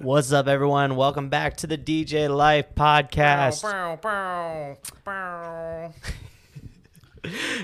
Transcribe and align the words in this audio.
What's 0.00 0.30
up, 0.32 0.46
everyone? 0.46 0.94
Welcome 0.96 1.28
back 1.28 1.56
to 1.58 1.66
the 1.66 1.76
DJ 1.76 2.34
Life 2.34 2.66
podcast. 2.76 3.62
Bow, 3.62 3.96
bow, 4.00 4.76
bow. 5.04 5.92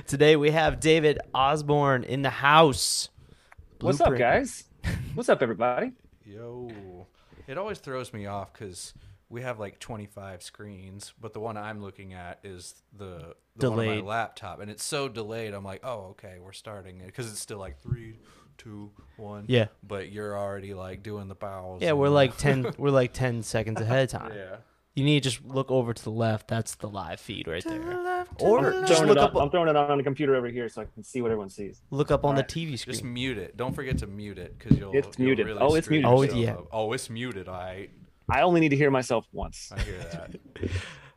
Today 0.07 0.35
we 0.37 0.51
have 0.51 0.81
David 0.81 1.21
Osborne 1.35 2.03
in 2.05 2.23
the 2.23 2.31
house. 2.31 3.09
What's 3.81 4.01
up, 4.01 4.09
Blueprint. 4.09 4.19
guys? 4.19 4.65
What's 5.15 5.29
up, 5.29 5.43
everybody? 5.43 5.93
Yo, 6.25 7.07
it 7.47 7.57
always 7.57 7.79
throws 7.79 8.13
me 8.13 8.27
off 8.27 8.53
because 8.53 8.95
we 9.29 9.43
have 9.43 9.61
like 9.61 9.79
25 9.79 10.43
screens, 10.43 11.13
but 11.21 11.35
the 11.35 11.41
one 11.41 11.57
I'm 11.57 11.81
looking 11.83 12.15
at 12.15 12.41
is 12.43 12.75
the, 12.97 13.35
the 13.57 13.71
one 13.71 13.79
on 13.79 13.85
Delayed. 13.87 14.05
my 14.05 14.11
laptop, 14.11 14.61
and 14.61 14.71
it's 14.71 14.85
so 14.85 15.09
delayed. 15.09 15.55
I'm 15.55 15.65
like, 15.65 15.81
oh, 15.85 16.09
okay, 16.11 16.39
we're 16.41 16.53
starting 16.53 17.01
it 17.01 17.07
because 17.07 17.31
it's 17.31 17.41
still 17.41 17.59
like 17.59 17.81
three, 17.81 18.19
two, 18.59 18.91
one. 19.17 19.45
Yeah. 19.49 19.67
but 19.83 20.11
you're 20.11 20.37
already 20.39 20.75
like 20.75 21.03
doing 21.03 21.29
the 21.29 21.35
bows. 21.35 21.81
Yeah, 21.83 21.93
we're 21.93 22.09
the- 22.09 22.15
like 22.15 22.37
ten. 22.39 22.73
we're 22.79 22.91
like 22.91 23.13
ten 23.13 23.43
seconds 23.43 23.81
ahead 23.81 24.05
of 24.05 24.11
time. 24.11 24.33
yeah. 24.35 24.57
You 24.97 25.03
need 25.05 25.25
to 25.25 25.29
just 25.31 25.45
look 25.45 25.73
over 25.73 25.93
to 25.93 26.05
the 26.05 26.11
left. 26.13 26.47
That's 26.47 26.77
the 26.77 26.89
live 26.89 27.19
feed 27.19 27.49
right 27.49 27.65
there. 27.65 28.27
Or 28.39 28.73
I'm 28.73 28.87
just 28.87 29.03
look 29.03 29.11
it 29.11 29.19
up. 29.19 29.35
on, 29.35 29.43
I'm 29.43 29.51
throwing 29.51 29.69
it 29.69 29.75
on, 29.75 29.91
on 29.91 29.99
the 29.99 30.05
computer 30.05 30.37
over 30.37 30.47
here 30.47 30.69
so 30.69 30.83
I 30.83 30.85
can 30.85 31.03
see 31.03 31.21
what 31.21 31.33
everyone 31.33 31.51
sees. 31.51 31.83
Look 31.91 32.13
up 32.13 32.25
on 32.25 32.37
the 32.37 32.45
TV 32.45 32.79
screen. 32.79 32.93
Just 32.93 33.03
mute 33.03 33.37
it. 33.37 33.57
Don't 33.57 33.75
forget 33.75 33.99
to 33.99 34.07
mute 34.07 34.39
it 34.39 34.57
because 34.57 34.79
you'll. 34.79 34.93
It's 34.95 35.19
you'll 35.19 35.27
muted. 35.27 35.47
really 35.47 35.59
Oh, 35.61 35.75
it's 35.75 35.91
muted. 35.91 36.07
Oh, 36.07 36.23
yeah. 36.23 36.53
up. 36.53 36.69
Oh, 36.71 36.93
it's 36.93 37.11
muted. 37.11 37.49
I 37.49 37.89
I 38.29 38.43
only 38.43 38.61
need 38.61 38.69
to 38.69 38.77
hear 38.77 38.93
myself 38.93 39.27
once. 39.33 39.73
I 39.75 39.81
hear 39.81 39.99
that. 39.99 40.37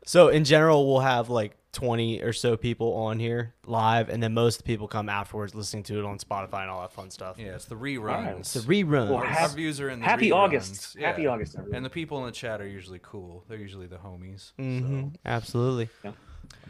So 0.04 0.28
in 0.28 0.44
general, 0.44 0.90
we'll 0.90 1.00
have 1.00 1.28
like 1.28 1.54
twenty 1.78 2.20
or 2.22 2.32
so 2.32 2.56
people 2.56 2.92
on 2.94 3.20
here 3.20 3.54
live, 3.64 4.08
and 4.08 4.20
then 4.20 4.34
most 4.34 4.56
of 4.56 4.62
the 4.64 4.66
people 4.66 4.88
come 4.88 5.08
afterwards 5.08 5.54
listening 5.54 5.84
to 5.84 5.98
it 6.00 6.04
on 6.04 6.18
Spotify 6.18 6.62
and 6.62 6.70
all 6.70 6.80
that 6.80 6.92
fun 6.92 7.08
stuff. 7.08 7.36
Yeah, 7.38 7.54
it's 7.54 7.66
the 7.66 7.76
reruns. 7.76 8.40
It's 8.40 8.54
the 8.54 8.60
rerun. 8.60 9.10
Well, 9.10 9.18
Our 9.18 9.48
views 9.50 9.80
are 9.80 9.88
in 9.88 10.00
the 10.00 10.04
Happy 10.04 10.30
reruns. 10.30 10.34
August. 10.34 10.96
Yeah. 10.98 11.06
Happy 11.06 11.28
August, 11.28 11.54
everyone. 11.56 11.76
And 11.76 11.84
the 11.86 11.90
people 11.90 12.18
in 12.18 12.26
the 12.26 12.32
chat 12.32 12.60
are 12.60 12.66
usually 12.66 12.98
cool. 13.00 13.44
They're 13.48 13.58
usually 13.58 13.86
the 13.86 13.96
homies. 13.98 14.50
hmm 14.56 15.08
Absolutely. 15.24 15.88
So, 16.02 16.14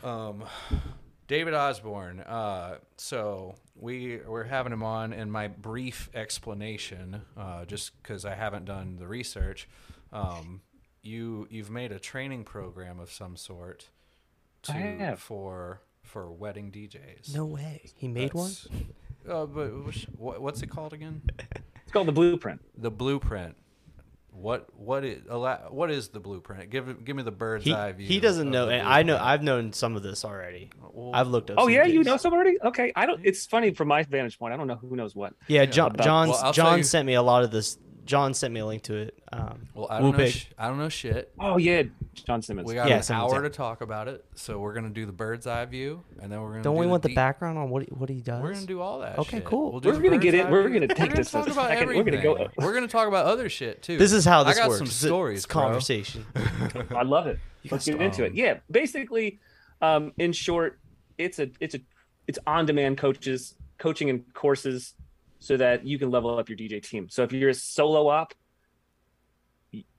um, 0.07 0.45
David 1.27 1.55
Osborne. 1.55 2.21
Uh, 2.21 2.77
so 2.99 3.55
we 3.77 4.19
we're 4.27 4.45
having 4.45 4.75
him 4.75 4.83
on, 4.83 5.15
and 5.15 5.33
my 5.33 5.49
brief 5.49 6.11
explanation, 6.15 7.23
uh, 7.35 7.65
just 7.65 7.97
because 8.03 8.27
I 8.27 8.35
haven't 8.35 8.67
done 8.67 8.97
the 8.97 9.07
research. 9.09 9.69
Um, 10.13 10.61
you 11.03 11.47
you've 11.51 11.71
made 11.71 11.93
a 11.93 11.99
training 11.99 12.45
program 12.45 13.01
of 13.01 13.11
some 13.11 13.37
sort 13.37 13.89
to 14.69 14.75
I 14.79 14.81
have. 15.05 15.21
for 15.21 15.81
for 16.03 16.31
wedding 16.33 16.71
DJs. 16.73 17.35
No 17.35 17.45
way. 17.47 17.83
He 17.97 18.09
made 18.09 18.33
one. 18.35 18.53
Uh, 19.29 19.45
but 19.47 19.69
what, 20.17 20.41
what's 20.41 20.63
it 20.63 20.71
called 20.71 20.93
again? 20.93 21.23
It's 21.83 21.93
called 21.95 22.07
the 22.09 22.13
Blueprint. 22.13 22.61
The 22.77 22.91
blueprint. 22.91 23.57
What 24.31 24.69
what 24.77 25.05
is 25.05 25.23
what 25.71 25.91
is 25.91 26.09
the 26.11 26.21
blueprint? 26.21 26.69
Give 26.71 27.03
give 27.03 27.17
me 27.17 27.23
the 27.23 27.31
bird's 27.33 27.65
He, 27.65 27.73
eye 27.73 27.93
view. 27.93 28.07
he 28.07 28.21
doesn't 28.21 28.51
know. 28.51 28.69
and 28.69 28.87
I 28.87 29.03
know. 29.03 29.17
I've 29.17 29.43
known 29.43 29.73
some 29.73 29.97
of 29.97 30.03
this 30.03 30.23
already. 30.25 30.71
Well, 30.93 31.13
I've 31.15 31.29
looked 31.29 31.51
up. 31.51 31.57
Oh 31.59 31.63
some 31.65 31.73
yeah, 31.73 31.85
you 31.87 32.05
know 32.05 32.19
some 32.19 32.35
already? 32.35 32.59
Okay, 32.63 32.93
I 32.95 33.07
don't. 33.07 33.21
It's 33.25 33.47
funny 33.47 33.73
from 33.73 33.89
my 33.89 34.03
vantage 34.03 34.39
point. 34.39 34.53
I 34.53 34.59
don't 34.59 34.67
know 34.69 34.77
who 34.77 34.95
knows 34.97 35.17
what. 35.17 35.33
Yeah, 35.49 35.65
John. 35.65 35.93
about- 35.93 36.05
John. 36.05 36.29
Well, 36.29 36.53
John 36.53 36.79
you- 36.79 36.85
sent 36.85 37.07
me 37.07 37.15
a 37.15 37.23
lot 37.23 37.43
of 37.43 37.51
this. 37.51 37.79
John 38.09 38.33
sent 38.33 38.55
me 38.55 38.61
a 38.61 38.65
link 38.67 38.83
to 38.85 38.97
it. 38.97 39.19
Um, 39.31 39.69
Well, 39.75 39.87
I 39.91 40.01
don't 40.01 40.17
know. 40.17 40.27
Sh- 40.27 40.47
I 40.59 40.69
don't 40.69 40.79
know 40.79 40.89
shit. 40.89 41.31
Oh 41.39 41.59
yeah, 41.59 41.83
John 42.15 42.41
Simmons. 42.41 42.67
We 42.67 42.75
got 42.75 42.89
Yeah, 42.89 42.97
an 42.97 43.03
send 43.03 43.21
it 43.21 43.23
hour 43.23 43.43
to- 43.43 43.51
to 43.51 43.55
talk 43.55 43.83
about 43.83 44.09
it, 44.09 44.25
so 44.35 44.59
we're 44.59 44.73
gonna 44.73 44.89
do 44.89 45.05
the 45.05 45.13
bird's 45.13 45.47
eye 45.47 45.67
view, 45.67 46.03
and 46.23 46.33
then 46.33 46.41
we're 46.41 46.53
gonna. 46.53 46.63
don't 46.63 46.75
do 46.75 46.81
we 46.81 46.87
want 46.87 47.03
the 47.03 47.15
background 47.15 47.59
on 47.59 47.69
what 47.69 47.83
he, 47.83 47.89
what 47.91 48.09
he 48.09 48.23
does? 48.23 48.43
We're 48.43 48.55
gonna 48.55 48.65
do 48.67 48.81
all 48.81 49.01
that. 49.01 49.19
Okay, 49.19 49.37
shit. 49.37 49.45
cool. 49.45 49.73
We'll 49.73 49.81
do 49.81 49.91
We're 49.91 49.97
the 49.97 50.01
gonna 50.01 50.11
bird's 50.13 50.23
get 50.25 50.35
it- 50.35 50.47
eye 50.47 50.51
we're 50.51 50.63
view. 50.69 50.81
gonna 50.81 50.87
We're 50.87 50.95
take 50.95 50.99
gonna 51.11 51.15
this 51.17 51.31
talk 51.31 51.49
about 51.49 51.69
second. 51.69 51.87
We're 51.89 52.03
gonna 52.03 52.17
everything. 52.17 52.23
go- 52.57 52.65
We're 52.65 52.73
gonna 52.75 52.89
talk 52.89 53.09
about 53.09 53.27
other 53.27 53.51
shit 53.51 53.83
too. 53.83 53.99
This 53.99 54.13
is 54.13 54.25
how 54.25 54.43
this 54.43 54.57
I 54.57 54.61
got 54.63 54.69
works. 54.71 54.79
some 54.79 54.87
It's 54.87 54.97
stories. 54.97 55.39
It's 55.45 55.47
bro. 55.53 55.63
conversation. 55.63 56.25
I 56.97 57.03
love 57.03 57.27
it. 57.27 57.39
Let's 57.71 57.85
get 57.85 58.01
into 58.01 58.25
it. 58.25 58.33
Yeah, 58.35 58.59
basically, 58.71 59.39
um, 59.83 60.13
in 60.17 60.33
short, 60.33 60.79
it's 61.19 61.39
a 61.39 61.51
it's 61.61 61.75
a 61.75 61.81
it's 62.27 62.39
on-demand 62.47 62.97
coaches 62.97 63.55
coaching 63.77 64.09
and 64.09 64.25
courses 64.33 64.95
so 65.39 65.57
that 65.57 65.87
you 65.87 65.99
can 65.99 66.11
level 66.11 66.37
up 66.39 66.49
your 66.49 66.59
DJ 66.59 66.83
team. 66.83 67.09
So 67.09 67.23
if 67.23 67.33
you're 67.33 67.51
a 67.51 67.55
solo 67.55 68.09
op, 68.09 68.35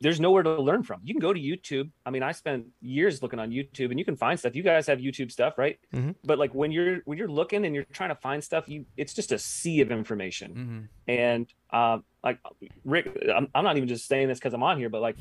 there's 0.01 0.19
nowhere 0.19 0.41
to 0.41 0.59
learn 0.59 0.81
from. 0.81 0.99
You 1.03 1.13
can 1.13 1.21
go 1.21 1.31
to 1.31 1.39
YouTube. 1.39 1.91
I 2.03 2.09
mean, 2.09 2.23
I 2.23 2.31
spent 2.31 2.65
years 2.81 3.21
looking 3.21 3.37
on 3.37 3.51
YouTube, 3.51 3.91
and 3.91 3.99
you 3.99 4.03
can 4.05 4.15
find 4.15 4.37
stuff. 4.39 4.55
You 4.55 4.63
guys 4.63 4.87
have 4.87 4.97
YouTube 4.97 5.31
stuff, 5.31 5.59
right? 5.59 5.77
Mhm. 5.93 6.15
But 6.23 6.39
like 6.39 6.55
when 6.55 6.71
you're 6.71 7.01
when 7.05 7.19
you're 7.19 7.27
looking 7.27 7.65
and 7.65 7.75
you're 7.75 7.83
trying 7.93 8.09
to 8.09 8.15
find 8.15 8.43
stuff, 8.43 8.67
you 8.67 8.85
it's 8.97 9.13
just 9.13 9.31
a 9.31 9.37
sea 9.37 9.81
of 9.81 9.91
information 9.91 10.89
Mhm. 11.07 11.13
and 11.13 11.53
um, 11.71 12.03
like 12.23 12.39
Rick, 12.83 13.15
I'm, 13.33 13.47
I'm 13.53 13.63
not 13.63 13.77
even 13.77 13.87
just 13.87 14.07
saying 14.07 14.27
this 14.27 14.39
because 14.39 14.55
I'm 14.55 14.63
on 14.63 14.79
here, 14.79 14.89
but 14.89 15.01
like 15.01 15.17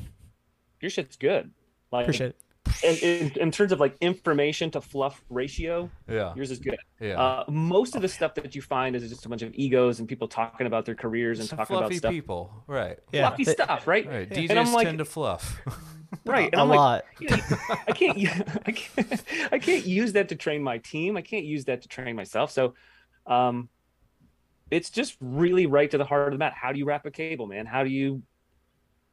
your 0.81 0.89
shit's 0.89 1.15
good. 1.15 1.51
Like 1.91 2.05
Appreciate 2.05 2.29
it. 2.31 2.35
In, 2.83 2.95
in, 2.97 3.31
in 3.39 3.51
terms 3.51 3.71
of 3.71 3.79
like 3.79 3.95
information 4.01 4.71
to 4.71 4.81
fluff 4.81 5.21
ratio, 5.29 5.89
Yeah. 6.07 6.33
yours 6.35 6.51
is 6.51 6.59
good. 6.59 6.77
Yeah. 6.99 7.19
Uh, 7.19 7.43
most 7.49 7.95
of 7.95 8.01
the 8.01 8.07
stuff 8.07 8.35
that 8.35 8.55
you 8.55 8.61
find 8.61 8.95
is 8.95 9.07
just 9.09 9.25
a 9.25 9.29
bunch 9.29 9.41
of 9.41 9.53
egos 9.53 9.99
and 9.99 10.07
people 10.07 10.27
talking 10.27 10.67
about 10.67 10.85
their 10.85 10.95
careers 10.95 11.39
and 11.39 11.47
Some 11.49 11.57
talking 11.57 11.75
about 11.75 11.83
fluffy 11.85 11.97
stuff, 11.97 12.11
people, 12.11 12.63
right? 12.67 12.99
Yeah. 13.11 13.27
fluffy 13.29 13.45
Th- 13.45 13.55
stuff, 13.57 13.87
right? 13.87 14.05
Right. 14.07 14.27
And 14.31 14.49
DJs 14.49 14.55
I'm 14.57 14.73
like, 14.73 14.87
tend 14.87 14.99
to 14.99 15.05
fluff. 15.05 15.59
right? 16.25 16.45
And 16.51 16.55
a 16.55 16.59
I'm 16.59 16.69
like, 16.69 16.77
lot. 16.77 17.05
you 17.19 17.29
know, 17.29 17.37
I 17.87 17.91
can't, 17.91 18.17
u- 18.17 18.29
I 18.65 18.71
can't, 18.71 19.23
I 19.51 19.59
can't 19.59 19.85
use 19.85 20.13
that 20.13 20.29
to 20.29 20.35
train 20.35 20.61
my 20.63 20.77
team. 20.77 21.17
I 21.17 21.21
can't 21.21 21.45
use 21.45 21.65
that 21.65 21.81
to 21.83 21.87
train 21.87 22.15
myself. 22.15 22.51
So, 22.51 22.75
um, 23.27 23.69
it's 24.71 24.89
just 24.91 25.17
really 25.19 25.65
right 25.65 25.89
to 25.89 25.97
the 25.97 26.05
heart 26.05 26.27
of 26.27 26.33
the 26.33 26.37
mat. 26.37 26.53
How 26.55 26.71
do 26.71 26.77
you 26.77 26.85
wrap 26.85 27.05
a 27.05 27.11
cable, 27.11 27.47
man? 27.47 27.65
How 27.65 27.83
do 27.83 27.89
you, 27.89 28.21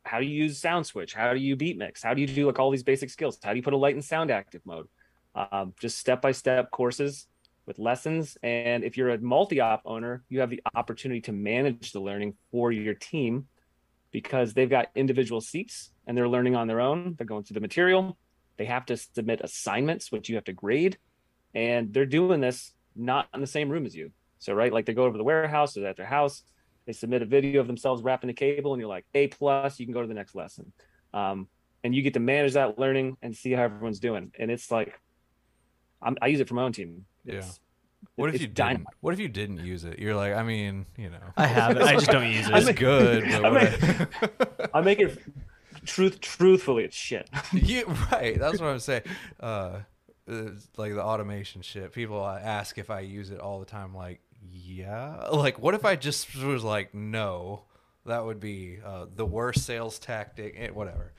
how 0.07 0.21
do 0.21 0.27
you 0.27 0.45
use 0.45 0.61
SoundSwitch? 0.61 1.13
How 1.13 1.35
do 1.35 1.41
you 1.41 1.57
beat 1.57 1.77
mix? 1.77 2.03
How 2.03 2.15
do 2.15 2.21
you 2.21 2.27
do 2.27 2.47
like 2.47 2.59
all 2.59 2.71
these 2.71 2.83
basic 2.83 3.11
skills? 3.11 3.39
How 3.43 3.51
do 3.51 3.57
you 3.57 3.63
put 3.63 3.75
a 3.75 3.77
light 3.77 3.97
in 3.97 4.03
sound 4.03 4.31
active 4.31 4.63
mode? 4.65 4.89
Um, 5.35 5.75
just 5.81 5.99
step 5.99 6.23
by 6.23 6.33
step 6.33 6.71
courses 6.71 7.27
with 7.67 7.79
lessons. 7.79 8.39
And 8.43 8.85
if 8.85 8.97
you're 8.97 9.11
a 9.11 9.19
multi 9.19 9.61
op 9.61 9.83
owner, 9.85 10.23
you 10.29 10.41
have 10.41 10.51
the 10.51 10.63
opportunity 10.75 11.21
to 11.23 11.33
manage 11.33 11.93
the 11.93 12.01
learning 12.01 12.35
for 12.51 12.73
your 12.73 12.95
team 12.95 13.49
because 14.13 14.55
they've 14.55 14.71
got 14.71 14.89
individual 14.95 15.41
seats 15.41 15.91
and 16.07 16.17
they're 16.17 16.29
learning 16.29 16.57
on 16.57 16.69
their 16.69 16.81
own. 16.81 17.15
They're 17.19 17.27
going 17.27 17.45
through 17.45 17.55
the 17.55 17.61
material. 17.61 18.17
They 18.57 18.65
have 18.67 18.87
to 18.87 18.97
submit 18.97 19.41
assignments, 19.43 20.11
which 20.11 20.29
you 20.29 20.37
have 20.37 20.45
to 20.45 20.53
grade. 20.53 20.97
And 21.55 21.93
they're 21.93 22.07
doing 22.07 22.41
this 22.41 22.73
not 22.95 23.29
in 23.35 23.41
the 23.41 23.47
same 23.47 23.69
room 23.69 23.85
as 23.85 23.95
you. 23.95 24.13
So, 24.39 24.55
right, 24.55 24.73
like 24.73 24.87
they 24.87 24.95
go 24.95 25.05
over 25.05 25.15
to 25.15 25.19
the 25.19 25.25
warehouse 25.25 25.77
or 25.77 25.87
at 25.87 25.97
their 25.97 26.07
house, 26.07 26.43
they 26.87 26.93
submit 26.93 27.23
a 27.23 27.27
video 27.27 27.61
of 27.61 27.67
themselves 27.67 28.03
wrapping 28.03 28.29
the 28.29 28.35
cable, 28.35 28.73
and 28.73 28.81
you're 28.81 28.89
like, 28.89 29.05
A 29.15 29.27
plus, 29.29 29.79
you 29.81 29.87
can 29.87 29.93
go 29.93 30.03
to 30.03 30.09
the 30.09 30.15
next 30.15 30.35
lesson. 30.35 30.73
Um, 31.13 31.49
and 31.85 31.95
you 31.95 32.03
get 32.03 32.15
to 32.15 32.21
manage 32.21 32.55
that 32.55 32.79
learning 32.79 33.17
and 33.23 33.37
see 33.37 33.53
how 33.53 33.63
everyone's 33.63 34.01
doing. 34.01 34.33
And 34.39 34.51
it's 34.51 34.71
like, 34.71 34.99
I'm, 36.03 36.17
I 36.21 36.27
use 36.29 36.41
it 36.41 36.49
for 36.49 36.55
my 36.55 36.63
own 36.63 36.73
team. 36.73 37.05
Yeah. 37.25 37.43
What 38.15 38.29
if 38.29 38.35
it's 38.37 38.43
you 38.43 38.49
didn't? 38.49 38.57
dynamite. 38.57 38.95
What 39.01 39.15
if 39.15 39.21
you 39.21 39.29
didn't 39.29 39.59
use 39.59 39.85
it? 39.85 39.99
You're 39.99 40.15
like, 40.15 40.35
I 40.35 40.43
mean, 40.43 40.87
you 40.97 41.11
know, 41.11 41.19
I 41.37 41.47
have 41.47 41.77
it. 41.77 41.83
I 41.83 41.95
just 41.95 42.07
don't 42.07 42.31
use 42.31 42.49
it. 42.51 42.55
it's 42.55 42.79
good, 42.79 43.25
but 43.31 43.45
I 43.45 43.51
what- 43.51 44.71
I 44.75 44.81
make 44.81 45.01
it 45.01 45.19
truth, 45.85 46.21
truthfully, 46.21 46.85
it's 46.85 46.97
shit. 46.97 47.29
yeah, 47.53 47.83
right. 48.13 48.39
That's 48.39 48.61
what 48.61 48.69
I'm 48.69 48.79
saying. 48.79 49.03
Uh, 49.41 49.81
like 50.77 50.93
the 50.95 51.03
automation 51.03 51.63
shit. 51.63 51.93
People 51.93 52.25
ask 52.27 52.79
if 52.79 52.91
I 52.91 53.01
use 53.01 53.31
it 53.31 53.41
all 53.41 53.61
the 53.61 53.67
time. 53.67 53.95
Like, 53.95 54.21
yeah. 54.53 55.29
Like, 55.33 55.59
what 55.59 55.75
if 55.75 55.85
I 55.85 55.97
just 55.97 56.35
was 56.37 56.63
like, 56.65 56.95
no? 56.95 57.63
That 58.05 58.25
would 58.25 58.39
be 58.39 58.79
uh, 58.85 59.07
the 59.15 59.27
worst 59.27 59.65
sales 59.67 59.99
tactic. 59.99 60.55
eh, 60.57 60.69
Whatever. 60.71 61.13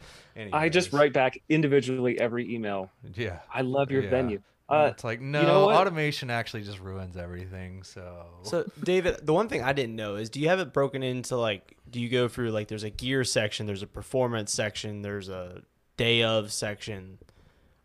I 0.53 0.69
just 0.69 0.93
write 0.93 1.11
back 1.11 1.37
individually 1.49 2.17
every 2.19 2.53
email. 2.53 2.89
Yeah. 3.15 3.39
I 3.53 3.61
love 3.61 3.91
your 3.91 4.03
Yeah. 4.03 4.09
venue. 4.09 4.41
Uh, 4.69 4.89
it's 4.91 5.03
like 5.03 5.21
no, 5.21 5.43
know 5.43 5.71
automation 5.71 6.29
actually 6.29 6.61
just 6.63 6.79
ruins 6.79 7.15
everything. 7.15 7.83
So, 7.83 8.25
So, 8.43 8.65
David, 8.83 9.25
the 9.25 9.33
one 9.33 9.47
thing 9.47 9.63
I 9.63 9.71
didn't 9.73 9.95
know 9.95 10.15
is 10.15 10.29
do 10.29 10.39
you 10.41 10.49
have 10.49 10.59
it 10.59 10.73
broken 10.73 11.03
into 11.03 11.37
like, 11.37 11.77
do 11.89 12.01
you 12.01 12.09
go 12.09 12.27
through 12.27 12.51
like, 12.51 12.67
there's 12.67 12.83
a 12.83 12.89
gear 12.89 13.23
section, 13.23 13.65
there's 13.65 13.81
a 13.83 13.87
performance 13.87 14.51
section, 14.51 15.01
there's 15.03 15.29
a 15.29 15.61
day 15.95 16.23
of 16.23 16.51
section? 16.51 17.17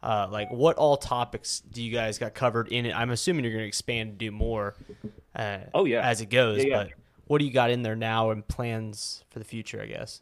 Uh, 0.02 0.26
like, 0.30 0.50
what 0.50 0.76
all 0.76 0.96
topics 0.96 1.60
do 1.70 1.82
you 1.82 1.92
guys 1.92 2.18
got 2.18 2.34
covered 2.34 2.68
in 2.68 2.86
it? 2.86 2.94
I'm 2.96 3.10
assuming 3.10 3.44
you're 3.44 3.52
going 3.52 3.62
to 3.64 3.68
expand 3.68 4.10
and 4.10 4.18
do 4.18 4.30
more. 4.32 4.74
Uh, 5.34 5.58
Oh, 5.74 5.84
yeah. 5.84 6.00
as 6.06 6.20
it 6.20 6.26
goes. 6.30 6.58
Yeah, 6.58 6.64
yeah. 6.70 6.76
But 6.84 6.88
what 7.26 7.38
do 7.38 7.44
you 7.44 7.52
got 7.52 7.70
in 7.70 7.82
there 7.82 7.94
now 7.96 8.30
and 8.30 8.46
plans 8.46 9.24
for 9.30 9.38
the 9.38 9.44
future? 9.44 9.80
I 9.80 9.86
guess. 9.86 10.20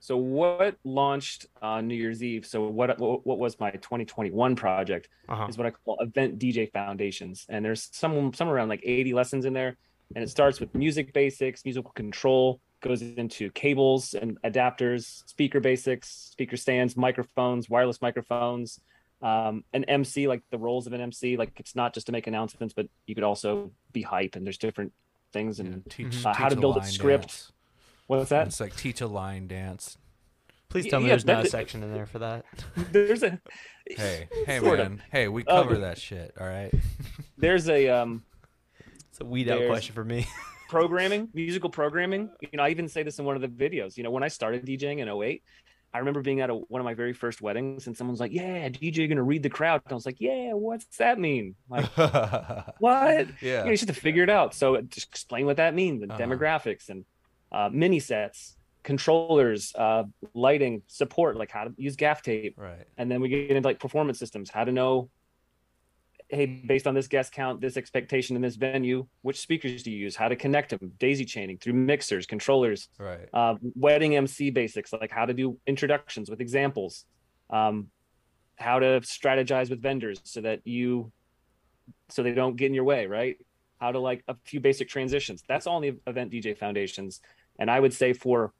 So 0.00 0.16
what 0.16 0.76
launched 0.82 1.46
on 1.62 1.86
New 1.86 1.94
Year's 1.94 2.24
Eve? 2.24 2.44
So 2.44 2.66
what 2.66 2.98
what, 2.98 3.24
was 3.38 3.60
my 3.60 3.70
2021 3.70 4.56
project 4.56 5.08
Uh-huh. 5.28 5.46
is 5.48 5.56
what 5.56 5.66
I 5.66 5.70
call 5.70 5.96
Event 6.00 6.40
DJ 6.40 6.70
Foundations, 6.72 7.46
and 7.48 7.64
there's 7.64 7.88
some 7.92 8.32
somewhere 8.34 8.56
around 8.56 8.68
like 8.68 8.82
80 8.82 9.14
lessons 9.14 9.44
in 9.44 9.52
there, 9.52 9.76
and 10.16 10.24
it 10.24 10.28
starts 10.28 10.58
with 10.58 10.74
music 10.74 11.12
basics, 11.12 11.64
musical 11.64 11.92
control, 11.92 12.60
goes 12.80 13.00
into 13.02 13.48
cables 13.52 14.14
and 14.14 14.36
adapters, 14.42 15.22
speaker 15.28 15.60
basics, 15.60 16.08
speaker 16.32 16.56
stands, 16.56 16.96
microphones, 16.96 17.70
wireless 17.70 18.02
microphones, 18.02 18.80
um, 19.22 19.64
an 19.72 19.84
MC 19.84 20.26
like 20.28 20.42
the 20.50 20.58
roles 20.58 20.86
of 20.86 20.92
an 20.92 21.00
MC. 21.00 21.36
Like 21.36 21.52
it's 21.58 21.74
not 21.76 21.94
just 21.94 22.06
to 22.06 22.12
make 22.12 22.26
announcements, 22.26 22.74
but 22.74 22.86
you 23.06 23.14
could 23.14 23.24
also 23.24 23.70
be 23.92 24.02
hype, 24.02 24.36
and 24.36 24.44
there's 24.46 24.58
different 24.58 24.92
things 25.32 25.60
and 25.60 25.88
teach, 25.88 26.26
Uh, 26.26 26.34
how 26.34 26.48
to 26.48 26.56
build 26.56 26.76
a 26.76 26.80
line 26.80 26.88
script. 26.88 27.22
dance. 27.22 27.52
what's 28.06 28.30
that? 28.30 28.46
It's 28.48 28.60
like 28.60 28.76
teach 28.76 29.00
a 29.00 29.06
line 29.06 29.46
dance. 29.48 29.96
Please 30.68 30.86
tell 30.86 31.00
me 31.00 31.06
Yeah, 31.06 31.12
there's 31.12 31.26
not 31.26 31.44
a 31.46 31.48
section 31.48 31.82
in 31.82 31.92
there 31.92 32.06
for 32.06 32.18
that. 32.20 32.46
There's 32.92 33.22
a 33.22 33.38
Hey, 33.86 34.28
hey, 34.46 34.58
Sort 34.60 34.80
of. 34.80 34.88
man. 34.90 35.02
Hey, 35.12 35.28
we 35.28 35.42
Um, 35.44 35.46
cover 35.66 35.78
that 35.78 35.98
shit. 35.98 36.32
All 36.40 36.46
right. 36.46 36.72
there's 37.36 37.68
a 37.68 37.88
um 37.88 38.24
It's 39.10 39.20
a 39.20 39.24
weed 39.24 39.50
out 39.50 39.66
question 39.66 39.94
for 39.94 40.04
me. 40.04 40.26
programming, 40.70 41.28
musical 41.34 41.68
programming. 41.68 42.30
You 42.40 42.48
know, 42.54 42.62
I 42.62 42.70
even 42.70 42.88
say 42.88 43.02
this 43.02 43.18
in 43.18 43.26
one 43.26 43.36
of 43.36 43.42
the 43.42 43.48
videos. 43.48 43.98
You 43.98 44.02
know, 44.04 44.10
when 44.10 44.22
I 44.22 44.28
started 44.28 44.64
DJing 44.64 44.98
in 45.00 45.08
08, 45.08 45.42
I 45.94 45.98
remember 45.98 46.22
being 46.22 46.40
at 46.40 46.48
a, 46.50 46.54
one 46.54 46.80
of 46.80 46.84
my 46.84 46.94
very 46.94 47.12
first 47.12 47.42
weddings 47.42 47.86
and 47.86 47.96
someone's 47.96 48.20
like, 48.20 48.32
Yeah, 48.32 48.68
DJ 48.68 48.96
you're 48.96 49.08
gonna 49.08 49.22
read 49.22 49.42
the 49.42 49.50
crowd. 49.50 49.82
And 49.84 49.92
I 49.92 49.94
was 49.94 50.06
like, 50.06 50.20
Yeah, 50.20 50.52
what's 50.54 50.96
that 50.98 51.18
mean? 51.18 51.54
Like, 51.68 51.86
what? 52.78 52.78
yeah. 52.80 53.26
You, 53.40 53.56
know, 53.58 53.64
you 53.66 53.72
just 53.72 53.86
have 53.88 53.94
to 53.96 54.00
figure 54.00 54.22
it 54.22 54.30
out. 54.30 54.54
So 54.54 54.80
just 54.82 55.08
explain 55.08 55.46
what 55.46 55.56
that 55.58 55.74
means 55.74 56.02
and 56.02 56.10
Uh-huh. 56.12 56.20
demographics 56.22 56.88
and 56.88 57.04
uh, 57.50 57.68
mini 57.72 58.00
sets, 58.00 58.56
controllers, 58.82 59.72
uh, 59.74 60.04
lighting, 60.34 60.82
support, 60.86 61.36
like 61.36 61.50
how 61.50 61.64
to 61.64 61.74
use 61.76 61.96
gaff 61.96 62.22
tape. 62.22 62.54
right. 62.56 62.86
And 62.96 63.10
then 63.10 63.20
we 63.20 63.28
get 63.28 63.50
into 63.50 63.66
like 63.68 63.78
performance 63.78 64.18
systems, 64.18 64.50
how 64.50 64.64
to 64.64 64.72
know, 64.72 65.10
hey, 66.32 66.46
based 66.46 66.86
on 66.86 66.94
this 66.94 67.08
guest 67.08 67.30
count, 67.30 67.60
this 67.60 67.76
expectation 67.76 68.34
in 68.36 68.42
this 68.42 68.56
venue, 68.56 69.06
which 69.20 69.38
speakers 69.38 69.82
do 69.82 69.90
you 69.90 69.98
use, 69.98 70.16
how 70.16 70.28
to 70.28 70.34
connect 70.34 70.70
them, 70.70 70.92
daisy 70.98 71.26
chaining 71.26 71.58
through 71.58 71.74
mixers, 71.74 72.24
controllers, 72.24 72.88
Right. 72.98 73.28
uh, 73.34 73.56
wedding 73.74 74.16
MC 74.16 74.50
basics, 74.50 74.92
like 74.94 75.10
how 75.10 75.26
to 75.26 75.34
do 75.34 75.58
introductions 75.66 76.30
with 76.30 76.40
examples, 76.40 77.04
um, 77.50 77.88
how 78.56 78.78
to 78.78 79.00
strategize 79.02 79.68
with 79.68 79.82
vendors 79.82 80.22
so 80.24 80.40
that 80.40 80.66
you, 80.66 81.12
so 82.08 82.22
they 82.22 82.32
don't 82.32 82.56
get 82.56 82.66
in 82.66 82.74
your 82.74 82.84
way, 82.84 83.06
right? 83.06 83.36
How 83.78 83.92
to 83.92 83.98
like 83.98 84.24
a 84.26 84.36
few 84.46 84.60
basic 84.60 84.88
transitions. 84.88 85.44
That's 85.46 85.66
all 85.66 85.82
in 85.82 85.94
the 85.94 86.10
Event 86.10 86.32
DJ 86.32 86.56
Foundations. 86.56 87.20
And 87.58 87.70
I 87.70 87.78
would 87.78 87.92
say 87.92 88.14
for, 88.14 88.54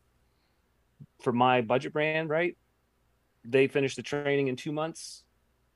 for 1.23 1.33
my 1.33 1.63
budget 1.63 1.95
brand, 1.95 2.29
right? 2.29 2.55
They 3.47 3.67
finish 3.67 3.95
the 3.97 4.03
training 4.03 4.49
in 4.49 4.57
two 4.57 4.73
months, 4.73 5.25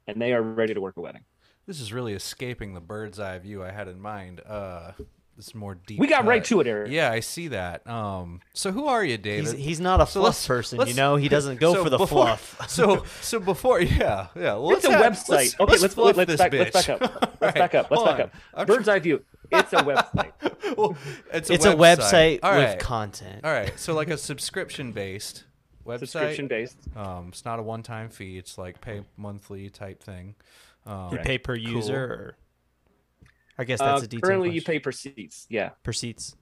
and 0.06 0.20
they 0.20 0.34
are 0.34 0.42
ready 0.42 0.74
to 0.74 0.80
work 0.80 0.98
a 0.98 1.00
wedding. 1.00 1.22
This 1.66 1.80
is 1.80 1.92
really 1.92 2.12
escaping 2.14 2.74
the 2.74 2.80
bird's 2.80 3.18
eye 3.18 3.38
view 3.38 3.62
I 3.64 3.70
had 3.72 3.88
in 3.88 4.00
mind. 4.00 4.40
Uh, 4.46 4.92
this 5.36 5.54
more 5.54 5.74
deep. 5.74 5.98
We 5.98 6.06
got 6.06 6.24
right 6.24 6.42
to 6.46 6.60
it, 6.60 6.66
Erik. 6.66 6.90
Yeah, 6.90 7.10
I 7.12 7.20
see 7.20 7.48
that. 7.48 7.86
Um, 7.86 8.40
so 8.54 8.72
who 8.72 8.86
are 8.86 9.04
you, 9.04 9.18
David? 9.18 9.52
He's, 9.56 9.64
he's 9.64 9.80
not 9.80 10.00
a 10.00 10.06
So 10.06 10.20
fluff 10.20 10.24
let's- 10.24 10.46
person, 10.46 10.78
let's- 10.78 10.90
you 10.90 10.96
know. 10.96 11.16
He 11.16 11.28
doesn't 11.28 11.60
go 11.60 11.74
so 11.74 11.84
for 11.84 11.90
the 11.90 11.98
before- 11.98 12.36
fluff. 12.36 12.56
So, 12.70 13.04
so 13.20 13.38
before, 13.40 13.80
yeah, 13.80 14.28
yeah. 14.34 14.52
Let's 14.54 14.84
it's 14.84 14.94
a 14.94 14.96
have- 14.96 15.12
website. 15.12 15.28
let's- 15.28 15.60
okay, 15.60 15.76
let's 15.78 15.94
fluff 15.94 16.16
let's 16.16 16.28
this 16.30 16.38
back, 16.38 16.52
let's 16.54 16.86
back 16.86 16.88
up. 16.88 17.00
Let's 17.40 17.40
Right, 17.42 17.54
back 17.54 17.74
up. 17.74 17.90
Let's 17.90 18.02
back 18.02 18.20
on. 18.20 18.30
up. 18.54 18.66
Bird's 18.66 18.88
eye 18.88 18.98
view. 18.98 19.22
It's 19.52 19.72
a 19.74 19.76
website. 19.76 20.76
well, 20.76 20.96
it's 21.32 21.50
a 21.50 21.52
it's 21.52 21.64
a 21.66 21.74
website 21.74 22.40
All 22.42 22.56
with 22.56 22.78
content. 22.78 23.44
All 23.44 23.52
right, 23.52 23.78
so 23.78 23.92
like 23.94 24.08
a 24.08 24.16
subscription 24.16 24.92
based 24.92 25.44
website. 25.86 25.98
Subscription 26.00 26.48
based. 26.48 26.76
Um, 26.96 27.26
it's 27.28 27.44
not 27.44 27.58
a 27.58 27.62
one 27.62 27.82
time 27.82 28.08
fee. 28.08 28.38
It's 28.38 28.56
like 28.56 28.80
pay 28.80 29.02
monthly 29.18 29.68
type 29.68 30.02
thing. 30.02 30.34
Um, 30.86 31.12
You 31.12 31.18
pay 31.18 31.38
per 31.38 31.54
user, 31.54 32.06
Cool. 32.06 32.16
or 32.16 32.36
I 33.58 33.64
guess 33.64 33.80
that's 33.80 34.02
Uh, 34.02 34.04
a 34.04 34.08
detail. 34.08 34.20
currently, 34.28 34.50
you 34.50 34.62
pay 34.62 34.78
per 34.78 34.92
seats. 34.92 35.46
Yeah. 35.50 35.70
per 35.82 35.92
seats. 35.92 36.36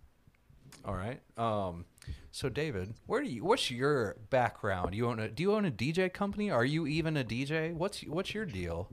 All 0.84 0.94
right. 0.94 1.20
Um, 1.38 1.86
so 2.30 2.48
David, 2.48 2.94
where 3.06 3.22
do 3.22 3.28
you? 3.30 3.42
What's 3.44 3.70
your 3.70 4.16
background? 4.30 4.94
You 4.94 5.06
own 5.08 5.18
a? 5.18 5.28
Do 5.28 5.42
you 5.42 5.54
own 5.54 5.64
a 5.64 5.70
DJ 5.70 6.12
company? 6.12 6.50
Are 6.50 6.64
you 6.64 6.86
even 6.86 7.16
a 7.16 7.24
DJ? 7.24 7.72
What's 7.72 8.02
what's 8.02 8.34
your 8.34 8.44
deal? 8.44 8.90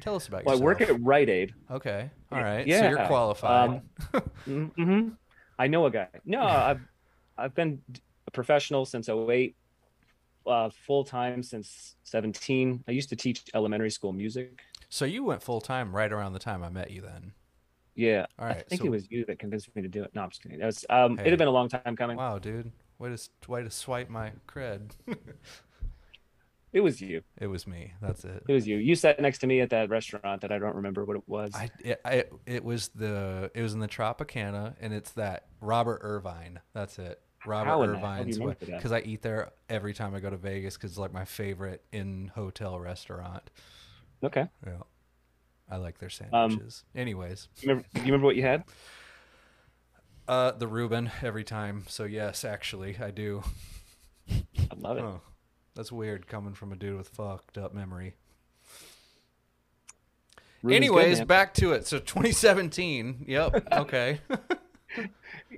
Tell 0.00 0.16
us 0.16 0.26
about 0.26 0.44
Well, 0.44 0.56
I 0.56 0.60
work 0.60 0.80
at 0.80 0.98
Rite 1.02 1.28
Aid. 1.28 1.54
Okay. 1.70 2.10
All 2.32 2.40
right. 2.40 2.66
Yeah. 2.66 2.80
So 2.80 2.88
you're 2.88 3.06
qualified. 3.06 3.82
Um, 4.14 4.22
hmm 4.76 5.08
I 5.58 5.66
know 5.68 5.86
a 5.86 5.90
guy. 5.90 6.08
No, 6.24 6.40
I've 6.42 6.80
I've 7.36 7.54
been 7.54 7.80
a 8.26 8.30
professional 8.30 8.84
since 8.86 9.08
08, 9.08 9.54
uh, 10.46 10.70
full 10.70 11.04
time 11.04 11.42
since 11.42 11.96
17. 12.04 12.84
I 12.88 12.92
used 12.92 13.08
to 13.10 13.16
teach 13.16 13.44
elementary 13.54 13.90
school 13.90 14.12
music. 14.12 14.62
So 14.94 15.04
you 15.04 15.24
went 15.24 15.42
full 15.42 15.60
time 15.60 15.94
right 15.94 16.12
around 16.12 16.34
the 16.34 16.38
time 16.38 16.62
I 16.62 16.68
met 16.68 16.92
you. 16.92 17.00
Then. 17.00 17.32
Yeah. 17.96 18.26
All 18.38 18.46
I 18.46 18.62
think 18.62 18.80
so- 18.80 18.86
it 18.86 18.90
was 18.90 19.10
you 19.10 19.24
that 19.26 19.40
convinced 19.40 19.74
me 19.74 19.82
to 19.82 19.88
do 19.88 20.04
it. 20.04 20.12
No, 20.14 20.22
I'm 20.22 20.30
just 20.30 20.40
kidding. 20.40 20.60
That 20.60 20.66
was, 20.66 20.84
um, 20.88 21.16
Hey. 21.16 21.26
It 21.26 21.30
had 21.30 21.38
been 21.38 21.48
a 21.48 21.52
long 21.52 21.68
time 21.68 21.96
coming. 21.96 22.16
Wow, 22.16 22.38
dude. 22.38 22.70
Way 23.00 23.08
to 23.16 23.28
way 23.48 23.64
to 23.64 23.70
swipe 23.70 24.08
my 24.08 24.30
cred. 24.46 24.92
It 26.72 26.80
was 26.80 27.00
you. 27.00 27.22
it 27.40 27.48
was 27.48 27.66
me. 27.66 27.92
That's 28.00 28.24
it. 28.24 28.44
It 28.48 28.52
was 28.52 28.66
you. 28.68 28.76
You 28.76 28.94
sat 28.94 29.20
next 29.20 29.38
to 29.38 29.48
me 29.48 29.60
at 29.60 29.70
that 29.70 29.90
restaurant 29.90 30.40
that 30.42 30.52
I 30.52 30.58
don't 30.58 30.76
remember 30.76 31.04
what 31.04 31.16
it 31.16 31.22
was. 31.28 31.52
I 31.54 31.70
it, 31.80 32.00
I 32.04 32.24
it 32.46 32.64
was 32.64 32.88
the 32.88 33.50
it 33.54 33.62
was 33.62 33.74
in 33.74 33.80
the 33.80 33.88
Tropicana 33.88 34.74
and 34.80 34.92
it's 34.92 35.10
that 35.12 35.46
Robert 35.60 36.00
Irvine. 36.02 36.60
That's 36.72 36.98
it. 37.00 37.20
Robert 37.46 37.68
How 37.68 37.82
in 37.82 37.92
the 37.92 37.98
hell 37.98 38.24
do 38.24 38.30
you 38.30 38.48
Irvine's 38.48 38.58
because 38.66 38.92
I 38.92 39.00
eat 39.00 39.22
there 39.22 39.50
every 39.68 39.92
time 39.92 40.14
I 40.14 40.20
go 40.20 40.30
to 40.30 40.36
Vegas 40.36 40.76
because 40.76 40.92
it's 40.92 40.98
like 40.98 41.12
my 41.12 41.24
favorite 41.24 41.84
in 41.92 42.32
hotel 42.34 42.78
restaurant. 42.78 43.50
Okay. 44.22 44.46
Yeah, 44.66 44.78
I 45.70 45.76
like 45.76 45.98
their 45.98 46.10
Um, 46.32 46.50
sandwiches. 46.50 46.84
Anyways, 46.94 47.48
You 47.60 47.68
remember, 47.70 47.88
you 47.94 48.02
remember 48.02 48.26
what 48.26 48.36
you 48.36 48.42
had? 48.42 48.64
uh, 50.28 50.52
the 50.52 50.66
Reuben 50.68 51.10
every 51.22 51.44
time. 51.44 51.84
So 51.88 52.04
yes, 52.04 52.44
actually, 52.44 52.96
I 52.98 53.10
do. 53.10 53.42
I 54.30 54.74
love 54.76 54.96
it. 54.98 55.02
Huh. 55.02 55.18
That's 55.74 55.90
weird 55.92 56.26
coming 56.26 56.54
from 56.54 56.72
a 56.72 56.76
dude 56.76 56.96
with 56.96 57.08
fucked 57.08 57.58
up 57.58 57.74
memory. 57.74 58.14
Anyways, 60.68 61.18
man. 61.18 61.26
back 61.26 61.52
to 61.54 61.72
it. 61.72 61.86
So 61.86 61.98
2017. 61.98 63.24
Yep. 63.28 63.68
Okay. 63.72 64.20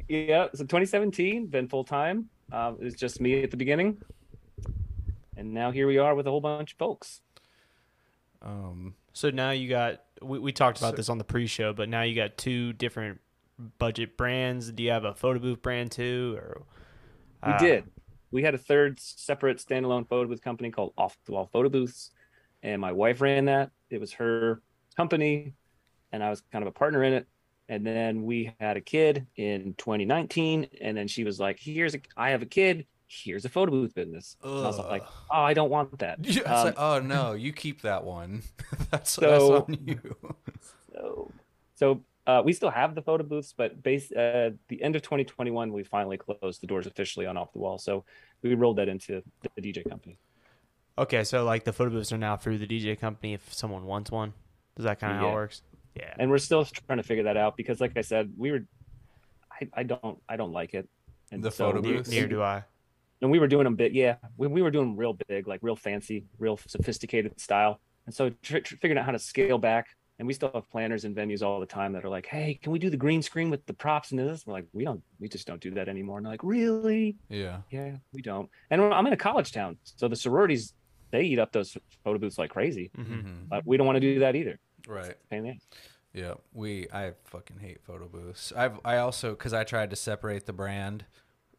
yeah. 0.09 0.47
So 0.55 0.65
2017, 0.65 1.47
been 1.47 1.69
full 1.69 1.85
time. 1.85 2.29
Um, 2.51 2.77
it 2.81 2.85
was 2.85 2.95
just 2.95 3.21
me 3.21 3.43
at 3.43 3.51
the 3.51 3.57
beginning, 3.57 3.99
and 5.37 5.53
now 5.53 5.71
here 5.71 5.87
we 5.87 5.99
are 5.99 6.15
with 6.15 6.27
a 6.27 6.31
whole 6.31 6.41
bunch 6.41 6.73
of 6.73 6.79
folks. 6.79 7.21
Um. 8.43 8.95
So 9.13 9.31
now 9.31 9.51
you 9.51 9.69
got 9.69 10.03
we, 10.23 10.39
we 10.39 10.53
talked 10.53 10.79
about 10.79 10.91
So- 10.93 10.97
this 10.97 11.09
on 11.09 11.19
the 11.19 11.25
pre-show, 11.25 11.73
but 11.73 11.89
now 11.89 12.03
you 12.03 12.15
got 12.15 12.37
two 12.37 12.73
different 12.75 13.21
budget 13.79 14.17
brands. 14.17 14.71
Do 14.71 14.83
you 14.83 14.91
have 14.91 15.05
a 15.05 15.15
photo 15.15 15.39
booth 15.39 15.63
brand 15.63 15.91
too, 15.91 16.39
or 16.39 16.63
We 17.47 17.53
uh, 17.53 17.59
did. 17.59 17.85
We 18.31 18.43
had 18.43 18.55
a 18.55 18.59
third 18.59 19.01
separate 19.01 19.59
standalone 19.59 20.09
photo 20.09 20.29
booth 20.29 20.43
company 20.43 20.71
called 20.71 20.93
Off 20.99 21.17
the 21.25 21.33
Wall 21.33 21.49
Photo 21.53 21.69
Booths, 21.69 22.11
and 22.63 22.81
my 22.81 22.93
wife 22.93 23.21
ran 23.21 23.47
that. 23.47 23.71
It 23.89 24.01
was 24.01 24.13
her 24.15 24.61
company, 24.97 25.55
and 26.13 26.23
I 26.23 26.29
was 26.31 26.43
kind 26.53 26.63
of 26.63 26.69
a 26.69 26.73
partner 26.73 27.03
in 27.05 27.13
it. 27.13 27.27
And 27.69 27.85
then 27.85 28.23
we 28.25 28.55
had 28.61 28.77
a 28.77 28.81
kid 28.81 29.27
in 29.37 29.75
2019, 29.79 30.69
and 30.81 30.97
then 30.97 31.09
she 31.09 31.25
was 31.25 31.41
like, 31.41 31.59
"Here's 31.59 31.95
a, 31.95 32.01
I 32.17 32.31
have 32.31 32.43
a 32.43 32.47
kid. 32.47 32.87
Here's 33.09 33.45
a 33.45 33.49
photo 33.49 33.71
booth 33.73 33.95
business." 33.95 34.37
And 34.43 34.53
I 34.53 34.67
was 34.67 34.79
like, 34.79 35.05
"Oh, 35.31 35.41
I 35.43 35.55
don't 35.55 35.71
want 35.71 35.99
that." 36.01 36.19
Yeah, 36.25 36.41
it's 36.41 36.49
Um, 36.49 36.65
like, 36.67 36.75
oh 36.79 36.99
no, 37.01 37.33
you 37.45 37.53
keep 37.53 37.83
that 37.83 38.05
one. 38.05 38.43
that's, 38.91 39.11
So- 39.13 39.21
that's 39.21 39.45
on 39.45 39.79
you. 39.87 40.17
So, 40.93 41.31
so 41.75 42.01
uh, 42.27 42.43
we 42.45 42.53
still 42.53 42.71
have 42.71 42.95
the 42.95 43.03
photo 43.03 43.23
booths, 43.23 43.55
but 43.57 43.83
base 43.83 44.11
uh, 44.13 44.51
the 44.69 44.83
end 44.83 44.97
of 44.97 45.03
2021, 45.03 45.73
we 45.73 45.85
finally 45.85 46.17
closed 46.17 46.61
the 46.63 46.67
doors 46.67 46.87
officially 46.87 47.27
on 47.27 47.37
Off 47.37 47.53
the 47.53 47.59
Wall. 47.59 47.79
So 47.79 48.05
we 48.43 48.55
rolled 48.55 48.79
that 48.79 48.89
into 48.89 49.23
the 49.55 49.63
DJ 49.63 49.89
company. 49.89 50.19
Okay, 50.99 51.23
so 51.25 51.45
like 51.45 51.65
the 51.65 51.73
photo 51.73 51.91
booths 51.91 52.13
are 52.13 52.19
now 52.19 52.37
through 52.37 52.59
the 52.59 52.67
DJ 52.67 52.99
company 52.99 53.35
if 53.35 53.53
someone 53.53 53.85
wants 53.85 54.11
one. 54.11 54.33
Is 54.79 54.85
that 54.85 54.99
kind 54.99 55.13
of 55.13 55.21
how 55.21 55.29
it 55.29 55.33
works? 55.35 55.63
Yeah. 55.95 56.13
and 56.19 56.31
we're 56.31 56.37
still 56.39 56.63
trying 56.65 56.99
to 56.99 57.03
figure 57.03 57.25
that 57.25 57.39
out 57.39 57.57
because 57.57 57.81
like 57.81 57.97
i 57.97 58.03
said 58.03 58.31
we 58.37 58.51
were 58.53 58.67
i, 59.51 59.67
I 59.73 59.83
don't 59.83 60.19
i 60.29 60.37
don't 60.37 60.53
like 60.53 60.75
it 60.75 60.87
and 61.33 61.43
The 61.43 61.51
photo 61.51 61.81
Near, 61.81 61.95
booths? 61.95 62.11
near 62.11 62.27
do 62.27 62.43
I. 62.43 62.65
and 63.23 63.31
we 63.31 63.39
were 63.39 63.47
doing 63.49 63.65
them 63.65 63.75
big 63.77 63.95
yeah 63.95 64.17
we, 64.37 64.47
we 64.47 64.63
were 64.63 64.71
doing 64.71 64.97
real 64.97 65.17
big 65.29 65.47
like 65.47 65.61
real 65.63 65.77
fancy 65.77 66.25
real 66.39 66.59
sophisticated 66.67 67.39
style 67.41 67.81
and 68.07 68.15
so 68.15 68.31
tr- 68.43 68.59
tr- 68.59 68.77
figuring 68.77 68.99
out 68.99 69.05
how 69.05 69.13
to 69.13 69.19
scale 69.19 69.59
back 69.59 69.89
and 70.19 70.27
we 70.27 70.33
still 70.33 70.51
have 70.55 70.69
planners 70.71 71.05
and 71.05 71.15
venues 71.15 71.43
all 71.43 71.61
the 71.61 71.67
time 71.67 71.93
that 71.93 72.05
are 72.05 72.09
like 72.09 72.27
hey 72.27 72.59
can 72.63 72.73
we 72.73 72.79
do 72.79 72.91
the 72.91 72.97
green 72.97 73.23
screen 73.23 73.51
with 73.51 73.65
the 73.67 73.73
props 73.75 74.11
and 74.11 74.19
this 74.21 74.47
we're 74.47 74.53
like 74.53 74.67
we 74.73 74.85
don't 74.85 75.03
we 75.21 75.29
just 75.29 75.47
don't 75.47 75.61
do 75.61 75.71
that 75.71 75.89
anymore 75.89 76.19
and 76.19 76.27
they're 76.27 76.33
like 76.33 76.43
really 76.45 77.17
Yeah. 77.29 77.59
yeah 77.71 77.97
we 78.13 78.23
don't 78.23 78.49
and 78.71 78.81
i'm 78.83 79.07
in 79.07 79.13
a 79.13 79.17
college 79.17 79.53
town 79.53 79.77
so 79.85 80.09
the 80.09 80.17
sororities 80.17 80.75
they 81.11 81.23
eat 81.23 81.39
up 81.39 81.53
those 81.53 81.77
photo 82.05 82.19
booths 82.19 82.39
like 82.39 82.51
crazy 82.51 82.91
hmm 82.95 83.03
Mhm. 83.03 83.49
but 83.49 83.67
we 83.67 83.77
don't 83.77 83.87
want 83.87 83.97
to 83.97 84.01
do 84.01 84.19
that 84.21 84.37
either 84.37 84.59
Right. 84.89 85.17
Pain 85.31 85.39
in 85.41 85.45
the 85.47 85.51
ass. 85.51 85.67
Yeah. 86.15 86.35
We. 86.53 86.87
I 86.93 87.11
fucking 87.25 87.59
hate 87.59 87.79
photo 87.83 88.07
booths. 88.07 88.53
I've. 88.57 88.79
I 88.85 88.99
also 88.99 89.31
because 89.31 89.53
I 89.53 89.65
tried 89.65 89.91
to 89.91 89.97
separate 89.97 90.47
the 90.47 90.53
brand, 90.53 91.05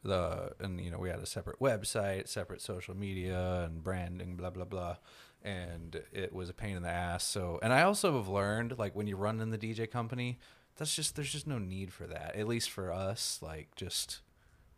the 0.04 0.54
and 0.60 0.80
you 0.80 0.92
know 0.92 1.00
we 1.00 1.10
had 1.10 1.20
a 1.20 1.26
separate 1.26 1.60
website, 1.60 2.28
separate 2.28 2.62
social 2.62 2.96
media 2.96 3.64
and 3.66 3.84
branding, 3.84 4.36
blah 4.36 4.50
blah 4.50 4.66
blah, 4.66 4.98
and 5.44 6.02
it 6.12 6.34
was 6.34 6.50
a 6.50 6.54
pain 6.54 6.76
in 6.76 6.84
the 6.84 6.90
ass. 6.90 7.24
So 7.24 7.60
and 7.62 7.74
I 7.74 7.84
also 7.84 8.16
have 8.18 8.28
learned 8.28 8.78
like 8.78 8.96
when 8.96 9.08
you 9.08 9.16
run 9.16 9.40
in 9.40 9.50
the 9.50 9.58
DJ 9.58 9.90
company, 9.90 10.40
that's 10.76 10.96
just 10.96 11.16
there's 11.16 11.32
just 11.32 11.48
no 11.48 11.58
need 11.58 11.92
for 11.94 12.08
that. 12.08 12.36
At 12.36 12.48
least 12.48 12.70
for 12.70 12.92
us, 12.92 13.40
like 13.42 13.76
just 13.76 14.22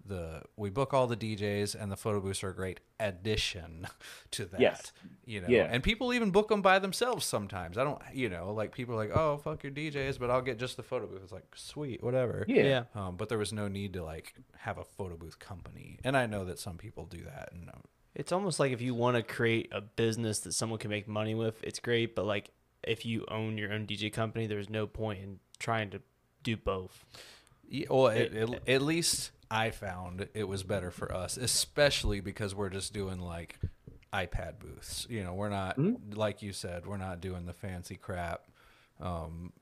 the 0.09 0.41
we 0.57 0.69
book 0.69 0.93
all 0.93 1.07
the 1.07 1.15
DJs 1.15 1.73
and 1.81 1.89
the 1.89 1.95
photo 1.95 2.19
booths 2.19 2.43
are 2.43 2.49
a 2.49 2.53
great 2.55 2.81
addition 2.99 3.87
to 4.31 4.43
that. 4.45 4.59
Yes. 4.59 4.91
You 5.25 5.39
know, 5.41 5.47
Yeah. 5.47 5.69
and 5.71 5.81
people 5.81 6.13
even 6.13 6.31
book 6.31 6.49
them 6.49 6.61
by 6.61 6.79
themselves 6.79 7.25
sometimes. 7.25 7.77
I 7.77 7.83
don't, 7.85 8.01
you 8.13 8.27
know, 8.27 8.51
like 8.51 8.73
people 8.73 8.95
are 8.95 8.97
like, 8.97 9.15
oh, 9.15 9.37
fuck 9.37 9.63
your 9.63 9.71
DJs, 9.71 10.19
but 10.19 10.29
I'll 10.29 10.41
get 10.41 10.59
just 10.59 10.75
the 10.75 10.83
photo 10.83 11.07
booth. 11.07 11.21
It's 11.23 11.31
like, 11.31 11.45
sweet, 11.55 12.03
whatever. 12.03 12.43
yeah, 12.47 12.63
Yeah. 12.63 12.83
Um, 12.95 13.15
but 13.15 13.29
there 13.29 13.37
was 13.37 13.53
no 13.53 13.67
need 13.69 13.93
to 13.93 14.03
like 14.03 14.33
have 14.57 14.77
a 14.77 14.83
photo 14.83 15.15
booth 15.15 15.39
company. 15.39 15.99
And 16.03 16.17
I 16.17 16.25
know 16.25 16.43
that 16.45 16.59
some 16.59 16.77
people 16.77 17.05
do 17.05 17.23
that. 17.23 17.51
And 17.53 17.69
um, 17.69 17.81
It's 18.15 18.31
almost 18.33 18.59
like 18.59 18.73
if 18.73 18.81
you 18.81 18.93
want 18.93 19.15
to 19.15 19.23
create 19.23 19.69
a 19.71 19.79
business 19.81 20.39
that 20.41 20.53
someone 20.53 20.79
can 20.79 20.89
make 20.89 21.07
money 21.07 21.35
with, 21.35 21.63
it's 21.63 21.79
great. 21.79 22.15
But 22.15 22.25
like 22.25 22.49
if 22.83 23.05
you 23.05 23.25
own 23.29 23.57
your 23.57 23.71
own 23.73 23.85
DJ 23.87 24.11
company, 24.11 24.47
there's 24.47 24.69
no 24.69 24.87
point 24.87 25.19
in 25.21 25.39
trying 25.59 25.89
to 25.91 26.01
do 26.43 26.55
both. 26.57 27.05
Yeah, 27.71 27.85
well, 27.91 28.07
it, 28.07 28.33
it, 28.33 28.61
at 28.67 28.81
least 28.81 29.29
I 29.51 29.71
found 29.71 30.27
it 30.33 30.47
was 30.47 30.63
better 30.63 30.91
for 30.91 31.13
us, 31.13 31.37
especially 31.37 32.19
because 32.21 32.53
we're 32.53 32.69
just 32.69 32.93
doing 32.93 33.19
like 33.19 33.57
iPad 34.13 34.59
booths. 34.59 35.07
You 35.09 35.23
know, 35.23 35.33
we're 35.33 35.49
not 35.49 35.77
like 36.15 36.41
you 36.41 36.53
said, 36.53 36.85
we're 36.85 36.97
not 36.97 37.21
doing 37.21 37.45
the 37.45 37.53
fancy 37.53 37.95
crap. 37.95 38.43
Um, 38.99 39.53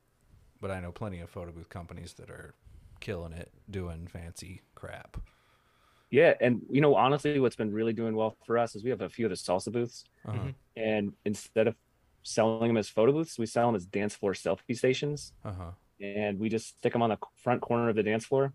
but 0.60 0.72
I 0.72 0.80
know 0.80 0.92
plenty 0.92 1.20
of 1.20 1.30
photo 1.30 1.52
booth 1.52 1.70
companies 1.70 2.14
that 2.14 2.30
are 2.30 2.54
killing 3.00 3.32
it 3.34 3.52
doing 3.70 4.08
fancy 4.08 4.62
crap. 4.76 5.18
Yeah, 6.10 6.34
and 6.42 6.62
you 6.70 6.82
know, 6.82 6.96
honestly, 6.96 7.40
what's 7.40 7.56
been 7.56 7.74
really 7.74 7.94
doing 7.94 8.16
well 8.16 8.36
for 8.46 8.58
us 8.58 8.76
is 8.76 8.84
we 8.84 8.90
have 8.90 9.02
a 9.02 9.10
few 9.10 9.26
of 9.26 9.30
the 9.30 9.36
salsa 9.36 9.72
booths, 9.72 10.06
Uh-huh. 10.26 10.48
and 10.76 11.14
instead 11.26 11.68
of 11.68 11.76
selling 12.24 12.68
them 12.70 12.78
as 12.78 12.90
photo 12.90 13.12
booths, 13.12 13.38
we 13.38 13.46
sell 13.46 13.68
them 13.68 13.76
as 13.76 13.86
dance 13.86 14.16
floor 14.16 14.34
selfie 14.34 14.76
stations, 14.78 15.34
Uh 15.46 15.52
huh. 15.52 15.72
and 16.02 16.40
we 16.40 16.50
just 16.50 16.78
stick 16.78 16.94
them 16.94 17.02
on 17.02 17.10
the 17.10 17.18
front 17.36 17.62
corner 17.62 17.90
of 17.90 17.96
the 17.96 18.04
dance 18.04 18.26
floor, 18.26 18.54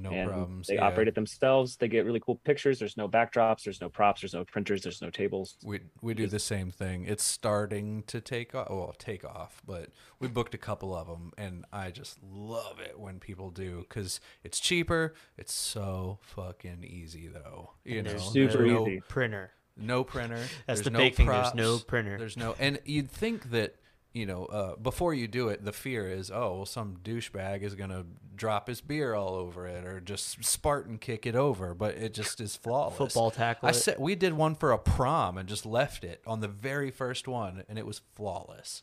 No 0.00 0.10
and 0.10 0.30
problems. 0.30 0.66
they 0.68 0.74
yeah. 0.74 0.86
operate 0.86 1.08
it 1.08 1.14
themselves. 1.14 1.76
They 1.76 1.88
get 1.88 2.04
really 2.04 2.20
cool 2.20 2.36
pictures. 2.44 2.78
There's 2.78 2.96
no 2.96 3.08
backdrops. 3.08 3.64
There's 3.64 3.80
no 3.80 3.88
props. 3.88 4.20
There's 4.20 4.34
no 4.34 4.44
printers. 4.44 4.82
There's 4.82 5.02
no 5.02 5.10
tables. 5.10 5.56
We 5.64 5.80
we 6.00 6.14
do 6.14 6.26
the 6.26 6.38
same 6.38 6.70
thing. 6.70 7.04
It's 7.04 7.24
starting 7.24 8.04
to 8.04 8.20
take 8.20 8.54
off. 8.54 8.70
Well, 8.70 8.94
take 8.98 9.24
off, 9.24 9.60
but 9.66 9.90
we 10.20 10.28
booked 10.28 10.54
a 10.54 10.58
couple 10.58 10.94
of 10.94 11.08
them, 11.08 11.32
and 11.36 11.64
I 11.72 11.90
just 11.90 12.18
love 12.22 12.78
it 12.80 12.98
when 12.98 13.18
people 13.18 13.50
do 13.50 13.84
because 13.88 14.20
it's 14.44 14.60
cheaper. 14.60 15.14
It's 15.36 15.52
so 15.54 16.18
fucking 16.22 16.84
easy, 16.84 17.28
though. 17.28 17.72
You 17.84 18.02
know, 18.02 18.10
There's 18.10 18.24
super 18.24 18.66
no, 18.66 18.86
easy. 18.86 19.02
Printer. 19.08 19.50
no 19.76 20.04
printer. 20.04 20.36
That's 20.66 20.80
there's 20.80 20.82
the 20.82 20.90
no 20.90 20.98
big 20.98 21.14
thing, 21.14 21.26
there's 21.26 21.54
no 21.54 21.78
printer. 21.78 22.18
There's 22.18 22.36
no, 22.36 22.54
and 22.58 22.78
you'd 22.84 23.10
think 23.10 23.50
that 23.50 23.76
you 24.12 24.26
know 24.26 24.46
uh, 24.46 24.76
before 24.76 25.14
you 25.14 25.28
do 25.28 25.48
it, 25.48 25.64
the 25.64 25.72
fear 25.72 26.08
is, 26.10 26.30
oh, 26.30 26.56
well, 26.56 26.66
some 26.66 26.96
douchebag 27.02 27.62
is 27.62 27.74
gonna 27.74 28.04
drop 28.34 28.68
his 28.68 28.80
beer 28.80 29.14
all 29.14 29.34
over 29.34 29.66
it 29.66 29.84
or 29.84 30.00
just 30.00 30.44
Spartan 30.44 30.98
kick 30.98 31.26
it 31.26 31.34
over, 31.34 31.74
but 31.74 31.96
it 31.96 32.14
just 32.14 32.40
is 32.40 32.56
flawless. 32.56 32.96
Football 32.96 33.30
tackle 33.30 33.68
I 33.68 33.72
said 33.72 33.98
we 33.98 34.14
did 34.14 34.32
one 34.32 34.54
for 34.54 34.72
a 34.72 34.78
prom 34.78 35.36
and 35.38 35.48
just 35.48 35.66
left 35.66 36.04
it 36.04 36.22
on 36.26 36.40
the 36.40 36.48
very 36.48 36.90
first 36.90 37.26
one, 37.28 37.64
and 37.68 37.78
it 37.78 37.86
was 37.86 38.00
flawless. 38.14 38.82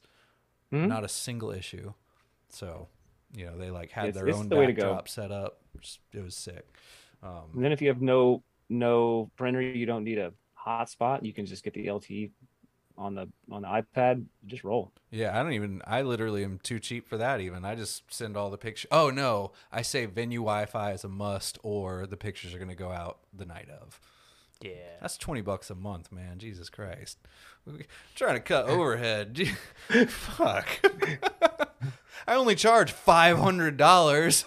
Mhm. 0.72 0.88
Not 0.88 1.03
a 1.03 1.10
single 1.10 1.51
issue. 1.51 1.94
So, 2.50 2.88
you 3.34 3.46
know, 3.46 3.58
they 3.58 3.70
like 3.72 3.91
had 3.91 4.05
It's- 4.10 4.15
their 4.15 4.27
it's 4.27 4.38
own 4.38 4.50
the 4.50 4.55
to 4.55 4.67
backdrop 4.67 5.08
set 5.08 5.32
up. 5.32 5.62
It 6.13 6.22
was 6.24 6.36
sick. 6.36 6.65
Um, 7.24 7.51
And 7.55 7.63
then 7.63 7.72
if 7.72 7.82
you 7.82 7.88
have 7.89 8.01
no 8.01 8.44
no 8.70 9.29
printer, 9.38 9.62
you 9.62 9.86
don't 9.86 10.03
need 10.03 10.17
a 10.17 10.34
hotspot. 10.65 11.24
You 11.24 11.34
can 11.34 11.46
just 11.46 11.63
get 11.63 11.74
the 11.75 11.86
LTE 11.88 12.32
on 12.97 13.15
the 13.15 13.27
on 13.51 13.61
the 13.61 13.67
iPad. 13.67 14.25
Just 14.45 14.63
roll. 14.63 14.91
Yeah, 15.11 15.37
I 15.37 15.43
don't 15.43 15.53
even. 15.53 15.81
I 15.85 16.01
literally 16.01 16.43
am 16.43 16.59
too 16.61 16.79
cheap 16.79 17.07
for 17.07 17.17
that. 17.17 17.39
Even 17.41 17.65
I 17.65 17.75
just 17.75 18.03
send 18.13 18.35
all 18.37 18.49
the 18.49 18.57
pictures. 18.57 18.87
Oh 18.91 19.09
no, 19.09 19.51
I 19.71 19.81
say 19.81 20.05
venue 20.05 20.39
Wi-Fi 20.39 20.91
is 20.93 21.03
a 21.03 21.09
must, 21.09 21.57
or 21.63 22.05
the 22.07 22.17
pictures 22.17 22.53
are 22.53 22.57
going 22.57 22.69
to 22.69 22.75
go 22.75 22.91
out 22.91 23.19
the 23.33 23.45
night 23.45 23.69
of. 23.69 23.99
Yeah. 24.61 24.71
That's 25.01 25.17
twenty 25.17 25.41
bucks 25.41 25.69
a 25.69 25.75
month, 25.75 26.11
man. 26.11 26.39
Jesus 26.39 26.69
Christ, 26.69 27.17
trying 28.15 28.35
to 28.35 28.39
cut 28.39 28.65
overhead. 28.69 29.39
Fuck. 30.07 30.67
I 32.27 32.35
only 32.35 32.55
charge 32.55 32.91
five 32.91 33.37
hundred 33.37 33.77
dollars. 33.77 34.45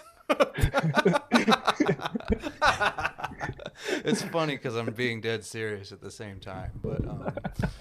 It's 4.04 4.22
funny 4.22 4.56
because 4.56 4.76
I'm 4.76 4.90
being 4.92 5.20
dead 5.20 5.44
serious 5.44 5.92
at 5.92 6.00
the 6.00 6.10
same 6.10 6.40
time, 6.40 6.72
but. 6.82 7.06
Um, 7.08 7.32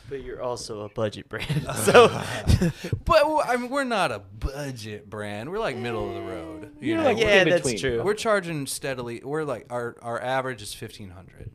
But 0.10 0.24
you're 0.24 0.42
also 0.42 0.82
a 0.86 0.90
budget 0.90 1.28
brand. 1.28 1.68
so 1.84 2.08
But 3.04 3.20
w- 3.24 3.42
I 3.44 3.58
mean, 3.58 3.70
we're 3.70 3.84
not 3.84 4.12
a 4.12 4.20
budget 4.20 5.10
brand. 5.10 5.52
We're 5.52 5.60
like 5.60 5.76
middle 5.76 6.08
of 6.08 6.16
the 6.16 6.22
road. 6.22 6.72
You 6.80 6.90
You're 6.94 6.98
know? 7.00 7.04
like 7.04 7.18
yeah, 7.18 7.42
in 7.42 7.50
that's 7.50 7.64
between. 7.64 7.80
true. 7.80 8.04
we're 8.04 8.14
charging 8.14 8.68
steadily. 8.68 9.22
We're 9.24 9.44
like 9.44 9.66
our 9.70 9.98
our 10.02 10.22
average 10.22 10.62
is 10.62 10.74
fifteen 10.74 11.10
hundred. 11.10 11.52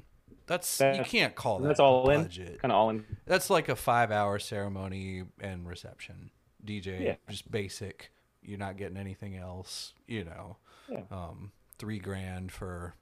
That's 0.46 0.80
you 0.80 1.02
can't 1.04 1.34
call 1.34 1.60
that 1.60 1.68
That's 1.68 1.80
all 1.80 2.10
in. 2.10 2.24
budget. 2.24 2.60
Kind 2.60 2.72
of 2.72 2.76
all 2.76 2.90
in. 2.90 3.06
That's 3.24 3.48
like 3.48 3.70
a 3.70 3.76
five 3.76 4.10
hour 4.10 4.38
ceremony 4.38 5.24
and 5.40 5.66
reception. 5.66 6.30
DJ, 6.64 7.00
Yeah. 7.02 7.14
just 7.30 7.50
basic. 7.50 8.10
You're 8.42 8.58
not 8.58 8.76
getting 8.76 8.98
anything 8.98 9.34
else. 9.36 9.94
You 10.06 10.24
know, 10.24 10.56
Yeah. 10.90 11.02
um, 11.10 11.52
three 11.82 11.98
grand 11.98 12.52
for 12.52 12.94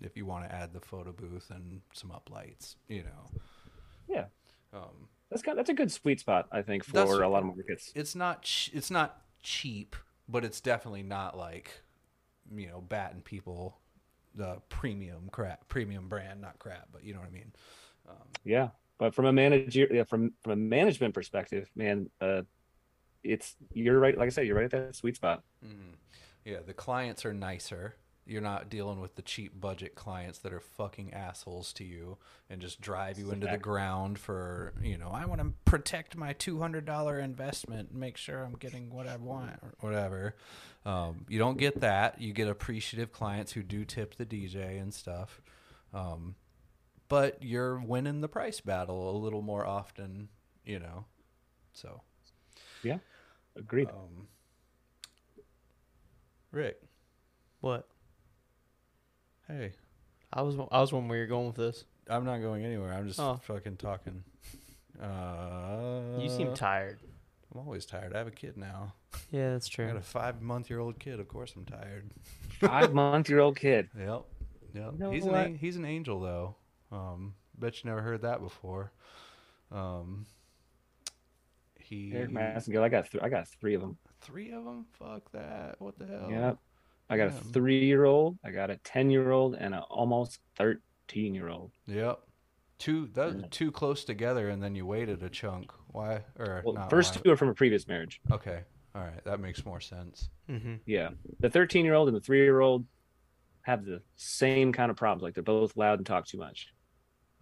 if 0.00 0.16
you 0.16 0.24
want 0.24 0.48
to 0.48 0.54
add 0.54 0.72
the 0.72 0.80
photo 0.80 1.12
booth 1.12 1.50
and 1.50 1.82
some 1.92 2.10
uplights. 2.10 2.76
You 2.88 3.02
know, 3.02 3.40
Yeah. 4.08 4.24
um, 4.72 5.10
That's 5.28 5.42
kind. 5.42 5.58
That's 5.58 5.68
a 5.68 5.74
good 5.74 5.92
sweet 5.92 6.18
spot, 6.18 6.48
I 6.50 6.62
think, 6.62 6.82
for 6.82 7.22
a 7.22 7.28
lot 7.28 7.40
of 7.42 7.54
markets. 7.54 7.92
it's 7.94 8.14
not 8.14 8.40
ch- 8.42 8.70
it's 8.72 8.90
not 8.90 9.20
cheap, 9.42 9.94
but 10.26 10.46
it's 10.46 10.62
definitely 10.62 11.02
not 11.02 11.36
like 11.36 11.82
you 12.56 12.66
know 12.68 12.80
batting 12.80 13.20
people 13.20 13.78
the 14.34 14.56
premium 14.70 15.28
crap 15.30 15.68
premium 15.68 16.08
brand 16.08 16.40
not 16.40 16.58
crap, 16.58 16.88
but 16.90 17.04
you 17.04 17.12
know 17.12 17.20
what 17.20 17.28
I 17.28 17.32
mean. 17.32 17.52
Yeah, 18.44 18.70
but 18.96 19.14
from 19.14 19.26
a 19.26 19.32
manager, 19.32 19.86
yeah, 19.90 20.04
from 20.04 20.32
from 20.40 20.52
a 20.52 20.56
management 20.56 21.12
perspective, 21.12 21.68
man, 21.76 22.08
uh, 22.22 22.42
it's 23.22 23.56
you're 23.74 24.00
right. 24.00 24.16
Like 24.16 24.28
I 24.28 24.30
said, 24.30 24.46
you're 24.46 24.56
right 24.56 24.64
at 24.64 24.70
that 24.70 24.96
sweet 24.96 25.16
spot. 25.16 25.44
Yeah, 26.44 26.58
the 26.66 26.74
clients 26.74 27.24
are 27.24 27.34
nicer. 27.34 27.96
You're 28.26 28.42
not 28.42 28.68
dealing 28.68 29.00
with 29.00 29.16
the 29.16 29.22
cheap 29.22 29.58
budget 29.60 29.94
clients 29.94 30.38
that 30.40 30.52
are 30.52 30.60
fucking 30.60 31.12
assholes 31.12 31.72
to 31.74 31.84
you 31.84 32.18
and 32.48 32.60
just 32.60 32.80
drive 32.80 33.18
you 33.18 33.32
into 33.32 33.46
the 33.46 33.58
ground 33.58 34.18
for, 34.18 34.72
you 34.80 34.98
know, 34.98 35.08
I 35.12 35.24
want 35.24 35.40
to 35.40 35.52
protect 35.64 36.16
my 36.16 36.34
$200 36.34 37.24
investment 37.24 37.90
and 37.90 37.98
make 37.98 38.16
sure 38.16 38.44
I'm 38.44 38.54
getting 38.54 38.90
what 38.90 39.08
I 39.08 39.16
want 39.16 39.50
or 39.62 39.74
whatever. 39.80 40.36
Um, 40.86 41.24
you 41.28 41.38
don't 41.38 41.58
get 41.58 41.80
that. 41.80 42.20
You 42.20 42.32
get 42.32 42.46
appreciative 42.46 43.10
clients 43.10 43.52
who 43.52 43.62
do 43.62 43.84
tip 43.84 44.14
the 44.14 44.26
DJ 44.26 44.80
and 44.80 44.94
stuff. 44.94 45.40
Um, 45.92 46.36
but 47.08 47.42
you're 47.42 47.80
winning 47.80 48.20
the 48.20 48.28
price 48.28 48.60
battle 48.60 49.10
a 49.10 49.16
little 49.18 49.42
more 49.42 49.66
often, 49.66 50.28
you 50.64 50.78
know. 50.78 51.04
So, 51.72 52.02
yeah, 52.84 52.98
Agreed. 53.56 53.88
um, 53.88 54.28
Rick, 56.52 56.80
what? 57.60 57.86
hey. 59.48 59.72
I 60.32 60.42
was 60.42 60.54
I 60.70 60.80
was 60.80 60.92
wondering 60.92 61.08
where 61.08 61.18
you're 61.18 61.26
going 61.26 61.48
with 61.48 61.56
this. 61.56 61.84
I'm 62.08 62.24
not 62.24 62.38
going 62.38 62.64
anywhere. 62.64 62.92
I'm 62.92 63.06
just 63.08 63.18
Oh. 63.18 63.40
fucking 63.42 63.76
talking. 63.78 64.22
Uh, 65.00 66.18
You 66.20 66.28
seem 66.28 66.54
tired. 66.54 66.98
I'm 67.52 67.60
always 67.60 67.84
tired. 67.84 68.14
I 68.14 68.18
have 68.18 68.28
a 68.28 68.32
kid 68.32 68.56
now. 68.56 68.94
Yeah, 69.32 69.50
that's 69.52 69.66
true. 69.66 69.86
I 69.86 69.88
true. 69.88 69.94
got 69.98 70.02
a 70.04 70.06
five 70.08 70.40
month 70.40 70.70
year 70.70 70.78
old 70.78 71.00
kid. 71.00 71.18
Of 71.18 71.26
course, 71.26 71.52
I'm 71.56 71.64
tired. 71.64 72.10
Five 72.60 72.92
month 72.94 73.28
year 73.28 73.40
old 73.40 73.56
kid. 73.56 73.88
Yep. 73.98 74.22
Yep. 74.74 74.92
You 74.92 74.98
know 74.98 75.10
he's 75.10 75.24
an 75.24 75.32
what? 75.32 75.46
an, 75.46 75.54
he's 75.56 75.76
an 75.76 75.84
angel 75.84 76.20
though. 76.20 76.54
Um, 76.92 77.34
bet 77.58 77.82
you 77.82 77.90
never 77.90 78.02
heard 78.02 78.22
that 78.22 78.40
before. 78.40 78.92
Um, 79.72 80.26
he 81.80 82.12
Erik 82.14 82.30
Massengale. 82.30 82.82
I 82.82 82.88
got 82.88 83.10
th- 83.10 83.22
I 83.24 83.28
got 83.28 83.48
three 83.48 83.74
of 83.74 83.80
them. 83.80 83.96
Three 84.20 84.52
of 84.52 84.64
them. 84.64 84.86
Fuck 84.98 85.30
that. 85.32 85.76
What 85.78 85.98
the 85.98 86.06
hell? 86.06 86.28
Yep. 86.30 86.58
I 87.08 87.16
got 87.16 87.28
a 87.28 87.30
three 87.32 87.84
year 87.84 88.04
old. 88.04 88.38
I 88.44 88.50
got 88.50 88.70
a 88.70 88.76
ten 88.78 89.10
year 89.10 89.30
old 89.32 89.54
and 89.54 89.74
an 89.74 89.80
almost 89.90 90.40
thirteen 90.56 91.34
year 91.34 91.48
old. 91.48 91.72
Yep. 91.86 92.20
Two. 92.78 93.08
Those 93.12 93.34
Yeah. 93.40 93.46
two 93.50 93.70
close 93.72 94.04
together, 94.04 94.48
and 94.48 94.62
then 94.62 94.74
you 94.74 94.86
waited 94.86 95.22
a 95.22 95.28
chunk. 95.28 95.70
Why? 95.88 96.24
Or 96.38 96.62
Well, 96.64 96.74
not 96.74 96.90
first 96.90 97.16
why. 97.16 97.22
two 97.22 97.30
are 97.32 97.36
from 97.36 97.48
a 97.48 97.54
previous 97.54 97.86
marriage. 97.88 98.20
Okay. 98.30 98.62
All 98.94 99.02
right. 99.02 99.22
That 99.24 99.40
makes 99.40 99.64
more 99.64 99.80
sense. 99.80 100.30
Mm-hmm. 100.48 100.76
Yeah. 100.86 101.10
The 101.40 101.50
13 101.50 101.84
year 101.84 101.94
old 101.94 102.08
and 102.08 102.16
the 102.16 102.20
three 102.20 102.38
year 102.42 102.60
old 102.60 102.86
have 103.62 103.84
the 103.84 104.02
same 104.16 104.72
kind 104.72 104.90
of 104.90 104.96
problems. 104.96 105.22
Like 105.22 105.34
they're 105.34 105.42
both 105.42 105.76
loud 105.76 105.98
and 105.98 106.06
talk 106.06 106.26
too 106.26 106.38
much. 106.38 106.72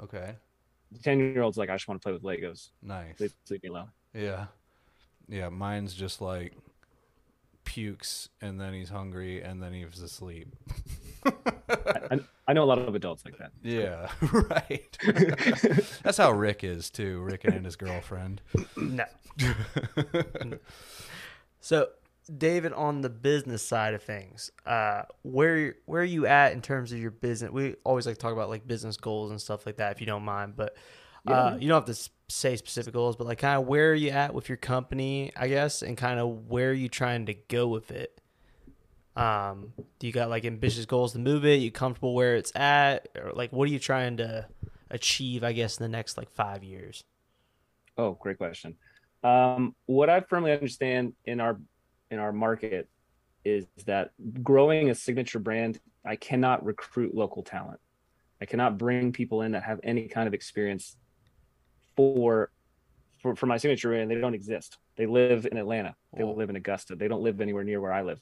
Okay. 0.03 0.35
The 0.93 0.99
10 0.99 1.19
year 1.19 1.43
old's 1.43 1.57
like, 1.59 1.71
I 1.71 1.75
just 1.75 1.87
want 1.89 2.01
to 2.01 2.05
play 2.05 2.13
with 2.13 2.23
Legos. 2.23 2.71
Nice. 2.83 3.21
Leave, 3.21 3.35
leave 3.51 3.63
me 3.63 3.69
alone. 3.69 3.91
Yeah. 4.15 4.47
Yeah, 5.29 5.49
mine's 5.51 5.95
just 5.95 6.21
like 6.23 6.55
pukes 7.69 8.31
and 8.41 8.59
then 8.59 8.73
he's 8.73 8.89
hungry 8.89 9.43
and 9.43 9.63
then 9.63 9.75
he's 9.75 10.01
asleep. 10.01 10.57
I, 11.69 12.21
I 12.47 12.53
know 12.55 12.65
a 12.65 12.65
lot 12.65 12.79
of 12.79 12.95
adults 12.95 13.25
like 13.27 13.37
that. 13.37 13.53
Yeah, 13.63 14.09
right. 14.33 14.99
That's 16.03 16.17
how 16.17 16.33
Rick 16.33 16.65
is 16.65 16.89
too, 16.89 17.21
Rick 17.21 17.45
and 17.45 17.67
his 17.67 17.77
girlfriend. 17.77 18.41
No. 18.77 19.05
so, 21.61 21.89
David, 22.35 22.73
on 22.73 23.03
the 23.03 23.11
business 23.11 23.63
side 23.63 23.93
of 23.93 24.03
things, 24.03 24.51
uh, 24.65 25.03
where 25.23 25.75
where 25.85 26.01
are 26.01 26.05
you 26.05 26.27
at 26.27 26.55
in 26.55 26.63
terms 26.63 26.91
of 26.93 26.99
your 26.99 27.11
business? 27.11 27.51
We 27.51 27.75
always 27.85 28.07
like 28.07 28.15
to 28.17 28.21
talk 28.21 28.33
about 28.33 28.49
like 28.49 28.67
business 28.67 28.97
goals 28.97 29.31
and 29.31 29.41
stuff 29.41 29.67
like 29.67 29.77
that, 29.77 29.93
if 29.93 30.01
you 30.01 30.07
don't 30.07 30.25
mind. 30.25 30.55
But 30.57 30.75
uh, 31.27 31.57
you 31.59 31.69
don't 31.69 31.87
have 31.87 31.97
to 31.97 32.11
say 32.29 32.57
specific 32.57 32.95
goals, 32.95 33.17
but 33.17 33.27
like 33.27 33.39
kind 33.39 33.59
of 33.61 33.67
where 33.67 33.93
are 33.93 33.95
you 33.95 34.11
at 34.11 34.35
with 34.35 34.49
your 34.49 34.57
company, 34.57 35.33
I 35.37 35.49
guess, 35.49 35.83
and 35.83 35.97
kind 35.97 36.21
of 36.21 36.49
where 36.49 36.71
are 36.71 36.75
you 36.75 36.89
trying 36.89 37.27
to 37.27 37.35
go 37.35 37.69
with 37.69 37.91
it? 37.91 38.21
Um, 39.17 39.73
do 39.99 40.07
you 40.07 40.13
got 40.13 40.31
like 40.31 40.45
ambitious 40.45 40.87
goals 40.87 41.13
to 41.15 41.19
move 41.19 41.45
it? 41.45 41.61
You 41.61 41.73
comfortable 41.73 42.15
where 42.15 42.37
it's 42.37 42.55
at, 42.55 43.09
or 43.17 43.33
like 43.33 43.53
what 43.53 43.69
are 43.69 43.73
you 43.73 43.81
trying 43.81 44.19
to 44.19 44.47
achieve, 44.91 45.43
I 45.43 45.53
guess, 45.53 45.79
in 45.79 45.83
the 45.83 45.89
next 45.89 46.17
like 46.17 46.31
five 46.31 46.63
years? 46.63 47.03
Oh, 47.97 48.13
great 48.13 48.39
question. 48.39 48.77
Um, 49.25 49.75
what 49.87 50.09
I 50.09 50.21
firmly 50.21 50.53
understand 50.53 51.15
in 51.25 51.41
our 51.41 51.59
in 52.11 52.19
our 52.19 52.33
market 52.33 52.89
is 53.45 53.67
that 53.87 54.11
growing 54.43 54.91
a 54.91 54.95
signature 54.95 55.39
brand, 55.39 55.81
I 56.05 56.17
cannot 56.17 56.65
recruit 56.65 57.15
local 57.15 57.43
talent. 57.43 57.81
I 58.41 58.45
cannot 58.45 58.79
bring 58.79 59.13
people 59.13 59.43
in 59.43 59.53
that 59.53 59.65
have 59.65 59.81
any 59.83 60.07
kind 60.07 60.29
of 60.29 60.35
experience 60.35 60.97
for 61.99 62.51
for, 63.21 63.35
for 63.35 63.47
my 63.47 63.57
signature 63.57 63.93
and 63.95 64.09
They 64.09 64.15
don't 64.15 64.35
exist. 64.35 64.79
They 64.97 65.07
live 65.07 65.45
in 65.51 65.57
Atlanta. 65.59 65.97
They 66.17 66.23
Oh. 66.23 66.31
live 66.33 66.51
in 66.51 66.57
Augusta. 66.57 66.95
They 66.95 67.09
don't 67.09 67.23
live 67.23 67.41
anywhere 67.41 67.65
near 67.65 67.81
where 67.81 67.93
I 67.93 68.03
live. 68.03 68.21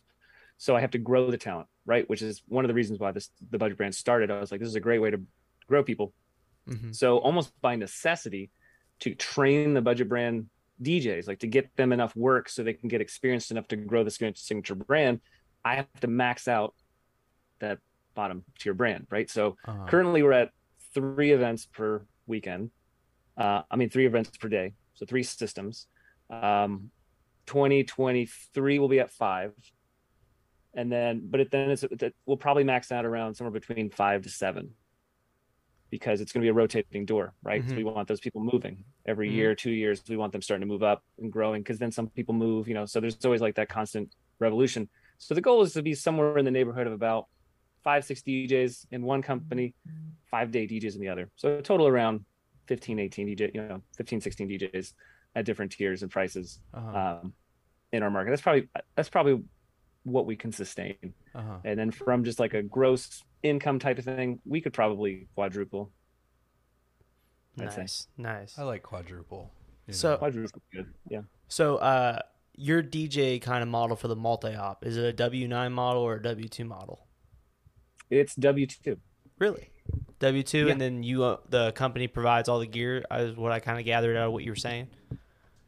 So 0.56 0.75
I 0.75 0.80
have 0.80 0.92
to 0.92 0.99
grow 0.99 1.30
the 1.30 1.37
talent, 1.37 1.68
right? 1.85 2.09
Which 2.09 2.23
is 2.23 2.42
one 2.49 2.64
of 2.64 2.68
the 2.68 2.75
reasons 2.80 2.99
why 2.99 3.12
this 3.12 3.28
the 3.50 3.59
budget 3.59 3.76
brand 3.76 3.95
started. 3.95 4.30
I 4.30 4.40
was 4.40 4.50
like, 4.50 4.61
this 4.61 4.71
is 4.71 4.75
a 4.75 4.80
great 4.88 5.00
way 5.00 5.11
to 5.11 5.21
grow 5.68 5.83
people. 5.85 6.14
Mm-hmm. 6.66 6.92
So 6.92 7.18
almost 7.18 7.52
by 7.61 7.76
necessity, 7.76 8.50
to 9.00 9.14
train 9.14 9.75
the 9.75 9.83
budget 9.83 10.09
brand 10.09 10.47
DJs, 10.83 11.28
like 11.28 11.40
to 11.40 11.47
get 11.47 11.76
them 11.76 11.92
enough 11.92 12.16
work 12.16 12.49
so 12.49 12.62
they 12.62 12.73
can 12.73 12.88
get 12.88 13.02
experienced 13.02 13.50
enough 13.50 13.68
to 13.68 13.76
grow 13.76 14.02
the 14.02 14.11
signature 14.11 14.40
signature 14.40 14.75
brand, 14.76 15.21
I 15.62 15.75
have 15.75 16.00
to 16.00 16.06
max 16.06 16.49
out 16.49 16.73
that 17.59 17.78
bottom 18.14 18.45
tier 18.59 18.73
brand, 18.73 19.09
right? 19.11 19.28
So 19.28 19.59
Uh-huh. 19.66 19.85
currently 19.90 20.23
we're 20.23 20.33
at 20.45 20.52
three 20.95 21.33
events 21.33 21.66
per 21.66 22.06
weekend. 22.26 22.71
Uh, 23.37 23.62
I 23.71 23.76
mean, 23.76 23.90
three 23.90 24.07
events 24.07 24.37
per 24.37 24.49
day, 24.49 24.75
so 24.95 25.07
three 25.07 25.23
systems. 25.23 25.87
Um, 26.31 26.90
2023 27.47 28.78
will 28.78 28.88
be 28.88 29.00
at 29.00 29.11
five, 29.11 29.52
and 30.75 30.90
then, 30.90 31.23
but 31.31 31.40
it, 31.40 31.50
then 31.50 31.71
it's 31.71 31.85
it, 31.85 32.14
we'll 32.26 32.37
probably 32.37 32.64
max 32.64 32.90
out 32.90 33.05
around 33.05 33.35
somewhere 33.35 33.52
between 33.52 33.90
five 33.90 34.23
to 34.23 34.28
seven, 34.28 34.75
because 35.90 36.21
it's 36.21 36.33
going 36.33 36.40
to 36.40 36.45
be 36.45 36.50
a 36.50 36.55
rotating 36.55 37.05
door, 37.07 37.35
right? 37.43 37.62
So 37.64 37.75
Mhm. 37.75 37.76
we 37.76 37.85
want 37.85 38.09
those 38.09 38.21
people 38.21 38.43
moving 38.43 38.85
every 39.07 39.31
Mhm. 39.31 39.35
year, 39.35 39.55
two 39.55 39.71
years. 39.71 40.02
We 40.09 40.16
want 40.16 40.33
them 40.33 40.43
starting 40.43 40.66
to 40.66 40.73
move 40.73 40.83
up 40.83 41.05
and 41.19 41.31
growing, 41.31 41.62
because 41.62 41.78
then 41.78 41.93
some 41.93 42.09
people 42.11 42.35
move, 42.35 42.69
you 42.69 42.75
know. 42.75 42.87
So 42.87 43.00
there's 43.00 43.25
always 43.25 43.40
like 43.40 43.55
that 43.57 43.69
constant 43.69 44.14
revolution. 44.40 44.88
So 45.19 45.35
the 45.35 45.40
goal 45.40 45.62
is 45.62 45.73
to 45.75 45.83
be 45.83 45.95
somewhere 45.95 46.37
in 46.38 46.45
the 46.45 46.50
neighborhood 46.50 46.87
of 46.87 46.93
about 46.93 47.26
five, 47.85 48.05
six 48.05 48.23
DJs 48.23 48.87
in 48.90 49.02
one 49.02 49.23
company, 49.23 49.75
five 50.31 50.50
day 50.50 50.66
DJs 50.66 50.95
in 50.97 51.00
the 51.00 51.09
other. 51.09 51.31
So 51.37 51.59
a 51.59 51.62
total 51.62 51.87
around 51.87 52.26
15, 52.66 52.99
18 52.99 53.28
DJ, 53.37 53.54
you 53.54 53.62
know, 53.62 53.80
15, 53.96 54.20
16 54.20 54.49
DJs 54.49 54.92
at 55.35 55.44
different 55.44 55.73
tiers 55.73 56.02
and 56.02 56.11
prices 56.11 56.61
Uh-huh. 56.75 57.18
um, 57.23 57.32
in 57.92 58.02
our 58.02 58.11
market. 58.11 58.30
That's 58.30 58.42
probably 58.42 58.68
that's 58.94 59.08
probably 59.08 59.42
what 60.04 60.26
we 60.26 60.37
can 60.37 60.52
sustain. 60.52 61.14
Uh-huh. 61.35 61.58
And 61.64 61.78
then 61.78 61.90
from 61.90 62.25
just 62.25 62.38
like 62.40 62.54
a 62.54 62.62
gross 62.62 63.23
income 63.42 63.78
type 63.78 63.99
of 63.99 64.04
thing, 64.04 64.40
we 64.44 64.61
could 64.61 64.73
probably 64.73 65.28
quadruple. 65.35 65.90
I'd 67.61 67.73
say. 67.73 67.80
Nice, 67.82 68.06
nice. 68.18 68.58
I 68.58 68.62
like 68.64 68.82
quadruple. 68.82 69.52
So- 69.90 70.12
know. 70.12 70.16
Quadruple 70.18 70.62
good. 70.73 70.92
Yeah. 71.08 71.23
So, 71.49 71.76
uh, 71.76 72.18
your 72.58 72.82
DJ 72.82 73.40
kind 73.40 73.62
of 73.62 73.68
model 73.68 73.96
for 73.96 74.08
the 74.08 74.16
multi-op 74.16 74.85
is 74.85 74.96
it 74.96 75.04
a 75.04 75.12
W 75.12 75.46
nine 75.46 75.73
model 75.73 76.02
or 76.02 76.14
a 76.16 76.23
W 76.23 76.49
two 76.49 76.64
model? 76.64 77.06
It's 78.11 78.35
W 78.37 78.66
two. 78.66 78.99
Really? 79.38 79.68
W 80.20 80.42
two, 80.42 80.66
Yeah. 80.66 80.73
and 80.73 80.80
then 80.80 81.02
you 81.02 81.25
uh, 81.25 81.37
the 81.50 81.73
company 81.73 82.08
provides 82.08 82.49
all 82.49 82.58
the 82.58 82.66
gear. 82.66 83.04
Is 83.12 83.37
what 83.37 83.52
I 83.52 83.61
kind 83.61 83.78
of 83.78 83.85
gathered 83.85 84.16
out 84.16 84.28
of 84.28 84.32
what 84.32 84.44
you 84.44 84.50
were 84.50 84.56
saying. 84.56 84.88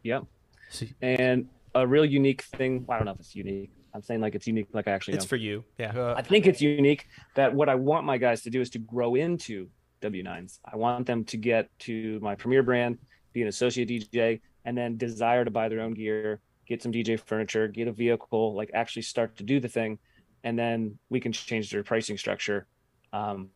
Yep. 0.02 0.24
So 0.70 0.86
And 1.02 1.48
a 1.74 1.86
real 1.86 2.04
unique 2.04 2.42
thing. 2.42 2.84
Well, 2.86 2.96
I 2.96 2.98
don't 2.98 3.06
know 3.06 3.12
if 3.12 3.20
it's 3.20 3.34
unique. 3.36 3.70
I'm 3.94 4.02
saying 4.02 4.20
like 4.20 4.34
it's 4.34 4.46
unique, 4.46 4.68
like 4.72 4.86
I 4.86 4.92
actually 4.92 5.14
it's 5.14 5.24
know. 5.24 5.28
for 5.28 5.36
you. 5.36 5.64
Yeah. 5.78 5.92
Uh, 5.98 6.14
I 6.16 6.22
think 6.22 6.46
it's 6.46 6.60
unique 6.60 7.06
that 7.34 7.54
what 7.54 7.68
I 7.68 7.74
want 7.74 8.06
my 8.06 8.16
guys 8.18 8.42
to 8.42 8.50
do 8.50 8.60
is 8.60 8.70
to 8.70 8.78
grow 8.78 9.14
into 9.14 9.68
W9s. 10.02 10.60
I 10.64 10.76
want 10.76 11.06
them 11.06 11.24
to 11.24 11.36
get 11.36 11.68
to 11.80 12.18
my 12.20 12.34
premier 12.34 12.62
brand, 12.62 12.98
be 13.32 13.42
an 13.42 13.48
associate 13.48 13.88
DJ, 13.88 14.40
and 14.64 14.76
then 14.76 14.96
desire 14.96 15.44
to 15.44 15.50
buy 15.50 15.68
their 15.68 15.80
own 15.80 15.94
gear, 15.94 16.40
get 16.66 16.82
some 16.82 16.92
DJ 16.92 17.18
furniture, 17.18 17.66
get 17.66 17.88
a 17.88 17.92
vehicle, 17.92 18.54
like 18.54 18.70
actually 18.74 19.02
start 19.02 19.36
to 19.38 19.42
do 19.42 19.58
the 19.58 19.68
thing. 19.68 19.98
And 20.44 20.56
then 20.58 20.98
we 21.10 21.18
can 21.18 21.32
change 21.32 21.70
their 21.70 21.82
pricing 21.82 22.16
structure 22.16 22.66
um, 23.12 23.48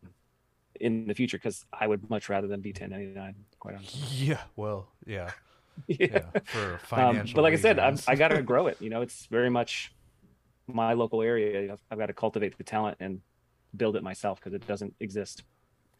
in 0.79 1.07
the 1.07 1.13
future 1.13 1.37
because 1.37 1.65
I 1.73 1.87
would 1.87 2.09
much 2.09 2.29
rather 2.29 2.47
than 2.47 2.61
be 2.61 2.69
1099, 2.69 3.35
quite 3.59 3.75
honestly. 3.75 4.01
yeah. 4.27 4.41
Well, 4.55 4.87
yeah. 5.05 5.31
yeah. 5.87 6.21
Yeah. 6.35 6.41
For 6.45 6.79
Um, 6.95 7.25
but 7.33 7.41
like 7.41 7.53
I 7.53 7.57
said, 7.57 7.79
I've, 7.79 7.93
reasons. 7.93 8.07
I 8.07 8.15
got 8.15 8.27
to 8.29 8.41
grow 8.51 8.67
it. 8.67 8.77
You 8.81 8.89
know, 8.89 9.01
it's 9.01 9.25
very 9.27 9.49
much 9.49 9.93
my 10.67 10.93
local 10.93 11.21
area. 11.21 11.73
I've, 11.73 11.81
I've 11.91 11.97
got 11.99 12.07
to 12.07 12.13
cultivate 12.13 12.57
the 12.57 12.63
talent 12.63 12.97
and 12.99 13.21
build 13.75 13.95
it 13.95 14.03
myself 14.03 14.39
because 14.39 14.53
it 14.53 14.65
doesn't 14.67 14.93
exist. 14.99 15.43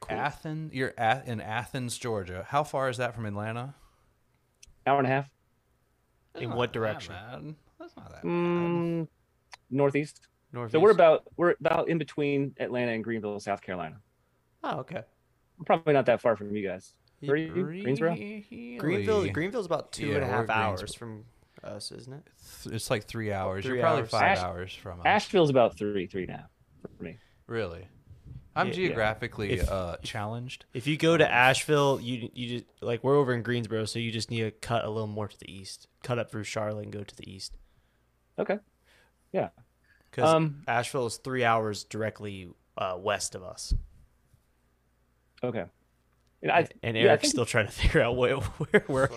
Athens. 0.09 0.73
You're 0.73 0.93
at 0.97 1.27
in 1.27 1.39
Athens, 1.41 1.97
Georgia. 1.97 2.45
How 2.49 2.63
far 2.63 2.89
is 2.89 2.97
that 2.97 3.15
from 3.15 3.25
Atlanta? 3.25 3.73
Hour 4.85 4.97
and 4.97 5.07
a 5.07 5.09
half, 5.09 5.29
In 6.35 6.51
what 6.53 6.73
direction? 6.73 7.13
bad. 7.13 7.55
That's 7.79 7.95
not 7.95 8.09
that 8.11 8.21
bad. 8.23 8.29
mm, 8.29 9.07
northeast. 9.71 10.27
Northeast. 10.51 10.73
So 10.73 10.79
we're 10.81 10.91
about 10.91 11.23
we're 11.37 11.55
about 11.59 11.87
in 11.87 11.97
between 11.97 12.53
Atlanta 12.59 12.91
and 12.91 13.03
Greenville, 13.03 13.39
South 13.39 13.61
Carolina. 13.61 14.01
Oh, 14.63 14.79
okay. 14.79 15.01
We're 15.57 15.65
probably 15.65 15.93
not 15.93 16.05
that 16.07 16.21
far 16.21 16.35
from 16.35 16.55
you 16.55 16.67
guys. 16.67 16.93
Where 17.19 17.33
are 17.33 17.37
you? 17.37 17.49
Greensboro. 17.83 18.15
Greenville. 18.77 19.27
Greenville's 19.29 19.65
about 19.65 19.91
two 19.91 20.07
Yeah, 20.07 20.15
and 20.15 20.23
a 20.25 20.27
we're 20.27 20.33
half 20.33 20.49
hours 20.49 20.79
Greensboro. 20.81 21.07
from 21.07 21.25
us, 21.75 21.91
isn't 21.91 22.13
it? 22.13 22.23
It's 22.73 22.89
like 22.89 23.05
three 23.05 23.31
hours. 23.31 23.63
Three 23.65 23.75
You're 23.77 23.83
probably 23.83 24.01
hours. 24.01 24.09
five 24.09 24.37
Ash- 24.37 24.43
hours 24.43 24.73
from 24.73 24.99
us. 24.99 25.05
Asheville's 25.05 25.49
about 25.49 25.77
three, 25.77 26.07
three 26.07 26.23
and 26.23 26.31
a 26.31 26.37
half 26.37 26.49
for 26.97 27.03
me. 27.03 27.17
Really? 27.47 27.87
I'm 28.55 28.67
Yeah. 28.67 28.73
geographically 28.73 29.51
If- 29.53 29.69
uh, 29.69 29.97
challenged. 30.03 30.65
If 30.73 30.85
you 30.85 30.97
go 30.97 31.15
to 31.17 31.29
Asheville, 31.29 31.99
you 32.01 32.29
you 32.33 32.59
just 32.59 32.65
like 32.81 33.03
we're 33.03 33.15
over 33.17 33.33
in 33.33 33.41
Greensboro, 33.41 33.85
so 33.85 33.99
you 33.99 34.11
just 34.11 34.29
need 34.29 34.41
to 34.41 34.51
cut 34.51 34.83
a 34.85 34.89
little 34.89 35.07
more 35.07 35.27
to 35.27 35.39
the 35.39 35.51
east. 35.51 35.87
Cut 36.03 36.19
up 36.19 36.29
through 36.29 36.43
Charlotte 36.43 36.83
and 36.83 36.91
go 36.91 37.03
to 37.03 37.15
the 37.15 37.29
east. 37.31 37.57
Okay. 38.37 38.59
Yeah. 39.31 39.49
Because 40.11 40.31
Um. 40.33 40.61
Asheville 40.67 41.05
is 41.07 41.17
three 41.17 41.43
hours 41.43 41.83
directly 41.85 42.51
uh, 42.77 42.95
west 42.99 43.33
of 43.33 43.43
us, 43.43 43.73
Okay. 45.43 45.65
And 46.41 46.51
I 46.51 46.67
and 46.83 46.97
yeah, 46.97 47.03
I 47.03 47.07
Erik's 47.07 47.21
think- 47.23 47.31
still 47.31 47.45
trying 47.45 47.67
to 47.67 47.71
figure 47.71 48.01
out 48.01 48.15
where 48.17 48.35
where 48.37 48.83
we're. 48.87 49.07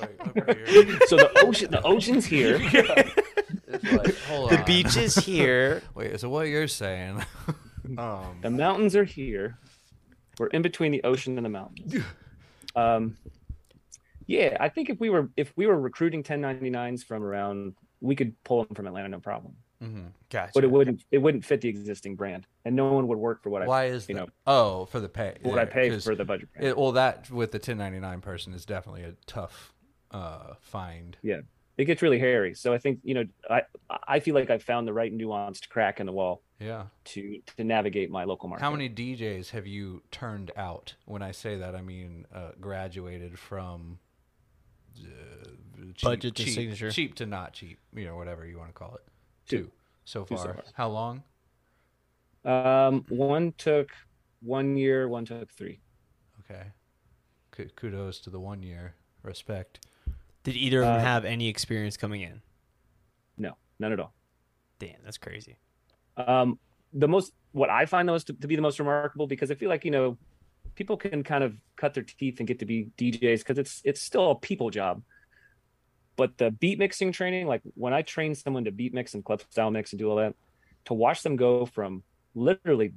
so 1.07 1.17
the 1.17 1.31
ocean 1.45 1.71
the 1.71 1.83
ocean's 1.85 2.25
here. 2.27 2.59
hold 4.29 4.51
The 4.51 4.63
beach 4.67 4.97
is 4.97 5.17
here. 5.17 5.83
Wait, 5.95 6.19
so 6.21 6.29
what 6.29 6.49
you're 6.49 6.69
saying? 6.69 7.25
um, 7.99 8.39
The 8.43 8.51
mountains 8.51 8.95
are 8.97 9.05
here. 9.05 9.59
We're 10.39 10.49
in 10.49 10.63
between 10.63 10.93
the 10.93 11.03
ocean 11.05 11.37
and 11.39 11.45
the 11.45 11.51
mountains. 11.51 11.97
Um, 12.75 13.17
yeah, 14.27 14.57
I 14.61 14.69
think 14.69 14.91
if 14.91 15.01
we 15.01 15.09
were 15.11 15.31
if 15.37 15.53
we 15.57 15.67
were 15.67 15.79
recruiting 15.81 16.23
1099s 16.23 17.05
from 17.05 17.23
around, 17.23 17.75
we 18.01 18.15
could 18.15 18.35
pull 18.45 18.65
them 18.65 18.75
from 18.75 18.87
Atlanta, 18.87 19.09
no 19.09 19.21
problem. 19.21 19.55
Mhm. 19.83 20.13
Gotcha. 20.31 20.53
But 20.55 20.65
it 20.65 20.71
wouldn't 20.71 21.05
it 21.11 21.19
wouldn't 21.19 21.45
fit 21.45 21.61
the 21.61 21.69
existing 21.69 22.17
brand, 22.17 22.47
and 22.65 22.75
no 22.77 22.93
one 22.93 23.07
would 23.09 23.19
work 23.19 23.43
for 23.43 23.51
what 23.51 23.63
I 23.63 23.67
Why 23.67 23.85
is 23.87 24.09
you 24.09 24.15
that? 24.15 24.21
know 24.23 24.29
oh, 24.47 24.87
for 24.87 25.01
the 25.01 25.09
pay. 25.09 25.37
what 25.43 25.59
I 25.59 25.63
yeah, 25.63 25.69
pay 25.69 25.91
'cause 25.91 26.05
for 26.05 26.15
the 26.15 26.25
budget 26.25 26.53
brand. 26.53 26.69
It, 26.69 26.77
well, 26.79 26.93
that 26.93 27.31
with 27.31 27.53
the 27.53 27.59
1099 27.59 28.21
person 28.21 28.53
is 28.55 28.65
definitely 28.65 29.03
a 29.05 29.13
tough 29.27 29.73
uh, 30.11 30.55
find. 30.61 31.17
Yeah, 31.23 31.41
it 31.77 31.85
gets 31.85 32.01
really 32.03 32.19
hairy. 32.19 32.55
So 32.55 32.73
I 32.73 32.79
think 32.79 33.01
you 33.03 33.15
know 33.15 33.25
I 33.51 33.63
I 34.09 34.21
feel 34.21 34.35
like 34.35 34.51
I've 34.51 34.63
found 34.63 34.87
the 34.89 34.93
right 34.93 35.13
nuanced 35.17 35.69
crack 35.69 36.01
in 36.01 36.07
the 36.07 36.13
wall 36.13 36.43
Yeah. 36.59 36.87
to 37.07 37.41
to 37.57 37.65
navigate 37.65 38.11
my 38.11 38.25
local 38.25 38.49
market. 38.49 38.65
How 38.65 38.71
many 38.71 38.89
DJs 38.89 39.51
have 39.51 39.67
you 39.67 40.03
turned 40.11 40.51
out? 40.57 40.95
When 41.05 41.23
I 41.23 41.33
say 41.33 41.57
that, 41.57 41.75
I 41.77 41.83
mean 41.83 42.27
uh, 42.35 42.53
graduated 42.61 43.39
from 43.39 43.99
uh, 44.99 45.09
cheap, 45.95 46.03
Budget 46.03 46.35
to 46.37 46.45
cheap, 46.45 46.55
signature. 46.55 46.91
cheap 46.91 47.15
to 47.17 47.27
not 47.27 47.53
cheap, 47.53 47.79
you 47.95 48.05
know, 48.07 48.17
whatever 48.17 48.47
you 48.47 48.57
want 48.59 48.71
to 48.71 48.75
call 48.75 48.95
it. 48.95 49.03
Two. 49.49 49.71
so 50.05 50.25
Two 50.25 50.37
far. 50.37 50.45
so 50.47 50.53
far. 50.55 50.63
How 50.75 50.89
long? 50.89 51.23
Um, 52.45 53.05
one 53.09 53.53
took 53.59 53.91
one 54.41 54.77
year, 54.77 55.09
one 55.09 55.25
took 55.25 55.51
three. 55.53 55.81
Okay. 56.41 56.63
Ku- 57.51 57.69
Kudos 57.75 58.21
to 58.21 58.31
the 58.31 58.39
one 58.41 58.63
year. 58.63 58.95
Respect. 59.23 59.85
Did 60.45 60.55
either 60.55 60.81
of 60.83 60.87
them 60.87 61.01
Uh, 61.01 61.05
have 61.05 61.25
any 61.25 61.49
experience 61.49 61.97
coming 61.97 62.21
in? 62.21 62.41
No, 63.37 63.57
none 63.81 63.93
at 63.93 63.99
all. 63.99 64.15
Damn, 64.79 65.03
that's 65.03 65.19
crazy. 65.19 65.57
Um, 66.17 66.59
the 66.93 67.09
most 67.09 67.33
what 67.53 67.69
I 67.71 67.87
find 67.87 68.09
those 68.09 68.23
to, 68.25 68.33
to 68.35 68.47
be 68.47 68.55
the 68.55 68.63
most 68.63 68.79
remarkable 68.79 69.27
because 69.27 69.51
I 69.51 69.55
feel 69.55 69.69
like 69.71 69.85
you 69.85 69.91
know 69.91 70.17
people 70.77 70.97
can 70.97 71.25
kind 71.25 71.43
of 71.43 71.57
cut 71.77 71.95
their 71.95 72.03
teeth 72.05 72.39
and 72.39 72.47
get 72.47 72.59
to 72.61 72.67
be 72.67 72.91
DJs 72.97 73.39
because 73.41 73.59
it's 73.59 73.83
it's 73.85 74.01
still 74.03 74.31
a 74.31 74.35
people 74.37 74.71
job. 74.71 75.03
But 76.17 76.39
the 76.39 76.51
beat 76.51 76.79
mixing 76.79 77.13
training, 77.13 77.47
like 77.47 77.63
when 77.75 77.93
I 77.93 78.03
train 78.03 78.35
someone 78.35 78.65
to 78.65 78.73
beat 78.73 78.95
mix 78.95 79.15
and 79.15 79.25
club 79.25 79.43
style 79.51 79.71
mix 79.71 79.93
and 79.93 79.99
do 79.99 80.09
all 80.11 80.17
that, 80.17 80.35
to 80.87 80.95
watch 80.95 81.23
them 81.23 81.37
go 81.37 81.67
from 81.67 82.03
literally 82.35 82.93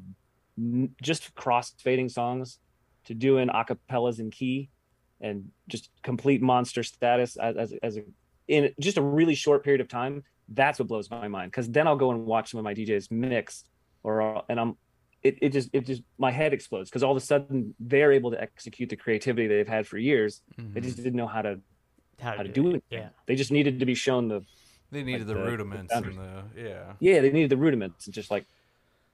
just 1.01 1.34
cross 1.36 1.73
fading 1.77 2.10
songs 2.10 2.60
to 3.05 3.13
doing 3.13 3.49
acapellas 3.49 4.19
in 4.19 4.29
key 4.29 4.69
and 5.21 5.49
just 5.67 5.89
complete 6.03 6.41
monster 6.41 6.84
status 6.84 7.38
as, 7.38 7.55
as, 7.55 7.73
as 7.84 7.97
a, 7.97 8.03
in 8.47 8.73
just 8.79 8.97
a 8.97 9.01
really 9.01 9.36
short 9.36 9.63
period 9.63 9.79
of 9.79 9.88
time 9.88 10.23
that's 10.49 10.79
what 10.79 10.88
blows 10.88 11.10
my 11.10 11.27
mind 11.27 11.49
because 11.49 11.69
then 11.69 11.88
i'll 11.88 11.95
go 11.95 12.12
and 12.12 12.25
watch 12.25 12.51
some 12.51 12.58
of 12.58 12.63
my 12.63 12.73
djs 12.73 13.10
mix 13.10 13.63
or 14.03 14.43
and 14.49 14.60
i'm 14.60 14.75
it, 15.23 15.38
it 15.41 15.49
just 15.49 15.69
it 15.73 15.86
just 15.86 16.01
my 16.17 16.32
head 16.32 16.53
explodes 16.53 16.89
because 16.89 17.03
all 17.03 17.12
of 17.12 17.17
a 17.17 17.25
sudden 17.25 17.73
they're 17.79 18.12
able 18.12 18.32
to 18.32 18.41
execute 18.41 18.89
the 18.89 18.95
creativity 18.95 19.47
they've 19.47 19.67
had 19.67 19.86
for 19.86 19.97
years. 19.97 20.41
They 20.58 20.79
just 20.79 20.95
mm-hmm. 20.95 21.03
didn't 21.03 21.17
know 21.17 21.27
how 21.27 21.41
to 21.41 21.60
How, 22.21 22.38
how 22.38 22.43
to 22.43 22.49
do 22.49 22.75
it. 22.75 22.84
Yeah. 22.89 23.10
They 23.25 23.36
just 23.36 23.51
needed 23.51 23.79
to 23.79 23.86
be 23.86 23.95
shown 23.95 24.27
the 24.27 24.43
They 24.91 25.03
needed 25.03 25.27
the, 25.27 25.34
the- 25.34 25.39
the 25.39 25.45
rudiments 25.45 25.93
boundaries. 25.93 26.17
and 26.17 26.25
the 26.55 26.62
yeah. 26.69 26.93
yeah 26.99 27.21
they 27.21 27.32
needed 27.32 27.49
the 27.49 27.58
rudiments 27.58 28.05
and 28.05 28.13
just 28.13 28.29
like 28.32 28.45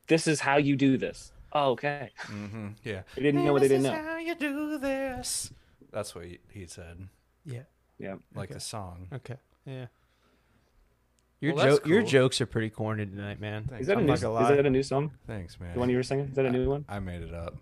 this 0.07 0.27
is 0.27 0.39
how 0.41 0.57
you 0.57 0.75
do 0.75 0.97
this. 0.97 1.31
Oh, 1.53 1.71
okay. 1.71 2.11
hmm 2.19 2.69
Yeah. 2.83 3.01
They 3.15 3.21
didn't 3.23 3.45
know 3.45 3.53
what 3.53 3.61
they 3.61 3.67
didn't 3.69 3.85
is 3.85 3.91
know. 3.91 4.03
How 4.03 4.17
you 4.17 4.35
do 4.35 4.77
this? 4.77 5.51
That's 5.91 6.13
what 6.13 6.25
he, 6.25 6.39
he 6.51 6.65
said, 6.67 7.07
Yeah. 7.45 7.61
Yeah. 7.97 8.15
like 8.35 8.49
Okay. 8.49 8.55
the 8.55 8.59
song. 8.59 9.07
Okay. 9.13 9.37
Yeah. 9.65 9.85
Your 11.41 11.53
Well, 11.53 11.65
that's 11.65 11.77
joke, 11.79 11.87
your 11.87 12.01
jokes 12.01 12.41
are 12.41 12.45
pretty 12.45 12.69
corny 12.69 13.05
tonight, 13.05 13.39
man. 13.39 13.65
Thanks. 13.65 13.81
Is 13.81 13.87
that 13.87 13.93
a 13.97 13.99
I'm 13.99 14.05
new? 14.05 14.13
not 14.13 14.17
Is 14.51 14.57
that 14.57 14.65
a 14.65 14.69
new 14.69 14.83
song? 14.83 15.11
Thanks, 15.27 15.59
man. 15.59 15.73
The 15.73 15.79
one 15.79 15.89
you 15.89 15.97
were 15.97 16.03
singing? 16.03 16.25
Is 16.29 16.35
that 16.35 16.45
a 16.45 16.51
new 16.51 16.69
one? 16.69 16.85
I 16.87 16.99
made 16.99 17.21
it 17.21 17.33
up. 17.33 17.55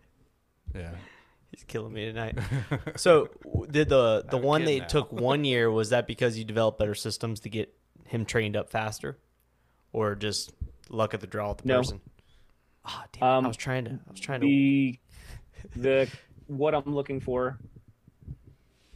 Yeah. 0.75 0.91
He's 1.53 1.63
killing 1.65 1.93
me 1.93 2.05
tonight. 2.05 2.37
So 2.97 3.29
did 3.69 3.87
the 3.89 4.23
the 4.29 4.37
I'm 4.37 4.43
one 4.43 4.61
kid 4.65 4.67
that 4.67 4.79
now. 4.81 4.87
took 4.87 5.11
one 5.11 5.45
year 5.45 5.69
was 5.69 5.89
that 5.91 6.07
because 6.07 6.37
you 6.37 6.43
developed 6.43 6.79
better 6.79 6.95
systems 6.95 7.39
to 7.41 7.49
get 7.49 7.73
him 8.05 8.25
trained 8.25 8.55
up 8.55 8.69
faster, 8.69 9.19
or 9.91 10.15
just 10.15 10.51
luck 10.89 11.13
of 11.13 11.21
the 11.21 11.27
draw 11.27 11.49
with 11.49 11.59
the 11.59 11.67
No. 11.67 11.77
person? 11.77 12.01
Ah, 12.85 13.05
damn! 13.13 13.23
Um, 13.23 13.45
I 13.45 13.47
was 13.47 13.57
trying 13.57 13.85
to. 13.85 13.91
I 13.91 14.11
was 14.11 14.19
trying 14.19 14.41
to. 14.41 14.47
The 14.47 14.99
the 15.75 16.11
what 16.47 16.73
I'm 16.75 16.93
looking 16.93 17.19
for 17.19 17.59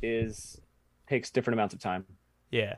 is 0.01 0.59
takes 1.07 1.29
different 1.31 1.55
amounts 1.59 1.73
of 1.73 1.79
time, 1.79 2.05
Yeah, 2.51 2.75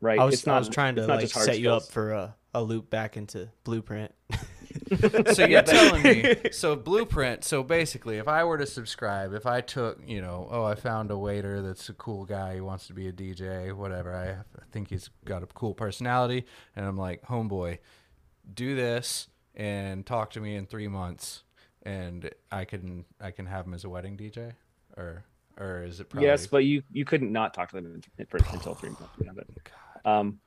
right? 0.00 0.18
I 0.18 0.24
was. 0.24 0.34
It's 0.34 0.46
not, 0.46 0.56
I 0.56 0.58
was 0.58 0.68
trying 0.68 0.96
to 0.96 1.06
like 1.06 1.20
just 1.20 1.34
hard 1.34 1.46
set 1.46 1.60
you 1.60 1.70
up 1.72 1.84
for 1.84 2.12
a, 2.12 2.34
a 2.54 2.62
loop 2.62 2.90
back 2.90 3.16
into 3.16 3.48
Blueprint. 3.64 4.12
so 5.32 5.44
you're 5.44 5.62
telling 5.62 6.02
me 6.02 6.36
so 6.52 6.76
blueprint 6.76 7.44
so 7.44 7.62
basically 7.62 8.18
if 8.18 8.28
i 8.28 8.44
were 8.44 8.58
to 8.58 8.66
subscribe 8.66 9.32
if 9.32 9.46
i 9.46 9.60
took 9.60 10.00
you 10.06 10.20
know 10.20 10.48
oh 10.50 10.64
i 10.64 10.74
found 10.74 11.10
a 11.10 11.18
waiter 11.18 11.60
that's 11.62 11.88
a 11.88 11.92
cool 11.94 12.24
guy 12.24 12.54
he 12.54 12.60
wants 12.60 12.86
to 12.86 12.92
be 12.92 13.08
a 13.08 13.12
dj 13.12 13.72
whatever 13.72 14.14
i, 14.14 14.30
I 14.30 14.64
think 14.70 14.88
he's 14.88 15.10
got 15.24 15.42
a 15.42 15.46
cool 15.46 15.74
personality 15.74 16.46
and 16.74 16.86
i'm 16.86 16.96
like 16.96 17.22
homeboy 17.22 17.78
do 18.52 18.76
this 18.76 19.28
and 19.54 20.06
talk 20.06 20.30
to 20.32 20.40
me 20.40 20.54
in 20.56 20.66
three 20.66 20.88
months 20.88 21.42
and 21.82 22.30
i 22.52 22.64
can 22.64 23.04
i 23.20 23.30
can 23.30 23.46
have 23.46 23.66
him 23.66 23.74
as 23.74 23.84
a 23.84 23.88
wedding 23.88 24.16
dj 24.16 24.52
or 24.96 25.24
or 25.58 25.84
is 25.84 26.00
it 26.00 26.10
probably 26.10 26.28
Yes, 26.28 26.46
but 26.46 26.64
you 26.64 26.82
you 26.92 27.04
couldn't 27.04 27.32
not 27.32 27.54
talk 27.54 27.70
to 27.70 27.76
them 27.76 28.02
in- 28.18 28.26
for, 28.26 28.36
until 28.52 28.74
three 28.74 28.90
months. 28.90 29.08
Yeah, 29.18 29.30
but, 29.34 30.10
um, 30.10 30.38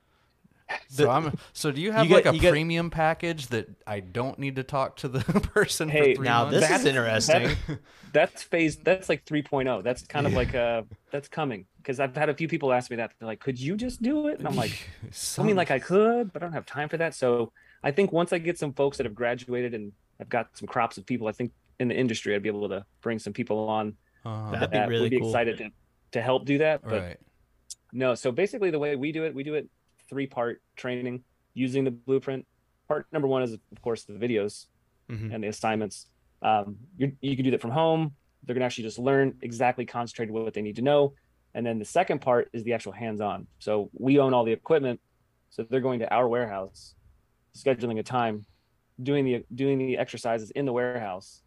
so 0.89 1.09
i'm 1.09 1.33
so 1.53 1.71
do 1.71 1.81
you 1.81 1.91
have 1.91 2.05
You 2.07 2.15
like 2.15 2.23
get- 2.25 2.33
a 2.33 2.35
you 2.35 2.41
get- 2.41 2.51
premium 2.51 2.89
package 2.89 3.47
that 3.47 3.67
i 3.87 3.99
don't 3.99 4.37
need 4.39 4.55
to 4.57 4.63
talk 4.63 4.97
to 4.97 5.07
the 5.07 5.19
person 5.53 5.89
Hey, 5.89 6.13
for 6.13 6.19
three 6.19 6.27
now 6.27 6.43
months 6.43 6.51
this 6.59 6.61
That's- 6.61 6.79
is 6.81 6.85
interesting. 6.85 7.57
that's 8.11 8.41
phase. 8.41 8.75
That's 8.77 9.07
like 9.07 9.23
3.0. 9.23 9.83
That's 9.83 10.01
kind 10.07 10.25
of 10.25 10.33
like 10.33 10.55
uh 10.55 10.81
that's 11.11 11.27
coming 11.27 11.65
because 11.77 11.99
I've 11.99 12.15
had 12.15 12.27
a 12.29 12.33
few 12.33 12.47
people 12.47 12.73
ask 12.73 12.89
me 12.89 12.97
that. 12.97 13.11
They're 13.19 13.27
like, 13.27 13.39
"Could 13.39 13.59
you 13.59 13.77
just 13.77 14.01
do 14.01 14.29
it?" 14.29 14.39
And 14.39 14.47
I'm 14.47 14.55
like, 14.55 14.89
I 15.37 15.43
mean, 15.43 15.55
like 15.55 15.69
I 15.69 15.77
could, 15.77 16.33
but 16.33 16.41
I 16.41 16.45
don't 16.47 16.53
have 16.53 16.65
time 16.65 16.89
for 16.89 16.97
that. 16.97 17.13
So 17.13 17.51
I 17.83 17.91
think 17.91 18.11
once 18.11 18.33
I 18.33 18.39
get 18.39 18.57
some 18.57 18.73
folks 18.73 18.97
that 18.97 19.05
have 19.05 19.13
graduated 19.13 19.75
and 19.75 19.91
I've 20.19 20.27
got 20.27 20.57
some 20.57 20.67
crops 20.67 20.97
of 20.97 21.05
people, 21.05 21.27
I 21.27 21.33
think 21.33 21.51
in 21.79 21.87
the 21.87 21.95
industry 21.95 22.33
I'd 22.33 22.41
be 22.41 22.49
able 22.49 22.67
to 22.69 22.83
bring 23.01 23.19
some 23.19 23.31
people 23.31 23.69
on 23.69 23.95
uh 24.25 24.51
That'd 24.53 24.71
be 24.71 24.77
that 24.77 24.89
really 24.89 25.01
would 25.03 25.09
be 25.11 25.19
cool. 25.19 25.29
excited 25.29 25.59
to 25.59 25.69
to 26.13 26.21
help 26.21 26.45
do 26.45 26.57
that. 26.57 26.81
But 26.81 27.01
right 27.03 27.17
no, 27.93 28.15
so 28.15 28.31
basically 28.31 28.71
the 28.71 28.79
way 28.79 28.95
we 28.95 29.11
do 29.11 29.23
it, 29.25 29.35
we 29.35 29.43
do 29.43 29.53
it 29.53 29.67
three 30.09 30.27
part 30.27 30.61
training 30.75 31.23
using 31.53 31.83
the 31.83 31.91
blueprint. 31.91 32.45
Part 32.87 33.05
number 33.11 33.27
one 33.27 33.43
is 33.43 33.53
of 33.53 33.81
course 33.81 34.03
the 34.05 34.13
videos 34.13 34.65
Mhm. 35.09 35.33
and 35.33 35.43
the 35.43 35.47
assignments. 35.47 36.07
Um, 36.41 36.77
you 36.97 37.15
you 37.21 37.35
can 37.35 37.45
do 37.45 37.51
that 37.51 37.61
from 37.61 37.71
home. 37.71 38.15
They're 38.43 38.53
gonna 38.55 38.65
actually 38.65 38.85
just 38.85 38.99
learn 38.99 39.37
exactly 39.41 39.85
concentrate 39.85 40.31
what 40.31 40.53
they 40.53 40.61
need 40.61 40.77
to 40.77 40.81
know. 40.81 41.13
And 41.53 41.65
then 41.65 41.79
the 41.79 41.85
second 41.85 42.21
part 42.21 42.49
is 42.53 42.63
the 42.63 42.73
actual 42.73 42.91
hands-on. 42.91 43.47
So 43.59 43.89
we 43.93 44.19
own 44.19 44.33
all 44.33 44.43
the 44.45 44.51
equipment. 44.51 45.01
So 45.49 45.63
they're 45.63 45.81
going 45.81 45.99
to 45.99 46.13
our 46.13 46.27
warehouse, 46.27 46.93
scheduling 47.55 47.97
a 47.99 48.03
time, 48.03 48.45
doing 49.01 49.25
the 49.25 49.43
doing 49.53 49.77
the 49.79 49.97
exercises 49.97 50.51
in 50.51 50.65
the 50.65 50.73
warehouse, 50.73 51.41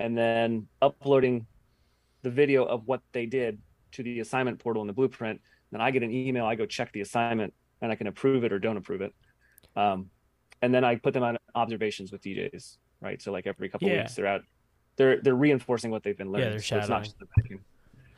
and 0.00 0.18
then 0.18 0.66
uploading 0.82 1.46
the 2.22 2.30
video 2.30 2.64
of 2.64 2.86
what 2.86 3.02
they 3.12 3.24
did 3.26 3.60
to 3.92 4.02
the 4.02 4.18
assignment 4.20 4.58
portal 4.58 4.82
in 4.82 4.88
the 4.88 4.92
blueprint. 4.92 5.40
Then 5.70 5.80
I 5.80 5.90
get 5.92 6.02
an 6.02 6.10
email. 6.10 6.44
I 6.44 6.56
go 6.56 6.66
check 6.66 6.92
the 6.92 7.00
assignment, 7.00 7.54
and 7.80 7.92
I 7.92 7.94
can 7.94 8.06
approve 8.06 8.44
it 8.44 8.52
or 8.52 8.58
don't 8.58 8.76
approve 8.76 9.00
it. 9.02 9.14
Um, 9.74 10.10
and 10.62 10.74
then 10.74 10.84
I 10.84 10.96
put 10.96 11.12
them 11.14 11.22
on 11.22 11.36
observations 11.54 12.10
with 12.12 12.22
DJs, 12.22 12.78
right? 13.00 13.20
So 13.20 13.32
like 13.32 13.46
every 13.46 13.68
couple 13.68 13.88
Yeah. 13.88 13.98
weeks, 14.02 14.14
they're 14.14 14.26
out, 14.26 14.42
they're 14.96 15.20
they're 15.20 15.34
reinforcing 15.34 15.90
what 15.90 16.02
they've 16.02 16.16
been 16.16 16.32
learning. 16.32 16.48
Yeah, 16.48 16.50
they're 16.52 16.62
So 16.62 16.76
it's 16.78 16.88
shadowing. 16.88 16.90
not 16.90 17.04
just 17.04 17.18
the 17.18 17.26
vacuum. 17.36 17.64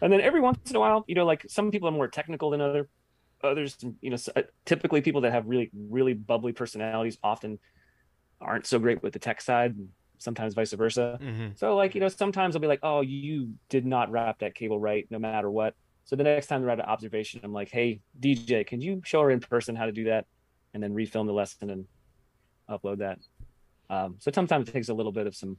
And 0.00 0.12
then 0.12 0.20
every 0.20 0.40
once 0.40 0.58
in 0.70 0.76
a 0.76 0.80
while, 0.80 1.04
you 1.08 1.14
know, 1.16 1.26
like 1.26 1.44
some 1.48 1.70
people 1.72 1.88
are 1.88 1.92
more 1.92 2.06
technical 2.08 2.50
than 2.50 2.60
other 2.60 2.88
others. 3.42 3.76
You 4.00 4.10
know, 4.10 4.16
uh, 4.36 4.42
typically 4.64 5.00
people 5.00 5.22
that 5.22 5.32
have 5.32 5.46
really 5.46 5.70
really 5.74 6.14
bubbly 6.14 6.52
personalities 6.52 7.18
often 7.22 7.58
aren't 8.40 8.66
so 8.66 8.78
great 8.78 9.02
with 9.02 9.12
the 9.12 9.18
tech 9.18 9.40
side. 9.40 9.74
Sometimes 10.18 10.54
vice 10.54 10.72
versa. 10.72 11.18
Mhm. 11.20 11.58
So 11.58 11.76
like, 11.76 11.94
you 11.94 12.00
know, 12.00 12.08
sometimes 12.08 12.54
I'll 12.54 12.60
be 12.60 12.66
like, 12.68 12.80
oh, 12.84 13.00
you 13.00 13.54
did 13.68 13.84
not 13.86 14.10
wrap 14.10 14.38
that 14.40 14.54
cable 14.54 14.78
right, 14.78 15.06
no 15.10 15.18
matter 15.18 15.50
what. 15.50 15.74
So 16.08 16.16
the 16.16 16.22
next 16.24 16.46
time 16.46 16.62
they're 16.62 16.70
at 16.70 16.78
an 16.80 16.86
observation, 16.86 17.42
I'm 17.44 17.52
like, 17.52 17.68
hey, 17.70 18.00
DJ, 18.18 18.66
can 18.66 18.80
you 18.80 19.02
show 19.04 19.20
her 19.20 19.30
in 19.30 19.40
person 19.40 19.76
how 19.76 19.84
to 19.84 19.92
do 19.92 20.04
that? 20.04 20.24
And 20.72 20.82
then 20.82 20.94
refilm 20.94 21.26
the 21.26 21.34
lesson 21.34 21.68
and 21.68 21.84
upload 22.70 22.96
that. 23.00 23.18
Um, 23.90 24.16
so 24.18 24.30
sometimes 24.34 24.70
it 24.70 24.72
takes 24.72 24.88
a 24.88 24.94
little 24.94 25.12
bit 25.12 25.26
of 25.26 25.36
some 25.36 25.58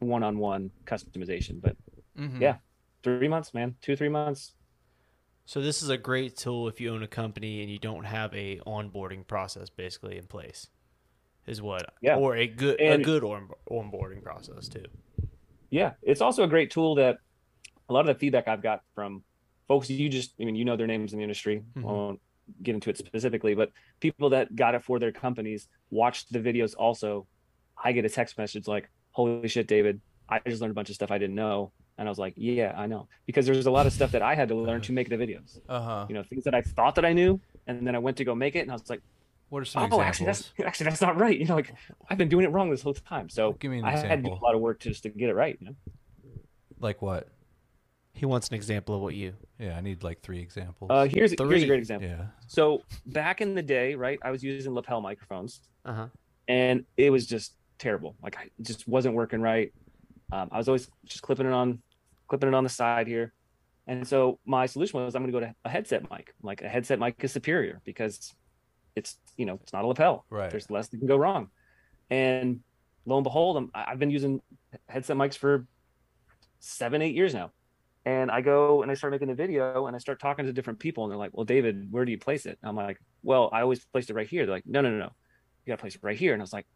one-on-one 0.00 0.72
customization, 0.84 1.60
but 1.60 1.76
Mhm. 2.16 2.40
Yeah. 2.40 2.58
three 3.04 3.28
months, 3.28 3.54
man, 3.54 3.76
two, 3.80 3.94
three 3.94 4.08
months. 4.08 4.56
So 5.44 5.60
this 5.60 5.80
is 5.80 5.90
a 5.90 5.96
great 5.98 6.36
tool 6.36 6.66
if 6.66 6.80
you 6.80 6.92
own 6.92 7.04
a 7.04 7.08
company 7.08 7.62
and 7.62 7.70
you 7.70 7.78
don't 7.78 8.04
have 8.04 8.34
a 8.34 8.58
onboarding 8.66 9.24
process 9.28 9.70
basically 9.70 10.16
in 10.16 10.26
place. 10.26 10.70
Is 11.46 11.62
what 11.62 11.94
Yeah. 12.02 12.16
or 12.16 12.34
a 12.36 12.48
good 12.48 12.80
And- 12.80 13.00
a 13.00 13.04
good 13.04 13.22
on, 13.22 13.48
onboarding 13.70 14.22
process 14.24 14.68
too. 14.68 14.86
Yeah. 15.70 15.94
It's 16.02 16.20
also 16.20 16.42
a 16.42 16.48
great 16.48 16.70
tool 16.72 16.96
that 16.96 17.18
a 17.90 17.92
lot 17.92 18.00
of 18.00 18.06
the 18.06 18.14
feedback 18.14 18.48
I've 18.48 18.62
got 18.62 18.82
from 18.94 19.22
folks 19.68 19.90
you 19.90 20.08
just, 20.08 20.32
I 20.40 20.44
mean, 20.44 20.54
you 20.54 20.64
know 20.64 20.76
their 20.76 20.86
names 20.86 21.12
in 21.12 21.18
the 21.18 21.22
industry. 21.22 21.62
Mhm. 21.76 21.82
I 21.82 21.86
won't 21.86 22.20
get 22.62 22.74
into 22.74 22.90
it 22.90 22.96
specifically, 22.96 23.54
but 23.54 23.70
people 24.00 24.30
that 24.30 24.56
got 24.56 24.74
it 24.74 24.82
for 24.82 24.98
their 24.98 25.12
companies 25.12 25.68
watched 25.90 26.32
the 26.32 26.38
videos 26.38 26.74
also. 26.76 27.26
I 27.82 27.92
get 27.92 28.04
a 28.04 28.08
text 28.08 28.38
message 28.38 28.66
like, 28.66 28.88
holy 29.12 29.48
shit, 29.48 29.66
David, 29.66 30.00
I 30.28 30.40
just 30.46 30.60
learned 30.62 30.72
a 30.72 30.74
bunch 30.74 30.88
of 30.88 30.94
stuff 30.94 31.10
I 31.10 31.18
didn't 31.18 31.34
know. 31.36 31.72
And 31.98 32.08
I 32.08 32.10
was 32.10 32.18
like, 32.18 32.34
yeah, 32.36 32.74
I 32.76 32.86
know. 32.86 33.08
Because 33.26 33.44
there's 33.44 33.66
a 33.66 33.70
lot 33.70 33.86
of 33.86 33.92
stuff 33.92 34.12
that 34.12 34.22
I 34.22 34.34
had 34.34 34.48
to 34.48 34.54
learn 34.54 34.80
to 34.82 34.92
make 34.92 35.10
the 35.10 35.16
videos. 35.16 35.60
Uh-huh. 35.68 36.06
You 36.08 36.14
know, 36.14 36.22
things 36.22 36.44
that 36.44 36.54
I 36.54 36.62
thought 36.62 36.94
that 36.94 37.04
I 37.04 37.12
knew. 37.12 37.40
And 37.66 37.86
then 37.86 37.94
I 37.94 37.98
went 37.98 38.16
to 38.18 38.24
go 38.24 38.34
make 38.34 38.56
it. 38.56 38.60
And 38.60 38.70
I 38.70 38.74
was 38.74 38.88
like, 38.88 39.02
What 39.50 39.60
are 39.60 39.64
some 39.66 39.82
oh, 39.82 39.86
examples? 39.86 40.08
actually, 40.08 40.26
that's 40.26 40.52
actually 40.64 40.84
that's 40.84 41.00
not 41.02 41.20
right. 41.20 41.38
You 41.38 41.44
know, 41.44 41.56
like 41.56 41.74
I've 42.08 42.16
been 42.16 42.30
doing 42.30 42.44
it 42.44 42.52
wrong 42.52 42.70
this 42.70 42.82
whole 42.82 42.94
time. 42.94 43.28
So 43.28 43.52
Give 43.52 43.70
me 43.70 43.80
an 43.80 43.84
I 43.84 43.96
had 43.96 44.22
to 44.24 44.30
do 44.30 44.32
a 44.32 44.42
lot 44.42 44.54
of 44.54 44.60
work 44.60 44.80
just 44.80 45.02
to 45.02 45.10
get 45.10 45.28
it 45.28 45.34
right. 45.34 45.58
You 45.60 45.66
know? 45.68 45.74
Like 46.78 47.02
what? 47.02 47.28
He 48.12 48.26
wants 48.26 48.48
an 48.48 48.54
example 48.54 48.94
of 48.96 49.00
what 49.00 49.14
you. 49.14 49.34
Yeah, 49.58 49.76
I 49.76 49.80
need 49.80 50.02
like 50.02 50.20
three 50.20 50.40
examples. 50.40 50.90
Uh, 50.90 51.04
here's 51.04 51.32
here's 51.38 51.62
a 51.62 51.66
great 51.66 51.78
example. 51.78 52.08
yeah. 52.08 52.26
So 52.48 52.82
back 53.06 53.40
in 53.40 53.54
the 53.54 53.62
day, 53.62 53.94
right, 53.94 54.18
I 54.22 54.30
was 54.30 54.42
using 54.42 54.74
lapel 54.74 55.00
microphones, 55.00 55.60
Uh 55.84 55.92
huh. 55.94 56.06
and 56.48 56.84
it 56.96 57.10
was 57.10 57.26
just 57.26 57.54
terrible. 57.78 58.16
Like 58.22 58.36
I 58.36 58.42
it 58.44 58.62
just 58.62 58.86
wasn't 58.88 59.14
working 59.14 59.40
right. 59.40 59.72
Um, 60.32 60.48
I 60.52 60.58
was 60.58 60.68
always 60.68 60.88
just 61.06 61.22
clipping 61.22 61.46
it 61.46 61.52
on, 61.52 61.80
clipping 62.28 62.48
it 62.48 62.54
on 62.54 62.64
the 62.64 62.70
side 62.70 63.06
here, 63.06 63.32
and 63.86 64.06
so 64.06 64.38
my 64.44 64.66
solution 64.66 65.02
was 65.04 65.14
I'm 65.14 65.22
going 65.22 65.32
to 65.32 65.40
go 65.40 65.46
to 65.46 65.54
a 65.64 65.68
headset 65.68 66.10
mic. 66.10 66.34
Like 66.42 66.62
a 66.62 66.68
headset 66.68 66.98
mic 66.98 67.14
is 67.24 67.32
superior 67.32 67.80
because 67.84 68.34
it's 68.96 69.18
you 69.36 69.46
know 69.46 69.58
it's 69.62 69.72
not 69.72 69.84
a 69.84 69.86
lapel. 69.86 70.24
Right. 70.30 70.50
There's 70.50 70.68
less 70.68 70.88
that 70.88 70.98
can 70.98 71.06
go 71.06 71.16
wrong, 71.16 71.48
and 72.10 72.60
lo 73.06 73.16
and 73.16 73.24
behold, 73.24 73.56
I'm, 73.56 73.70
I've 73.74 73.98
been 74.00 74.10
using 74.10 74.40
headset 74.88 75.16
mics 75.16 75.36
for 75.36 75.66
seven, 76.58 77.02
eight 77.02 77.14
years 77.14 77.32
now. 77.34 77.52
And 78.06 78.30
I 78.30 78.40
go 78.40 78.82
and 78.82 78.90
I 78.90 78.94
start 78.94 79.12
making 79.12 79.28
the 79.28 79.34
video 79.34 79.86
and 79.86 79.94
I 79.94 79.98
start 79.98 80.20
talking 80.20 80.46
to 80.46 80.52
different 80.52 80.78
people 80.78 81.04
and 81.04 81.10
they're 81.10 81.18
like, 81.18 81.32
well, 81.34 81.44
David, 81.44 81.88
where 81.90 82.04
do 82.04 82.10
you 82.12 82.18
place 82.18 82.46
it? 82.46 82.58
I'm 82.62 82.74
like, 82.76 82.98
well, 83.22 83.50
I 83.52 83.60
always 83.60 83.84
placed 83.84 84.08
it 84.08 84.14
right 84.14 84.26
here. 84.28 84.46
They're 84.46 84.54
like, 84.54 84.66
no, 84.66 84.80
no, 84.80 84.90
no, 84.90 84.98
no. 84.98 85.10
You 85.64 85.70
got 85.72 85.76
to 85.76 85.80
place 85.82 85.94
it 85.96 86.00
right 86.02 86.16
here. 86.16 86.32
And 86.32 86.40
I 86.40 86.44
was 86.44 86.52
like, 86.52 86.66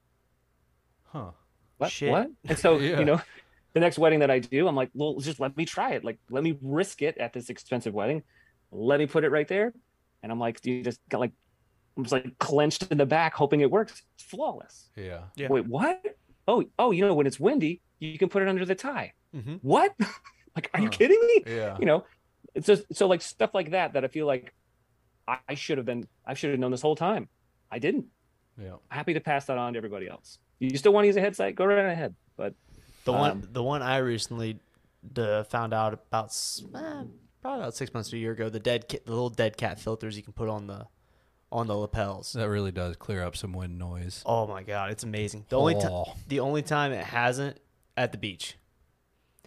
Huh. 1.04 1.30
what? 1.78 1.90
Shit. 1.90 2.10
What? 2.10 2.28
And 2.46 2.58
so, 2.58 2.78
Yeah. 2.78 2.98
you 2.98 3.04
know, 3.06 3.20
the 3.72 3.80
next 3.80 3.98
wedding 3.98 4.20
that 4.20 4.30
I 4.30 4.38
do, 4.38 4.68
I'm 4.68 4.76
like, 4.76 4.90
well, 4.94 5.18
just 5.18 5.40
let 5.40 5.56
me 5.56 5.64
try 5.64 5.92
it. 5.92 6.04
Like, 6.04 6.18
let 6.30 6.44
me 6.44 6.58
risk 6.60 7.00
it 7.02 7.16
at 7.18 7.32
this 7.32 7.48
expensive 7.48 7.94
wedding. 7.94 8.22
Let 8.70 9.00
me 9.00 9.06
put 9.06 9.24
it 9.24 9.30
right 9.30 9.48
there. 9.48 9.72
And 10.22 10.30
I'm 10.30 10.38
like, 10.38 10.64
you 10.66 10.82
just 10.82 11.00
got 11.08 11.20
like, 11.20 11.32
I'm 11.96 12.02
just 12.04 12.12
like 12.12 12.38
clenched 12.38 12.88
in 12.90 12.98
the 12.98 13.06
back, 13.06 13.34
hoping 13.34 13.60
it 13.60 13.70
works. 13.70 14.02
It's 14.16 14.24
flawless. 14.24 14.90
Yeah. 14.96 15.20
Yeah. 15.36 15.48
Wait, 15.48 15.66
what? 15.66 16.02
Oh, 16.46 16.64
oh, 16.78 16.90
you 16.90 17.06
know, 17.06 17.14
when 17.14 17.26
it's 17.26 17.40
windy, 17.40 17.80
you 17.98 18.18
can 18.18 18.28
put 18.28 18.42
it 18.42 18.48
under 18.48 18.64
the 18.64 18.74
tie. 18.74 19.12
Mm-hmm. 19.34 19.54
What? 19.62 19.94
like, 20.56 20.70
are 20.74 20.80
you 20.80 20.88
kidding 20.88 21.20
me? 21.26 21.42
Yeah. 21.46 21.76
You 21.78 21.86
know, 21.86 22.04
it's 22.54 22.66
just 22.66 22.82
so 22.94 23.06
like 23.06 23.22
stuff 23.22 23.54
like 23.54 23.70
that 23.72 23.92
that 23.94 24.04
I 24.04 24.08
feel 24.08 24.26
like 24.26 24.54
I, 25.26 25.38
I 25.48 25.54
should 25.54 25.78
have 25.78 25.86
been, 25.86 26.06
I 26.26 26.34
should 26.34 26.50
have 26.50 26.58
known 26.60 26.70
this 26.70 26.82
whole 26.82 26.96
time. 26.96 27.28
I 27.70 27.78
didn't. 27.78 28.06
Yeah. 28.60 28.74
Happy 28.88 29.14
to 29.14 29.20
pass 29.20 29.46
that 29.46 29.58
on 29.58 29.72
to 29.72 29.76
everybody 29.76 30.08
else. 30.08 30.38
you 30.60 30.76
still 30.78 30.92
want 30.92 31.04
to 31.04 31.06
use 31.08 31.16
a 31.16 31.20
headset, 31.20 31.54
go 31.56 31.64
right 31.64 31.78
ahead. 31.90 32.14
But 32.36 32.54
The 33.04 33.12
one, 33.12 33.30
Um, 33.30 33.48
the 33.52 33.62
one 33.62 33.82
I 33.82 33.96
recently 33.98 34.58
uh, 35.16 35.42
found 35.44 35.74
out 35.74 35.92
about, 35.92 36.26
s- 36.26 36.62
eh, 36.74 36.78
probably 37.42 37.60
about 37.62 37.74
six 37.74 37.92
months 37.92 38.10
to 38.10 38.16
a 38.16 38.18
year 38.20 38.32
ago. 38.32 38.48
The 38.48 38.60
dead, 38.60 38.88
cat, 38.88 39.04
the 39.06 39.10
little 39.12 39.30
dead 39.30 39.56
cat 39.56 39.80
filters 39.80 40.16
you 40.16 40.22
can 40.22 40.32
put 40.32 40.48
on 40.48 40.66
the, 40.68 40.86
on 41.50 41.66
the 41.66 41.74
lapels. 41.76 42.32
That 42.34 42.48
really 42.48 42.70
does 42.72 42.96
clear 42.96 43.22
up 43.24 43.36
some 43.36 43.52
wind 43.52 43.78
noise. 43.78 44.22
Oh 44.24 44.46
my 44.46 44.62
god, 44.62 44.90
it's 44.92 45.02
amazing. 45.02 45.46
The 45.48 45.58
only 45.58 45.74
time, 45.74 45.90
Oh. 45.92 46.14
the 46.28 46.40
only 46.40 46.62
time 46.62 46.92
it 46.92 47.04
hasn't 47.04 47.58
at 47.96 48.12
the 48.12 48.18
beach. 48.18 48.56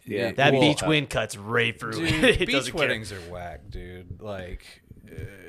Yeah, 0.07 0.31
That 0.31 0.53
Well, 0.53 0.61
beach 0.61 0.81
wind 0.83 1.09
cuts 1.09 1.37
right 1.37 1.77
through. 1.79 1.93
Dude, 1.93 2.23
it. 2.23 2.23
It 2.41 2.45
beach 2.47 2.51
doesn't 2.51 2.71
care. 2.73 2.79
weddings 2.79 3.11
are 3.11 3.19
whack, 3.31 3.61
dude. 3.69 4.21
Like, 4.21 4.65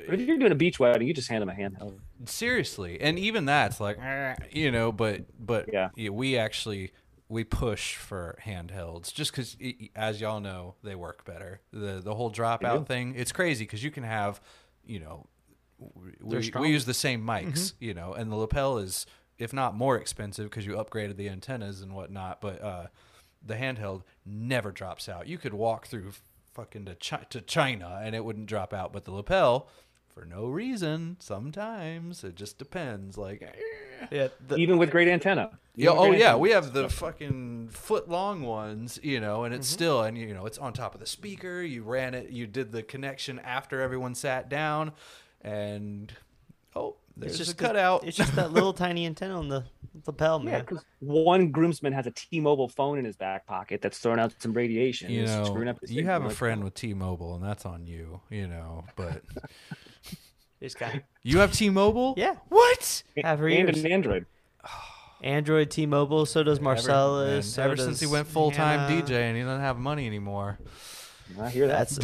but 0.05 0.19
if 0.19 0.21
you're 0.27 0.37
doing 0.37 0.51
a 0.51 0.55
beach 0.55 0.79
wedding, 0.79 1.07
you 1.07 1.13
just 1.13 1.27
hand 1.29 1.41
them 1.41 1.49
a 1.49 1.53
handheld. 1.53 1.99
seriously, 2.25 2.99
and 3.01 3.19
even 3.19 3.45
that's 3.45 3.79
like, 3.79 3.97
eh, 3.99 4.35
you 4.51 4.71
know, 4.71 4.91
but 4.91 5.25
but 5.39 5.69
Yeah. 5.71 5.89
we 6.09 6.37
actually 6.37 6.91
we 7.27 7.43
push 7.43 7.95
for 7.95 8.39
handhelds 8.45 9.13
just 9.13 9.31
because, 9.31 9.55
as 9.95 10.19
y'all 10.19 10.39
know, 10.39 10.75
they 10.83 10.95
work 10.95 11.25
better. 11.25 11.61
The 11.71 12.01
the 12.03 12.15
whole 12.15 12.31
dropout 12.31 12.87
thing, 12.87 13.13
it's 13.15 13.31
crazy 13.31 13.65
because 13.65 13.83
you 13.83 13.91
can 13.91 14.03
have, 14.03 14.41
you 14.85 14.99
know, 14.99 15.27
we, 16.21 16.51
we 16.59 16.69
use 16.69 16.85
the 16.85 16.93
same 16.93 17.23
mics, 17.25 17.73
you 17.79 17.93
know, 17.93 18.13
and 18.13 18.31
the 18.31 18.35
lapel 18.35 18.77
is 18.79 19.05
if 19.37 19.53
not 19.53 19.73
more 19.75 19.95
expensive 19.97 20.49
because 20.49 20.65
you 20.65 20.73
upgraded 20.73 21.15
the 21.17 21.29
antennas 21.29 21.81
and 21.81 21.93
whatnot, 21.93 22.41
but 22.41 22.61
uh, 22.61 22.87
the 23.45 23.55
handheld 23.55 24.03
never 24.25 24.71
drops 24.71 25.07
out. 25.09 25.27
You 25.27 25.37
could 25.37 25.53
walk 25.53 25.87
through 25.87 26.11
fucking 26.53 26.85
to, 26.85 26.95
Chi- 26.95 27.25
to 27.29 27.41
China 27.41 27.99
and 28.03 28.15
it 28.15 28.23
wouldn't 28.25 28.47
drop 28.47 28.73
out, 28.73 28.91
but 28.93 29.05
the 29.05 29.11
lapel, 29.11 29.67
for 30.13 30.25
no 30.25 30.47
reason, 30.47 31.17
sometimes 31.19 32.23
it 32.23 32.35
just 32.35 32.57
depends. 32.57 33.17
Like, 33.17 33.41
eh. 33.41 34.07
Yeah, 34.11 34.27
the, 34.47 34.55
Even 34.55 34.77
with 34.77 34.91
great 34.91 35.07
antenna. 35.09 35.59
yeah, 35.75 35.89
oh 35.89 36.07
great 36.09 36.19
yeah, 36.19 36.25
antenna. 36.27 36.37
we 36.39 36.51
have 36.51 36.71
the 36.73 36.89
fucking 36.89 37.69
foot 37.69 38.07
long 38.09 38.43
ones, 38.43 38.97
you 39.03 39.19
know, 39.19 39.43
and 39.43 39.53
it's 39.53 39.67
Mm-hmm. 39.67 39.73
still, 39.73 40.03
and 40.03 40.17
you 40.17 40.33
know, 40.33 40.45
it's 40.45 40.57
on 40.57 40.71
top 40.73 40.93
of 40.93 40.99
the 41.01 41.05
speaker. 41.05 41.61
You 41.61 41.83
ran 41.83 42.13
it, 42.13 42.29
you 42.29 42.47
did 42.47 42.71
the 42.71 42.81
connection 42.81 43.39
after 43.39 43.81
everyone 43.81 44.15
sat 44.15 44.47
down, 44.49 44.93
and 45.41 46.13
oh, 46.75 46.95
there's 47.19 47.31
it's 47.33 47.37
just 47.37 47.51
a 47.51 47.55
the- 47.55 47.63
cutout. 47.63 48.03
It's 48.05 48.17
just 48.17 48.35
that 48.35 48.51
little 48.53 48.73
tiny 48.73 49.05
antenna 49.05 49.37
on 49.37 49.47
the 49.49 49.63
lapel, 50.05 50.39
Yeah, 50.43 50.51
man. 50.51 50.59
because 50.61 50.83
one 50.99 51.51
groomsman 51.51 51.93
has 51.93 52.07
a 52.07 52.11
T-Mobile 52.11 52.69
phone 52.69 52.97
in 52.99 53.05
his 53.05 53.15
back 53.15 53.45
pocket 53.45 53.81
that's 53.81 53.99
throwing 53.99 54.19
out 54.19 54.33
some 54.39 54.53
radiation. 54.53 55.11
you 55.11 55.25
know, 55.25 55.43
screwing 55.45 55.67
up 55.67 55.79
his 55.81 55.91
you 55.91 56.05
have 56.05 56.25
a 56.25 56.29
friend 56.29 56.61
uh, 56.61 56.65
with 56.65 56.73
T-Mobile, 56.75 57.35
and 57.35 57.43
that's 57.43 57.65
on 57.65 57.85
you, 57.85 58.21
you 58.29 58.47
know. 58.47 58.85
But 58.95 59.21
This 60.59 60.75
guy. 60.75 61.03
you 61.23 61.39
have 61.39 61.53
T-Mobile, 61.53 62.15
Yeah, 62.17 62.35
What? 62.49 63.03
have 63.23 63.39
for 63.39 63.47
and 63.47 63.69
years. 63.69 63.83
an 63.85 63.91
Android. 63.91 64.25
Android, 65.23 65.69
T-Mobile. 65.71 66.25
So 66.25 66.43
does 66.43 66.59
Marcellus. 66.61 67.31
Ever, 67.33 67.41
so 67.41 67.63
ever 67.63 67.77
since 67.77 67.99
he 67.99 68.07
went 68.07 68.27
full 68.27 68.51
time 68.51 68.79
Hannah. 68.79 69.01
DJ, 69.03 69.11
and 69.11 69.37
he 69.37 69.43
doesn't 69.43 69.61
have 69.61 69.77
money 69.77 70.05
anymore. 70.07 70.59
I 71.39 71.49
hear 71.49 71.67
that. 71.67 71.89
That's 71.89 71.99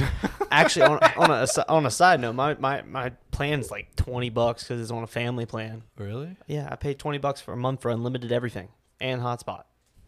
actually 0.51 0.83
on, 0.83 0.99
on 1.17 1.31
a 1.31 1.47
on 1.69 1.85
a 1.85 1.91
side 1.91 2.19
note. 2.19 2.33
My 2.33 2.55
my 2.55 2.81
my 2.83 3.11
plan's 3.31 3.71
like 3.71 3.95
twenty 3.95 4.29
bucks 4.29 4.63
because 4.63 4.81
it's 4.81 4.91
on 4.91 5.03
a 5.03 5.07
family 5.07 5.45
plan. 5.45 5.83
Really? 5.97 6.35
Yeah, 6.47 6.67
I 6.71 6.75
paid 6.75 6.99
twenty 6.99 7.17
bucks 7.17 7.41
for 7.41 7.53
a 7.53 7.57
month 7.57 7.81
for 7.81 7.91
unlimited 7.91 8.31
everything 8.31 8.69
and 8.99 9.21
hotspot. 9.21 9.63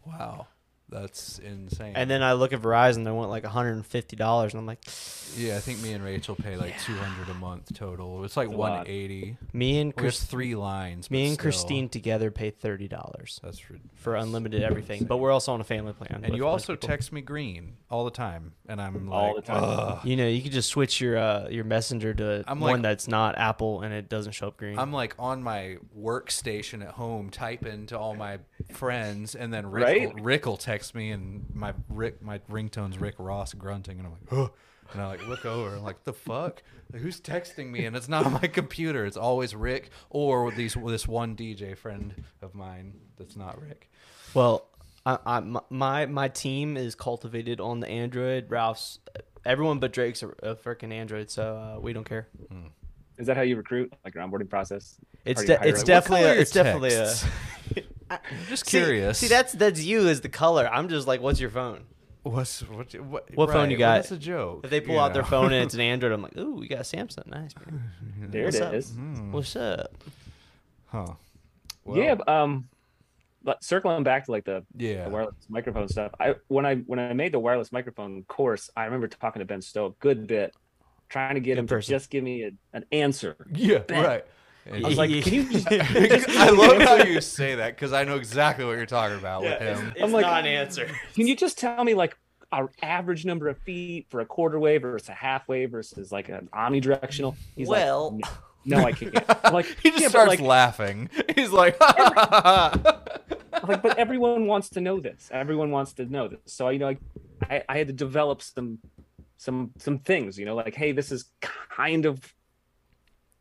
Wow, 0.05 0.47
that's 0.89 1.39
insane. 1.39 1.93
And 1.95 2.09
then 2.09 2.23
I 2.23 2.33
look 2.33 2.53
at 2.53 2.61
Verizon, 2.61 3.03
they 3.03 3.11
want 3.11 3.29
like 3.29 3.43
one 3.43 3.51
hundred 3.51 3.73
and 3.73 3.85
fifty 3.85 4.15
dollars, 4.15 4.53
and 4.53 4.59
I'm 4.61 4.65
like, 4.65 4.79
yeah, 5.35 5.57
I 5.57 5.59
think 5.59 5.81
me 5.81 5.91
and 5.93 6.03
Rachel 6.03 6.35
pay 6.35 6.55
like 6.55 6.79
two 6.81 6.95
hundred 6.95 7.29
a 7.29 7.33
month 7.33 7.73
total. 7.73 8.23
It's 8.23 8.37
like 8.37 8.47
That's 8.47 8.55
a 8.55 8.57
one 8.57 8.87
eighty. 8.87 9.37
me 9.53 9.79
and 9.79 9.91
There's 9.93 10.01
Chris, 10.19 10.23
three 10.23 10.55
lines. 10.55 11.11
me 11.11 11.25
and 11.25 11.33
still, 11.33 11.43
Christine 11.43 11.89
together 11.89 12.31
pay 12.31 12.51
thirty 12.51 12.87
dollars 12.87 13.39
That's 13.43 13.69
rid- 13.69 13.81
for 13.95 14.15
unlimited 14.15 14.63
everything. 14.63 15.03
But 15.05 15.17
we're 15.17 15.31
also 15.31 15.53
on 15.53 15.61
a 15.61 15.65
family 15.65 15.93
plan. 15.93 16.21
And 16.23 16.35
you 16.35 16.47
also 16.47 16.75
text 16.75 17.11
me 17.11 17.21
green 17.21 17.73
all 17.89 18.05
the 18.05 18.11
time, 18.11 18.53
and 18.67 18.81
I'm 18.81 19.07
like, 19.07 19.13
All 19.19 19.35
the 19.35 19.41
time. 19.41 19.63
"Ugh." 19.63 20.05
You 20.05 20.15
know, 20.15 20.27
you 20.27 20.41
could 20.41 20.51
just 20.53 20.69
switch 20.69 21.01
your 21.01 21.17
uh, 21.17 21.49
your 21.49 21.63
messenger 21.65 22.13
to 22.13 22.43
I'm 22.47 22.59
one 22.59 22.73
like- 22.73 22.81
that's 22.83 23.07
not 23.07 23.37
Apple 23.37 23.81
and 23.81 23.93
it 23.93 24.07
doesn't 24.09 24.31
show 24.31 24.47
up 24.47 24.57
green. 24.57 24.79
I'm 24.79 24.93
like 24.93 25.15
on 25.19 25.43
my 25.43 25.77
workstation 25.97 26.81
at 26.81 26.91
home, 26.93 27.29
typing 27.29 27.87
to 27.87 27.99
all 27.99 28.15
my 28.15 28.39
friends, 28.73 29.35
and 29.35 29.53
then 29.53 29.69
Rick, 29.69 29.83
Right? 29.85 30.13
will, 30.15 30.23
Rick 30.23 30.45
will 30.45 30.57
text 30.57 30.76
me, 30.95 31.11
and 31.11 31.45
my 31.53 31.73
Rick, 31.89 32.21
my 32.21 32.39
ringtone's 32.49 32.97
Rick 32.99 33.15
Ross 33.17 33.53
grunting, 33.53 33.97
and 33.99 34.07
I'm 34.07 34.13
like, 34.13 34.33
oh, 34.33 34.51
and 34.93 35.01
I 35.01 35.07
like 35.07 35.27
look 35.27 35.45
over, 35.45 35.75
I'm 35.75 35.83
like, 35.83 36.03
the 36.05 36.13
fuck, 36.13 36.63
like, 36.93 37.01
who's 37.01 37.19
texting 37.19 37.69
me? 37.71 37.85
And 37.85 37.95
it's 37.95 38.07
not 38.07 38.25
on 38.25 38.33
my 38.41 38.47
computer; 38.47 39.05
it's 39.05 39.17
always 39.17 39.55
Rick 39.55 39.89
or 40.09 40.51
these 40.51 40.75
this 40.85 41.07
one 41.07 41.35
DJ 41.35 41.77
friend 41.77 42.23
of 42.41 42.55
mine 42.55 42.93
that's 43.17 43.35
not 43.35 43.61
Rick. 43.61 43.89
Well, 44.33 44.67
I, 45.05 45.17
I, 45.25 45.39
my- 45.41 45.61
my 45.69 46.05
my 46.05 46.27
team 46.29 46.77
is 46.77 46.95
cultivated 46.95 47.59
on 47.59 47.79
the 47.79 47.87
Android. 47.87 48.49
Ralph's, 48.49 48.99
everyone 49.45 49.79
but 49.79 49.91
Drake's 49.93 50.23
a, 50.23 50.29
a 50.43 50.55
freaking 50.55 50.91
Android, 50.93 51.29
so 51.29 51.55
uh, 51.57 51.79
we 51.79 51.93
don't 51.93 52.07
care. 52.07 52.27
Is 53.17 53.25
that 53.27 53.35
how 53.35 53.41
you 53.43 53.55
recruit? 53.55 53.91
Like 54.05 54.13
your 54.13 54.23
onboarding 54.23 54.47
process? 54.49 54.95
It's 55.25 55.43
de- 55.43 55.57
hire 55.57 55.67
it's 55.67 55.79
a- 55.79 55.81
What 55.81 55.87
definitely 55.87 56.23
a, 56.25 56.33
it's 56.33 56.53
your 56.55 56.63
definitely 56.63 56.93
a. 56.93 57.13
texts? 58.09 58.49
Just 58.49 58.65
curious. 58.65 59.17
See, 59.19 59.27
that's 59.27 59.53
that's 59.53 59.83
you 59.83 60.07
as 60.07 60.21
the 60.21 60.29
color. 60.29 60.67
I'm 60.71 60.89
just 60.89 61.07
like, 61.07 61.21
what's 61.21 61.39
your 61.39 61.49
phone? 61.49 61.85
what's 62.23 62.59
what 62.61 62.93
what, 62.99 63.29
What 63.35 63.49
phone 63.49 63.55
right, 63.57 63.71
you 63.71 63.77
well, 63.77 63.89
got? 63.89 63.95
that's 63.97 64.11
a 64.11 64.17
joke. 64.17 64.61
If 64.65 64.69
they 64.69 64.81
pull 64.81 64.95
you 64.95 64.99
out 64.99 65.13
their 65.13 65.23
phone 65.23 65.53
and 65.53 65.63
it's 65.63 65.73
an 65.75 65.79
Android, 65.91 66.11
I'm 66.11 66.21
like, 66.21 66.37
ooh, 66.37 66.55
we 66.55 66.67
got 66.67 66.79
a 66.79 66.83
Samsung. 66.83 67.25
Nice, 67.27 67.51
man. 67.65 67.83
There 68.29 68.43
What's 68.45 68.57
it 68.57 68.63
up? 68.63 68.73
is. 68.73 68.91
What's 69.31 69.55
up? 69.55 69.93
huh? 70.87 71.13
yeah. 71.93 72.15
but, 72.15 72.27
Um, 72.27 72.67
but 73.43 73.63
circling 73.63 74.03
back 74.03 74.25
to 74.25 74.31
like 74.31 74.43
the, 74.43 74.65
Yeah. 74.75 75.05
the 75.05 75.09
wireless 75.09 75.35
microphone 75.47 75.87
stuff. 75.87 76.11
I 76.19 76.35
when 76.49 76.65
I 76.65 76.75
when 76.77 76.99
I 76.99 77.13
made 77.13 77.31
the 77.31 77.39
wireless 77.39 77.71
microphone 77.71 78.23
course, 78.23 78.69
I 78.75 78.83
remember 78.85 79.07
talking 79.07 79.39
to 79.39 79.45
Ben 79.45 79.61
Stowe 79.61 79.85
a 79.85 79.91
good 80.01 80.27
bit, 80.27 80.53
trying 81.07 81.35
to 81.35 81.39
get 81.39 81.51
Good 81.51 81.59
him 81.59 81.67
person. 81.67 81.93
to 81.93 81.95
just 81.95 82.09
give 82.09 82.25
me 82.25 82.43
a, 82.43 82.51
an 82.73 82.83
answer. 82.91 83.37
Yeah, 83.53 83.77
Ben. 83.79 84.03
right. 84.03 84.25
I 84.71 84.87
was 84.87 84.97
like, 84.97 85.09
can 85.23 85.33
you 85.33 85.43
just? 85.51 85.67
I 85.71 86.49
love 86.51 86.81
how 86.81 86.95
you 87.03 87.21
say 87.21 87.55
that 87.55 87.75
because 87.75 87.93
I 87.93 88.03
know 88.03 88.15
exactly 88.15 88.65
what 88.65 88.77
you're 88.77 88.85
talking 88.85 89.17
about 89.17 89.41
with 89.41 89.59
him. 89.59 89.91
It's 89.95 90.03
I'm 90.03 90.11
like- 90.11 90.25
not 90.25 90.41
an 90.41 90.47
answer. 90.47 90.89
Can 91.13 91.27
you 91.27 91.35
just 91.35 91.57
tell 91.57 91.83
me 91.83 91.93
like 91.93 92.17
our 92.51 92.71
average 92.81 93.25
number 93.25 93.49
of 93.49 93.57
feet 93.59 94.07
for 94.09 94.21
a 94.21 94.25
quarter 94.25 94.59
wave 94.59 94.81
versus 94.81 95.09
a 95.09 95.13
half 95.13 95.47
wave 95.47 95.71
versus 95.71 96.11
like 96.11 96.29
an 96.29 96.49
omnidirectional? 96.53 97.35
He's 97.55 97.67
like, 97.67 97.83
well, 97.83 98.19
no, 98.65 98.77
I 98.83 98.91
can't. 98.91 99.15
I'm 99.45 99.53
like 99.53 99.65
He 99.83 99.89
just 99.91 100.01
"Yeah, 100.01 100.09
starts 100.09 100.29
like, 100.29 100.41
laughing. 100.41 101.09
He's 101.35 101.51
like, 101.51 101.79
like, 101.79 103.81
but 103.81 103.97
everyone 103.97 104.47
wants 104.47 104.69
to 104.71 104.81
know 104.81 104.99
this. 104.99 105.29
Everyone 105.31 105.71
wants 105.71 105.93
to 105.93 106.05
know 106.05 106.27
this. 106.27 106.39
So 106.45 106.69
you 106.69 106.79
know, 106.79 106.87
like, 106.87 106.99
I, 107.49 107.63
I 107.69 107.77
had 107.77 107.87
to 107.87 107.93
develop 107.93 108.41
some, 108.41 108.79
some, 109.37 109.71
some 109.77 109.99
things. 109.99 110.37
You 110.37 110.45
know, 110.45 110.55
like, 110.55 110.75
hey, 110.75 110.91
this 110.91 111.11
is 111.11 111.25
kind 111.69 112.05
of. 112.05 112.33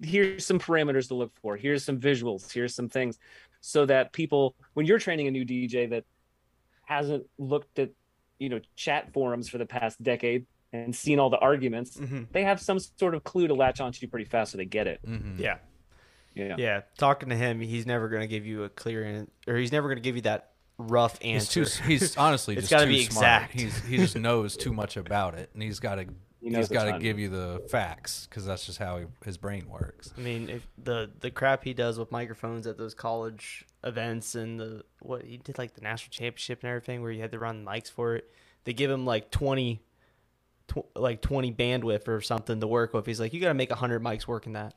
Here's 0.03 0.45
some 0.47 0.59
parameters 0.59 1.09
to 1.09 1.15
look 1.15 1.33
for. 1.41 1.57
Here's 1.57 1.85
some 1.85 1.99
visuals. 1.99 2.53
Here's 2.53 2.75
some 2.75 2.89
things, 2.89 3.19
so 3.61 3.87
that 3.87 4.13
people, 4.13 4.55
when 4.75 4.87
you're 4.87 4.99
training 4.99 5.27
a 5.27 5.31
new 5.31 5.45
DJ 5.45 5.89
that 5.91 6.05
hasn't 6.85 7.25
looked 7.39 7.79
at, 7.79 7.91
you 8.39 8.49
know, 8.49 8.61
chat 8.77 9.13
forums 9.13 9.49
for 9.49 9.59
the 9.59 9.67
past 9.67 10.03
decade 10.03 10.47
and 10.73 10.95
seen 10.95 11.19
all 11.19 11.31
the 11.31 11.39
arguments, 11.39 11.97
Mhm. 11.97 12.27
they 12.33 12.45
have 12.45 12.61
some 12.61 12.79
sort 12.79 13.15
of 13.15 13.25
clue 13.25 13.47
to 13.49 13.55
latch 13.55 13.81
onto 13.81 14.07
pretty 14.07 14.27
fast, 14.27 14.53
so 14.53 14.59
they 14.59 14.65
get 14.67 14.87
it. 14.87 15.01
Mhm. 15.05 15.39
yeah, 15.39 15.59
Yeah. 16.35 16.55
yeah. 16.59 16.81
Talking 16.99 17.31
to 17.31 17.37
him, 17.37 17.61
he's 17.61 17.87
never 17.87 18.09
gonna 18.09 18.27
give 18.27 18.45
you 18.47 18.65
a 18.65 18.69
clear, 18.69 19.03
an- 19.05 19.31
or 19.47 19.57
he's 19.57 19.73
never 19.73 19.89
gonna 19.89 20.01
give 20.01 20.17
you 20.17 20.23
that 20.23 20.53
rough 20.79 21.19
He's 21.23 21.57
answer. 21.57 21.65
too. 21.65 21.83
He's 21.85 22.17
honestly 22.19 22.55
It's 22.59 22.65
just 22.69 22.71
gotta 22.71 22.85
too 22.85 22.93
be 22.93 23.05
smart. 23.05 23.45
exact. 23.45 23.53
He's 23.55 23.85
he 23.87 23.97
just 23.97 24.17
knows 24.17 24.57
too 24.59 24.73
much 24.75 24.97
about 24.99 25.35
it, 25.35 25.49
and 25.55 25.63
he's 25.63 25.81
got 25.81 25.95
to. 25.95 26.07
He 26.47 26.53
knows 26.53 26.69
He's 26.69 26.71
a 26.71 26.75
got 26.75 26.93
to 26.93 26.99
give 27.01 27.19
you 27.19 27.29
the 27.29 27.61
facts 27.69 28.29
because 28.31 28.47
that's 28.47 28.65
just 28.65 28.79
how 28.79 28.99
he, 28.99 29.07
his 29.25 29.37
brain 29.37 29.69
works. 29.69 30.15
I 30.17 30.21
mean, 30.21 30.49
if 30.49 30.65
the 30.79 31.11
the 31.19 31.33
crap 31.33 31.65
he 31.65 31.75
does 31.75 31.99
with 31.99 32.13
microphones 32.13 32.69
at 32.69 32.79
those 32.79 32.95
college 32.95 33.65
events 33.83 34.37
and 34.37 34.61
the 34.61 34.85
what 35.01 35.25
he 35.25 35.39
did 35.39 35.59
like 35.59 35.75
the 35.75 35.81
national 35.81 36.13
championship 36.13 36.61
and 36.63 36.69
everything, 36.71 37.03
where 37.03 37.11
you 37.11 37.21
had 37.21 37.33
to 37.33 37.41
run 37.41 37.65
mics 37.65 37.91
for 37.91 38.15
it. 38.15 38.31
They 38.63 38.73
give 38.75 38.93
him 38.93 39.05
like 39.05 39.33
twenty, 39.33 39.81
tw- 40.69 40.87
like 40.95 41.21
twenty 41.21 41.51
bandwidth 41.53 42.07
or 42.07 42.21
something 42.21 42.61
to 42.61 42.67
work 42.69 42.95
with. 42.95 43.07
He's 43.07 43.19
like, 43.19 43.33
you 43.35 43.41
got 43.41 43.49
to 43.49 43.55
make 43.55 43.73
hundred 43.73 44.01
mics 44.03 44.29
working 44.29 44.53
that. 44.53 44.75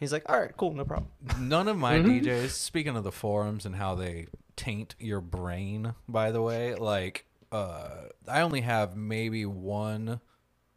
He's 0.00 0.12
like, 0.14 0.24
all 0.30 0.40
right, 0.40 0.56
cool, 0.56 0.72
no 0.72 0.86
problem. 0.86 1.08
None 1.38 1.68
of 1.68 1.76
my 1.76 1.96
Mm-hmm. 1.98 2.26
DJs. 2.26 2.48
Speaking 2.52 2.96
of 2.96 3.04
the 3.04 3.12
forums 3.12 3.66
and 3.66 3.76
how 3.76 3.94
they 3.94 4.28
taint 4.56 4.94
your 4.98 5.20
brain, 5.20 5.94
by 6.08 6.30
the 6.32 6.40
way, 6.40 6.74
like 6.74 7.26
uh, 7.52 7.90
I 8.26 8.40
only 8.40 8.62
have 8.62 8.96
maybe 8.96 9.44
one, 9.44 10.20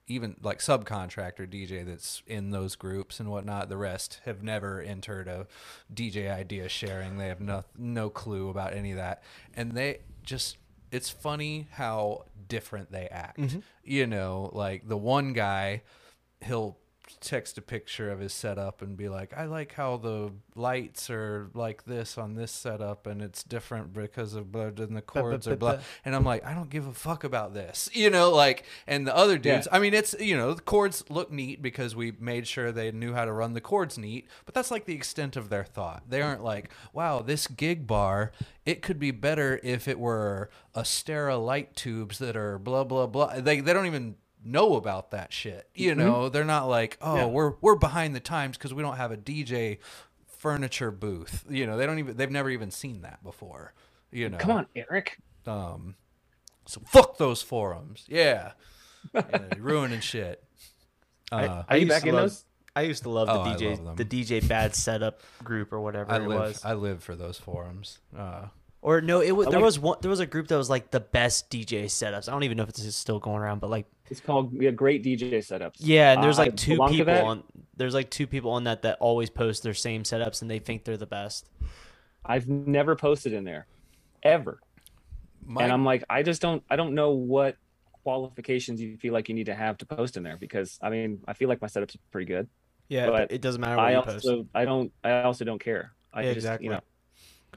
even 0.07 0.35
like 0.41 0.59
subcontractor 0.59 1.47
DJ 1.47 1.85
that's 1.85 2.21
in 2.27 2.51
those 2.51 2.75
groups 2.75 3.19
and 3.19 3.29
whatnot. 3.29 3.69
The 3.69 3.77
rest 3.77 4.21
have 4.25 4.43
never 4.43 4.81
entered 4.81 5.27
a 5.27 5.47
DJ 5.93 6.31
idea 6.31 6.69
sharing. 6.69 7.17
They 7.17 7.27
have 7.27 7.41
no 7.41 7.63
no 7.77 8.09
clue 8.09 8.49
about 8.49 8.73
any 8.73 8.91
of 8.91 8.97
that, 8.97 9.23
and 9.55 9.71
they 9.71 9.99
just. 10.23 10.57
It's 10.91 11.09
funny 11.09 11.67
how 11.71 12.25
different 12.47 12.91
they 12.91 13.07
act. 13.07 13.39
Mm-hmm. 13.39 13.59
You 13.83 14.07
know, 14.07 14.49
like 14.53 14.87
the 14.87 14.95
one 14.95 15.33
guy, 15.33 15.81
he'll 16.41 16.77
text 17.19 17.57
a 17.57 17.61
picture 17.61 18.11
of 18.11 18.19
his 18.19 18.33
setup 18.33 18.81
and 18.81 18.97
be 18.97 19.09
like, 19.09 19.33
I 19.35 19.45
like 19.45 19.73
how 19.73 19.97
the 19.97 20.31
lights 20.55 21.09
are 21.09 21.49
like 21.53 21.85
this 21.85 22.17
on 22.17 22.35
this 22.35 22.51
setup 22.51 23.07
and 23.07 23.21
it's 23.21 23.43
different 23.43 23.93
because 23.93 24.33
of 24.35 24.51
blah 24.51 24.65
and 24.65 24.95
the 24.95 25.01
chords 25.01 25.47
are 25.47 25.55
blah. 25.55 25.79
And 26.03 26.15
I'm 26.15 26.23
like, 26.23 26.45
I 26.45 26.53
don't 26.53 26.69
give 26.69 26.87
a 26.87 26.93
fuck 26.93 27.23
about 27.23 27.53
this. 27.53 27.89
You 28.05 28.09
know, 28.11 28.29
like 28.29 28.65
and 28.85 29.07
the 29.07 29.15
other 29.15 29.37
dudes, 29.39 29.67
I 29.71 29.79
mean 29.79 29.93
it's 29.93 30.13
you 30.19 30.37
know, 30.37 30.53
the 30.53 30.61
chords 30.61 31.03
look 31.09 31.31
neat 31.31 31.61
because 31.61 31.95
we 31.95 32.11
made 32.19 32.45
sure 32.45 32.71
they 32.71 32.91
knew 32.91 33.13
how 33.13 33.25
to 33.25 33.31
run 33.31 33.53
the 33.53 33.61
chords 33.61 33.97
neat, 33.97 34.27
but 34.45 34.53
that's 34.53 34.69
like 34.69 34.85
the 34.85 34.93
extent 34.93 35.35
of 35.35 35.49
their 35.49 35.63
thought. 35.63 36.03
They 36.07 36.21
aren't 36.21 36.43
like, 36.43 36.69
wow, 36.93 37.21
this 37.21 37.47
gig 37.47 37.87
bar, 37.87 38.31
it 38.65 38.83
could 38.83 38.99
be 38.99 39.11
better 39.11 39.59
if 39.63 39.87
it 39.87 39.97
were 39.97 40.51
Astera 40.75 41.43
light 41.43 41.75
tubes 41.75 42.19
that 42.19 42.35
are 42.35 42.59
blah 42.59 42.83
blah 42.83 43.07
blah. 43.07 43.39
They 43.39 43.61
they 43.61 43.73
don't 43.73 43.87
even 43.87 44.15
know 44.45 44.75
about 44.75 45.11
that 45.11 45.33
shit. 45.33 45.67
You 45.75 45.95
know, 45.95 46.29
they're 46.29 46.45
not 46.45 46.67
like, 46.69 46.97
oh, 47.01 47.15
Yeah. 47.17 47.25
we're 47.25 47.53
we're 47.61 47.75
behind 47.75 48.15
the 48.15 48.19
times 48.21 48.57
because 48.57 48.73
we 48.73 48.81
don't 48.83 48.95
have 48.97 49.11
a 49.11 49.17
DJ 49.17 49.79
furniture 50.27 50.91
booth. 50.91 51.43
You 51.49 51.65
know, 51.65 51.75
they 51.77 51.85
don't 51.85 51.99
even 51.99 52.15
they've 52.15 52.31
never 52.31 52.49
even 52.49 52.71
seen 52.71 53.01
that 53.01 53.23
before. 53.23 53.73
You 54.11 54.29
know, 54.29 54.37
Come 54.37 54.51
on, 54.51 54.67
Erik. 54.75 55.17
Um, 55.47 55.95
so 56.65 56.81
fuck 56.85 57.17
those 57.17 57.41
forums. 57.41 58.05
Yeah, 58.07 58.51
yeah 59.13 59.39
ruining 59.57 59.99
shit. 59.99 60.43
Uh, 61.31 61.63
I 61.67 61.73
Are 61.73 61.77
you 61.77 61.85
used 61.87 61.89
back 61.89 62.05
in 62.05 62.13
love, 62.15 62.23
those? 62.25 62.45
I 62.75 62.81
used 62.81 63.03
to 63.03 63.09
love 63.09 63.27
the 63.27 63.33
Oh, 63.33 63.41
I 63.41 63.55
DJ, 63.55 63.83
love 63.83 63.97
the 63.97 64.05
DJ 64.05 64.47
bad 64.47 64.75
setup 64.75 65.21
group 65.43 65.73
or 65.73 65.79
whatever 65.81 66.11
I 66.11 66.17
it 66.17 66.27
live 66.27 66.39
was. 66.39 66.65
I 66.65 66.73
live 66.73 67.03
for 67.03 67.15
those 67.15 67.37
forums. 67.37 67.99
Uh, 68.15 68.47
Or 68.81 69.01
no, 69.01 69.21
it 69.21 69.31
was 69.31 69.47
there 69.47 69.55
like- 69.55 69.63
was 69.65 69.79
one 69.79 69.97
there 70.01 70.09
was 70.11 70.19
a 70.19 70.25
group 70.27 70.47
that 70.49 70.57
was 70.57 70.69
like 70.69 70.91
the 70.91 70.99
best 70.99 71.49
DJ 71.49 71.85
setups. 71.85 72.27
I 72.29 72.31
don't 72.31 72.43
even 72.43 72.57
know 72.57 72.63
if 72.63 72.69
it's 72.69 72.95
still 72.95 73.19
going 73.19 73.37
around, 73.41 73.59
but 73.59 73.69
like 73.69 73.87
It's 74.09 74.21
called 74.21 74.53
yeah, 74.53 74.71
great 74.71 75.03
DJ 75.03 75.39
setups. 75.39 75.77
yeah, 75.79 76.13
and 76.13 76.23
there's 76.23 76.37
Uh, 76.37 76.43
like 76.43 76.55
two 76.55 76.79
people 76.81 77.21
on 77.21 77.43
there's 77.75 77.93
like 77.93 78.09
two 78.09 78.27
people 78.27 78.51
on 78.51 78.65
that 78.65 78.83
that 78.83 78.97
always 78.99 79.29
post 79.29 79.63
their 79.63 79.73
same 79.73 80.03
setups 80.03 80.41
and 80.41 80.49
they 80.49 80.59
think 80.59 80.83
they're 80.85 80.97
the 80.97 81.05
best. 81.07 81.49
I've 82.23 82.47
never 82.47 82.95
posted 82.95 83.33
in 83.33 83.43
there, 83.43 83.67
ever. 84.23 84.59
my, 85.45 85.63
and 85.63 85.71
I'm 85.71 85.85
like, 85.85 86.03
I 86.09 86.23
just 86.23 86.41
don't, 86.41 86.63
I 86.69 86.75
don't 86.75 86.95
know 86.95 87.11
what 87.11 87.57
qualifications 88.03 88.81
you 88.81 88.97
feel 88.97 89.13
like 89.13 89.29
you 89.29 89.35
need 89.35 89.45
to 89.47 89.55
have 89.55 89.77
to 89.79 89.85
post 89.85 90.17
in 90.17 90.23
there 90.23 90.37
because 90.37 90.77
I 90.81 90.89
mean, 90.89 91.21
I 91.27 91.33
feel 91.33 91.49
like 91.49 91.61
my 91.61 91.67
setup's 91.67 91.97
pretty 92.11 92.25
good. 92.27 92.49
Yeah, 92.89 93.09
But 93.09 93.31
it 93.31 93.41
doesn't 93.41 93.61
matter 93.61 93.79
what 93.81 93.85
I 93.85 93.91
you 93.91 93.97
also, 93.97 94.43
post. 94.43 94.49
I 94.53 94.65
don't, 94.65 94.91
I 95.03 95.23
also 95.23 95.45
don't 95.45 95.59
care. 95.63 95.93
I 96.13 96.23
Yeah, 96.23 96.33
just, 96.33 96.37
exactly. 96.37 96.65
you 96.65 96.69
know, 96.71 96.81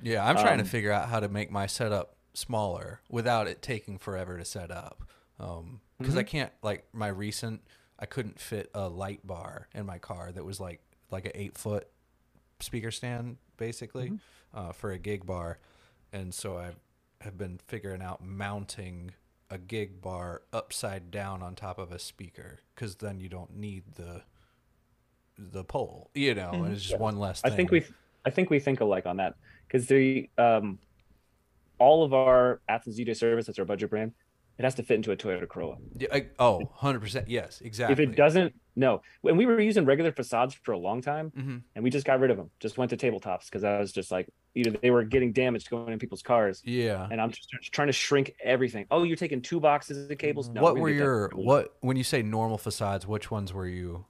yeah, 0.02 0.24
I'm 0.26 0.36
trying 0.36 0.58
to 0.58 0.64
um, 0.64 0.68
figure 0.68 0.92
out 0.92 1.08
how 1.08 1.20
to 1.20 1.28
make 1.28 1.50
my 1.50 1.66
setup 1.66 2.16
smaller 2.34 3.00
without 3.08 3.48
it 3.48 3.62
taking 3.62 3.98
forever 3.98 4.38
to 4.38 4.44
set 4.44 4.70
up. 4.70 5.04
Um, 5.40 5.80
because 5.98 6.16
I 6.16 6.22
can't 6.22 6.52
like 6.62 6.86
my 6.92 7.08
recent, 7.08 7.62
I 7.98 8.06
couldn't 8.06 8.40
fit 8.40 8.70
a 8.74 8.88
light 8.88 9.26
bar 9.26 9.68
in 9.74 9.86
my 9.86 9.98
car 9.98 10.30
that 10.32 10.44
was 10.44 10.60
like 10.60 10.80
like 11.10 11.24
an 11.24 11.32
eight 11.34 11.56
foot 11.56 11.88
speaker 12.60 12.90
stand 12.90 13.36
basically 13.56 14.12
uh, 14.54 14.72
for 14.72 14.90
a 14.90 14.98
gig 14.98 15.26
bar, 15.26 15.58
and 16.12 16.32
so 16.32 16.58
I 16.58 16.70
have 17.20 17.36
been 17.36 17.58
figuring 17.66 18.02
out 18.02 18.24
mounting 18.24 19.12
a 19.50 19.58
gig 19.58 20.00
bar 20.00 20.42
upside 20.52 21.10
down 21.10 21.42
on 21.42 21.54
top 21.54 21.78
of 21.78 21.90
a 21.90 21.98
speaker 21.98 22.58
because 22.74 22.96
then 22.96 23.18
you 23.18 23.28
don't 23.28 23.56
need 23.56 23.82
the 23.96 24.22
the 25.38 25.64
pole, 25.64 26.10
you 26.14 26.34
know, 26.34 26.50
and 26.50 26.72
it's 26.72 26.82
just 26.82 26.98
one 26.98 27.18
less. 27.18 27.40
I 27.44 27.50
think 27.50 27.70
we, 27.70 27.84
I 28.24 28.30
think 28.30 28.50
we 28.50 28.58
think 28.58 28.80
alike 28.80 29.06
on 29.06 29.18
that 29.18 29.36
because 29.66 29.86
the, 29.86 30.28
um, 30.36 30.78
all 31.78 32.04
of 32.04 32.12
our 32.12 32.60
Athens 32.68 32.98
DJ 32.98 33.16
service, 33.16 33.46
that's 33.46 33.58
our 33.58 33.64
budget 33.64 33.90
brand, 33.90 34.12
it 34.58 34.64
has 34.64 34.74
to 34.76 34.82
fit 34.82 34.96
into 34.96 35.12
a 35.12 35.16
Toyota 35.16 35.46
Corolla. 35.48 35.76
Yeah, 35.96 36.08
I, 36.12 36.26
oh, 36.38 36.58
100 36.58 37.00
percent. 37.00 37.28
Yes, 37.28 37.60
exactly. 37.60 37.92
If 37.92 38.00
it 38.00 38.16
doesn't, 38.16 38.54
no. 38.76 39.02
When 39.22 39.36
we 39.36 39.46
were 39.46 39.60
using 39.60 39.84
regular 39.84 40.12
facades 40.12 40.54
for 40.54 40.72
a 40.72 40.78
long 40.78 41.00
time, 41.00 41.30
Mhm. 41.30 41.62
and 41.74 41.84
we 41.84 41.90
just 41.90 42.04
got 42.06 42.18
rid 42.20 42.30
of 42.30 42.36
them, 42.36 42.50
just 42.60 42.76
went 42.78 42.90
to 42.90 42.96
tabletops 42.96 43.46
because 43.46 43.64
I 43.64 43.78
was 43.78 43.92
just 43.92 44.10
like, 44.10 44.28
you 44.54 44.64
know, 44.64 44.76
they 44.82 44.90
were 44.90 45.04
getting 45.04 45.32
damaged 45.32 45.70
going 45.70 45.92
in 45.92 45.98
people's 45.98 46.22
cars, 46.22 46.62
Yeah. 46.64 47.06
and 47.10 47.20
I'm 47.20 47.30
just 47.30 47.48
trying 47.72 47.88
to 47.88 47.92
shrink 47.92 48.34
everything. 48.42 48.86
Oh, 48.90 49.04
you're 49.04 49.16
taking 49.16 49.40
two 49.42 49.60
boxes 49.60 50.10
of 50.10 50.18
cables? 50.18 50.48
No, 50.48 50.62
what 50.62 50.76
were 50.76 50.90
your 50.90 51.30
what 51.34 51.76
when 51.80 51.96
you 51.96 52.04
say 52.04 52.22
normal 52.22 52.58
facades? 52.58 53.06
Which 53.06 53.30
ones 53.30 53.52
were 53.52 53.68
you 53.68 54.06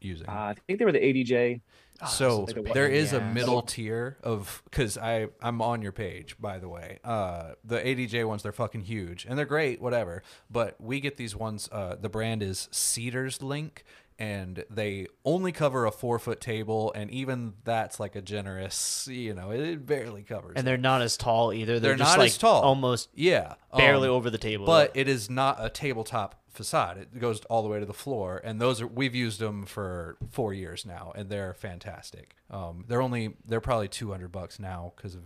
using? 0.00 0.28
Uh, 0.28 0.32
I 0.32 0.54
think 0.66 0.78
they 0.78 0.84
were 0.84 0.92
the 0.92 0.98
ADJ. 1.00 1.60
so 2.08 2.46
there 2.46 2.58
is 2.58 2.66
a 2.70 2.72
there 2.74 2.86
pain 2.88 2.96
in 2.96 3.02
is 3.02 3.10
the 3.12 3.18
a 3.22 3.32
middle 3.32 3.62
tier 3.62 4.18
of 4.22 4.62
because 4.64 4.98
I 4.98 5.28
I'm 5.40 5.62
on 5.62 5.80
your 5.82 5.92
page 5.92 6.36
by 6.38 6.58
the 6.58 6.68
way. 6.68 6.98
Uh, 7.04 7.52
the 7.64 7.78
ADJ 7.78 8.26
ones 8.26 8.42
they're 8.42 8.52
fucking 8.52 8.82
huge 8.82 9.24
and 9.28 9.38
they're 9.38 9.46
great, 9.46 9.80
whatever. 9.80 10.22
But 10.50 10.78
we 10.80 11.00
get 11.00 11.16
these 11.16 11.34
ones. 11.34 11.68
Uh, 11.72 11.96
the 12.00 12.08
brand 12.10 12.42
is 12.42 12.68
Cedars 12.70 13.42
Link. 13.42 13.84
And 14.18 14.64
they 14.70 15.08
only 15.26 15.52
cover 15.52 15.84
a 15.84 15.90
four 15.90 16.18
foot 16.18 16.40
table, 16.40 16.90
and 16.94 17.10
even 17.10 17.52
that's 17.64 18.00
like 18.00 18.16
a 18.16 18.22
generous, 18.22 19.06
you 19.12 19.34
know, 19.34 19.50
it 19.50 19.84
barely 19.84 20.22
covers. 20.22 20.52
and 20.56 20.60
it. 20.60 20.64
they're 20.64 20.78
not 20.78 21.02
as 21.02 21.18
tall 21.18 21.52
either. 21.52 21.78
They're, 21.78 21.90
They're 21.90 22.06
not 22.06 22.16
like 22.18 22.28
as 22.28 22.38
tall. 22.38 22.62
almost 22.62 23.10
yeah, 23.14 23.56
barely 23.76 24.08
um, 24.08 24.14
over 24.14 24.30
the 24.30 24.38
table. 24.38 24.64
but 24.64 24.90
it 24.94 25.06
is 25.06 25.28
not 25.28 25.58
a 25.62 25.68
tabletop 25.68 26.40
facade. 26.56 26.98
It 26.98 27.18
goes 27.18 27.40
all 27.46 27.62
the 27.62 27.68
way 27.68 27.78
to 27.78 27.86
the 27.86 27.92
floor, 27.92 28.40
and 28.42 28.60
those 28.60 28.80
are 28.80 28.86
we've 28.86 29.14
used 29.14 29.38
them 29.38 29.66
for 29.66 30.16
four 30.30 30.52
years 30.52 30.84
now, 30.84 31.12
and 31.14 31.28
they're 31.28 31.54
fantastic. 31.54 32.34
Um, 32.50 32.84
they're 32.88 33.02
only 33.02 33.36
they're 33.46 33.60
probably 33.60 33.88
two 33.88 34.10
hundred 34.10 34.32
bucks 34.32 34.58
now 34.58 34.92
because 34.96 35.14
of 35.14 35.22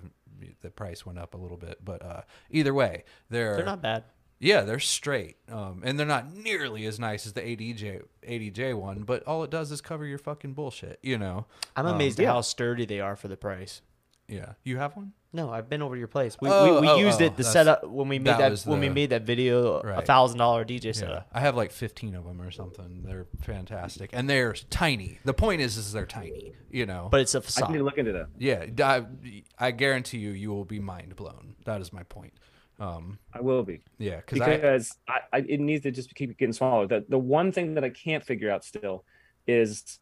the 0.60 0.70
price 0.70 1.06
went 1.06 1.18
up 1.18 1.34
a 1.34 1.36
little 1.36 1.56
bit, 1.56 1.78
but 1.84 2.04
uh, 2.04 2.22
either 2.50 2.74
way, 2.74 3.04
they're 3.28 3.56
they're 3.56 3.64
not 3.64 3.82
bad. 3.82 4.04
yeah 4.38 4.62
they're 4.62 4.78
straight, 4.78 5.36
um, 5.50 5.82
and 5.84 5.98
they're 5.98 6.06
not 6.06 6.34
nearly 6.34 6.86
as 6.86 6.98
nice 6.98 7.26
as 7.26 7.32
the 7.32 7.40
ADJ 7.40 8.02
ADJ 8.26 8.74
one, 8.74 9.02
but 9.02 9.22
all 9.24 9.44
it 9.44 9.50
does 9.50 9.70
is 9.70 9.80
cover 9.80 10.04
your 10.04 10.18
fucking 10.18 10.54
bullshit, 10.54 10.98
you 11.02 11.18
know. 11.18 11.46
I'm 11.76 11.86
amazed 11.86 12.18
at 12.20 12.24
yeah. 12.24 12.32
how 12.32 12.40
sturdy 12.40 12.86
they 12.86 13.00
are 13.00 13.16
for 13.16 13.28
the 13.28 13.36
price. 13.36 13.82
Yeah, 14.30 14.52
you 14.64 14.78
have 14.78 14.96
one. 14.96 15.12
No, 15.32 15.50
I've 15.50 15.68
been 15.68 15.80
over 15.80 15.94
to 15.94 15.98
your 15.98 16.08
place. 16.08 16.36
We 16.40 16.48
Oh, 16.48 16.76
we, 16.76 16.80
we 16.82 16.88
oh, 16.88 16.96
used 16.96 17.20
oh, 17.22 17.26
it 17.26 17.30
to 17.30 17.36
that's- 17.36 17.52
set 17.52 17.68
up 17.68 17.84
when 17.86 18.08
we 18.08 18.18
made 18.18 18.26
that 18.30 18.38
that, 18.38 18.50
was 18.50 18.66
when 18.66 18.80
we 18.80 18.88
made 18.88 19.10
that 19.10 19.22
video 19.22 19.74
a 19.78 20.02
thousand 20.02 20.38
dollar 20.38 20.64
DJ 20.64 20.86
Yeah, 20.86 20.92
setup. 20.92 21.28
I 21.32 21.40
have 21.40 21.54
like 21.56 21.70
15 21.70 22.14
of 22.16 22.24
them 22.24 22.40
or 22.42 22.50
something. 22.50 23.02
They're 23.04 23.26
fantastic, 23.42 24.10
and 24.12 24.28
they're 24.28 24.54
tiny. 24.70 25.18
The 25.24 25.34
point 25.34 25.60
is, 25.60 25.76
is 25.76 25.92
they're 25.92 26.06
tiny. 26.06 26.54
You 26.70 26.86
know, 26.86 27.08
But 27.10 27.20
it's 27.20 27.34
a 27.34 27.38
a 27.38 27.40
I 27.40 27.42
need 27.42 27.46
to 27.46 27.52
facade. 27.52 27.80
look 27.82 27.98
into 27.98 28.12
that. 28.12 28.28
yeah, 28.38 28.66
I, 28.88 29.42
I 29.58 29.70
guarantee 29.72 30.18
you, 30.18 30.30
you 30.30 30.50
will 30.50 30.64
be 30.64 30.80
mind 30.80 31.14
blown. 31.16 31.54
That 31.64 31.80
is 31.80 31.92
my 31.92 32.02
point. 32.04 32.32
Um, 32.80 33.18
I 33.34 33.40
will 33.40 33.62
be 33.62 33.82
yeah, 33.98 34.16
because 34.16 34.40
I 34.40 34.56
because 34.56 34.96
I, 35.06 35.20
I, 35.32 35.38
it 35.46 35.60
needs 35.60 35.82
to 35.82 35.90
just 35.90 36.14
keep 36.14 36.36
getting 36.38 36.52
smaller. 36.54 36.86
The 36.86 37.04
the 37.08 37.18
one 37.18 37.52
thing 37.52 37.74
that 37.74 37.84
I 37.84 37.90
can't 37.90 38.24
figure 38.24 38.50
out 38.50 38.64
still 38.64 39.04
is 39.46 39.98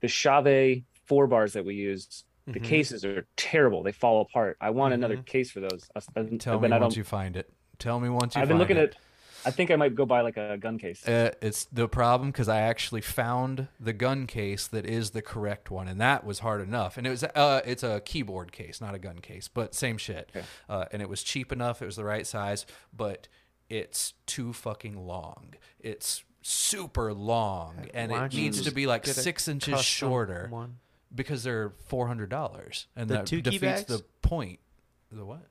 the 0.00 0.08
Chauvet 0.08 0.84
four 1.06 1.26
bars 1.26 1.52
that 1.54 1.64
we 1.64 1.74
used. 2.46 2.56
The 2.56 2.60
cases 2.60 3.04
are 3.04 3.26
terrible. 3.36 3.82
They 3.82 3.92
fall 3.92 4.20
apart. 4.22 4.56
I 4.60 4.70
want 4.70 4.94
another 4.94 5.16
Mhm. 5.18 5.26
case 5.26 5.50
for 5.50 5.60
those. 5.60 5.88
I- 5.94 6.00
I- 6.20 6.22
tell 6.38 6.58
but 6.58 6.70
me 6.70 6.76
I 6.76 6.80
once 6.80 6.94
don't. 6.94 6.96
you 6.98 7.04
find 7.04 7.36
it. 7.36 7.52
Tell 7.78 8.00
me 8.00 8.08
once 8.08 8.34
you. 8.36 8.42
I've 8.42 8.48
been 8.48 8.58
looking 8.58 8.76
it. 8.76 8.90
at. 8.90 8.96
I 9.42 9.50
think 9.50 9.70
I 9.70 9.76
might 9.76 9.94
go 9.94 10.04
buy 10.04 10.20
like 10.20 10.36
a 10.36 10.58
gun 10.58 10.76
case. 10.78 11.06
Uh, 11.08 11.32
it's 11.40 11.64
the 11.66 11.88
problem 11.88 12.30
because 12.30 12.46
I 12.46 12.60
actually 12.60 13.00
found 13.00 13.68
the 13.80 13.94
gun 13.94 14.26
case 14.26 14.66
that 14.66 14.84
is 14.84 15.12
the 15.12 15.22
correct 15.22 15.70
one, 15.70 15.88
and 15.88 15.98
that 15.98 16.24
was 16.24 16.40
hard 16.40 16.60
enough. 16.60 16.98
And 16.98 17.06
it 17.06 17.10
was 17.10 17.24
uh, 17.24 17.62
it's 17.64 17.82
a 17.82 18.02
keyboard 18.04 18.52
case, 18.52 18.82
not 18.82 18.94
a 18.94 18.98
gun 18.98 19.18
case, 19.20 19.48
but 19.48 19.74
same 19.74 19.96
shit. 19.96 20.30
Okay. 20.36 20.44
Uh, 20.68 20.84
and 20.92 21.00
it 21.00 21.08
was 21.08 21.22
cheap 21.22 21.52
enough; 21.52 21.80
it 21.80 21.86
was 21.86 21.96
the 21.96 22.04
right 22.04 22.26
size, 22.26 22.66
but 22.94 23.28
it's 23.70 24.12
too 24.26 24.52
fucking 24.52 25.06
long. 25.06 25.54
It's 25.78 26.22
super 26.42 27.14
long, 27.14 27.88
and 27.94 28.12
Why 28.12 28.26
it 28.26 28.34
needs 28.34 28.60
to 28.62 28.70
be 28.72 28.86
like 28.86 29.06
six 29.06 29.48
inches 29.48 29.82
shorter 29.82 30.48
one. 30.50 30.80
Because 31.14 31.42
they're 31.42 31.72
four 31.86 32.06
hundred 32.06 32.30
dollars, 32.30 32.86
and 32.94 33.08
The 33.10 33.14
that 33.14 33.26
two 33.26 33.36
key 33.38 33.42
defeats 33.42 33.60
bags? 33.60 33.84
the 33.86 34.04
point. 34.22 34.60
The 35.10 35.24
what? 35.24 35.46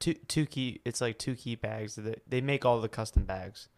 two 0.00 0.14
two 0.14 0.46
key 0.46 0.80
it's 0.84 1.00
like 1.00 1.16
two 1.18 1.34
key 1.36 1.54
bags 1.54 1.94
that 1.94 2.22
they 2.28 2.40
make 2.40 2.64
all 2.64 2.80
the 2.80 2.88
custom 2.88 3.22
bags 3.24 3.68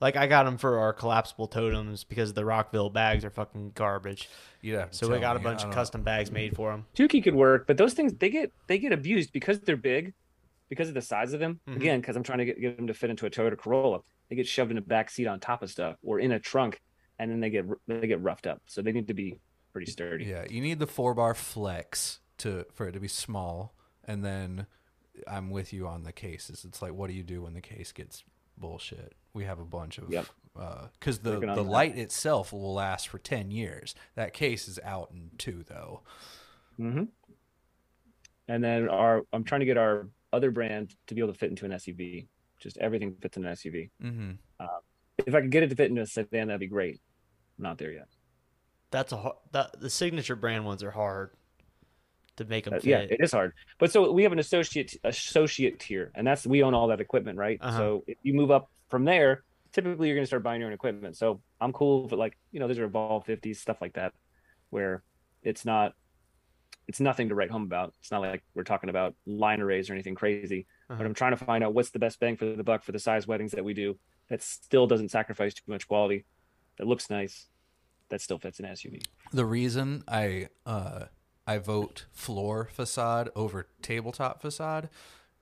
like 0.00 0.16
i 0.16 0.26
got 0.26 0.42
them 0.42 0.58
for 0.58 0.78
our 0.80 0.92
collapsible 0.92 1.46
totems 1.46 2.02
because 2.02 2.34
the 2.34 2.44
rockville 2.44 2.90
bags 2.90 3.24
are 3.24 3.30
fucking 3.30 3.70
garbage 3.76 4.28
Yeah. 4.60 4.86
so 4.90 5.08
we 5.10 5.20
got 5.20 5.36
a 5.36 5.38
bunch 5.38 5.62
of 5.62 5.70
custom 5.72 6.02
bags 6.02 6.32
made 6.32 6.56
for 6.56 6.72
them 6.72 6.84
Tuki 6.96 7.22
could 7.22 7.36
work, 7.36 7.66
but 7.68 7.76
those 7.76 7.94
things 7.94 8.12
they 8.14 8.28
get 8.28 8.52
they 8.66 8.76
get 8.78 8.92
abused 8.92 9.32
because 9.32 9.60
they're 9.60 9.76
big, 9.76 10.14
because 10.68 10.88
of 10.88 10.94
the 10.94 11.00
size 11.02 11.32
of 11.32 11.38
them. 11.40 11.60
Mhm. 11.68 11.76
Again, 11.76 12.00
because 12.00 12.16
I'm 12.16 12.22
trying 12.24 12.38
to 12.38 12.44
get, 12.46 12.60
get 12.60 12.76
them 12.76 12.88
to 12.88 12.94
fit 12.94 13.08
into 13.10 13.24
a 13.24 13.30
Toyota 13.30 13.56
Corolla. 13.56 14.00
They 14.28 14.36
get 14.36 14.48
shoved 14.48 14.70
in 14.72 14.74
the 14.76 14.82
back 14.82 15.10
seat 15.10 15.26
on 15.28 15.38
top 15.38 15.62
of 15.62 15.70
stuff 15.70 15.96
or 16.02 16.18
in 16.18 16.32
a 16.32 16.40
trunk, 16.40 16.80
and 17.20 17.30
then 17.30 17.38
they 17.40 17.50
get 17.50 17.66
they 17.86 18.06
get 18.08 18.20
roughed 18.20 18.48
up. 18.48 18.60
So 18.66 18.82
they 18.82 18.92
need 18.92 19.06
to 19.06 19.14
be 19.14 19.38
pretty 19.72 19.90
sturdy. 19.90 20.24
Yeah, 20.24 20.44
you 20.48 20.60
need 20.60 20.78
the 20.78 20.86
four 20.86 21.14
bar 21.14 21.34
flex 21.34 22.20
to 22.38 22.66
for 22.72 22.88
it 22.88 22.92
to 22.92 23.00
be 23.00 23.08
small, 23.08 23.74
and 24.04 24.24
then 24.24 24.66
I'm 25.28 25.50
with 25.50 25.72
you 25.72 25.86
on 25.86 26.02
the 26.04 26.12
cases. 26.12 26.64
It's 26.64 26.80
like, 26.82 26.92
what 26.92 27.08
do 27.08 27.14
you 27.14 27.22
do 27.22 27.42
when 27.42 27.54
the 27.54 27.60
case 27.60 27.92
gets 27.92 28.24
bullshit? 28.56 29.14
We 29.34 29.44
have 29.44 29.58
a 29.60 29.64
bunch 29.64 29.98
of 29.98 30.10
Yep. 30.10 30.26
because 30.98 31.18
the 31.20 31.38
the 31.40 31.54
that. 31.54 31.62
light 31.62 31.96
itself 31.96 32.52
will 32.52 32.74
last 32.74 33.08
for 33.08 33.18
ten 33.18 33.50
years. 33.50 33.94
That 34.16 34.32
case 34.32 34.66
is 34.68 34.78
out 34.84 35.10
in 35.12 35.30
two 35.38 35.64
though. 35.68 36.02
Mm-hmm. 36.78 37.04
And 38.48 38.64
then 38.64 38.88
our 38.88 39.22
I'm 39.32 39.44
trying 39.44 39.60
to 39.60 39.66
get 39.66 39.76
our 39.76 40.08
other 40.32 40.50
brand 40.50 40.94
to 41.06 41.14
be 41.14 41.20
able 41.20 41.32
to 41.32 41.38
fit 41.38 41.50
into 41.50 41.64
an 41.64 41.72
SUV. 41.72 42.26
Just 42.58 42.78
everything 42.78 43.14
fits 43.20 43.36
in 43.36 43.44
an 43.44 43.54
SUV. 43.54 43.90
Mm-hmm. 44.02 44.30
If 45.26 45.34
I 45.34 45.40
could 45.42 45.50
get 45.50 45.62
it 45.62 45.68
to 45.70 45.76
fit 45.76 45.90
into 45.90 46.02
a 46.02 46.06
sedan, 46.06 46.48
that'd 46.48 46.60
be 46.60 46.66
great. 46.66 47.00
not 47.58 47.78
there 47.78 47.92
yet. 47.92 48.08
That's 48.90 49.12
a 49.12 49.16
har- 49.16 49.36
that 49.52 49.80
the 49.80 49.90
signature 49.90 50.36
brand 50.36 50.64
ones 50.64 50.82
are 50.82 50.90
hard 50.90 51.30
to 52.36 52.44
make 52.44 52.64
them 52.64 52.74
Uh, 52.74 52.80
fit. 52.80 52.86
yeah, 52.86 52.98
it 53.00 53.18
is 53.20 53.32
hard. 53.32 53.52
But 53.78 53.92
so 53.92 54.12
we 54.12 54.22
have 54.24 54.32
an 54.32 54.38
associate 54.38 54.96
associate 55.04 55.78
tier, 55.78 56.10
and 56.14 56.26
that's 56.26 56.46
we 56.46 56.62
own 56.62 56.74
all 56.74 56.88
that 56.88 57.00
equipment, 57.00 57.38
right? 57.38 57.58
Uh-huh. 57.60 57.76
So 57.78 58.04
if 58.06 58.18
you 58.22 58.34
move 58.34 58.50
up 58.50 58.70
from 58.88 59.04
there, 59.04 59.44
typically 59.72 60.08
you're 60.08 60.16
going 60.16 60.24
to 60.24 60.26
start 60.26 60.42
buying 60.42 60.60
your 60.60 60.68
own 60.68 60.74
equipment. 60.74 61.16
So 61.16 61.40
I'm 61.60 61.72
cool 61.72 62.04
with 62.04 62.12
like 62.12 62.36
you 62.50 62.60
know 62.60 62.66
these 62.68 62.78
are 62.78 62.84
Evolve 62.84 63.24
50s 63.26 63.56
stuff 63.56 63.80
like 63.80 63.94
that, 63.94 64.12
where 64.70 65.02
it's 65.42 65.64
not 65.64 65.94
it's 66.88 66.98
nothing 66.98 67.28
to 67.28 67.36
write 67.36 67.50
home 67.52 67.62
about. 67.62 67.94
It's 68.00 68.10
not 68.10 68.20
like 68.20 68.42
we're 68.54 68.64
talking 68.64 68.90
about 68.90 69.14
line 69.24 69.60
arrays 69.60 69.88
or 69.88 69.92
anything 69.92 70.16
crazy. 70.16 70.66
Uh-huh. 70.88 70.98
But 70.98 71.06
I'm 71.06 71.14
trying 71.14 71.36
to 71.36 71.44
find 71.44 71.62
out 71.62 71.72
what's 71.72 71.90
the 71.90 72.00
best 72.00 72.18
bang 72.18 72.36
for 72.36 72.46
the 72.46 72.64
buck 72.64 72.82
for 72.82 72.90
the 72.90 72.98
size 72.98 73.28
weddings 73.28 73.52
that 73.52 73.64
we 73.64 73.74
do 73.74 73.96
that 74.28 74.42
still 74.42 74.88
doesn't 74.88 75.10
sacrifice 75.10 75.54
too 75.54 75.62
much 75.68 75.86
quality, 75.86 76.24
that 76.78 76.86
looks 76.88 77.08
nice, 77.10 77.46
that 78.10 78.20
still 78.20 78.38
fits 78.38 78.60
an 78.60 78.66
SUV. 78.66 79.02
The 79.32 79.44
reason 79.46 80.04
I 80.06 80.48
uh, 80.66 81.06
I 81.46 81.58
vote 81.58 82.06
floor 82.12 82.68
facade 82.72 83.30
over 83.34 83.66
tabletop 83.82 84.40
facade, 84.40 84.88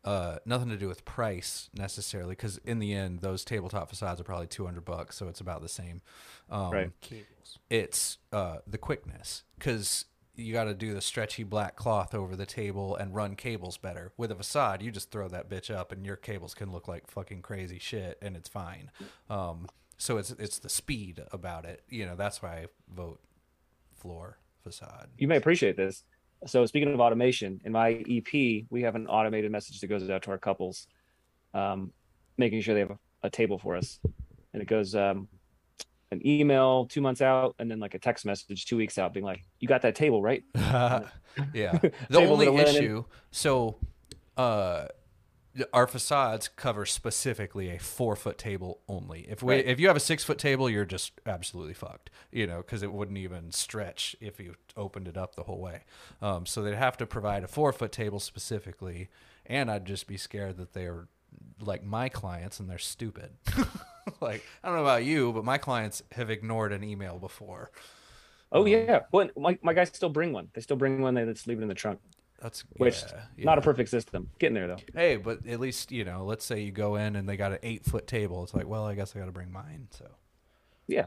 uh, 0.05 0.39
nothing 0.47 0.69
to 0.71 0.77
do 0.77 0.89
with 0.89 1.05
price 1.05 1.69
necessarily, 1.75 2.33
because 2.33 2.59
in 2.59 2.79
the 2.79 2.95
end, 2.95 3.21
those 3.21 3.45
tabletop 3.45 3.89
facades 3.91 4.21
are 4.21 4.25
probably 4.25 4.47
two 4.47 4.65
hundred 4.65 4.85
bucks, 4.85 5.17
so 5.17 5.29
it's 5.29 5.41
about 5.41 5.61
the 5.61 5.69
same. 5.69 6.01
Um, 6.51 6.71
Right. 6.71 6.91
Cables. 7.01 7.59
It's 7.69 8.19
uh, 8.33 8.59
the 8.67 8.79
quickness, 8.79 9.43
because 9.59 10.05
you 10.35 10.53
got 10.53 10.65
to 10.65 10.75
do 10.75 10.95
the 10.95 11.01
stretchy 11.01 11.43
black 11.43 11.75
cloth 11.75 12.15
over 12.15 12.37
the 12.37 12.47
table 12.47 12.95
and 12.95 13.13
run 13.13 13.35
cables 13.35 13.77
better. 13.77 14.13
With 14.17 14.31
a 14.31 14.37
facade, 14.37 14.83
you 14.83 14.93
just 14.93 15.11
throw 15.11 15.27
that 15.29 15.49
bitch 15.51 15.75
up, 15.75 15.91
and 15.91 16.07
your 16.07 16.15
cables 16.17 16.55
can 16.55 16.71
look 16.71 16.87
like 16.87 17.11
fucking 17.11 17.43
crazy 17.43 17.81
shit, 17.81 18.19
and 18.23 18.37
it's 18.37 18.49
fine. 18.49 18.93
Um, 19.29 19.67
so 19.99 20.17
it's 20.17 20.31
it's 20.33 20.59
the 20.59 20.69
speed 20.69 21.23
about 21.33 21.65
it. 21.65 21.83
You 21.89 22.07
know, 22.07 22.17
that's 22.17 22.43
why 22.43 22.51
I 22.51 22.67
vote 22.95 23.21
floor 23.95 24.39
facade. 24.63 25.09
you 25.19 25.27
may 25.27 25.37
appreciate 25.37 25.77
this. 25.77 26.05
So 26.47 26.65
speaking 26.67 26.93
of 26.95 27.01
automation, 27.01 27.61
in 27.65 27.73
my 27.73 28.05
EP, 28.09 28.65
we 28.71 28.83
have 28.83 28.95
an 28.95 29.09
automated 29.09 29.51
message 29.51 29.81
that 29.81 29.89
goes 29.89 30.09
out 30.09 30.23
to 30.23 30.31
our 30.31 30.39
couples, 30.39 30.87
um, 31.53 31.93
making 32.37 32.61
sure 32.61 32.75
they 32.75 32.81
have 32.81 32.93
a, 32.93 32.99
a 33.25 33.31
table 33.31 33.59
for 33.59 33.75
us, 33.75 33.99
and 34.53 34.63
it 34.63 34.67
goes 34.67 34.95
um, 34.95 35.27
an 36.13 36.25
email 36.25 36.87
two 36.87 37.01
months 37.01 37.21
out, 37.21 37.57
and 37.59 37.69
then 37.69 37.81
like 37.81 37.95
a 37.95 37.99
text 37.99 38.25
message 38.25 38.67
two 38.67 38.77
weeks 38.77 38.99
out, 38.99 39.13
being 39.13 39.27
like, 39.27 39.45
"You 39.59 39.67
got 39.67 39.83
that 39.83 39.97
table, 39.97 40.23
right?" 40.23 40.45
yeah. 40.55 41.79
The 42.09 42.19
only 42.19 42.47
that 42.47 42.53
are 42.53 42.55
linen. 42.55 42.77
issue, 42.77 43.05
so 43.33 43.79
uh, 44.37 44.87
our 45.73 45.87
facades 45.87 46.49
cover 46.49 46.87
specifically 46.87 47.71
a 47.71 47.79
four 47.79 48.17
foot 48.17 48.39
table 48.39 48.81
only. 48.89 49.27
If 49.29 49.43
we, 49.43 49.57
Right. 49.57 49.67
if 49.67 49.81
you 49.81 49.89
have 49.89 49.97
a 49.97 50.01
six 50.01 50.25
foot 50.25 50.39
table, 50.39 50.69
you're 50.71 50.85
just 50.85 51.13
absolutely 51.27 51.75
fucked. 51.75 52.11
You 52.33 52.47
know, 52.47 52.59
because 52.59 52.83
it 52.83 52.93
wouldn't 52.93 53.19
even 53.19 53.53
stretch 53.53 54.17
if 54.21 54.39
you 54.41 54.55
opened 54.77 55.09
it 55.09 55.17
up 55.17 55.35
the 55.37 55.45
whole 55.45 55.61
way. 55.61 55.83
Um, 56.23 56.47
so 56.47 56.63
they'd 56.63 56.75
have 56.75 56.97
to 56.99 57.07
provide 57.07 57.45
a 57.45 57.49
four 57.49 57.73
foot 57.73 57.93
table 57.93 58.21
specifically, 58.21 59.09
and 59.47 59.71
I'd 59.71 59.85
just 59.87 60.07
be 60.07 60.17
scared 60.17 60.57
that 60.59 60.73
they're 60.73 61.09
like 61.61 61.85
my 61.85 62.09
clients 62.09 62.61
and 62.61 62.69
they're 62.71 62.79
stupid. 62.79 63.31
like 64.21 64.45
I 64.63 64.69
don't 64.69 64.77
know 64.77 64.83
about 64.85 65.05
you, 65.05 65.33
but 65.33 65.45
my 65.45 65.59
clients 65.59 66.03
have 66.13 66.31
ignored 66.31 66.73
an 66.73 66.85
email 66.85 67.19
before. 67.19 67.71
Oh 68.53 68.67
Um, 68.67 68.67
yeah, 68.67 69.01
well, 69.13 69.29
my 69.37 69.59
my 69.63 69.73
guys 69.75 69.89
still 69.89 70.09
bring 70.09 70.33
one. 70.33 70.51
They 70.55 70.61
still 70.61 70.77
bring 70.77 71.01
one. 71.01 71.15
They 71.15 71.25
just 71.25 71.47
leave 71.47 71.59
it 71.59 71.63
in 71.63 71.69
the 71.69 71.75
trunk. 71.75 72.01
That's 72.41 72.63
Which 72.77 73.03
yeah, 73.37 73.45
not 73.45 73.59
a 73.59 73.61
perfect 73.61 73.91
system. 73.91 74.31
Getting 74.39 74.55
there 74.55 74.69
though. 74.69 74.77
Hey, 74.95 75.17
but 75.17 75.47
at 75.47 75.59
least 75.59 75.91
you 75.91 76.05
know. 76.05 76.25
Let's 76.25 76.45
say 76.45 76.61
you 76.61 76.71
go 76.71 76.95
in 76.95 77.17
and 77.17 77.29
they 77.29 77.37
got 77.37 77.53
an 77.53 77.59
eight 77.65 77.85
foot 77.85 78.07
table. 78.07 78.45
It's 78.45 78.55
like, 78.55 78.69
well, 78.69 78.85
I 78.87 78.95
guess 78.95 79.15
I 79.17 79.19
got 79.19 79.27
to 79.27 79.33
bring 79.33 79.51
mine. 79.51 79.89
So 79.91 80.07
Yeah, 80.87 81.07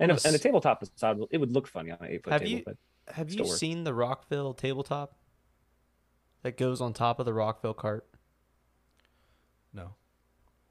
and 0.00 0.10
a, 0.10 0.18
and 0.24 0.34
a 0.34 0.38
tabletop 0.38 0.80
facade, 0.80 1.20
it 1.30 1.38
would 1.38 1.52
look 1.52 1.68
funny 1.68 1.92
on 1.92 1.98
an 2.00 2.08
eight 2.10 2.24
foot 2.24 2.32
Have 2.32 2.42
table. 2.42 2.58
you- 2.58 2.62
But 2.66 2.76
Have 3.14 3.28
you 3.28 3.34
Still 3.34 3.46
work. 3.48 3.58
seen 3.58 3.84
the 3.84 3.94
Rockville 3.94 4.54
tabletop 4.54 5.16
that 6.42 6.56
goes 6.56 6.80
on 6.80 6.92
top 6.92 7.20
of 7.20 7.26
the 7.26 7.32
Rockville 7.34 7.74
cart? 7.74 8.06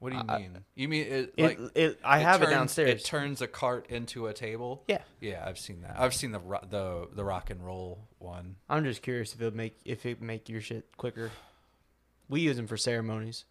What 0.02 0.10
do 0.10 0.16
you 0.18 0.24
I- 0.28 0.38
mean? 0.38 0.58
You 0.74 0.88
mean 0.88 1.06
it 1.06 1.34
It, 1.36 1.42
like 1.44 1.58
it, 1.76 2.00
I 2.04 2.18
have 2.18 2.40
turns, 2.40 2.50
it 2.50 2.54
downstairs. 2.54 2.90
It 2.90 3.04
turns 3.04 3.40
a 3.40 3.46
cart 3.46 3.86
into 3.88 4.26
a 4.26 4.32
table. 4.34 4.82
yeah, 4.88 5.02
Yeah, 5.20 5.44
I've 5.46 5.58
seen 5.60 5.82
that. 5.82 5.94
I've 5.96 6.12
seen 6.12 6.32
the 6.32 6.40
ro- 6.40 6.64
the 6.68 7.08
the 7.14 7.22
rock 7.24 7.50
and 7.50 7.64
roll 7.64 8.08
one. 8.18 8.56
I'm 8.68 8.82
just 8.82 9.00
curious 9.02 9.32
if 9.32 9.40
it 9.40 9.54
make 9.54 9.78
if 9.84 10.04
it 10.04 10.20
make 10.20 10.48
your 10.48 10.60
shit 10.60 10.96
quicker. 10.96 11.30
We 12.28 12.40
use 12.40 12.56
them 12.56 12.66
for 12.66 12.76
ceremonies. 12.76 13.44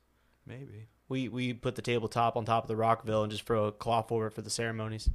Maybe. 0.45 0.88
We 1.08 1.30
we 1.30 1.54
put 1.54 1.76
the 1.76 1.82
tabletop 1.82 2.36
on 2.36 2.43
top 2.43 2.66
of 2.66 2.68
the 2.68 2.76
Rockville 2.76 3.24
and 3.24 3.32
just 3.32 3.45
throw 3.45 3.66
a 3.68 3.72
cloth 3.72 4.12
over 4.12 4.28
it 4.28 4.34
for 4.34 4.41
the 4.41 4.49
ceremonies. 4.49 5.10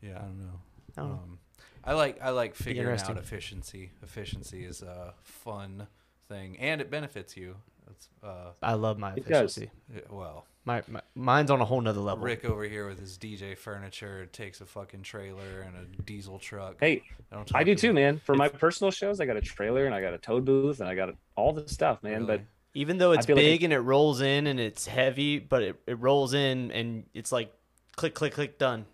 Yeah, 0.00 0.16
I 0.16 0.22
don't 0.22 0.40
know. 0.40 0.60
I 0.96 1.00
don't 1.02 1.10
know. 1.10 1.14
Um, 1.16 1.38
I 1.84 1.92
like 1.94 2.18
I 2.22 2.30
like 2.30 2.54
figuring 2.54 2.86
out 2.88 2.92
interesting. 2.92 3.16
efficiency. 3.18 3.90
Efficiency 4.02 4.64
is 4.64 4.80
a 4.82 5.12
fun 5.22 5.86
thing, 6.28 6.58
and 6.58 6.80
it 6.80 6.90
benefits 6.90 7.36
you. 7.36 7.56
That's 7.88 8.08
uh, 8.22 8.50
I 8.62 8.74
love 8.74 8.98
my 8.98 9.14
efficiency. 9.14 9.70
yeah, 9.92 10.02
well. 10.10 10.44
My, 10.64 10.82
my 10.86 11.00
mine's 11.14 11.50
on 11.50 11.62
a 11.62 11.64
whole 11.64 11.80
nother 11.80 12.00
level. 12.00 12.22
Rick 12.22 12.44
over 12.44 12.62
here 12.64 12.86
with 12.86 13.00
his 13.00 13.16
DJ 13.16 13.56
furniture 13.56 14.26
takes 14.26 14.60
a 14.60 14.66
fucking 14.66 15.00
trailer 15.02 15.62
and 15.62 15.74
a 15.74 16.02
diesel 16.02 16.38
truck. 16.38 16.76
hey, 16.78 17.02
don't 17.32 17.50
I 17.54 17.64
do 17.64 17.74
too, 17.74 17.94
me. 17.94 18.02
man. 18.02 18.20
For 18.22 18.34
my 18.34 18.48
personal 18.48 18.90
shows, 18.90 19.18
I 19.18 19.24
got 19.24 19.38
a 19.38 19.40
trailer 19.40 19.86
and 19.86 19.94
I 19.94 20.02
got 20.02 20.12
a 20.12 20.18
toad 20.18 20.44
booth 20.44 20.80
and 20.80 20.88
I 20.88 20.94
got 20.94 21.14
all 21.36 21.54
the 21.54 21.66
stuff, 21.68 22.02
man. 22.02 22.26
Really? 22.26 22.42
Even 22.74 22.98
though 22.98 23.12
it's 23.12 23.24
feel 23.24 23.36
like 23.36 23.44
big 23.46 23.62
and 23.62 23.72
it 23.72 23.78
rolls 23.78 24.20
in 24.20 24.46
and 24.46 24.60
it's 24.60 24.86
heavy, 24.86 25.38
but 25.38 25.62
it, 25.62 25.76
it 25.86 25.98
rolls 26.00 26.34
in 26.34 26.70
and 26.70 27.04
it's 27.14 27.32
like 27.32 27.50
click 27.96 28.14
click 28.14 28.34
click 28.34 28.58
done. 28.58 28.84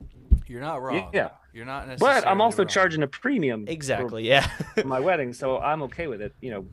You're 0.47 0.61
not 0.61 0.81
wrong. 0.81 1.11
Yeah. 1.13 1.31
You're 1.53 1.67
not 1.67 1.83
But, 1.85 1.89
necessarily 1.89 2.21
but 2.21 2.29
I'm 2.29 2.41
also 2.41 2.63
wrong. 2.63 2.69
charging 2.69 3.03
a 3.03 3.09
premium 3.09 3.67
for- 3.67 3.73
Exactly. 3.73 4.29
Yeah. 4.29 4.47
for 4.77 4.85
my 4.87 5.01
wedding, 5.01 5.33
so 5.33 5.59
I'm 5.59 5.83
okay 5.85 6.07
with 6.07 6.23
it. 6.23 6.35
You 6.41 6.51
know, 6.53 6.67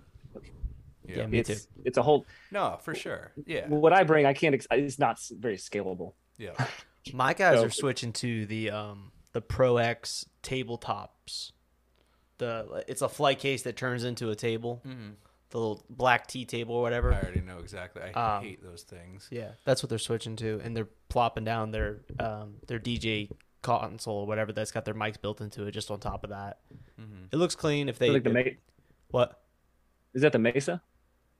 Yeah. 1.11 1.17
Yeah, 1.19 1.27
me 1.27 1.39
it's 1.39 1.49
too. 1.49 1.69
it's 1.85 1.97
a 1.97 2.01
whole. 2.03 2.25
No, 2.51 2.79
for 2.81 2.95
sure. 2.95 3.31
Yeah. 3.45 3.67
What 3.67 3.93
I 3.93 4.03
bring, 4.03 4.25
I 4.25 4.33
can't. 4.33 4.55
ex- 4.55 4.67
It's 4.71 4.99
not 4.99 5.19
very 5.31 5.57
scalable. 5.57 6.13
Yeah. 6.37 6.53
My 7.13 7.33
guys 7.33 7.59
So- 7.59 7.65
are 7.65 7.69
switching 7.69 8.13
to 8.13 8.45
the 8.45 8.71
um 8.71 9.11
the 9.33 9.41
Pro 9.41 9.77
X 9.77 10.25
tabletops. 10.43 11.51
The 12.37 12.83
it's 12.87 13.01
a 13.01 13.09
flight 13.09 13.39
case 13.39 13.63
that 13.63 13.75
turns 13.77 14.03
into 14.03 14.29
a 14.29 14.35
table. 14.35 14.81
Mhm. 14.85 15.13
The 15.51 15.57
little 15.59 15.83
black 15.89 16.27
tea 16.27 16.45
table 16.45 16.75
or 16.75 16.81
whatever. 16.81 17.13
I 17.13 17.17
already 17.21 17.41
know 17.41 17.57
exactly. 17.59 18.01
I 18.01 18.37
Um, 18.37 18.43
hate 18.43 18.63
those 18.63 18.83
things. 18.83 19.27
Yeah, 19.31 19.51
that's 19.65 19.83
what 19.83 19.89
they're 19.89 19.99
switching 19.99 20.37
to, 20.37 20.61
and 20.63 20.75
they're 20.75 20.87
plopping 21.09 21.43
down 21.43 21.71
their 21.71 21.99
um 22.19 22.55
their 22.67 22.79
DJ 22.79 23.29
console 23.61 24.15
or 24.19 24.25
whatever 24.27 24.51
that's 24.53 24.71
got 24.71 24.85
their 24.85 24.93
mics 24.95 25.21
built 25.21 25.39
into 25.41 25.67
it 25.67 25.71
just 25.71 25.91
on 25.91 25.99
top 25.99 26.23
of 26.23 26.29
that. 26.31 26.59
Mm-hmm. 26.99 27.25
It 27.31 27.35
looks 27.35 27.53
clean 27.55 27.89
if 27.89 27.99
they 27.99 28.09
like 28.09 28.23
the 28.23 28.31
Ma- 28.33 28.41
what? 29.09 29.39
is 30.13 30.21
that 30.23 30.31
the 30.31 30.39
Mesa? 30.39 30.81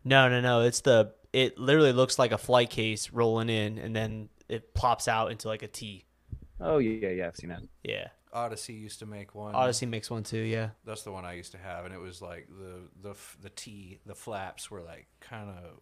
No, 0.04 0.30
no, 0.30 0.42
no. 0.42 0.62
It's 0.62 0.82
the 0.82 1.14
it 1.34 1.58
literally 1.58 1.94
looks 1.94 2.18
like 2.20 2.32
a 2.32 2.38
flight 2.38 2.70
case 2.70 3.12
rolling 3.12 3.50
in, 3.50 3.78
and 3.78 3.96
then 3.96 4.30
it 4.50 4.74
plops 4.74 5.08
out 5.08 5.32
into 5.32 5.48
like 5.48 5.64
a 5.64 5.68
T. 5.68 6.06
Oh 6.60 6.78
yeah, 6.80 7.10
yeah, 7.10 7.28
I've 7.28 7.36
seen 7.36 7.50
that. 7.50 7.62
Yeah, 7.84 8.08
Odyssey 8.34 8.74
used 8.74 9.00
to 9.00 9.06
make 9.06 9.34
one. 9.34 9.56
Odyssey 9.56 9.86
makes 9.86 10.10
one 10.12 10.24
too. 10.24 10.38
Yeah, 10.40 10.70
That's 10.86 11.04
the 11.04 11.12
one 11.12 11.26
I 11.26 11.34
used 11.34 11.52
to 11.54 11.58
have, 11.58 11.86
and 11.86 11.94
it 11.94 12.00
was 12.00 12.22
like 12.22 12.48
the 12.50 13.10
the 13.10 13.16
the 13.42 13.50
T 13.50 14.00
the 14.06 14.16
flaps 14.16 14.70
were 14.70 14.82
like 14.82 15.08
kind 15.20 15.50
of 15.50 15.80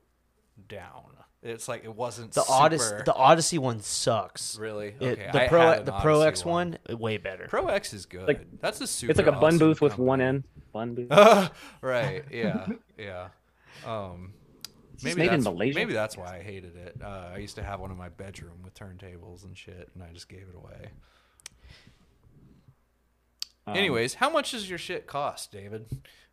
down. 0.67 1.03
It's 1.41 1.69
like 1.69 1.85
it 1.85 1.95
wasn't 1.95 2.33
the 2.33 2.41
super, 2.41 2.53
Odyssey 2.53 2.95
the 3.05 3.13
Odyssey 3.13 3.57
one 3.57 3.79
sucks. 3.79 4.57
really 4.59 4.93
It- 4.99 5.19
okay. 5.19 5.29
the 5.31 5.43
I 5.45 5.47
Pro 5.47 5.61
had 5.61 5.79
an 5.79 5.85
the 5.85 5.91
Pro 5.93 6.15
Odyssey 6.21 6.27
X 6.27 6.45
one 6.45 6.77
way 6.91 7.17
better. 7.17 7.47
Pro 7.47 7.67
X 7.67 7.93
is 7.93 8.05
good. 8.05 8.27
Like- 8.27 8.59
That's 8.59 8.81
a 8.81 8.87
super. 8.87 9.11
It's 9.11 9.17
like 9.17 9.27
a 9.27 9.31
bun 9.31 9.43
awesome 9.55 9.59
booth 9.59 9.79
with 9.81 9.91
company. 9.93 10.07
one 10.07 10.21
end. 10.21 10.43
Bun 10.73 10.95
booth. 10.95 11.09
right. 11.81 12.25
Yeah. 12.31 12.67
Yeah. 12.97 13.29
Um, 13.85 14.33
maybe 15.03 15.17
made 15.19 15.25
in 15.27 15.31
that's, 15.31 15.43
Malaysia? 15.45 15.75
maybe 15.75 15.93
that's 15.93 16.17
why 16.17 16.37
I 16.37 16.41
hated 16.43 16.75
it. 16.75 16.97
Uh, 17.03 17.31
I 17.33 17.37
used 17.37 17.55
to 17.55 17.63
have 17.63 17.79
one 17.79 17.91
in 17.91 17.97
my 17.97 18.09
bedroom 18.09 18.61
with 18.63 18.73
turntables 18.73 19.43
and 19.43 19.57
shit, 19.57 19.89
and 19.93 20.03
I 20.03 20.11
just 20.13 20.27
gave 20.29 20.41
it 20.49 20.55
away. 20.55 20.89
Um, 23.67 23.75
Anyways, 23.77 24.15
how 24.15 24.29
much 24.29 24.51
does 24.51 24.67
your 24.69 24.79
shit 24.79 25.05
cost, 25.07 25.51
David? 25.51 25.85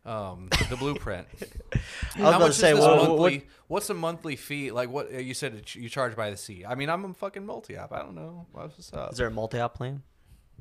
Um, 0.05 0.47
the 0.69 0.77
blueprint. 0.77 1.27
I 2.15 2.21
was 2.21 2.33
how 2.33 2.39
much 2.39 2.41
to 2.41 2.45
is 2.47 2.55
say, 2.57 2.71
this 2.73 2.81
what- 2.81 2.97
what- 2.97 3.07
monthly? 3.09 3.47
What's 3.67 3.89
a 3.89 3.93
monthly 3.93 4.35
fee? 4.37 4.71
Like 4.71 4.89
what 4.89 5.11
you 5.11 5.33
said? 5.33 5.61
You 5.75 5.89
charge 5.89 6.15
by 6.15 6.29
the 6.29 6.37
seat. 6.37 6.63
I 6.65 6.75
mean, 6.75 6.89
I'm 6.89 7.03
a 7.03 7.13
fucking 7.13 7.45
multi-op. 7.45 7.91
I 7.91 7.99
don't 7.99 8.15
know 8.15 8.47
what's 8.53 8.93
up. 8.93 9.11
Is 9.11 9.17
there 9.17 9.27
a 9.27 9.31
multi-op 9.31 9.73
plan? 9.75 10.01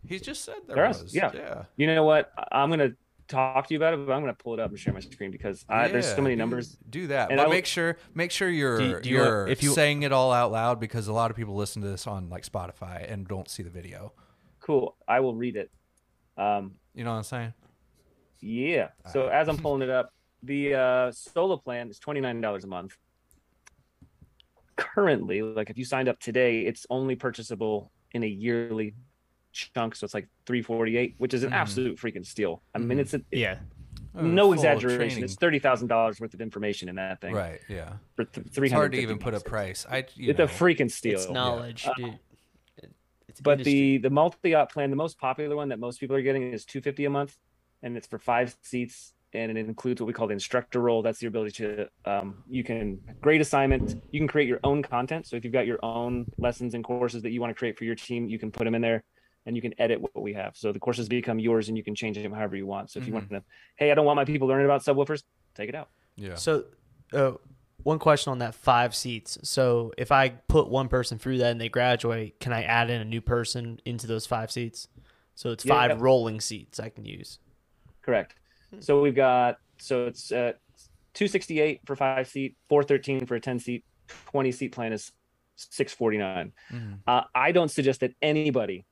He 0.04 0.18
just 0.18 0.44
said 0.44 0.56
there, 0.66 0.74
There 0.76 0.90
is, 0.90 1.02
was. 1.04 1.14
yeah. 1.14 1.30
Yeah. 1.32 1.64
You 1.76 1.86
know 1.86 2.02
what? 2.04 2.32
I'm 2.50 2.68
gonna 2.70 2.90
talk 3.28 3.66
to 3.68 3.74
you 3.74 3.78
about 3.78 3.94
it, 3.94 4.06
but 4.06 4.12
I'm 4.12 4.20
gonna 4.20 4.34
pull 4.34 4.54
it 4.54 4.60
up 4.60 4.70
and 4.70 4.78
share 4.78 4.92
my 4.94 5.00
screen 5.00 5.30
because 5.30 5.64
I, 5.68 5.88
there's 5.88 6.06
so 6.14 6.22
many 6.22 6.34
do- 6.34 6.38
numbers. 6.38 6.76
Do 6.88 7.06
that, 7.08 7.30
And 7.30 7.38
but 7.38 7.46
I 7.46 7.50
make 7.50 7.66
sure 7.66 7.96
make 8.14 8.30
sure 8.30 8.48
you're 8.48 8.78
Do 8.78 9.00
do 9.00 9.10
you 9.10 9.16
you're 9.16 9.48
if 9.48 9.62
you- 9.62 9.70
saying 9.72 10.02
it 10.02 10.12
all 10.12 10.32
out 10.32 10.52
loud 10.52 10.80
because 10.80 11.08
a 11.08 11.12
lot 11.12 11.30
of 11.30 11.36
people 11.36 11.54
listen 11.56 11.82
to 11.82 11.88
this 11.88 12.06
on 12.06 12.28
like 12.28 12.44
Spotify 12.44 13.10
and 13.10 13.26
don't 13.26 13.48
see 13.48 13.62
the 13.62 13.70
video. 13.70 14.12
Cool. 14.60 14.96
I 15.06 15.20
will 15.20 15.34
read 15.34 15.56
it. 15.56 15.70
Um, 16.36 16.74
You 16.94 17.04
know 17.04 17.10
what 17.12 17.18
I'm 17.18 17.22
saying? 17.24 17.54
yeah. 18.40 18.88
So 19.12 19.28
as 19.28 19.48
I'm 19.48 19.56
pulling 19.56 19.82
it 19.82 19.90
up, 19.90 20.12
the 20.42 20.74
uh, 20.74 21.12
solo 21.12 21.56
plan 21.56 21.88
is 21.88 21.98
twenty 21.98 22.20
nine 22.20 22.40
dollars 22.40 22.64
a 22.64 22.68
month. 22.68 22.96
Currently, 24.76 25.40
like 25.40 25.70
if 25.70 25.78
you 25.78 25.84
signed 25.86 26.08
up 26.08 26.20
today, 26.20 26.60
it's 26.60 26.86
only 26.90 27.16
purchasable 27.16 27.90
in 28.12 28.22
a 28.22 28.26
yearly 28.26 28.94
chunk, 29.56 29.96
so 29.96 30.04
it's 30.04 30.14
like 30.14 30.28
348, 30.46 31.14
which 31.18 31.34
is 31.34 31.42
an 31.42 31.50
Mhm. 31.50 31.54
absolute 31.54 31.98
freaking 31.98 32.24
steal. 32.24 32.62
I 32.74 32.78
mean, 32.78 32.98
Mhm. 32.98 33.00
it's 33.00 33.14
a, 33.14 33.20
Yeah. 33.32 33.58
Oh, 34.14 34.22
no 34.22 34.52
exaggeration. 34.52 34.98
training. 34.98 35.24
It's 35.24 35.34
thirty 35.34 35.58
thousand 35.58 35.88
dollars 35.88 36.20
worth 36.20 36.32
of 36.32 36.40
information 36.40 36.88
in 36.88 36.94
that 36.96 37.20
thing. 37.20 37.34
right. 37.34 37.60
Yeah. 37.68 37.96
For 38.14 38.24
th- 38.24 38.46
350 38.46 38.64
It's 38.64 38.72
hard 38.72 38.92
to 38.92 38.98
even 38.98 39.18
put 39.18 39.34
a 39.34 39.40
price. 39.40 39.84
I. 39.90 40.04
You 40.14 40.30
It's 40.30 40.38
know, 40.38 40.44
a 40.44 40.48
freaking 40.48 40.90
steal. 40.90 41.14
It's 41.14 41.28
knowledge, 41.28 41.86
Uh, 41.86 41.92
dude. 41.96 42.18
It- 42.78 42.92
It's 43.28 43.40
But 43.42 43.52
industry. 43.60 43.72
the 43.74 43.98
the 43.98 44.10
multi-op 44.10 44.72
plan, 44.72 44.88
the 44.90 44.96
most 44.96 45.18
popular 45.18 45.54
one 45.56 45.68
that 45.68 45.78
most 45.78 46.00
people 46.00 46.16
are 46.16 46.22
getting 46.22 46.50
is 46.52 46.64
250 46.64 47.04
a 47.04 47.10
month, 47.10 47.36
and 47.82 47.94
it's 47.98 48.06
for 48.06 48.18
five 48.18 48.56
seats, 48.62 49.12
and 49.34 49.50
it 49.50 49.58
includes 49.58 50.00
what 50.00 50.06
we 50.06 50.14
call 50.14 50.28
the 50.28 50.32
instructor 50.32 50.80
role. 50.80 51.02
That's 51.02 51.18
the 51.18 51.26
ability 51.26 51.50
to 51.62 51.90
um, 52.06 52.42
you 52.48 52.64
can 52.64 52.98
grade 53.20 53.42
assignment, 53.42 54.02
you 54.12 54.18
can 54.20 54.28
create 54.28 54.48
your 54.48 54.60
own 54.64 54.82
content. 54.82 55.26
So 55.26 55.36
if 55.36 55.44
you've 55.44 55.52
got 55.52 55.66
your 55.66 55.80
own 55.84 56.24
lessons 56.38 56.72
and 56.72 56.82
courses 56.82 57.20
that 57.22 57.32
you 57.32 57.42
want 57.42 57.50
to 57.50 57.58
create 57.58 57.76
for 57.76 57.84
your 57.84 57.96
team, 57.96 58.26
you 58.30 58.38
can 58.38 58.50
put 58.50 58.64
them 58.64 58.74
in 58.74 58.80
there, 58.80 59.04
and 59.46 59.56
you 59.56 59.62
can 59.62 59.72
edit 59.80 60.00
what 60.00 60.20
we 60.20 60.32
have. 60.34 60.56
So 60.56 60.72
the 60.72 60.78
courses 60.80 61.08
become 61.08 61.38
yours, 61.38 61.68
and 61.68 61.76
you 61.78 61.84
can 61.84 61.94
change 61.94 62.16
them 62.16 62.32
however 62.32 62.56
you 62.56 62.66
want. 62.66 62.90
So 62.90 62.98
if 62.98 63.06
you 63.06 63.12
want 63.14 63.30
to, 63.30 63.42
hey, 63.76 63.90
I 63.90 63.94
don't 63.94 64.04
want 64.04 64.16
my 64.16 64.24
people 64.24 64.48
learning 64.48 64.66
about 64.66 64.82
subwoofers, 64.82 65.22
take 65.54 65.68
it 65.68 65.74
out. 65.74 65.88
Yeah. 66.16 66.34
So, 66.34 66.64
uh, 67.12 67.32
one 67.82 67.98
question 68.00 68.32
on 68.32 68.38
that 68.40 68.54
five 68.54 68.94
seats. 68.96 69.38
So, 69.44 69.92
if 69.96 70.10
I 70.10 70.30
put 70.30 70.68
one 70.68 70.88
person 70.88 71.18
through 71.18 71.38
that 71.38 71.52
and 71.52 71.60
they 71.60 71.68
graduate, 71.68 72.40
can 72.40 72.52
I 72.52 72.64
add 72.64 72.90
in 72.90 73.00
a 73.00 73.04
new 73.04 73.20
person 73.20 73.78
into 73.84 74.06
those 74.08 74.26
five 74.26 74.50
seats? 74.50 74.88
So 75.36 75.50
it's 75.50 75.64
Yeah. 75.64 75.74
five 75.74 76.00
rolling 76.00 76.40
seats 76.40 76.80
I 76.80 76.88
can 76.88 77.04
use. 77.04 77.38
Correct. 78.02 78.34
So 78.80 79.00
we've 79.00 79.14
got 79.14 79.58
so 79.78 80.06
it's 80.06 80.32
uh, 80.32 80.54
268 81.14 81.80
for 81.84 81.94
five 81.94 82.26
seat, 82.26 82.56
413 82.70 83.26
for 83.26 83.36
a 83.36 83.40
10 83.40 83.58
seat, 83.58 83.84
20 84.26 84.50
seat 84.50 84.72
plan 84.72 84.92
is 84.94 85.12
649. 85.56 86.52
Mhm. 86.72 86.98
Uh, 87.06 87.22
I 87.34 87.52
don't 87.52 87.70
suggest 87.70 88.00
that 88.00 88.12
anybody 88.22 88.84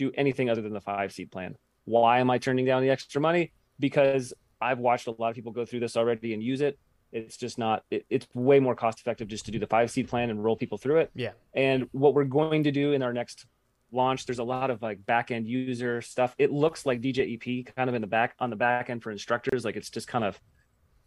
do 0.00 0.10
anything 0.16 0.48
other 0.48 0.62
than 0.62 0.72
the 0.72 0.80
five 0.80 1.12
seat 1.12 1.30
plan. 1.30 1.56
Why 1.84 2.18
am 2.20 2.30
I 2.30 2.38
turning 2.38 2.64
down 2.64 2.82
the 2.82 2.90
extra 2.90 3.20
money? 3.20 3.52
Because 3.78 4.32
I've 4.60 4.78
watched 4.78 5.06
a 5.06 5.12
lot 5.12 5.28
of 5.28 5.34
people 5.34 5.52
go 5.52 5.64
through 5.64 5.80
this 5.80 5.96
already 5.96 6.34
and 6.34 6.42
use 6.42 6.60
it. 6.60 6.78
It's 7.12 7.36
just 7.36 7.58
not. 7.58 7.84
It, 7.90 8.06
it's 8.08 8.26
way 8.34 8.60
more 8.60 8.74
cost 8.74 9.00
effective 9.00 9.28
just 9.28 9.44
to 9.46 9.50
do 9.50 9.58
the 9.58 9.66
five 9.66 9.90
seat 9.90 10.08
plan 10.08 10.30
and 10.30 10.42
roll 10.42 10.56
people 10.56 10.78
through 10.78 10.98
it. 10.98 11.10
Yeah. 11.14 11.32
And 11.54 11.88
what 11.92 12.14
we're 12.14 12.24
going 12.24 12.64
to 12.64 12.70
do 12.70 12.92
in 12.92 13.02
our 13.02 13.12
next 13.12 13.46
launch, 13.92 14.26
there's 14.26 14.38
a 14.38 14.44
lot 14.44 14.70
of 14.70 14.80
like 14.80 15.04
back 15.04 15.30
end 15.30 15.46
user 15.46 16.00
stuff. 16.00 16.34
It 16.38 16.52
looks 16.52 16.86
like 16.86 17.00
DJEP 17.00 17.74
kind 17.74 17.88
of 17.88 17.94
in 17.94 18.00
the 18.00 18.06
back 18.06 18.34
on 18.38 18.48
the 18.50 18.56
back 18.56 18.88
end 18.90 19.02
for 19.02 19.10
instructors. 19.10 19.64
Like 19.64 19.76
it's 19.76 19.90
just 19.90 20.08
kind 20.08 20.24
of 20.24 20.40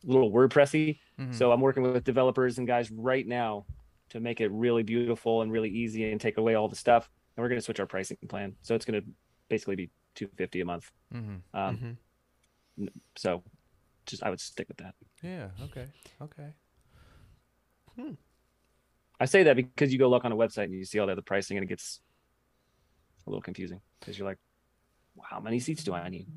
a 0.08 0.12
little 0.12 0.32
WordPressy. 0.32 1.00
Mhm. 1.20 1.34
So 1.34 1.52
I'm 1.52 1.62
working 1.62 1.84
with 1.84 2.04
developers 2.04 2.58
and 2.58 2.68
guys 2.68 2.92
right 2.92 3.26
now 3.26 3.66
to 4.10 4.20
make 4.20 4.42
it 4.42 4.52
really 4.52 4.84
beautiful 4.84 5.42
and 5.42 5.52
really 5.52 5.70
easy 5.70 6.12
and 6.12 6.20
take 6.20 6.38
away 6.38 6.56
all 6.56 6.68
the 6.68 6.76
stuff. 6.76 7.10
And 7.36 7.44
we're 7.44 7.50
going 7.50 7.60
to 7.60 7.66
switch 7.66 7.80
our 7.80 7.86
pricing 7.86 8.18
plan. 8.28 8.56
So 8.62 8.76
it's 8.76 8.86
going 8.86 9.02
to 9.02 9.08
basically 9.50 9.76
be 9.76 9.90
250 10.16 10.62
a 10.62 10.66
month. 10.66 10.92
Mhm. 11.14 11.42
Um, 11.54 11.98
Mhm. 12.80 12.90
So 13.16 13.44
just 14.06 14.24
I 14.24 14.30
would 14.30 14.40
stick 14.40 14.68
with 14.68 14.78
that. 14.78 14.96
Yeah. 15.22 15.50
Okay. 15.62 15.88
Okay. 16.22 16.54
I 19.20 19.26
say 19.26 19.44
that 19.44 19.56
because 19.56 19.94
you 19.94 20.00
go 20.00 20.10
look 20.10 20.26
on 20.26 20.32
a 20.32 20.36
website 20.36 20.66
and 20.66 20.74
you 20.74 20.84
see 20.86 21.00
all 21.00 21.06
the 21.06 21.14
other 21.14 21.22
pricing 21.22 21.58
and 21.58 21.64
it 21.64 21.68
gets 21.68 22.02
a 23.26 23.30
little 23.30 23.42
confusing 23.42 23.80
because 24.00 24.18
you're 24.18 24.28
like, 24.28 24.40
well, 25.16 25.28
how 25.30 25.40
many 25.40 25.60
seats 25.60 25.84
do 25.84 25.94
I 25.94 26.10
need? 26.10 26.28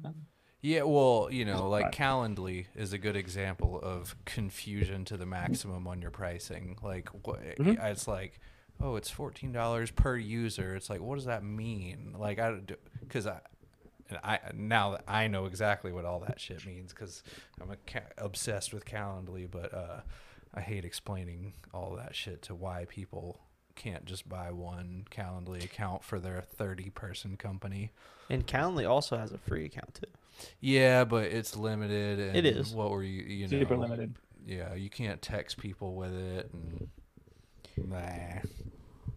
Yeah, 0.61 0.83
well, 0.83 1.29
you 1.31 1.45
know, 1.45 1.69
like 1.69 1.93
Calendly 1.93 2.67
is 2.75 2.93
a 2.93 2.99
good 2.99 3.17
example 3.17 3.81
of 3.81 4.15
confusion 4.25 5.05
to 5.07 5.17
the 5.17 5.27
maximum 5.27 5.87
on 5.87 6.01
your 6.03 6.11
pricing. 6.11 6.77
Like, 6.83 7.09
what, 7.27 7.41
Mhm. 7.57 7.83
it's 7.91 8.07
like, 8.07 8.39
oh, 8.81 8.97
it's 8.97 9.11
fourteen 9.11 9.53
dollars 9.53 9.91
per 9.91 10.17
user. 10.17 10.75
It's 10.75 10.91
like, 10.91 11.01
what 11.01 11.17
does 11.17 11.27
that 11.27 11.45
mean? 11.45 12.15
Like, 12.19 12.39
I 12.39 12.61
because 13.01 13.27
I. 13.27 13.41
And 14.09 14.21
I 14.23 14.39
now 14.55 14.93
that 14.93 15.03
I 15.09 15.27
know 15.27 15.47
exactly 15.47 15.91
what 15.91 16.05
all 16.05 16.21
that 16.21 16.39
shit 16.39 16.65
means 16.65 16.93
because 16.93 17.25
I'm 17.61 17.73
a 17.73 17.77
ca- 17.89 18.13
obsessed 18.17 18.73
with 18.73 18.85
Calendly, 18.85 19.51
but 19.51 19.75
uh, 19.75 20.03
I 20.55 20.61
hate 20.61 20.85
explaining 20.85 21.55
all 21.75 21.97
that 21.97 22.15
shit 22.15 22.43
to 22.43 22.55
why 22.55 22.85
people 22.89 23.41
can't 23.75 24.05
just 24.05 24.29
buy 24.29 24.53
one 24.53 25.07
Calendly 25.11 25.65
account 25.65 26.05
for 26.05 26.21
their 26.21 26.41
30 26.41 26.91
person 26.91 27.37
company. 27.37 27.91
And 28.31 28.47
Calendly 28.47 28.89
also 28.89 29.17
has 29.17 29.33
a 29.33 29.39
free 29.39 29.65
account 29.65 29.95
too. 29.95 30.11
Yeah, 30.61 31.05
but 31.05 31.25
it's 31.25 31.57
limited. 31.57 32.21
And 32.21 32.37
It 32.37 32.47
is. 32.47 32.73
What 32.73 32.91
were 32.91 33.03
you? 33.03 33.23
You 33.23 33.49
know, 33.49 33.59
Super 33.59 33.77
limited. 33.77 34.15
Yeah, 34.47 34.75
you 34.75 34.89
can't 34.89 35.21
text 35.21 35.59
people 35.59 35.95
with 35.95 36.15
it, 36.15 36.51
and 36.53 36.89
meh. 37.85 38.41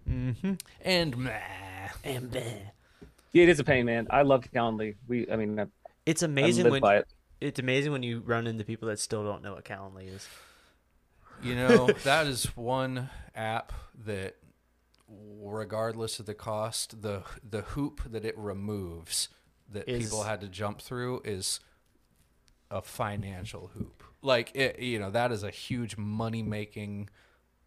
Mm-hmm. 0.10 0.54
and 0.82 1.18
meh. 1.18 1.90
And 2.04 2.32
then 2.32 2.62
Yeah, 3.32 3.44
it 3.44 3.50
is 3.50 3.60
a 3.60 3.64
pain, 3.64 3.86
man. 3.86 4.08
I 4.10 4.24
love 4.24 4.46
Calendly. 4.54 4.96
We, 5.08 5.30
I 5.32 5.36
mean, 5.36 5.60
I, 5.60 5.66
it's 6.06 6.24
amazing 6.24 6.70
when 6.70 6.82
by 6.82 6.98
it. 6.98 7.08
it's 7.42 7.60
amazing 7.60 7.92
when 7.92 8.04
you 8.04 8.22
run 8.22 8.48
into 8.48 8.64
people 8.64 8.88
that 8.90 9.00
still 9.00 9.24
don't 9.24 9.44
know 9.44 9.54
what 9.54 9.66
Calendly 9.66 10.14
is. 10.14 10.28
You 11.44 11.56
know, 11.56 11.88
that 12.04 12.28
is 12.28 12.46
one 12.58 13.10
app 13.36 13.72
that, 14.06 14.36
regardless 15.08 16.20
of 16.20 16.26
the 16.26 16.34
cost, 16.34 17.02
the 17.02 17.24
the 17.48 17.62
hoop 17.62 18.02
that 18.12 18.26
it 18.26 18.38
removes 18.38 19.30
that 19.72 19.88
Is- 19.88 20.06
people 20.06 20.24
had 20.24 20.42
to 20.42 20.48
jump 20.48 20.82
through 20.82 21.22
is 21.24 21.60
a 22.72 22.82
financial 22.82 23.72
hoop. 23.74 24.04
Like 24.22 24.52
it, 24.56 24.80
you 24.80 25.00
know, 25.00 25.12
that 25.12 25.32
is 25.32 25.44
a 25.44 25.52
huge 25.52 25.98
money 25.98 26.44
making. 26.44 27.10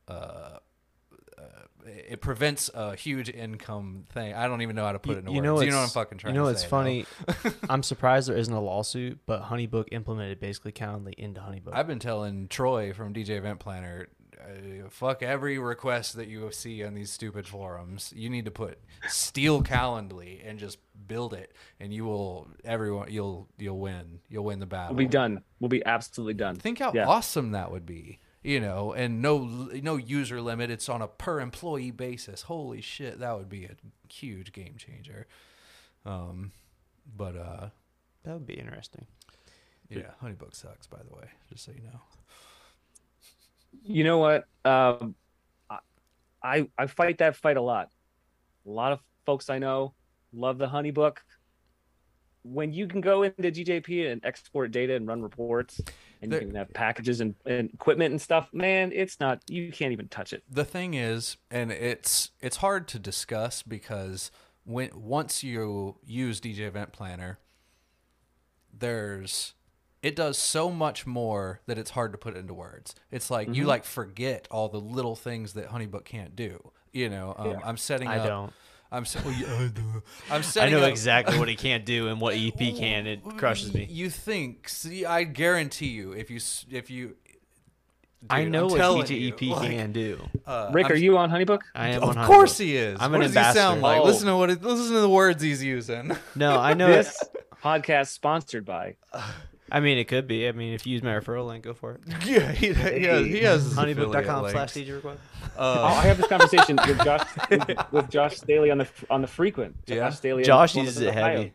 Uh, 0.09 0.11
uh, 0.12 0.59
it 1.84 2.20
prevents 2.20 2.70
a 2.74 2.95
huge 2.95 3.28
income 3.28 4.05
thing. 4.11 4.34
I 4.34 4.47
don't 4.47 4.62
even 4.62 4.76
know 4.76 4.84
how 4.84 4.93
to 4.93 4.99
put 4.99 5.11
You- 5.12 5.16
it 5.16 5.18
into 5.20 5.30
you 5.32 5.36
words. 5.38 5.45
know 5.47 5.61
you 5.62 5.70
know 5.70 5.76
what 5.78 5.82
I'm 5.84 5.88
fucking 5.90 6.18
trying 6.18 6.34
You 6.34 6.40
know 6.40 6.47
to 6.47 6.53
what's 6.53 6.64
funny? 6.64 7.07
I'm 7.68 7.82
surprised 7.82 8.28
there 8.28 8.36
isn't 8.36 8.55
a 8.55 8.61
lawsuit, 8.61 9.18
but 9.26 9.43
Honeybook 9.45 9.86
implemented 9.93 10.38
basically 10.40 10.72
Calendly 10.72 11.14
into 11.14 11.40
Honeybook. 11.40 11.72
I've 11.72 11.86
been 11.88 11.99
telling 11.99 12.49
Troy 12.49 12.93
from 12.93 13.12
DJ 13.12 13.30
Event 13.30 13.59
Planner, 13.59 14.09
uh, 14.40 14.88
fuck 14.90 15.22
every 15.22 15.59
request 15.59 16.14
that 16.16 16.28
you 16.28 16.51
see 16.53 16.84
on 16.84 16.95
these 16.95 17.11
stupid 17.11 17.47
forums. 17.47 18.12
You 18.16 18.28
need 18.30 18.45
to 18.45 18.51
put 18.51 18.78
steal 19.09 19.62
Calendly 19.62 20.40
and 20.49 20.59
just 20.59 20.78
build 21.07 21.34
it, 21.34 21.53
and 21.80 21.93
you 21.93 22.05
will 22.05 22.49
everyone 22.64 23.11
you'll 23.11 23.49
you'll 23.59 23.78
win. 23.78 24.20
You'll 24.28 24.45
win 24.45 24.59
the 24.61 24.66
battle. 24.66 24.95
We'll 24.95 25.05
be 25.05 25.09
done. 25.11 25.43
We'll 25.61 25.68
be 25.68 25.84
absolutely 25.84 26.34
done. 26.34 26.57
Think 26.57 26.78
how 26.78 26.93
Yeah. 26.93 27.07
awesome 27.07 27.53
that 27.53 27.70
would 27.72 27.86
be. 27.86 28.18
You 28.43 28.59
know, 28.59 28.93
and 28.93 29.22
no 29.22 29.70
no 29.82 29.97
user 29.97 30.40
limit. 30.40 30.68
It's 30.70 30.88
on 30.88 31.01
a 31.01 31.07
per 31.07 31.40
employee 31.40 31.93
basis. 31.93 32.43
Holy 32.43 32.80
shit, 32.80 33.20
that 33.20 33.36
would 33.38 33.49
be 33.49 33.66
a 33.66 33.76
huge 34.12 34.53
game 34.53 34.74
changer. 34.76 35.28
Um, 36.05 36.51
but 37.16 37.36
uh, 37.36 37.68
that 38.24 38.32
would 38.32 38.47
be 38.47 38.55
interesting. 38.59 39.07
yeah, 39.88 40.11
Honeybook 40.22 40.57
sucks. 40.57 40.88
By 40.88 40.99
the 41.09 41.14
way, 41.14 41.26
just 41.51 41.64
so 41.64 41.70
you 41.72 41.82
know. 41.84 42.01
You 43.84 44.05
know 44.05 44.18
what? 44.18 44.45
Um, 44.64 45.14
I- 45.70 45.78
I 46.43 46.68
I 46.76 46.86
fight 46.88 47.18
that 47.18 47.36
fight 47.36 47.57
a 47.57 47.62
lot. 47.62 47.90
A 48.66 48.70
lot 48.70 48.90
of 48.93 49.01
folks 49.24 49.51
I 49.51 49.59
know 49.59 49.95
love 50.32 50.59
the 50.59 50.66
Honeybook. 50.66 51.18
When 52.43 52.72
you 52.72 52.88
can 52.88 53.01
go 53.01 53.22
into 53.22 53.40
DJEP 53.53 54.11
and 54.11 54.20
export 54.24 54.72
data 54.72 54.97
and 54.97 55.07
run 55.07 55.22
reports, 55.22 55.80
and 56.22 56.30
There- 56.32 56.40
you 56.40 56.46
can 56.46 56.56
have 56.56 56.72
packages 56.72 57.20
and, 57.20 57.34
and 57.44 57.68
equipment 57.74 58.12
and 58.12 58.20
stuff, 58.22 58.48
man, 58.52 58.92
it's 58.92 59.18
not. 59.20 59.40
You 59.50 59.70
can't 59.72 59.92
even 59.92 60.08
touch 60.08 60.32
it. 60.32 60.42
the 60.48 60.64
thing 60.64 60.94
is 60.94 61.36
and 61.50 61.70
it's 61.72 62.30
it's 62.40 62.58
hard 62.58 62.86
to 62.88 62.98
discuss 62.98 63.62
because 63.62 64.30
when 64.64 64.90
once 64.94 65.42
you 65.42 65.96
use 66.04 66.40
dj 66.40 66.60
event 66.60 66.92
planner 66.92 67.38
there's 68.72 69.54
it 70.02 70.16
does 70.16 70.36
so 70.38 70.70
much 70.70 71.06
more 71.06 71.60
that 71.66 71.78
it's 71.78 71.90
hard 71.90 72.12
to 72.12 72.18
put 72.18 72.36
into 72.36 72.54
words 72.54 72.94
it's 73.10 73.30
like 73.30 73.46
Mm-hmm. 73.48 73.54
you 73.54 73.64
like 73.66 73.84
forget 73.84 74.46
all 74.50 74.68
the 74.68 74.80
little 74.80 75.16
things 75.16 75.52
that 75.54 75.68
honeybook 75.68 76.04
can't 76.04 76.34
do 76.36 76.70
you 76.92 77.08
know 77.08 77.34
um, 77.36 77.50
Yeah. 77.50 77.58
i'm 77.64 77.76
setting 77.76 78.08
I 78.08 78.18
up 78.18 78.26
don't. 78.26 78.52
I'm 78.93 79.05
se- 79.05 79.20
well, 79.24 79.34
yeah, 79.34 79.55
I 79.64 79.68
do. 79.68 80.03
i'm 80.30 80.43
I 80.61 80.68
know 80.68 80.82
up 80.82 80.90
exactly 80.90 81.38
what 81.38 81.49
he 81.49 81.57
can't 81.66 81.84
do 81.84 82.09
and 82.09 82.20
what 82.20 82.34
EP 82.36 82.57
can. 82.59 83.07
It 83.07 83.20
crushes 83.38 83.72
me. 83.74 83.86
you 83.90 84.11
think 84.11 84.68
see 84.68 85.05
i 85.07 85.24
guarantee 85.24 85.88
you 85.88 86.12
if 86.12 86.30
you 86.30 86.38
if 86.70 86.90
you 86.90 87.16
I 88.30 88.45
know 88.45 88.66
I'm 88.66 88.70
what 88.70 88.76
telling 88.76 89.03
DJEP 89.03 89.51
like, 89.51 89.70
can 89.72 89.90
do. 89.90 90.20
uh, 90.47 90.70
Rick, 90.72 90.86
I'm 90.86 90.93
are 90.93 90.95
you 90.95 91.18
on 91.18 91.28
Honeybook? 91.28 91.62
I 91.74 91.88
am. 91.88 92.05
Of 92.05 92.16
on 92.16 92.24
course 92.24 92.57
he 92.57 92.76
is. 92.76 92.97
I'm 93.01 93.11
what 93.11 93.22
an 93.22 93.32
does 93.32 93.47
he 93.49 93.53
sound 93.53 93.82
like? 93.82 94.01
Oh. 94.01 94.05
Listen 94.05 94.28
to 94.28 94.36
what 94.36 94.49
it, 94.49 94.62
listen 94.62 94.95
to 94.95 95.01
the 95.01 95.09
words 95.09 95.43
he's 95.43 95.61
using. 95.61 96.16
No, 96.36 96.57
I 96.57 96.74
know. 96.80 96.86
This 96.86 97.20
it. 97.20 97.45
podcast 97.61 98.11
sponsored 98.11 98.64
by 98.64 98.95
I 99.74 99.80
mean, 99.80 99.96
it 99.96 100.04
could 100.06 100.28
be. 100.28 100.46
I 100.46 100.52
mean, 100.52 100.74
if 100.74 100.86
you 100.86 100.92
use 100.92 101.02
my 101.02 101.14
referral 101.14 101.46
link, 101.46 101.64
go 101.64 101.72
for 101.72 101.92
it. 101.94 102.00
yeah, 102.26 102.52
he, 102.52 102.74
he 102.74 103.04
has, 103.04 103.24
he 103.26 103.38
has 103.40 103.72
Honeybook.com 103.74 104.50
slash 104.50 104.76
links. 104.76 104.90
DJ 104.90 104.94
request. 104.96 105.18
Oh, 105.56 105.84
Uh, 105.84 105.84
I 105.86 106.02
have 106.02 106.18
this 106.18 106.26
conversation 106.28 106.76
with 106.86 107.02
Josh 107.02 107.26
with, 107.50 107.70
with 107.90 108.10
Josh 108.10 108.36
Staley 108.36 108.70
on 108.70 108.78
the 108.78 108.88
on 109.08 109.22
the 109.22 109.26
frequent. 109.26 109.74
Josh 109.86 109.96
Yeah. 109.96 110.10
Staley. 110.10 110.42
Josh 110.44 110.72
Columbus, 110.72 110.96
uses 110.96 111.08
it 111.08 111.16
Ohio. 111.16 111.36
heavy. 111.38 111.52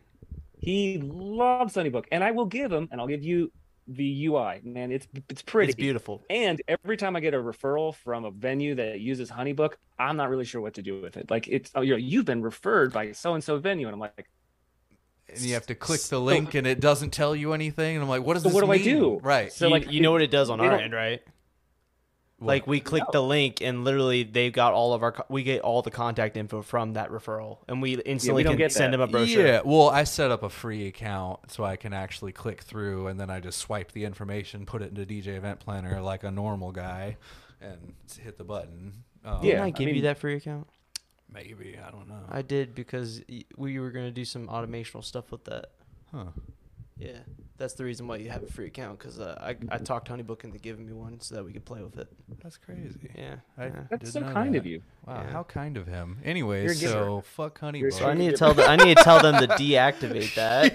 He 0.60 0.98
loves 0.98 1.76
Honeybook, 1.76 2.06
and 2.12 2.24
I 2.24 2.32
will 2.32 2.48
give 2.48 2.72
him, 2.72 2.90
and 2.92 3.00
I'll 3.00 3.08
give 3.08 3.24
you 3.24 3.52
the 3.88 4.26
UI, 4.26 4.60
man, 4.64 4.92
it's 4.92 5.08
it's 5.30 5.42
pretty. 5.42 5.70
It's 5.70 5.78
beautiful. 5.80 6.22
And 6.30 6.62
every 6.68 6.98
time 6.98 7.16
I 7.16 7.20
get 7.22 7.34
a 7.34 7.38
referral 7.38 7.96
from 7.96 8.26
a 8.26 8.32
venue 8.32 8.76
that 8.76 9.00
uses 9.00 9.30
HoneyBook, 9.30 9.74
I'm 9.98 10.18
not 10.18 10.30
really 10.30 10.44
sure 10.44 10.60
what 10.60 10.74
to 10.74 10.82
do 10.82 11.00
with 11.02 11.16
it. 11.16 11.30
Like 11.30 11.48
it's 11.48 11.72
oh, 11.76 11.82
you 11.82 11.92
know, 11.92 11.98
you've 11.98 12.26
been 12.26 12.42
referred 12.42 12.92
by 12.92 13.12
so 13.14 13.36
and 13.36 13.44
so 13.44 13.58
venue, 13.60 13.88
and 13.88 13.94
I'm 13.94 14.00
like, 14.00 14.28
and 15.30 15.40
you 15.42 15.54
have 15.56 15.66
to 15.68 15.76
click 15.76 16.02
the 16.04 16.20
link 16.20 16.54
and 16.56 16.66
it 16.66 16.80
doesn't 16.80 17.12
tell 17.12 17.36
you 17.36 17.54
anything 17.54 17.96
and 17.96 18.04
i'm 18.04 18.10
like 18.10 18.24
what 18.24 18.34
does 18.36 18.44
So 18.44 18.50
this 18.50 18.56
what 18.56 18.66
do 18.66 18.72
I 18.72 18.78
do? 18.78 19.20
right 19.24 19.52
So, 19.52 19.66
you, 19.68 19.72
like, 19.72 19.92
you 19.92 20.02
know 20.02 20.12
what 20.12 20.22
it 20.22 20.32
does 20.32 20.50
on 20.50 20.60
our 20.62 20.76
end, 20.76 20.94
right? 20.94 21.22
What? 22.40 22.48
Like 22.48 22.68
we 22.68 22.80
click 22.80 23.02
No. 23.02 23.10
the 23.14 23.22
link 23.24 23.62
and 23.62 23.84
literally 23.84 24.22
they've 24.24 24.54
got 24.54 24.74
all 24.74 24.94
of 24.94 25.02
our 25.02 25.26
we 25.28 25.42
get 25.42 25.62
all 25.62 25.82
the 25.82 25.90
contact 25.90 26.38
info 26.38 26.62
from 26.62 26.94
that 26.94 27.10
referral 27.10 27.58
and 27.68 27.82
we 27.82 27.96
instantly 27.96 28.44
don't 28.44 28.52
can 28.54 28.58
get 28.60 28.72
send 28.72 28.94
that. 28.94 28.98
them 28.98 29.10
a 29.10 29.12
brochure. 29.12 29.44
yeah 29.46 29.62
well 29.66 29.90
i 29.90 30.04
set 30.04 30.30
up 30.30 30.44
a 30.44 30.50
free 30.50 30.86
account 30.88 31.40
so 31.52 31.64
i 31.64 31.76
can 31.76 31.94
actually 31.94 32.32
click 32.32 32.62
through 32.62 33.08
and 33.08 33.20
then 33.20 33.32
i 33.32 33.40
just 33.40 33.58
swipe 33.58 33.92
the 33.92 34.06
information 34.06 34.68
put 34.68 34.84
it 34.84 34.96
into 34.96 35.04
dj 35.04 35.36
event 35.36 35.60
planner 35.60 36.00
like 36.00 36.24
a 36.24 36.30
normal 36.30 36.72
guy 36.72 37.18
and 37.60 37.96
hit 38.22 38.38
the 38.38 38.44
button 38.44 38.94
um, 39.26 39.42
Didn't 39.42 39.56
Yeah, 39.58 39.64
I 39.64 39.68
I 39.68 39.70
give 39.72 39.90
you 39.96 40.04
that 40.04 40.20
free 40.20 40.36
account? 40.36 40.68
Maybe 41.32 41.78
i 41.86 41.90
don't 41.92 42.08
know 42.08 42.24
I 42.30 42.42
did 42.42 42.74
because 42.76 43.22
y- 43.30 43.44
we 43.58 43.80
were 43.80 43.92
gonna 43.92 44.12
do 44.12 44.26
some 44.26 44.48
automational 44.48 45.04
stuff 45.04 45.32
with 45.32 45.44
that. 45.46 45.72
huh 46.12 46.26
Yeah, 47.00 47.20
that's 47.58 47.76
the 47.76 47.84
reason 47.84 48.08
why 48.08 48.16
you 48.18 48.30
have 48.32 48.42
a 48.44 48.48
free 48.48 48.66
account 48.68 48.98
because 48.98 49.20
uh, 49.20 49.38
I 49.40 49.56
I 49.70 49.78
talked 49.78 50.10
Honeybook 50.10 50.44
into 50.44 50.58
giving 50.58 50.88
me 50.88 50.94
one 50.94 51.20
so 51.20 51.36
that 51.36 51.44
we 51.46 51.52
could 51.54 51.64
play 51.66 51.82
with 51.84 51.98
it. 52.00 52.08
that's 52.42 52.58
crazy 52.58 53.10
Yeah, 53.16 53.36
I- 53.58 53.66
yeah. 53.66 53.84
that's 53.92 54.12
so 54.14 54.22
kind 54.22 54.54
that. 54.56 54.60
of 54.60 54.66
you. 54.66 54.82
wow 55.06 55.22
Yeah. 55.22 55.30
how 55.32 55.44
kind 55.44 55.78
of 55.78 55.86
him 55.86 56.18
anyway 56.26 56.64
You're 56.64 56.72
a 56.72 56.76
giver. 56.76 56.94
so 56.94 57.22
fuck 57.22 57.60
honey 57.60 57.80
You're 57.80 57.90
a 57.90 57.92
Book. 57.92 58.00
So 58.00 58.08
I 58.10 58.16
need 58.16 58.32
to 58.32 58.38
tell 58.38 58.54
the, 58.56 58.64
I 58.66 58.76
need 58.78 58.98
to 58.98 59.04
tell 59.04 59.22
them 59.22 59.36
to 59.42 59.48
deactivate 59.64 60.34
that. 60.36 60.74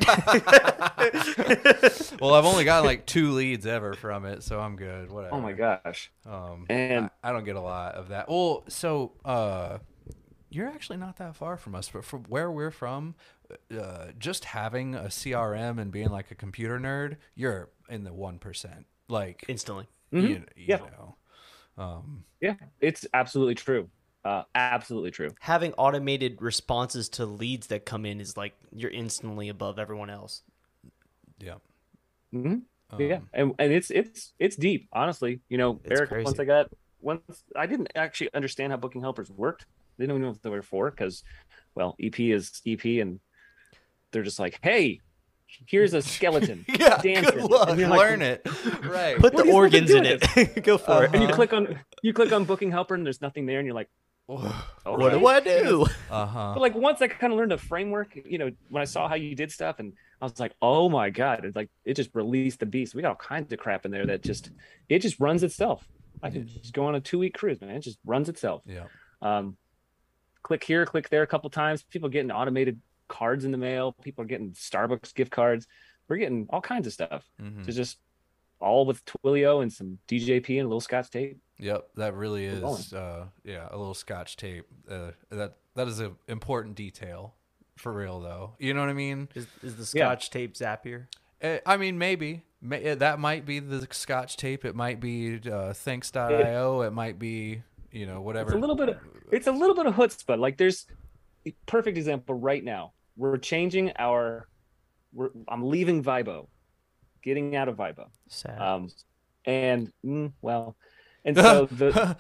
well 2.21 2.35
i've 2.35 2.45
only 2.45 2.65
gotten 2.65 2.87
like 2.87 3.05
two 3.07 3.33
leads 3.33 3.67
ever 3.67 3.95
from 3.95 4.25
it 4.27 4.43
so 4.43 4.61
i'm 4.61 4.77
good 4.77 5.11
whatever 5.11 5.35
Oh 5.35 5.41
my 5.41 5.53
gosh. 5.53 6.11
Um, 6.27 6.67
And- 6.69 7.11
I, 7.25 7.31
I 7.31 7.33
don't 7.33 7.45
get 7.45 7.57
a 7.57 7.61
lot 7.61 7.95
of 7.95 8.09
that. 8.09 8.29
Well, 8.29 8.65
so 8.69 9.13
uh, 9.25 9.79
you're 10.53 10.69
actually 10.69 10.99
not 10.99 11.17
that 11.19 11.37
far 11.37 11.57
from 11.57 11.75
us, 11.75 11.91
but 11.91 12.05
from 12.05 12.25
where 12.25 12.51
we're 12.51 12.71
from, 12.71 13.15
uh, 13.77 14.09
just 14.19 14.47
having 14.47 14.95
a 14.95 15.11
CRM 15.11 15.79
and 15.79 15.91
being 15.93 16.11
like 16.11 16.31
a 16.31 16.35
computer 16.35 16.79
nerd, 16.79 17.17
you're 17.35 17.71
in 17.89 18.05
the 18.05 18.13
one 18.13 18.39
percent. 18.39 18.87
Like, 19.09 19.49
Instantly. 19.49 19.87
you, 20.15 20.29
Mhm. 20.31 20.47
you 20.57 20.69
Yeah. 20.69 20.79
know, 20.79 21.17
um, 21.79 22.25
Yeah, 22.41 22.57
it's 22.81 23.07
absolutely 23.15 23.55
true. 23.55 23.89
Uh, 24.25 24.45
absolutely 24.55 25.11
true. 25.11 25.37
Having 25.41 25.75
automated 25.75 26.41
responses 26.41 27.09
to 27.11 27.27
leads 27.27 27.67
that 27.67 27.85
come 27.85 28.07
in 28.07 28.19
is 28.21 28.37
like 28.37 28.55
you're 28.75 28.91
instantly 28.91 29.49
above 29.51 29.79
everyone 29.79 30.09
else. 30.09 30.43
yeah, 31.39 31.57
hmm 32.33 32.59
um, 32.91 32.99
yeah, 32.99 33.21
and 33.33 33.55
and 33.59 33.73
it's 33.73 33.91
it's 33.91 34.35
it's 34.39 34.55
deep. 34.57 34.89
Honestly, 34.93 35.41
you 35.49 35.57
know, 35.57 35.81
Erik. 35.91 36.11
crazy. 36.11 36.25
Once 36.25 36.39
I 36.39 36.45
got 36.45 36.69
once 37.01 37.23
I 37.57 37.67
didn't 37.67 37.89
actually 37.95 38.33
understand 38.35 38.71
how 38.73 38.77
booking 38.77 39.01
helpers 39.01 39.31
worked. 39.31 39.67
They 39.99 40.07
don't 40.07 40.17
even 40.17 40.23
know 40.23 40.29
what 40.31 40.43
they 40.43 40.51
were 40.51 40.63
for 40.63 40.91
because, 40.91 41.23
well, 41.75 41.97
EP 42.03 42.19
is 42.21 42.61
EP, 42.67 42.85
and 43.01 43.21
they're 44.11 44.23
just 44.23 44.39
like, 44.39 44.59
hey, 44.63 45.01
here's 45.67 45.95
a 45.95 46.03
skeleton. 46.15 46.65
Yeah, 46.79 46.99
dancing. 46.99 47.39
good 47.41 47.51
luck. 47.51 47.69
And 47.71 47.81
like, 47.91 47.99
Learn 48.01 48.23
it. 48.23 48.47
Right. 48.85 49.17
Put 49.19 49.35
What 49.35 49.37
the 49.37 49.43
are 49.43 49.47
you 49.47 49.47
supposed 49.47 49.47
to 49.47 49.53
organs 49.53 49.91
in 49.91 50.03
with 50.03 50.37
it. 50.57 50.65
Go 50.65 50.79
for 50.79 50.91
Uh, 50.93 51.01
it. 51.03 51.11
and 51.13 51.23
you 51.23 51.29
Uh-huh. 51.29 51.37
click 51.37 51.53
on 51.53 51.79
you 52.03 52.13
click 52.13 52.33
on 52.33 52.45
booking 52.45 52.71
helper, 52.71 52.95
and 52.95 53.05
there's 53.07 53.21
nothing 53.21 53.47
there, 53.47 53.59
and 53.59 53.67
you're 53.67 53.75
like, 53.75 53.89
What 54.27 54.55
okay. 54.87 55.11
do 55.19 55.27
I 55.27 55.41
do? 55.41 55.87
huh. 56.09 56.53
But 56.55 56.61
like 56.61 56.75
once 56.75 57.01
I 57.03 57.09
kind 57.09 57.33
of 57.33 57.39
learned 57.39 57.51
the 57.53 57.59
framework, 57.59 58.17
you 58.25 58.39
know, 58.39 58.51
when 58.71 58.81
I 58.81 58.85
saw 58.87 59.09
how 59.09 59.15
you 59.15 59.35
did 59.35 59.51
stuff, 59.53 59.79
and 59.79 59.93
I 60.21 60.25
was 60.25 60.39
like, 60.41 60.55
oh 60.63 60.89
my 60.89 61.11
god, 61.11 61.45
it's 61.45 61.57
like 61.57 61.71
it 61.85 61.95
just 61.95 62.11
released 62.15 62.61
the 62.61 62.67
beast. 62.67 62.95
We 62.95 63.03
got 63.03 63.09
all 63.11 63.15
kinds 63.17 63.53
of 63.53 63.59
crap 63.59 63.85
in 63.85 63.91
there 63.91 64.07
that 64.07 64.23
just 64.23 64.51
it 64.89 65.01
just 65.01 65.21
runs 65.21 65.43
itself. 65.43 65.87
I 66.23 66.31
can 66.31 66.47
just 66.47 66.73
go 66.73 66.85
on 66.87 66.95
a 66.95 67.01
two 67.01 67.19
week 67.19 67.35
cruise, 67.35 67.61
man. 67.61 67.71
It 67.71 67.81
just 67.81 67.99
runs 68.05 68.29
itself. 68.29 68.63
Yeah. 68.67 68.85
Um, 69.21 69.57
click 70.43 70.65
here, 70.65 70.85
click 70.87 71.09
there 71.09 71.23
a 71.23 71.27
couple 71.27 71.49
times. 71.51 71.83
People 71.83 72.09
getting 72.09 72.31
automated 72.31 72.81
cards 73.09 73.45
in 73.45 73.51
the 73.51 73.59
mail. 73.59 73.93
People 74.03 74.25
are 74.25 74.27
getting 74.27 74.53
Starbucks 74.53 75.15
gift 75.15 75.31
cards. 75.31 75.67
We're 76.09 76.17
getting 76.17 76.47
all 76.51 76.61
kinds 76.61 76.87
of 76.87 76.93
stuff. 76.93 77.25
Mhm. 77.41 77.67
It's 77.67 77.77
just 77.77 77.99
all 78.61 78.87
with 78.87 79.05
Twilio 79.05 79.63
and 79.63 79.73
some 79.73 79.99
DJP 80.09 80.59
and 80.59 80.67
a 80.67 80.69
little 80.69 80.81
Scotch 80.81 81.11
tape. 81.11 81.39
Yep, 81.59 81.89
that 81.97 82.15
really 82.15 82.45
is. 82.47 82.93
Uh, 82.93 83.27
yeah, 83.45 83.69
a 83.71 83.77
little 83.77 83.95
Scotch 83.95 84.37
tape. 84.37 84.67
Uh, 84.89 85.13
that 85.31 85.57
that 85.75 85.89
is 85.89 86.01
an 86.01 86.17
important 86.29 86.75
detail, 86.75 87.35
for 87.77 87.93
real 87.93 88.21
though. 88.21 88.55
You 88.59 88.75
know 88.75 88.81
what 88.81 88.89
I 88.91 88.95
mean? 88.95 89.29
Is, 89.35 89.47
is 89.63 89.77
the 89.77 89.99
Yeah. 89.99 90.07
Scotch 90.07 90.31
tape 90.31 90.55
Zapier? 90.55 91.07
Uh, 91.43 91.59
I 91.67 91.77
mean, 91.77 91.99
maybe 91.99 92.43
May, 92.61 92.91
uh, 92.91 92.95
that 92.97 93.19
might 93.19 93.45
be 93.45 93.59
the 93.59 93.87
Scotch 93.91 94.37
tape. 94.37 94.65
It 94.65 94.75
might 94.77 95.01
be 95.01 95.41
uh, 95.51 95.73
Thanks.io. 95.73 96.83
It 96.83 96.93
might 96.93 97.19
be 97.19 97.63
you 97.93 98.07
know 98.07 98.21
whatever. 98.21 98.51
It's 98.51 98.57
a 98.57 98.61
little 98.61 98.77
bit 98.77 98.89
of 98.91 98.97
it's 99.31 99.47
a 99.47 99.53
little 99.53 99.75
bit 99.77 99.87
of 99.87 99.95
chutzpah. 99.95 100.39
Like 100.39 100.57
there's 100.59 100.87
a 101.47 101.55
perfect 101.67 101.97
example 101.97 102.35
right 102.35 102.63
now. 102.63 102.93
We're 103.17 103.37
changing 103.39 103.93
our. 103.99 104.49
We're, 105.13 105.31
I'm 105.49 105.69
leaving 105.69 106.03
Vibo, 106.03 106.49
getting 107.23 107.55
out 107.55 107.69
of 107.69 107.77
Vibo. 107.77 108.07
Sad. 108.29 108.59
Um, 108.61 108.89
and 109.45 109.93
mm, 110.05 110.33
well, 110.41 110.77
and 111.25 111.37
so 111.37 111.67
the 111.71 112.17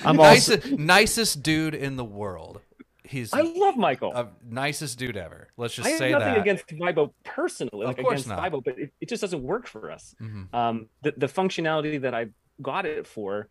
I'm 0.04 0.16
nicest, 0.16 0.70
nicest 0.72 1.42
dude 1.42 1.74
in 1.74 1.96
the 1.96 2.04
world. 2.04 2.60
He's 3.04 3.32
I 3.32 3.40
love 3.40 3.76
Michael. 3.76 4.12
a 4.14 4.28
nicest 4.48 4.98
dude 4.98 5.16
ever. 5.16 5.48
Let's 5.56 5.74
just 5.74 5.86
I 5.86 5.90
have 5.90 5.98
say 5.98 6.12
nothing 6.12 6.34
that. 6.34 6.38
against 6.40 6.66
Vibo 6.68 7.12
personally, 7.24 7.82
Of 7.84 7.88
like 7.88 7.96
course 7.98 8.24
against 8.24 8.28
not. 8.28 8.38
Vibo, 8.52 8.62
but 8.64 8.78
it, 8.78 8.92
it 9.00 9.08
just 9.08 9.20
doesn't 9.20 9.42
work 9.42 9.66
for 9.66 9.90
us. 9.90 10.14
Mhm. 10.22 10.52
Um, 10.54 10.88
the 11.02 11.12
the 11.16 11.26
functionality 11.26 12.00
that 12.02 12.14
I 12.14 12.26
got 12.62 12.86
it 12.86 13.06
for 13.06 13.48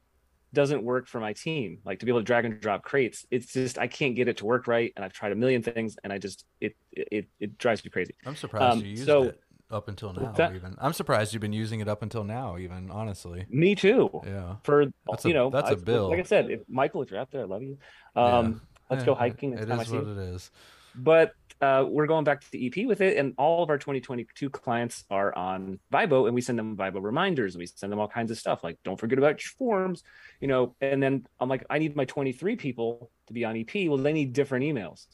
doesn't 0.53 0.83
work 0.83 1.07
for 1.07 1.19
my 1.19 1.33
team. 1.33 1.79
Like 1.85 1.99
to 1.99 2.05
be 2.05 2.11
able 2.11 2.21
to 2.21 2.25
drag 2.25 2.45
and 2.45 2.59
drop 2.59 2.83
crates, 2.83 3.25
it's 3.31 3.53
just 3.53 3.77
I 3.77 3.87
can't 3.87 4.15
get 4.15 4.27
it 4.27 4.37
to 4.37 4.45
work 4.45 4.67
right, 4.67 4.91
and 4.95 5.05
I've 5.05 5.13
tried 5.13 5.31
a 5.31 5.35
million 5.35 5.61
things, 5.61 5.97
and 6.03 6.11
I 6.11 6.17
just 6.17 6.45
it 6.59 6.75
it 6.91 7.27
it 7.39 7.57
drives 7.57 7.83
me 7.83 7.91
crazy. 7.91 8.13
I'm 8.25 8.35
surprised 8.35 8.77
Um, 8.77 8.79
you 8.85 8.91
used 8.91 9.05
so- 9.05 9.23
it 9.23 9.39
up 9.71 9.87
until 9.87 10.11
now. 10.13 10.31
that? 10.31 10.55
Even 10.55 10.75
I'm 10.79 10.93
surprised 10.93 11.31
you've 11.33 11.41
been 11.41 11.53
using 11.53 11.79
it 11.79 11.87
up 11.87 12.01
until 12.01 12.23
now. 12.23 12.57
Even 12.57 12.89
honestly, 12.89 13.45
Me 13.49 13.75
too. 13.75 14.09
yeah. 14.25 14.55
For 14.63 14.87
That's 15.07 15.25
a- 15.25 15.27
you 15.27 15.33
know, 15.35 15.49
that's 15.51 15.69
a 15.69 15.73
I- 15.73 15.75
bill. 15.75 16.09
Like 16.09 16.19
I 16.19 16.23
said, 16.23 16.49
if, 16.49 16.61
Michael, 16.67 17.03
if 17.03 17.11
you're 17.11 17.19
out 17.19 17.29
there, 17.31 17.41
I 17.41 17.45
love 17.45 17.61
you. 17.61 17.77
Um, 18.15 18.61
let's 18.89 19.01
Yeah, 19.01 19.05
go 19.05 19.15
hiking 19.15 19.51
next 19.51 19.63
It 19.63 19.65
time 19.67 19.79
I 19.79 19.83
see 19.83 19.95
what 19.97 20.07
you. 20.07 20.11
it 20.13 20.17
is. 20.33 20.49
But 20.95 21.33
uh, 21.61 21.85
we're 21.87 22.07
going 22.07 22.23
back 22.23 22.41
to 22.41 22.51
the 22.51 22.67
EP 22.67 22.87
with 22.87 23.01
it, 23.01 23.17
and 23.17 23.33
all 23.37 23.63
of 23.63 23.69
our 23.69 23.77
2022 23.77 24.49
clients 24.49 25.03
are 25.09 25.35
on 25.35 25.79
Vibo, 25.91 26.25
and 26.25 26.33
we 26.33 26.41
send 26.41 26.57
them 26.57 26.77
Vibo 26.77 27.01
reminders. 27.01 27.55
And 27.55 27.59
we 27.59 27.65
send 27.65 27.91
them 27.91 27.99
all 27.99 28.07
kinds 28.07 28.31
of 28.31 28.37
stuff, 28.37 28.63
like 28.63 28.77
don't 28.83 28.99
forget 28.99 29.17
about 29.17 29.43
your 29.43 29.51
forms, 29.57 30.03
you 30.39 30.47
know. 30.47 30.75
And 30.79 31.03
then 31.03 31.25
I'm 31.39 31.49
like, 31.49 31.65
I 31.69 31.79
need 31.79 31.95
my 31.95 32.05
23 32.05 32.55
people 32.55 33.11
to 33.27 33.33
be 33.33 33.43
on 33.43 33.57
EP. 33.57 33.89
Well, 33.89 33.97
they 33.97 34.13
need 34.13 34.33
different 34.33 34.65
emails. 34.65 35.05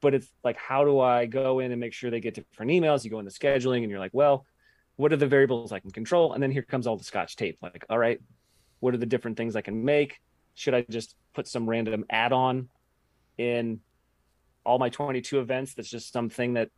But 0.00 0.14
it's 0.14 0.30
like, 0.42 0.56
how 0.56 0.84
do 0.84 1.00
I 1.00 1.26
go 1.26 1.60
in 1.60 1.70
and 1.70 1.80
make 1.80 1.92
sure 1.92 2.10
they 2.10 2.20
get 2.20 2.34
different 2.34 2.70
emails? 2.70 3.04
You 3.04 3.10
go 3.10 3.18
into 3.18 3.30
scheduling, 3.30 3.82
and 3.82 3.90
you're 3.90 4.00
like, 4.00 4.14
well, 4.14 4.46
what 4.96 5.12
are 5.12 5.16
the 5.16 5.26
variables 5.26 5.72
I 5.72 5.80
can 5.80 5.90
control? 5.90 6.32
And 6.32 6.42
then 6.42 6.50
here 6.50 6.62
comes 6.62 6.86
all 6.86 6.96
the 6.96 7.04
Scotch 7.04 7.36
tape. 7.36 7.58
Like, 7.60 7.84
all 7.90 7.98
right, 7.98 8.20
what 8.80 8.94
are 8.94 8.98
the 8.98 9.06
different 9.06 9.36
things 9.36 9.54
I 9.54 9.60
can 9.60 9.84
make? 9.84 10.20
Should 10.54 10.74
I 10.74 10.82
just 10.88 11.16
put 11.34 11.46
some 11.48 11.68
random 11.68 12.04
add-on 12.08 12.68
in 13.36 13.80
all 14.64 14.78
my 14.78 14.88
22 14.88 15.38
events 15.40 15.74
that's 15.74 15.88
just 15.90 16.12
something 16.12 16.54
that 16.54 16.68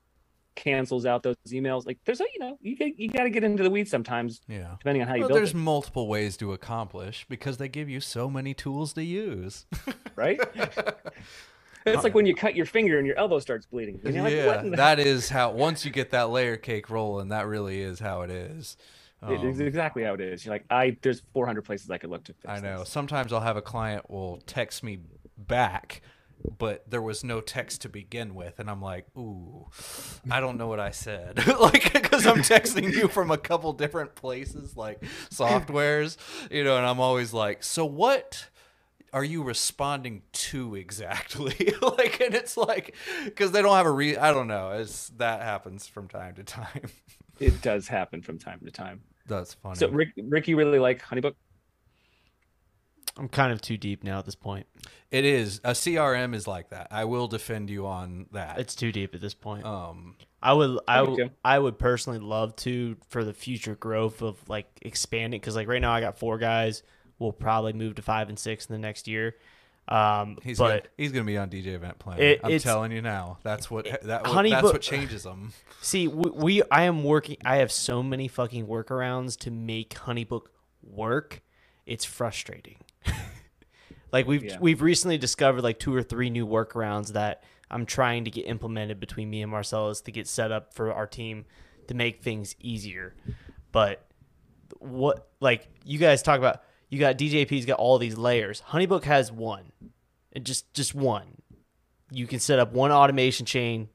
cancels 0.55 1.05
out 1.05 1.23
those 1.23 1.37
emails 1.51 1.85
like 1.87 1.99
there's 2.07 2.21
a 2.21 2.25
you 2.33 2.41
know 2.41 2.57
you 2.63 2.77
you 2.97 3.09
got 3.11 3.25
to 3.25 3.31
get 3.31 3.45
into 3.45 3.63
the 3.63 3.69
weeds 3.71 3.91
sometimes 3.91 4.41
Yeah. 4.49 4.75
depending 4.79 5.03
on 5.03 5.09
how 5.09 5.15
you 5.15 5.21
Well, 5.21 5.29
build 5.29 5.39
there's 5.39 5.51
it 5.51 5.57
multiple 5.57 6.09
ways 6.09 6.37
to 6.39 6.55
accomplish 6.55 7.27
because 7.29 7.59
they 7.59 7.69
give 7.69 7.91
you 7.91 8.01
so 8.01 8.31
many 8.31 8.55
tools 8.55 8.95
to 8.95 9.05
use. 9.05 9.67
right 10.17 10.41
it's 11.87 12.03
like 12.05 12.15
when 12.15 12.25
you 12.27 12.35
cut 12.35 12.57
your 12.57 12.67
finger 12.67 12.97
and 12.99 13.07
your 13.07 13.17
elbow 13.19 13.39
starts 13.39 13.67
bleeding 13.67 14.01
you're 14.03 14.23
like, 14.23 14.33
yeah, 14.33 14.47
what 14.47 14.65
the- 14.65 14.71
that 14.77 14.99
is 15.13 15.29
how. 15.29 15.51
Once 15.53 15.85
you 15.85 15.91
get 15.91 16.11
that 16.11 16.31
layer 16.31 16.57
cake 16.57 16.89
rolling, 16.91 17.29
that 17.29 17.47
really 17.47 17.81
is 17.81 18.01
how 18.01 18.23
it 18.23 18.31
is. 18.31 18.77
it 19.29 19.45
is 19.45 19.61
Um, 19.61 19.67
exactly 19.67 20.03
how 20.05 20.15
it 20.15 20.21
is 20.23 20.45
you're 20.47 20.55
like 20.55 20.65
i 20.71 20.97
there's 21.03 21.23
400 21.35 21.63
places 21.63 21.91
i 21.91 21.99
could 21.99 22.11
look 22.11 22.25
to 22.25 22.33
fix 22.33 22.47
I 22.49 22.61
know. 22.61 22.79
this. 22.81 22.89
Sometimes 22.89 23.33
I'll 23.33 23.41
have 23.41 23.57
a 23.59 23.63
client 23.63 24.09
will 24.11 24.41
text 24.47 24.83
me 24.83 25.01
back, 25.37 26.01
but 26.59 26.89
there 26.89 27.03
was 27.03 27.25
no 27.25 27.41
text 27.41 27.83
to 27.83 27.89
begin 27.89 28.35
with, 28.35 28.59
and 28.59 28.71
I'm 28.71 28.83
like, 28.83 29.07
ooh, 29.17 29.69
I 30.31 30.41
don't 30.41 30.57
know 30.57 30.69
what 30.69 30.81
I 30.81 30.91
said, 30.91 31.47
like 31.61 31.93
because 31.93 32.27
I'm 32.27 32.39
texting 32.39 32.93
you 32.93 33.09
from 33.09 33.31
a 33.31 33.39
couple 33.39 33.73
different 33.73 34.15
places, 34.15 34.77
like 34.77 35.03
softwares, 35.31 36.17
you 36.51 36.65
know, 36.65 36.77
and 36.77 36.87
I'm 36.87 37.01
always 37.01 37.33
like, 37.33 37.63
so 37.63 37.85
what? 37.85 38.49
Are 39.13 39.25
you 39.25 39.43
responding 39.43 40.23
to 40.33 40.75
exactly? 40.75 41.73
like, 41.81 42.21
and 42.21 42.35
it's 42.35 42.57
like, 42.57 42.95
because 43.25 43.51
they 43.51 43.63
don't 43.63 43.75
have 43.75 43.87
a 43.87 43.91
re. 43.91 44.17
I 44.17 44.33
don't 44.33 44.49
know. 44.49 44.73
It's 44.73 45.09
that 45.17 45.41
happens 45.41 45.87
from 45.87 46.09
time 46.09 46.35
to 46.35 46.45
time. 46.45 46.91
it 47.41 47.63
does 47.63 47.89
happen 47.89 48.23
from 48.23 48.39
time 48.39 48.61
to 48.65 48.71
time 48.71 49.01
That's 49.27 49.55
funny. 49.55 49.77
so 49.77 49.89
rick 49.89 50.09
rick 50.29 50.49
you 50.49 50.57
really 50.57 50.79
like 50.79 51.03
honeybook 51.03 51.35
I'm 53.19 53.29
kind 53.29 53.53
of 53.53 53.61
too 53.61 53.77
deep 53.77 54.05
now 54.05 54.19
at 54.19 54.25
this 54.27 54.35
point. 54.35 54.67
It 55.11 55.25
is 55.25 55.61
a 55.65 55.71
CRM 55.71 56.35
is 56.35 56.47
like 56.47 56.71
that. 56.71 56.89
I 56.91 57.05
will 57.05 57.29
defend 57.29 57.71
you 57.71 57.87
on 57.87 58.27
that. 58.33 58.59
It's 58.59 58.75
too 58.75 58.93
deep 58.93 59.15
at 59.15 59.21
this 59.21 59.35
point. 59.35 59.65
um, 59.65 60.17
I 60.43 60.53
would 60.53 60.79
I, 60.87 60.95
I 60.95 60.99
w- 60.99 61.17
get 61.17 61.25
you. 61.27 61.31
I 61.45 61.59
would 61.59 61.79
personally 61.79 62.19
love 62.19 62.55
to 62.57 62.97
for 63.09 63.25
the 63.25 63.33
future 63.33 63.75
growth 63.75 64.23
of 64.23 64.37
like 64.49 64.67
expanding 64.83 65.41
because 65.41 65.57
like 65.57 65.67
right 65.69 65.81
now 65.81 65.93
I 65.93 66.01
got 66.01 66.19
four 66.19 66.39
guys. 66.39 66.83
We'll 67.19 67.33
probably 67.33 67.73
move 67.73 67.95
to 67.95 68.03
five 68.03 68.29
and 68.29 68.39
six 68.39 68.67
in 68.67 68.75
the 68.75 68.79
next 68.79 69.09
year. 69.09 69.37
Um, 69.89 70.39
he's 70.43 70.59
but 70.59 70.69
gonna, 70.69 70.83
he's 70.99 71.13
gonna 71.13 71.25
be 71.25 71.39
on 71.39 71.49
DJ 71.49 71.69
Event 71.69 71.99
Planner. 71.99 72.23
It- 72.23 72.41
I'm 72.45 72.59
telling 72.59 72.93
you 72.93 73.01
now. 73.01 73.39
That's 73.45 73.71
what 73.71 73.87
that 74.03 74.27
Honey 74.27 74.51
that's 74.51 74.63
Book- 74.63 74.73
what 74.75 74.83
changes 74.83 75.23
them. 75.23 75.53
see, 75.81 76.09
we, 76.09 76.31
we 76.31 76.63
I 76.71 76.83
am 76.83 77.03
working. 77.05 77.37
I 77.45 77.57
have 77.57 77.73
so 77.73 78.03
many 78.03 78.29
fucking 78.29 78.67
workarounds 78.67 79.39
to 79.39 79.51
make 79.51 79.91
HoneyBook 79.95 80.47
work. 80.83 81.41
It's 81.87 82.05
frustrating. 82.05 82.77
like 84.13 84.27
we've 84.27 84.45
Yeah. 84.45 84.59
we've 84.61 84.83
recently 84.83 85.19
discovered 85.19 85.63
like 85.63 85.79
two 85.79 85.95
or 85.95 86.03
three 86.03 86.31
new 86.31 86.47
workarounds 86.47 87.13
that 87.13 87.43
I'm 87.71 87.87
trying 87.87 88.25
to 88.25 88.31
get 88.31 88.47
implemented 88.47 89.01
between 89.01 89.29
me 89.31 89.43
and 89.43 89.51
Marcellus 89.51 90.01
to 90.03 90.13
get 90.13 90.27
set 90.29 90.53
up 90.53 90.73
for 90.75 90.93
our 90.93 91.07
team 91.07 91.45
to 91.89 91.95
make 91.95 92.23
things 92.23 92.55
easier. 92.61 93.15
But 93.73 94.07
what 94.79 95.29
like 95.41 95.69
you 95.85 95.99
guys 95.99 96.23
talk 96.23 96.39
about 96.39 96.63
you 96.89 96.99
got 97.01 97.19
DJP's 97.19 97.67
got 97.67 97.79
all 97.79 97.99
these 97.99 98.17
layers. 98.17 98.63
Honeybook 98.69 99.05
has 99.05 99.33
one. 99.33 99.73
And 100.33 100.45
just 100.45 100.73
just 100.75 100.95
one. 100.95 101.27
You 102.13 102.27
can 102.27 102.39
set 102.41 102.59
up 102.59 102.73
one 102.73 102.93
automation 102.93 103.47
chain. 103.47 103.89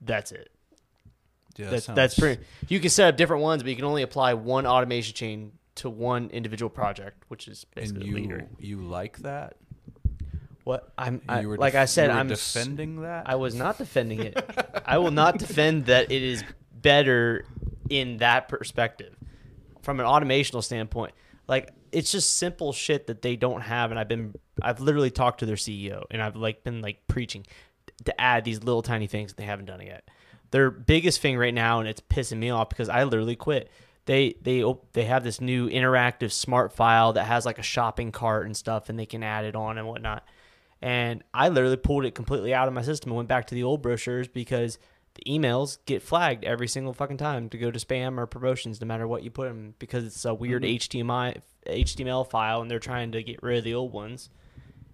That's 0.00 0.32
it. 0.32 0.48
Yeah, 1.56 1.66
that 1.66 1.70
That's 1.72 1.84
sounds- 1.84 1.96
that's 1.96 2.18
pretty. 2.18 2.42
You 2.68 2.80
can 2.80 2.88
set 2.90 3.08
up 3.08 3.16
different 3.16 3.42
ones, 3.42 3.62
but 3.62 3.68
you 3.70 3.76
can 3.76 3.84
only 3.84 4.02
apply 4.02 4.34
one 4.34 4.66
automation 4.66 5.14
chain 5.14 5.52
to 5.80 5.90
one 5.90 6.30
individual 6.30 6.70
project, 6.70 7.24
which 7.28 7.48
is 7.48 7.64
And 7.74 7.82
basically 7.82 8.06
you 8.08 8.14
leader. 8.14 8.48
you 8.58 8.76
like 8.82 9.18
that? 9.18 9.56
What 10.64 10.92
I'm 10.98 11.22
I, 11.28 11.40
like 11.42 11.72
def- 11.72 11.80
I 11.82 11.84
said, 11.86 12.10
I'm 12.10 12.28
defending 12.28 13.00
that. 13.02 13.28
I 13.28 13.36
was 13.36 13.54
not 13.54 13.78
defending 13.78 14.20
it. 14.20 14.82
I 14.86 14.98
will 14.98 15.10
not 15.10 15.38
defend 15.38 15.86
that 15.86 16.12
it 16.12 16.22
is 16.22 16.44
better 16.72 17.46
in 17.88 18.18
that 18.18 18.48
perspective. 18.48 19.16
From 19.82 20.00
an 20.00 20.06
automational 20.06 20.62
standpoint, 20.62 21.12
like 21.48 21.72
it's 21.92 22.12
just 22.12 22.36
simple 22.36 22.72
shit 22.72 23.06
that 23.06 23.22
they 23.22 23.36
don't 23.36 23.62
have 23.62 23.90
and 23.90 23.98
I've 23.98 24.08
been 24.08 24.34
I've 24.60 24.80
literally 24.80 25.10
talked 25.10 25.40
to 25.40 25.46
their 25.46 25.56
CEO 25.56 26.04
and 26.10 26.22
I've 26.22 26.36
like 26.36 26.62
been 26.62 26.82
like 26.82 27.06
preaching 27.08 27.46
to 28.04 28.20
add 28.20 28.44
these 28.44 28.62
little 28.62 28.82
tiny 28.82 29.06
things 29.06 29.32
that 29.32 29.38
they 29.38 29.46
haven't 29.46 29.64
done 29.64 29.80
yet. 29.80 30.08
Their 30.50 30.70
biggest 30.70 31.20
thing 31.20 31.38
right 31.38 31.54
now 31.54 31.80
and 31.80 31.88
it's 31.88 32.02
pissing 32.02 32.38
me 32.38 32.50
off 32.50 32.68
because 32.68 32.88
I 32.90 33.04
literally 33.04 33.36
quit. 33.36 33.70
They 34.10 34.34
they 34.42 34.64
they 34.92 35.04
have 35.04 35.22
this 35.22 35.40
new 35.40 35.68
interactive 35.68 36.32
smart 36.32 36.72
file 36.72 37.12
that 37.12 37.26
has 37.26 37.46
like 37.46 37.60
a 37.60 37.62
shopping 37.62 38.10
cart 38.10 38.44
and 38.44 38.56
stuff 38.56 38.88
and 38.88 38.98
they 38.98 39.06
can 39.06 39.22
add 39.22 39.44
it 39.44 39.54
on 39.54 39.78
and 39.78 39.86
whatnot. 39.86 40.26
And 40.82 41.22
I 41.32 41.48
literally 41.48 41.76
pulled 41.76 42.04
it 42.04 42.16
completely 42.16 42.52
out 42.52 42.66
of 42.66 42.74
my 42.74 42.82
system 42.82 43.12
and 43.12 43.18
went 43.18 43.28
back 43.28 43.46
to 43.46 43.54
the 43.54 43.62
old 43.62 43.82
brochures 43.82 44.26
because 44.26 44.78
the 45.14 45.22
emails 45.30 45.78
get 45.86 46.02
flagged 46.02 46.42
every 46.44 46.66
single 46.66 46.92
fucking 46.92 47.18
time 47.18 47.48
to 47.50 47.56
go 47.56 47.70
to 47.70 47.78
spam 47.78 48.18
or 48.18 48.26
promotions, 48.26 48.80
no 48.80 48.86
matter 48.88 49.06
what 49.06 49.22
you 49.22 49.30
put 49.30 49.46
them, 49.46 49.76
because 49.78 50.04
it's 50.04 50.24
a 50.24 50.34
weird 50.34 50.64
mm-hmm. 50.64 51.06
HTML 51.06 51.40
HTML 51.68 52.28
file 52.28 52.62
and 52.62 52.68
they're 52.68 52.80
trying 52.80 53.12
to 53.12 53.22
get 53.22 53.40
rid 53.44 53.58
of 53.58 53.64
the 53.64 53.74
old 53.74 53.92
ones. 53.92 54.28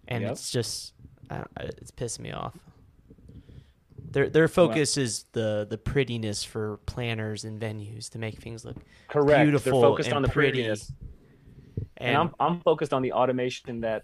And 0.06 0.24
Yep. 0.24 0.32
it's 0.32 0.50
just, 0.50 0.92
I 1.30 1.36
don't, 1.36 1.50
it's 1.56 1.90
pissing 1.90 2.20
me 2.20 2.32
off. 2.32 2.52
Their 4.10 4.28
their 4.28 4.48
focus 4.48 4.96
is 4.96 5.24
the 5.32 5.66
the 5.68 5.78
prettiness 5.78 6.44
for 6.44 6.78
planners 6.86 7.44
and 7.44 7.60
venues 7.60 8.08
to 8.10 8.18
make 8.18 8.40
things 8.40 8.64
look 8.64 8.76
Correct. 9.08 9.44
beautiful 9.44 9.80
They're 9.80 9.90
focused 9.90 10.08
and 10.08 10.16
on 10.16 10.22
the 10.22 10.28
pretty. 10.28 10.62
prettiness. 10.62 10.92
And, 11.98 12.08
And, 12.08 12.16
I'm 12.16 12.34
I'm 12.40 12.60
focused 12.60 12.92
on 12.92 13.02
the 13.02 13.12
automation 13.12 13.80
that 13.80 14.02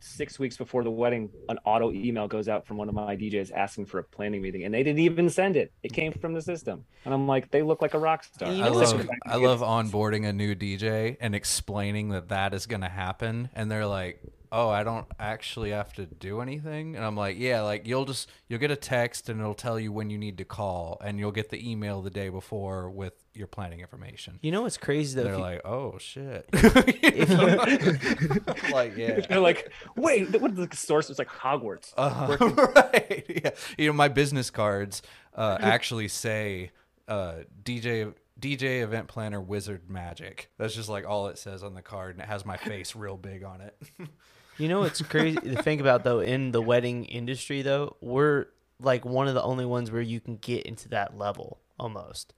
six 0.00 0.38
weeks 0.38 0.56
before 0.56 0.84
the 0.84 0.90
wedding, 0.90 1.28
an 1.48 1.58
auto 1.64 1.92
email 1.92 2.28
goes 2.28 2.48
out 2.48 2.66
from 2.66 2.76
one 2.76 2.88
of 2.88 2.94
my 2.94 3.16
DJs 3.16 3.52
asking 3.52 3.86
for 3.86 3.98
a 3.98 4.04
planning 4.04 4.40
meeting, 4.40 4.64
and 4.64 4.72
they 4.72 4.82
didn't 4.82 5.00
even 5.00 5.28
send 5.28 5.56
it. 5.56 5.72
It 5.82 5.92
came 5.92 6.12
from 6.12 6.34
the 6.34 6.42
system, 6.42 6.84
and 7.04 7.12
I'm 7.12 7.26
like, 7.26 7.50
they 7.50 7.62
look 7.62 7.82
like 7.82 7.94
a 7.94 7.98
rock 7.98 8.24
star. 8.24 8.48
I 8.48 8.68
love 8.68 9.08
I 9.26 9.36
love 9.36 9.60
onboarding 9.60 10.28
a 10.28 10.32
new 10.32 10.54
DJ 10.54 11.16
and 11.20 11.34
explaining 11.34 12.10
that 12.10 12.28
that 12.28 12.54
is 12.54 12.66
going 12.66 12.82
to 12.82 12.88
happen, 12.88 13.50
and 13.54 13.70
they're 13.70 13.86
like, 13.86 14.22
"Oh, 14.52 14.68
I 14.68 14.84
don't 14.84 15.06
actually 15.18 15.70
have 15.70 15.92
to 15.94 16.06
do 16.06 16.40
anything," 16.40 16.96
and 16.96 17.04
I'm 17.04 17.16
like, 17.16 17.36
"Yeah, 17.38 17.62
like 17.62 17.86
you'll 17.86 18.04
just 18.04 18.30
you'll 18.48 18.60
get 18.60 18.70
a 18.70 18.76
text 18.76 19.28
and 19.28 19.40
it'll 19.40 19.54
tell 19.54 19.78
you 19.78 19.92
when 19.92 20.10
you 20.10 20.18
need 20.18 20.38
to 20.38 20.44
call, 20.44 21.00
and 21.04 21.18
you'll 21.18 21.32
get 21.32 21.50
the 21.50 21.70
email 21.70 22.02
the 22.02 22.10
day 22.10 22.28
before 22.28 22.90
with 22.90 23.14
your 23.34 23.46
planning 23.46 23.80
information." 23.80 24.38
you 24.42 24.50
know 24.52 24.62
what's 24.62 24.78
crazy 24.78 25.16
though? 25.16 25.24
They're 25.24 25.34
you- 25.34 25.40
like, 25.40 25.60
"Oh 25.64 25.98
shit!" 25.98 26.48
I'm 26.52 26.58
like, 28.72 28.96
yeah. 28.96 29.20
They're 29.28 29.40
like, 29.40 29.70
wait, 29.96 30.40
what 30.40 30.54
the 30.56 30.68
source 30.76 31.08
was 31.08 31.18
like 31.18 31.28
Hogwarts. 31.28 31.92
Uh, 31.96 32.36
right. 32.74 33.24
Yeah. 33.28 33.50
You 33.76 33.88
know, 33.88 33.92
my 33.92 34.08
business 34.08 34.50
cards 34.50 35.02
uh, 35.34 35.58
actually 35.60 36.08
say 36.08 36.70
uh, 37.06 37.36
DJ 37.62 38.14
DJ 38.40 38.82
event 38.82 39.08
planner 39.08 39.40
wizard 39.40 39.90
magic. 39.90 40.50
That's 40.58 40.74
just 40.74 40.88
like 40.88 41.06
all 41.06 41.28
it 41.28 41.38
says 41.38 41.62
on 41.64 41.74
the 41.74 41.82
card, 41.82 42.14
and 42.14 42.22
it 42.22 42.28
has 42.28 42.44
my 42.46 42.56
face 42.56 42.94
real 42.94 43.16
big 43.16 43.42
on 43.44 43.60
it. 43.60 43.76
You 44.58 44.68
know 44.68 44.80
what's 44.80 45.00
crazy 45.02 45.36
to 45.38 45.62
think 45.62 45.80
about 45.80 46.04
though 46.04 46.20
in 46.20 46.52
the 46.52 46.60
wedding 46.60 47.04
industry 47.04 47.62
though, 47.62 47.96
we're 48.00 48.46
like 48.80 49.04
one 49.04 49.28
of 49.28 49.34
the 49.34 49.42
only 49.42 49.64
ones 49.64 49.90
where 49.90 50.02
you 50.02 50.20
can 50.20 50.36
get 50.36 50.64
into 50.66 50.88
that 50.90 51.16
level 51.16 51.58
almost. 51.78 52.34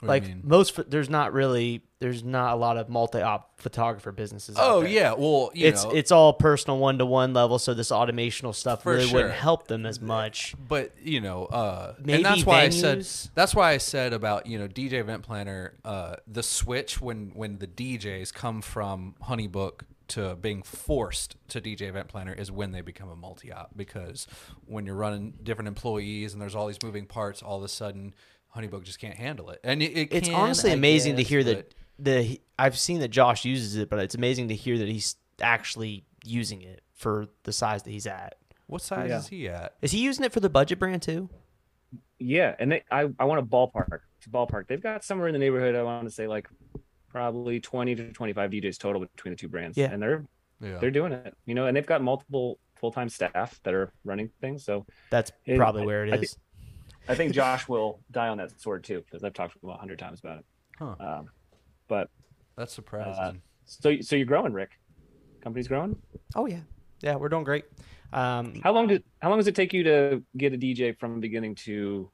What 0.00 0.08
like 0.08 0.44
most, 0.44 0.90
there's 0.90 1.08
not 1.08 1.32
really, 1.32 1.80
there's 2.00 2.22
not 2.22 2.52
a 2.52 2.56
lot 2.56 2.76
of 2.76 2.90
multi-op 2.90 3.58
photographer 3.58 4.12
businesses. 4.12 4.54
oh 4.58 4.82
yeah, 4.82 5.14
well 5.14 5.50
you 5.54 5.66
it's 5.66 5.84
know, 5.84 5.90
it's 5.90 6.12
all 6.12 6.34
personal 6.34 6.76
one 6.78 6.98
to 6.98 7.06
one 7.06 7.32
level, 7.32 7.58
so 7.58 7.72
this 7.72 7.90
automational 7.90 8.54
stuff 8.54 8.82
For 8.82 8.92
really 8.92 9.10
wouldn't 9.10 9.32
help 9.32 9.68
them 9.68 9.86
as 9.86 9.98
much. 9.98 10.54
but 10.68 10.92
you 11.02 11.22
know, 11.22 11.46
uh, 11.46 11.94
Maybe 11.98 12.16
and 12.16 12.24
that's 12.26 12.44
why 12.44 12.60
I 12.64 12.68
said 12.68 12.98
venues? 12.98 13.30
that's 13.34 13.54
why 13.54 13.70
I 13.72 13.78
said 13.78 14.12
about 14.12 14.46
you 14.46 14.58
know 14.58 14.68
DJ 14.68 14.94
event 14.94 15.22
planner. 15.22 15.72
Uh, 15.82 16.16
the 16.26 16.42
switch 16.42 17.00
when 17.00 17.30
when 17.34 17.56
the 17.58 17.66
DJs 17.66 18.34
come 18.34 18.60
from 18.60 19.14
Honeybook 19.26 19.80
to 20.08 20.36
being 20.36 20.62
forced 20.62 21.36
to 21.48 21.60
DJ 21.60 21.82
event 21.82 22.08
planner 22.08 22.32
is 22.32 22.50
when 22.50 22.72
they 22.72 22.80
become 22.80 23.08
a 23.08 23.16
multi 23.16 23.52
op 23.52 23.70
because 23.76 24.26
when 24.66 24.86
you're 24.86 24.94
running 24.94 25.34
different 25.42 25.68
employees 25.68 26.32
and 26.32 26.40
there's 26.40 26.54
all 26.54 26.66
these 26.66 26.82
moving 26.82 27.06
parts, 27.06 27.42
all 27.42 27.58
of 27.58 27.64
a 27.64 27.68
sudden 27.68 28.14
Honeybook 28.54 28.84
just 28.84 28.98
can't 28.98 29.16
handle 29.16 29.50
it. 29.50 29.60
And 29.64 29.82
it, 29.82 29.92
it 29.92 30.08
It's 30.12 30.28
can, 30.28 30.36
honestly 30.36 30.70
I 30.70 30.74
amazing 30.74 31.16
to 31.16 31.22
hear 31.22 31.42
that 31.44 31.74
the 31.98 32.40
I've 32.58 32.78
seen 32.78 33.00
that 33.00 33.08
Josh 33.08 33.44
uses 33.44 33.76
it, 33.76 33.90
but 33.90 33.98
it's 33.98 34.14
amazing 34.14 34.48
to 34.48 34.54
hear 34.54 34.78
that 34.78 34.88
he's 34.88 35.16
actually 35.40 36.04
using 36.24 36.62
it 36.62 36.82
for 36.92 37.26
the 37.44 37.52
size 37.52 37.82
that 37.82 37.90
he's 37.90 38.06
at. 38.06 38.36
What 38.66 38.82
size 38.82 39.10
Yeah. 39.10 39.18
is 39.18 39.28
he 39.28 39.48
at? 39.48 39.74
Is 39.82 39.92
he 39.92 39.98
using 40.00 40.24
it 40.24 40.32
for 40.32 40.40
the 40.40 40.48
budget 40.48 40.78
brand 40.78 41.02
too? 41.02 41.28
Yeah, 42.18 42.54
and 42.58 42.72
they, 42.72 42.82
I 42.90 43.08
I 43.18 43.24
want 43.24 43.40
a 43.40 43.42
ballpark. 43.46 44.00
It's 44.16 44.26
a 44.26 44.30
ballpark. 44.30 44.68
They've 44.68 44.82
got 44.82 45.04
somewhere 45.04 45.28
in 45.28 45.32
the 45.34 45.38
neighborhood. 45.38 45.74
I 45.74 45.82
want 45.82 46.06
to 46.08 46.10
say 46.10 46.26
like 46.26 46.48
probably 47.20 47.58
twenty 47.60 47.94
to 47.94 48.12
twenty 48.12 48.32
five 48.34 48.50
DJs 48.50 48.78
total 48.78 49.00
between 49.00 49.32
the 49.32 49.36
two 49.36 49.48
brands. 49.48 49.76
Yeah. 49.78 49.90
and 49.90 50.02
they're 50.02 50.26
Yeah. 50.60 50.78
they're 50.78 50.90
doing 50.90 51.12
it. 51.12 51.34
You 51.46 51.54
know, 51.54 51.66
and 51.66 51.74
they've 51.76 51.86
got 51.86 52.02
multiple 52.02 52.58
full 52.74 52.92
time 52.92 53.08
staff 53.08 53.58
that 53.62 53.72
are 53.72 53.90
running 54.04 54.30
things. 54.42 54.64
So 54.64 54.84
That's 55.10 55.32
And 55.46 55.56
probably 55.56 55.86
where 55.86 56.04
it 56.04 56.12
I 56.12 56.16
is. 56.18 56.34
thi- 56.34 56.40
I 57.08 57.14
think 57.14 57.32
Josh 57.40 57.68
will 57.68 58.00
die 58.10 58.28
on 58.28 58.36
that 58.36 58.60
sword 58.60 58.84
too 58.84 59.02
because 59.06 59.24
I've 59.24 59.32
talked 59.32 59.54
to 59.54 59.66
him 59.66 59.70
a 59.70 59.78
hundred 59.78 59.98
times 59.98 60.20
about 60.20 60.40
it. 60.40 60.44
Huh. 60.78 60.94
Um, 61.00 61.30
but 61.88 62.10
That's 62.56 62.72
surprising. 62.74 63.40
so 63.64 63.98
so 64.02 64.14
you're 64.16 64.26
growing, 64.26 64.52
Rick. 64.52 64.72
Company's 65.40 65.68
growing. 65.68 65.96
oh 66.34 66.44
yeah, 66.46 66.60
yeah, 67.00 67.14
we're 67.16 67.28
doing 67.30 67.44
great. 67.44 67.64
Um, 68.12 68.60
How 68.62 68.72
long 68.72 68.86
did 68.88 69.04
how 69.22 69.30
long 69.30 69.38
does 69.38 69.46
it 69.48 69.54
take 69.54 69.72
you 69.72 69.82
to 69.84 70.22
get 70.36 70.52
a 70.52 70.58
DJ 70.58 70.96
from 70.98 71.18
beginning 71.20 71.54
to 71.66 72.10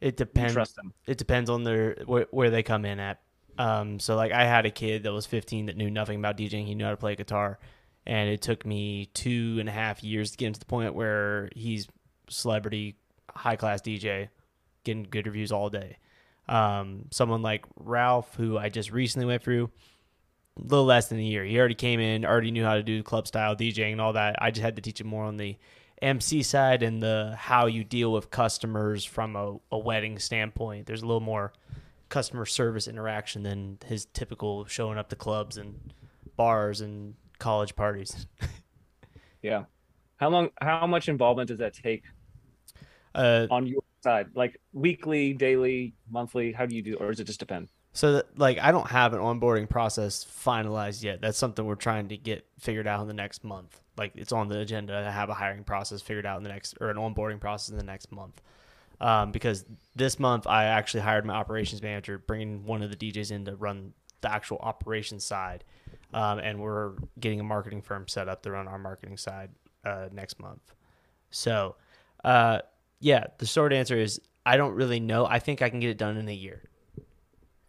it 0.00 0.16
depends. 0.16 0.52
trust 0.52 0.76
them? 0.76 0.92
It 1.06 1.18
depends 1.18 1.50
on 1.50 1.62
their 1.64 1.96
where, 2.06 2.26
where 2.30 2.50
they 2.50 2.62
come 2.62 2.84
in 2.84 3.00
at. 3.00 3.20
Um, 3.58 4.00
so 4.00 4.16
like 4.16 4.32
I 4.32 4.44
had 4.44 4.66
a 4.66 4.70
kid 4.70 5.02
that 5.04 5.12
was 5.12 5.26
15 5.26 5.66
that 5.66 5.76
knew 5.76 5.90
nothing 5.90 6.18
about 6.18 6.36
DJing. 6.36 6.66
He 6.66 6.74
knew 6.74 6.84
how 6.84 6.90
to 6.90 6.96
play 6.96 7.14
guitar, 7.14 7.58
and 8.06 8.28
it 8.28 8.42
took 8.42 8.64
me 8.64 9.06
two 9.14 9.56
and 9.60 9.68
a 9.68 9.72
half 9.72 10.02
years 10.02 10.32
to 10.32 10.36
get 10.36 10.46
him 10.46 10.52
to 10.54 10.60
the 10.60 10.66
point 10.66 10.94
where 10.94 11.50
he's 11.54 11.88
celebrity, 12.28 12.96
high 13.30 13.56
class 13.56 13.82
DJ, 13.82 14.28
getting 14.84 15.04
good 15.04 15.26
reviews 15.26 15.52
all 15.52 15.70
day. 15.70 15.98
Um, 16.48 17.06
someone 17.10 17.42
like 17.42 17.64
Ralph, 17.76 18.34
who 18.34 18.58
I 18.58 18.68
just 18.68 18.90
recently 18.90 19.26
went 19.26 19.42
through, 19.42 19.70
a 20.58 20.62
little 20.62 20.84
less 20.84 21.08
than 21.08 21.18
a 21.18 21.22
year. 21.22 21.44
He 21.44 21.58
already 21.58 21.74
came 21.74 22.00
in, 22.00 22.24
already 22.24 22.50
knew 22.50 22.64
how 22.64 22.74
to 22.74 22.82
do 22.82 23.02
club 23.02 23.26
style 23.26 23.54
DJing 23.54 23.92
and 23.92 24.00
all 24.00 24.14
that. 24.14 24.36
I 24.40 24.50
just 24.50 24.62
had 24.62 24.76
to 24.76 24.82
teach 24.82 25.00
him 25.00 25.06
more 25.06 25.24
on 25.24 25.36
the 25.36 25.56
MC 26.00 26.42
side 26.42 26.82
and 26.82 27.02
the 27.02 27.34
how 27.38 27.66
you 27.66 27.84
deal 27.84 28.12
with 28.12 28.30
customers 28.30 29.04
from 29.04 29.36
a, 29.36 29.56
a 29.70 29.78
wedding 29.78 30.18
standpoint. 30.18 30.86
There's 30.86 31.02
a 31.02 31.06
little 31.06 31.20
more 31.20 31.52
customer 32.12 32.44
service 32.44 32.86
interaction 32.86 33.42
than 33.42 33.78
his 33.86 34.04
typical 34.04 34.66
showing 34.66 34.98
up 34.98 35.08
to 35.08 35.16
clubs 35.16 35.56
and 35.56 35.94
bars 36.36 36.82
and 36.82 37.14
college 37.38 37.74
parties. 37.74 38.26
Yeah. 39.42 39.64
How 40.18 40.28
long? 40.28 40.50
How 40.60 40.86
much 40.86 41.08
involvement 41.08 41.48
does 41.48 41.58
that 41.58 41.74
take 41.74 42.04
Uh, 43.12 43.48
on 43.50 43.66
your 43.66 43.82
side? 44.00 44.28
Like 44.36 44.56
weekly, 44.72 45.32
daily, 45.32 45.94
monthly? 46.08 46.52
How 46.52 46.64
do 46.64 46.76
you 46.76 46.82
do, 46.82 46.94
or 46.94 47.08
does 47.08 47.18
it 47.18 47.24
just 47.24 47.40
depend? 47.40 47.68
So 47.92 48.12
that, 48.12 48.38
like 48.38 48.58
I 48.60 48.70
don't 48.70 48.88
have 48.88 49.14
an 49.14 49.18
onboarding 49.18 49.68
process 49.68 50.24
finalized 50.24 51.02
yet. 51.02 51.20
That's 51.20 51.36
something 51.36 51.64
we're 51.66 51.74
trying 51.74 52.06
to 52.10 52.16
get 52.16 52.46
figured 52.60 52.86
out 52.86 53.00
in 53.02 53.08
the 53.08 53.14
next 53.14 53.42
month. 53.42 53.80
Like 53.98 54.12
it's 54.14 54.30
on 54.30 54.46
the 54.46 54.60
agenda 54.60 55.02
to 55.02 55.10
have 55.10 55.28
a 55.28 55.34
hiring 55.34 55.64
process 55.64 56.00
figured 56.00 56.24
out 56.24 56.36
in 56.36 56.44
the 56.44 56.50
next 56.50 56.76
or 56.80 56.90
an 56.90 56.96
onboarding 56.98 57.40
process 57.40 57.70
in 57.70 57.76
the 57.76 57.82
next 57.82 58.12
month. 58.12 58.40
Um, 59.02 59.32
because 59.32 59.64
this 59.96 60.20
month 60.20 60.46
I 60.46 60.64
actually 60.64 61.00
hired 61.00 61.26
my 61.26 61.34
operations 61.34 61.82
manager, 61.82 62.18
bringing 62.18 62.64
one 62.64 62.82
of 62.82 62.90
the 62.90 62.96
DJs 62.96 63.32
in 63.32 63.44
to 63.46 63.56
run 63.56 63.92
the 64.20 64.30
actual 64.30 64.58
operations 64.58 65.24
side, 65.24 65.64
um, 66.14 66.38
and 66.38 66.60
we're 66.60 66.92
getting 67.18 67.40
a 67.40 67.42
marketing 67.42 67.82
firm 67.82 68.06
set 68.06 68.28
up 68.28 68.42
to 68.44 68.52
run 68.52 68.68
our 68.68 68.78
marketing 68.78 69.16
side 69.16 69.50
uh, 69.84 70.06
next 70.12 70.38
month. 70.38 70.72
So, 71.30 71.74
uh, 72.22 72.60
yeah, 73.00 73.26
the 73.38 73.46
short 73.46 73.72
answer 73.72 73.96
is 73.96 74.20
I 74.46 74.56
don't 74.56 74.74
really 74.74 75.00
know. 75.00 75.26
I 75.26 75.40
think 75.40 75.62
I 75.62 75.68
can 75.68 75.80
get 75.80 75.90
it 75.90 75.98
done 75.98 76.16
in 76.16 76.28
a 76.28 76.34
year. 76.34 76.62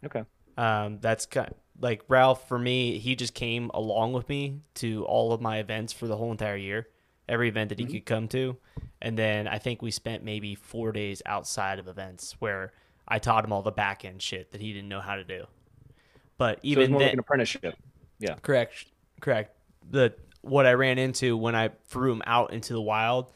Okay. 0.04 0.22
Um, 0.56 0.98
that's 1.00 1.26
kind 1.26 1.52
like 1.80 2.02
Ralph 2.08 2.46
for 2.48 2.58
me. 2.58 2.98
He 2.98 3.16
just 3.16 3.34
came 3.34 3.70
along 3.74 4.12
with 4.12 4.28
me 4.28 4.60
to 4.74 5.04
all 5.06 5.32
of 5.32 5.40
my 5.40 5.58
events 5.58 5.92
for 5.92 6.06
the 6.06 6.16
whole 6.16 6.30
entire 6.30 6.56
year, 6.56 6.88
every 7.28 7.48
event 7.48 7.70
that 7.70 7.78
he 7.78 7.86
could 7.86 8.06
come 8.06 8.28
to, 8.28 8.56
and 9.04 9.18
then 9.18 9.46
I 9.46 9.58
think 9.58 9.82
we 9.82 9.90
spent 9.90 10.24
maybe 10.24 10.54
four 10.54 10.90
days 10.90 11.20
outside 11.26 11.78
of 11.78 11.88
events 11.88 12.36
where 12.38 12.72
I 13.06 13.18
taught 13.18 13.44
him 13.44 13.52
all 13.52 13.60
the 13.60 13.70
back 13.70 14.02
end 14.02 14.22
shit 14.22 14.52
that 14.52 14.62
he 14.62 14.72
didn't 14.72 14.88
know 14.88 15.00
how 15.00 15.16
to 15.16 15.24
do. 15.24 15.44
But 16.38 16.56
So 16.56 16.58
it's 16.58 16.64
even 16.64 16.90
more 16.92 17.00
then, 17.00 17.08
like 17.08 17.12
an 17.12 17.18
apprenticeship. 17.18 17.76
Yeah. 18.18 18.36
correct, 18.36 18.86
correct. 19.20 19.54
The 19.90 20.14
what 20.40 20.64
I 20.64 20.72
ran 20.72 20.96
into 20.96 21.36
when 21.36 21.54
I 21.54 21.68
threw 21.86 22.12
him 22.12 22.22
out 22.26 22.54
into 22.54 22.72
the 22.72 22.80
wild, 22.80 23.30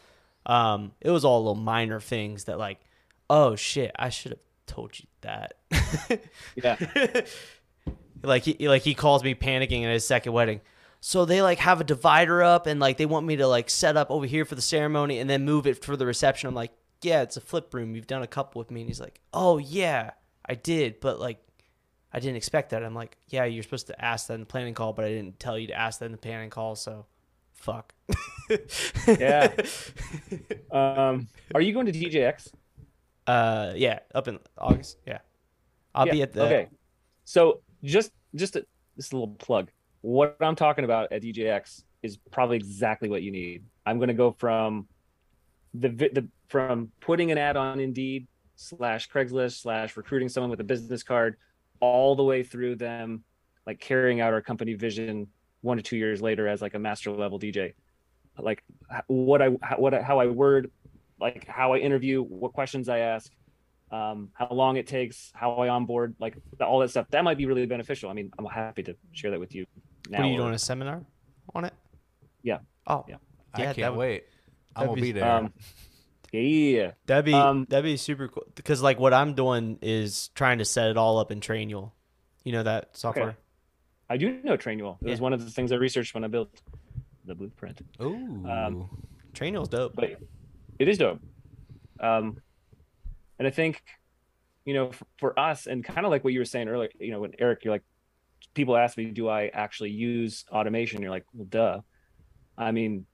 um, 0.46 0.92
it 1.02 1.10
was 1.10 1.24
all 1.24 1.40
little 1.40 1.54
minor 1.54 2.00
things 2.00 2.44
that 2.44 2.58
like, 2.58 2.80
oh 3.28 3.54
shit, 3.54 3.92
I 3.98 4.08
should 4.08 4.32
have 4.32 4.40
told 4.66 4.98
you 4.98 5.06
that. 5.20 5.54
Yeah. 6.56 6.76
like 8.22 8.44
he 8.44 8.68
like 8.68 8.82
he 8.82 8.94
calls 8.94 9.22
me 9.22 9.34
panicking 9.34 9.84
at 9.84 9.92
his 9.92 10.06
second 10.06 10.32
wedding. 10.32 10.62
So 11.00 11.24
they 11.24 11.42
like 11.42 11.58
have 11.58 11.80
a 11.80 11.84
divider 11.84 12.42
up 12.42 12.66
and 12.66 12.80
like 12.80 12.96
they 12.96 13.06
want 13.06 13.26
me 13.26 13.36
to 13.36 13.46
like 13.46 13.70
set 13.70 13.96
up 13.96 14.10
over 14.10 14.26
here 14.26 14.44
for 14.44 14.54
the 14.56 14.62
ceremony 14.62 15.18
and 15.20 15.30
then 15.30 15.44
move 15.44 15.66
it 15.66 15.84
for 15.84 15.96
the 15.96 16.06
reception. 16.06 16.48
I'm 16.48 16.54
like, 16.54 16.72
yeah, 17.02 17.22
it's 17.22 17.36
a 17.36 17.40
flip 17.40 17.72
room. 17.74 17.94
You've 17.94 18.06
done 18.08 18.22
a 18.22 18.26
couple 18.26 18.58
with 18.58 18.70
me, 18.72 18.80
and 18.80 18.90
he's 18.90 19.00
like, 19.00 19.20
oh 19.32 19.58
yeah, 19.58 20.12
I 20.44 20.54
did, 20.54 21.00
but 21.00 21.20
like. 21.20 21.38
I 22.10 22.20
didn't 22.20 22.36
expect 22.36 22.70
that. 22.70 22.82
I'm 22.82 22.94
like, 22.94 23.18
yeah, 23.28 23.44
you're 23.44 23.62
supposed 23.62 23.88
to 23.88 24.04
ask 24.04 24.28
that 24.28 24.34
in 24.34 24.40
the 24.40 24.46
planning 24.46 24.72
call, 24.72 24.94
but 24.94 25.04
I 25.04 25.10
didn't 25.10 25.38
tell 25.38 25.58
you 25.58 25.66
to 25.66 25.74
ask 25.78 26.00
that 26.00 26.06
in 26.06 26.12
the 26.12 26.18
planning 26.18 26.48
call, 26.48 26.74
so 26.74 27.04
fuck. 27.52 27.94
Yeah. 29.06 29.52
Um, 30.70 31.28
are 31.54 31.60
you 31.60 31.72
going 31.74 31.86
to 31.86 31.92
DJX? 31.92 32.48
Uh, 33.26 33.72
yeah, 33.76 33.98
up 34.14 34.26
in 34.28 34.38
August. 34.56 34.98
Yeah, 35.06 35.18
I'll 35.94 36.06
Yeah, 36.06 36.12
be 36.12 36.22
at 36.22 36.32
the. 36.32 36.42
Okay. 36.44 36.68
So 37.24 37.60
just 37.84 38.12
just 38.34 38.56
a, 38.56 38.66
just 38.96 39.12
a 39.12 39.16
little 39.16 39.34
plug. 39.34 39.70
What 40.00 40.36
I'm 40.40 40.56
talking 40.56 40.84
about 40.84 41.12
at 41.12 41.22
DJX 41.22 41.82
is 42.02 42.16
probably 42.30 42.56
exactly 42.56 43.08
what 43.08 43.22
you 43.22 43.30
need. 43.30 43.64
I'm 43.84 43.98
going 43.98 44.08
to 44.08 44.14
go 44.14 44.32
from 44.32 44.86
the 45.74 45.88
the 45.88 46.28
from 46.48 46.92
putting 47.00 47.30
an 47.30 47.38
ad 47.38 47.56
on 47.56 47.80
Indeed 47.80 48.26
slash 48.56 49.10
Craigslist 49.10 49.60
slash 49.60 49.96
recruiting 49.96 50.28
someone 50.28 50.50
with 50.50 50.60
a 50.60 50.64
business 50.64 51.02
card, 51.02 51.36
all 51.80 52.16
the 52.16 52.22
way 52.22 52.42
through 52.42 52.76
them 52.76 53.24
like 53.66 53.80
carrying 53.80 54.20
out 54.20 54.32
our 54.32 54.40
company 54.40 54.74
vision 54.74 55.26
one 55.60 55.76
to 55.76 55.82
two 55.82 55.96
years 55.96 56.22
later 56.22 56.48
as 56.48 56.62
like 56.62 56.74
a 56.74 56.78
master 56.78 57.10
level 57.10 57.38
DJ. 57.38 57.74
Like 58.38 58.62
what 59.08 59.42
I 59.42 59.48
what 59.76 59.94
I- 59.94 60.02
how 60.02 60.20
I 60.20 60.26
word, 60.26 60.70
like 61.20 61.46
how 61.48 61.72
I 61.74 61.78
interview, 61.78 62.22
what 62.22 62.52
questions 62.52 62.88
I 62.88 63.00
ask, 63.00 63.32
um, 63.90 64.30
how 64.32 64.48
long 64.52 64.76
it 64.76 64.86
takes, 64.86 65.32
how 65.34 65.54
I 65.54 65.68
onboard, 65.68 66.14
like 66.20 66.36
all 66.60 66.78
that 66.78 66.90
stuff. 66.90 67.08
That 67.10 67.24
might 67.24 67.36
be 67.36 67.46
really 67.46 67.66
beneficial. 67.66 68.10
I 68.10 68.12
mean, 68.12 68.30
I'm 68.38 68.46
happy 68.46 68.84
to 68.84 68.94
share 69.12 69.32
that 69.32 69.40
with 69.40 69.56
you 69.56 69.66
now. 70.08 70.18
What 70.18 70.26
are 70.26 70.30
you 70.30 70.36
doing? 70.38 70.54
A 70.54 70.58
seminar 70.58 71.04
on 71.54 71.64
it? 71.64 71.74
Yeah. 72.42 72.58
Oh, 72.86 73.04
Yeah. 73.08 73.16
I 73.54 73.60
Yeah, 73.60 73.64
can't 73.66 73.76
that 73.78 73.92
would- 73.92 73.98
wait. 73.98 74.24
I'm 74.76 74.86
gonna 74.86 74.94
be- 74.96 75.00
be 75.02 75.12
there. 75.12 75.30
Um, 75.30 75.52
yeah, 76.32 76.92
That'd 77.06 77.24
be 77.24 77.32
Um, 77.34 77.66
that'd 77.68 77.84
be 77.84 77.96
super 77.96 78.28
cool. 78.28 78.44
Because 78.54 78.82
like 78.82 78.98
what 78.98 79.12
I'm 79.14 79.34
doing 79.34 79.78
is 79.82 80.28
trying 80.34 80.58
to 80.58 80.64
set 80.64 80.88
it 80.90 80.96
all 80.96 81.18
up 81.18 81.32
in 81.32 81.40
Trainual. 81.40 81.92
You 82.44 82.52
know 82.52 82.62
that 82.62 82.96
software. 82.96 83.36
I 84.10 84.16
do 84.18 84.40
know 84.42 84.56
Trainual. 84.56 84.98
It 85.02 85.08
was 85.10 85.20
one 85.20 85.32
of 85.32 85.44
the 85.44 85.50
things 85.50 85.72
I 85.72 85.76
researched 85.76 86.14
when 86.14 86.24
I 86.24 86.28
built 86.28 86.62
the 87.24 87.34
blueprint. 87.34 87.80
Ooh. 88.00 88.46
um, 88.48 89.04
Trainual's 89.34 89.68
dope. 89.68 89.94
But 89.96 90.20
it 90.78 90.88
is 90.88 90.98
dope. 90.98 91.20
Um, 92.00 92.40
and 93.38 93.46
I 93.48 93.50
think, 93.50 93.82
you 94.64 94.74
know, 94.74 94.92
for, 94.92 95.06
for 95.18 95.38
us, 95.38 95.66
and 95.66 95.82
kind 95.84 96.06
of 96.06 96.10
like 96.10 96.24
what 96.24 96.32
you 96.32 96.38
were 96.40 96.44
saying 96.44 96.68
earlier, 96.68 96.90
you 96.98 97.10
know, 97.10 97.20
when 97.20 97.32
Erik, 97.38 97.64
you're 97.64 97.72
like, 97.74 97.84
people 98.58 98.76
ask 98.76 98.98
me, 98.98 99.06
do 99.06 99.28
I 99.28 99.46
actually 99.48 99.90
use 99.90 100.44
automation? 100.50 101.00
You're 101.00 101.10
like, 101.10 101.24
well, 101.32 101.46
duh. 101.48 101.80
I 102.56 102.72
mean, 102.72 103.06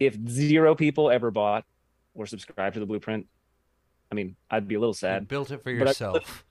if 0.00 0.16
zero 0.28 0.74
people 0.74 1.10
ever 1.10 1.30
bought 1.30 1.64
or 2.14 2.26
subscribed 2.26 2.74
to 2.74 2.80
the 2.80 2.86
blueprint, 2.86 3.26
I 4.10 4.14
mean, 4.14 4.34
I'd 4.50 4.66
be 4.66 4.74
a 4.74 4.80
little 4.80 4.90
you 4.90 4.94
sad. 4.94 5.28
built 5.28 5.50
it 5.50 5.62
for 5.62 5.72
but 5.78 5.86
I- 5.86 5.90
yourself. 5.90 6.44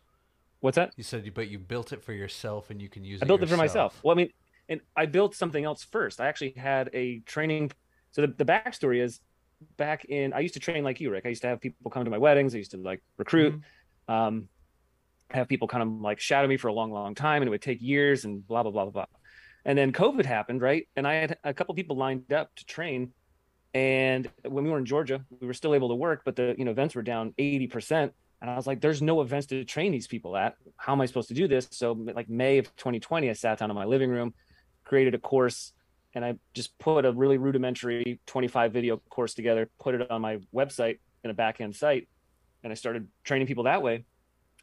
What's 0.62 0.76
that? 0.76 0.94
you 0.96 1.04
said, 1.04 1.26
you, 1.26 1.32
but 1.32 1.50
you 1.50 1.58
built 1.58 1.92
it 1.92 2.04
for 2.04 2.14
yourself, 2.14 2.70
and 2.70 2.80
you 2.80 2.88
can 2.88 3.04
use 3.04 3.20
it. 3.20 3.26
I 3.26 3.28
built 3.28 3.42
it 3.42 3.50
for 3.50 3.58
myself. 3.58 4.00
Well, 4.04 4.16
I 4.16 4.18
mean, 4.18 4.30
and 4.70 4.80
I 4.96 5.08
built 5.08 5.36
something 5.36 5.66
else 5.66 5.84
first. 5.84 6.22
I 6.22 6.28
actually 6.28 6.54
had 6.56 6.92
a 6.94 7.20
training. 7.22 7.72
So 8.12 8.22
the, 8.22 8.28
the 8.38 8.46
backstory 8.46 9.02
is 9.02 9.22
back 9.78 10.06
in, 10.06 10.34
I 10.34 10.40
used 10.40 10.54
to 10.54 10.60
train 10.60 10.84
like 10.84 11.02
you, 11.02 11.10
Rick. 11.10 11.26
I 11.26 11.30
used 11.30 11.42
to 11.42 11.48
have 11.48 11.60
people 11.62 11.90
come 11.90 12.06
to 12.06 12.12
my 12.12 12.20
weddings. 12.20 12.54
I 12.54 12.60
used 12.60 12.72
to 12.72 12.78
like 12.78 13.02
recruit, 13.18 13.60
um, 14.08 14.50
have 15.34 15.48
people 15.48 15.68
kind 15.68 15.84
of 15.84 16.02
like 16.02 16.20
shadow 16.20 16.48
me 16.48 16.58
for 16.58 16.68
a 16.68 16.74
long, 16.74 16.92
long 16.92 17.16
time. 17.16 17.42
And 17.42 17.48
it 17.48 17.52
would 17.52 17.62
take 17.62 17.82
years 17.82 18.26
and 18.26 18.46
blah, 18.48 18.64
blah, 18.64 18.72
blah, 18.72 18.86
blah, 18.86 18.92
blah. 18.92 19.06
And 19.66 19.78
then 19.78 19.92
COVID 19.92 20.26
happened, 20.26 20.62
right? 20.62 20.88
And 20.96 21.08
I 21.08 21.14
had 21.16 21.38
a 21.44 21.54
couple 21.54 21.76
people 21.76 21.96
lined 21.96 22.32
up 22.34 22.54
to 22.56 22.66
train. 22.66 23.14
And 23.74 24.30
when 24.44 24.64
we 24.64 24.70
were 24.70 24.80
in 24.80 24.86
Georgia, 24.86 25.24
we 25.40 25.48
were 25.48 25.54
still 25.54 25.76
able 25.76 25.90
to 25.90 25.96
work, 25.96 26.24
but 26.26 26.36
the 26.36 26.56
you 26.58 26.66
know 26.66 26.72
events 26.72 26.96
were 26.96 27.04
down 27.04 27.34
80%. 27.38 28.12
And 28.42 28.50
I 28.50 28.56
was 28.56 28.66
like, 28.66 28.82
there's 28.82 29.02
no 29.02 29.22
events 29.22 29.48
to 29.48 29.64
train 29.64 29.92
these 29.92 30.08
people 30.08 30.36
at. 30.36 30.56
How 30.76 30.94
am 30.94 31.02
I 31.02 31.06
supposed 31.06 31.28
to 31.28 31.36
do 31.36 31.48
this? 31.48 31.68
So, 31.72 31.92
like 31.92 32.28
May 32.28 32.58
of 32.58 32.76
2020, 32.76 33.30
I 33.30 33.34
sat 33.34 33.60
down 33.60 33.70
in 33.70 33.76
my 33.76 33.86
living 33.86 34.10
room, 34.10 34.34
created 34.84 35.14
a 35.14 35.20
course, 35.20 35.74
and 36.16 36.26
I 36.26 36.36
just 36.54 36.78
put 36.80 37.06
a 37.06 37.12
really 37.12 37.38
rudimentary 37.38 38.20
25 38.26 38.74
video 38.74 38.98
course 39.10 39.36
together, 39.36 39.70
put 39.80 39.94
it 39.94 40.10
on 40.10 40.22
my 40.22 40.40
website 40.54 40.98
in 41.24 41.30
a 41.30 41.36
back 41.36 41.62
end 41.62 41.76
site, 41.76 42.10
and 42.64 42.72
I 42.72 42.74
started 42.74 43.08
training 43.24 43.48
people 43.48 43.66
that 43.66 43.84
way. 43.84 44.06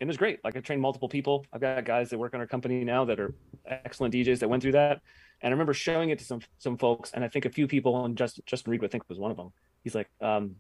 And 0.01 0.07
it 0.07 0.11
was 0.11 0.16
great. 0.16 0.42
Like 0.44 0.57
I 0.57 0.61
trained 0.61 0.80
multiple 0.80 1.09
people. 1.09 1.44
I've 1.53 1.61
got 1.61 1.84
guys 1.84 2.11
that 2.11 2.18
work 2.18 2.34
on 2.34 2.40
our 2.40 2.46
company 2.46 2.84
now 2.84 3.05
that 3.07 3.18
are 3.18 3.34
excellent 3.66 4.14
DJs 4.14 4.38
that 4.40 4.49
went 4.49 4.62
through 4.62 4.72
that. 4.72 5.01
And 5.42 5.51
I 5.51 5.53
remember 5.53 5.74
showing 5.74 6.11
it 6.11 6.18
to 6.20 6.24
some 6.24 6.40
some 6.59 6.76
folks, 6.76 7.12
and 7.12 7.24
I 7.24 7.28
think 7.28 7.44
a 7.44 7.51
few 7.51 7.66
people, 7.66 8.05
and 8.05 8.16
Justin 8.16 8.44
Justin 8.46 8.70
Reed, 8.70 8.84
I 8.84 8.88
think 8.88 9.05
was 9.09 9.18
one 9.18 9.30
of 9.30 9.36
them. 9.36 9.53
He's 9.84 9.94
like, 9.94 10.09
um, 10.20 10.57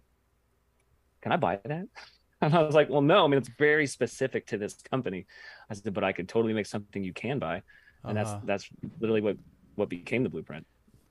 "Can 1.22 1.32
I 1.32 1.36
buy 1.36 1.58
that?" 1.64 1.86
And 2.40 2.54
I 2.54 2.62
was 2.62 2.72
like, 2.72 2.88
well, 2.88 3.00
no, 3.02 3.24
I 3.24 3.26
mean, 3.26 3.38
it's 3.38 3.50
very 3.58 3.84
specific 3.88 4.46
to 4.46 4.58
this 4.58 4.74
company. 4.88 5.26
I 5.68 5.74
said, 5.74 5.92
but 5.92 6.04
I 6.04 6.12
could 6.12 6.28
totally 6.28 6.54
make 6.54 6.66
something 6.66 7.02
you 7.02 7.12
can 7.12 7.40
buy. 7.40 7.62
And 8.04 8.16
Uh-huh. 8.16 8.38
that's, 8.46 8.46
that's 8.46 8.68
literally 9.00 9.20
what, 9.22 9.36
what 9.74 9.88
became 9.88 10.22
the 10.22 10.28
blueprint 10.28 10.64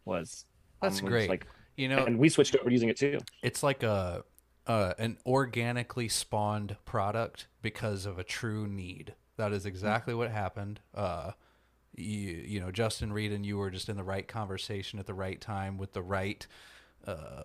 was. 0.05 0.45
That's 0.81 1.01
um, 1.01 1.07
great. 1.07 1.29
Like, 1.29 1.45
You 1.75 1.89
know, 1.89 2.05
and 2.05 2.17
we 2.17 2.29
switched 2.29 2.55
over 2.55 2.69
using 2.69 2.87
it 2.87 2.95
too. 2.95 3.19
it's 3.43 3.61
like 3.61 3.83
a 3.83 4.23
uh, 4.67 4.93
an 4.99 5.17
organically 5.25 6.07
spawned 6.09 6.77
product 6.85 7.47
because 7.61 8.05
of 8.05 8.19
a 8.19 8.23
true 8.23 8.67
need. 8.67 9.15
That 9.37 9.53
is 9.53 9.65
exactly 9.65 10.13
what 10.13 10.29
happened. 10.31 10.79
Uh, 10.93 11.31
you, 11.95 12.43
you 12.45 12.59
know, 12.59 12.71
Justin 12.71 13.11
Reed 13.13 13.31
and 13.31 13.45
you 13.45 13.57
were 13.57 13.69
just 13.71 13.89
in 13.89 13.97
the 13.97 14.03
right 14.03 14.27
conversation 14.27 14.99
at 14.99 15.07
the 15.07 15.13
right 15.13 15.39
time 15.39 15.77
with 15.77 15.93
the 15.93 16.01
right 16.01 16.45
uh, 17.05 17.43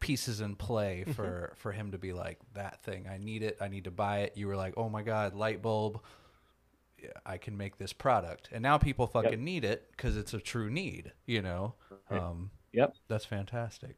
pieces 0.00 0.40
in 0.40 0.56
play 0.56 1.04
for 1.14 1.52
for 1.56 1.72
him 1.72 1.92
to 1.92 1.98
be 1.98 2.12
like 2.12 2.38
that 2.54 2.82
thing. 2.82 3.06
I 3.12 3.18
need 3.18 3.42
it. 3.42 3.58
I 3.60 3.68
need 3.68 3.84
to 3.84 3.90
buy 3.90 4.20
it. 4.20 4.36
You 4.36 4.46
were 4.48 4.56
like, 4.56 4.74
oh 4.76 4.88
my 4.88 5.02
god, 5.02 5.34
light 5.34 5.62
bulb. 5.62 6.00
I 7.24 7.38
can 7.38 7.56
make 7.56 7.78
this 7.78 7.94
product, 7.94 8.50
and 8.52 8.62
now 8.62 8.76
people 8.76 9.06
fucking 9.06 9.42
need 9.42 9.64
it 9.64 9.90
because 9.92 10.18
it's 10.18 10.34
a 10.34 10.38
true 10.38 10.68
need. 10.70 11.12
You 11.26 11.40
know, 11.42 11.74
Right. 12.10 12.20
um, 12.20 12.50
Yep. 12.72 12.94
that's 13.08 13.24
fantastic. 13.24 13.96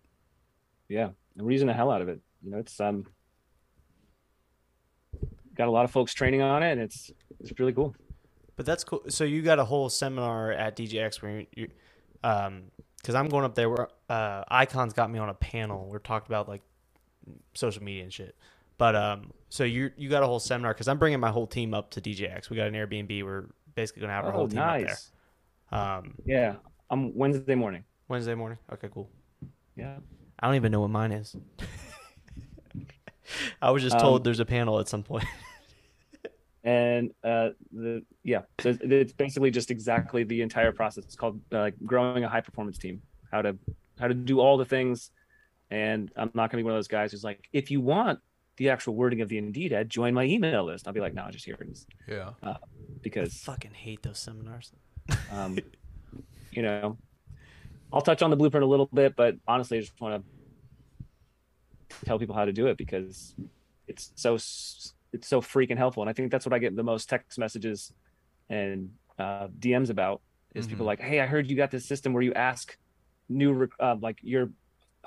Yeah. 0.88 1.08
And 1.36 1.44
we're 1.46 1.50
using 1.52 1.66
the 1.66 1.72
hell 1.74 1.90
out 1.90 2.00
of 2.02 2.08
it. 2.08 2.20
You 2.44 2.50
know, 2.50 2.58
it's, 2.58 2.80
um, 2.80 3.06
got 5.54 5.68
a 5.68 5.70
lot 5.70 5.84
of 5.84 5.90
folks 5.90 6.14
training 6.14 6.42
on 6.42 6.62
it 6.62 6.72
and 6.72 6.80
it's, 6.80 7.10
it's 7.40 7.58
really 7.58 7.72
cool. 7.72 7.94
But 8.56 8.66
that's 8.66 8.84
cool. 8.84 9.02
So 9.08 9.24
you 9.24 9.42
got 9.42 9.58
a 9.58 9.64
whole 9.64 9.88
seminar 9.88 10.52
at 10.52 10.76
DJX 10.76 11.22
where 11.22 11.40
you, 11.40 11.46
you 11.54 11.68
um, 12.24 12.64
because 12.98 13.14
I'm 13.16 13.28
going 13.28 13.44
up 13.44 13.54
there 13.54 13.68
where 13.68 13.88
uh, 14.08 14.44
Icons 14.48 14.92
got 14.92 15.10
me 15.10 15.18
on 15.18 15.28
a 15.28 15.34
panel. 15.34 15.88
We're 15.90 15.98
talking 15.98 16.28
about 16.28 16.48
like 16.48 16.62
social 17.54 17.82
media 17.82 18.04
and 18.04 18.12
shit. 18.12 18.36
But 18.78 18.94
um, 18.94 19.32
so 19.48 19.64
you 19.64 19.90
you 19.96 20.08
got 20.08 20.22
a 20.22 20.26
whole 20.26 20.38
seminar 20.38 20.72
because 20.72 20.86
I'm 20.88 20.98
bringing 20.98 21.18
my 21.18 21.30
whole 21.30 21.46
team 21.46 21.74
up 21.74 21.90
to 21.92 22.00
DJX. 22.00 22.48
We 22.50 22.56
got 22.56 22.68
an 22.68 22.74
Airbnb. 22.74 23.24
We're 23.24 23.46
basically 23.74 24.02
gonna 24.02 24.12
have 24.12 24.24
our 24.24 24.32
Oh, 24.32 24.36
whole 24.36 24.48
team 24.48 24.56
nice. 24.60 25.10
up 25.70 25.70
there. 25.70 25.80
Um, 25.80 26.14
Yeah. 26.24 26.54
Um, 26.90 27.12
Wednesday 27.16 27.54
morning. 27.54 27.84
Wednesday 28.08 28.34
morning. 28.34 28.58
Okay, 28.72 28.88
cool. 28.92 29.08
Yeah. 29.76 29.96
I 30.38 30.46
don't 30.46 30.56
even 30.56 30.70
know 30.72 30.80
what 30.80 30.90
mine 30.90 31.12
is. 31.12 31.34
I 33.62 33.70
was 33.70 33.82
just 33.82 33.96
Um, 33.96 34.00
told 34.02 34.24
there's 34.24 34.40
a 34.40 34.44
panel 34.44 34.78
at 34.80 34.88
some 34.88 35.02
point. 35.02 35.24
and 36.64 37.10
uh, 37.24 37.50
the 37.72 38.02
yeah, 38.22 38.42
so 38.60 38.76
it's 38.80 39.12
basically 39.12 39.50
just 39.50 39.70
exactly 39.70 40.24
the 40.24 40.42
entire 40.42 40.72
process. 40.72 41.04
It's 41.04 41.16
called 41.16 41.40
uh, 41.52 41.70
growing 41.84 42.24
a 42.24 42.28
high 42.28 42.40
performance 42.40 42.78
team. 42.78 43.02
How 43.30 43.42
to 43.42 43.56
how 43.98 44.08
to 44.08 44.14
do 44.14 44.40
all 44.40 44.56
the 44.56 44.64
things, 44.64 45.10
and 45.70 46.10
I'm 46.16 46.30
not 46.34 46.50
gonna 46.50 46.60
be 46.62 46.64
one 46.64 46.72
of 46.74 46.78
those 46.78 46.88
guys 46.88 47.10
who's 47.12 47.24
like, 47.24 47.48
if 47.52 47.70
you 47.70 47.80
want 47.80 48.20
the 48.58 48.68
actual 48.68 48.94
wording 48.94 49.22
of 49.22 49.28
the 49.28 49.38
Indeed 49.38 49.72
ad, 49.72 49.88
join 49.88 50.12
my 50.14 50.24
email 50.24 50.64
list. 50.64 50.86
I'll 50.86 50.92
be 50.92 51.00
like, 51.00 51.14
no, 51.14 51.22
I'll 51.22 51.32
just 51.32 51.44
here 51.46 51.56
it 51.60 51.68
is, 51.68 51.86
Yeah. 52.06 52.30
because 53.00 53.34
Fucking 53.40 53.72
hate 53.72 54.02
those 54.02 54.18
seminars. 54.18 54.72
um, 55.32 55.58
you 56.52 56.60
know, 56.62 56.98
I'll 57.92 58.02
touch 58.02 58.20
on 58.22 58.28
the 58.30 58.36
blueprint 58.36 58.62
a 58.62 58.66
little 58.66 58.90
bit, 58.92 59.16
but 59.16 59.36
honestly, 59.48 59.78
I 59.78 59.80
just 59.80 59.98
want 60.00 60.22
to 60.22 60.30
tell 62.04 62.18
people 62.18 62.34
how 62.34 62.44
to 62.44 62.52
do 62.52 62.66
it 62.68 62.76
because 62.78 63.34
it's 63.86 64.12
so 64.16 64.34
it's 65.12 65.28
so 65.28 65.40
freaking 65.40 65.76
helpful, 65.76 66.02
and 66.02 66.10
I 66.10 66.12
think 66.12 66.30
that's 66.30 66.46
what 66.46 66.52
I 66.54 66.58
get 66.58 66.74
the 66.76 66.82
most 66.82 67.08
text 67.08 67.38
messages 67.38 67.92
and 68.50 68.90
uh, 69.18 69.48
DMs 69.58 69.90
about 69.90 70.22
is 70.54 70.66
people 70.66 70.86
Mhm. 70.86 70.86
like, 70.86 71.00
"Hey, 71.00 71.20
I 71.20 71.26
heard 71.26 71.48
you 71.50 71.56
got 71.56 71.70
this 71.70 71.86
system 71.86 72.12
where 72.12 72.22
you 72.22 72.34
ask 72.34 72.76
new 73.28 73.68
uh, 73.80 73.96
like 74.00 74.18
your 74.22 74.50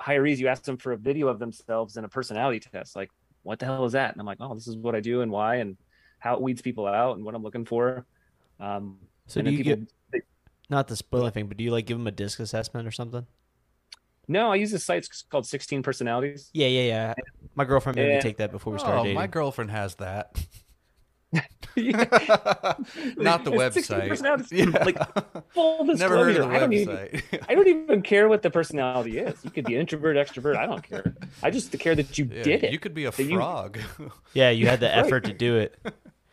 hirees, 0.00 0.38
you 0.38 0.48
ask 0.48 0.64
them 0.64 0.76
for 0.78 0.92
a 0.92 0.98
video 0.98 1.28
of 1.28 1.38
themselves 1.38 1.96
and 1.96 2.06
a 2.06 2.08
personality 2.08 2.60
test. 2.60 2.96
Like, 2.96 3.10
what 3.42 3.58
the 3.58 3.66
hell 3.66 3.84
is 3.84 3.92
that?" 3.92 4.12
And 4.12 4.20
I'm 4.20 4.26
like, 4.26 4.38
"Oh, 4.40 4.54
this 4.54 4.68
is 4.68 4.76
what 4.76 4.94
I 4.96 5.00
do 5.00 5.22
and 5.22 5.32
why 5.32 5.56
and 5.56 5.78
how 6.20 6.34
it 6.36 6.42
weeds 6.42 6.62
people 6.62 6.86
out 6.86 7.16
and 7.16 7.24
what 7.24 7.34
I'm 7.34 7.42
looking 7.42 7.64
for." 7.66 8.06
Um, 8.60 9.00
So 9.28 9.40
do 9.42 9.50
you 9.50 9.58
people 9.58 9.76
get 9.76 9.82
not 10.70 10.88
to 10.88 10.96
spoil 10.96 11.22
anything, 11.24 11.48
but 11.48 11.56
do 11.56 11.64
you 11.64 11.70
like 11.72 11.86
give 11.86 11.98
them 11.98 12.06
a 12.06 12.12
disc 12.12 12.40
assessment 12.40 12.86
or 12.88 12.92
something? 12.92 13.26
No, 14.28 14.50
I 14.52 14.56
use 14.56 14.70
this 14.72 14.84
site 14.84 14.98
it's 15.04 15.22
called 15.22 15.46
16 15.46 15.82
Personalities. 15.82 16.50
Yeah, 16.52 16.66
yeah, 16.66 16.82
yeah. 16.82 17.14
My 17.54 17.64
girlfriend 17.64 17.96
made 17.96 18.14
me 18.16 18.20
take 18.20 18.38
that 18.38 18.50
before 18.50 18.72
we 18.72 18.76
oh, 18.76 18.80
started 18.80 19.00
Oh, 19.00 19.02
dating. 19.04 19.14
my 19.16 19.26
girlfriend 19.26 19.70
has 19.70 19.94
that. 19.96 20.36
Not 21.76 23.44
the 23.44 23.52
It's 23.52 23.74
16 23.74 23.98
website. 23.98 24.08
personalities. 24.08 24.52
Yeah. 24.52 24.84
Like, 24.84 24.98
Full 25.52 25.84
Never 25.84 26.16
heard 26.16 26.36
of 26.36 26.36
the 26.36 26.40
disclosure, 26.40 26.52
I 26.52 26.58
don't, 26.58 26.72
even. 26.72 27.22
I 27.48 27.54
don't 27.54 27.66
even 27.68 28.02
care 28.02 28.28
what 28.28 28.42
the 28.42 28.50
personality 28.50 29.18
is. 29.18 29.36
You 29.44 29.50
could 29.50 29.64
be 29.64 29.76
introvert, 29.76 30.16
extrovert. 30.16 30.56
I 30.56 30.66
don't 30.66 30.82
care. 30.82 31.14
I 31.42 31.50
just 31.50 31.72
care 31.78 31.94
that 31.94 32.16
you 32.18 32.28
Yeah, 32.32 32.42
did 32.42 32.64
it. 32.64 32.72
You 32.72 32.78
could 32.78 32.94
be 32.94 33.04
a 33.04 33.10
That 33.10 33.22
you- 33.24 33.36
frog. 33.36 33.78
yeah, 34.34 34.50
you 34.50 34.66
had 34.66 34.80
the 34.80 34.86
Right. 34.86 34.98
effort 34.98 35.24
to 35.24 35.32
do 35.32 35.56
it. 35.56 35.76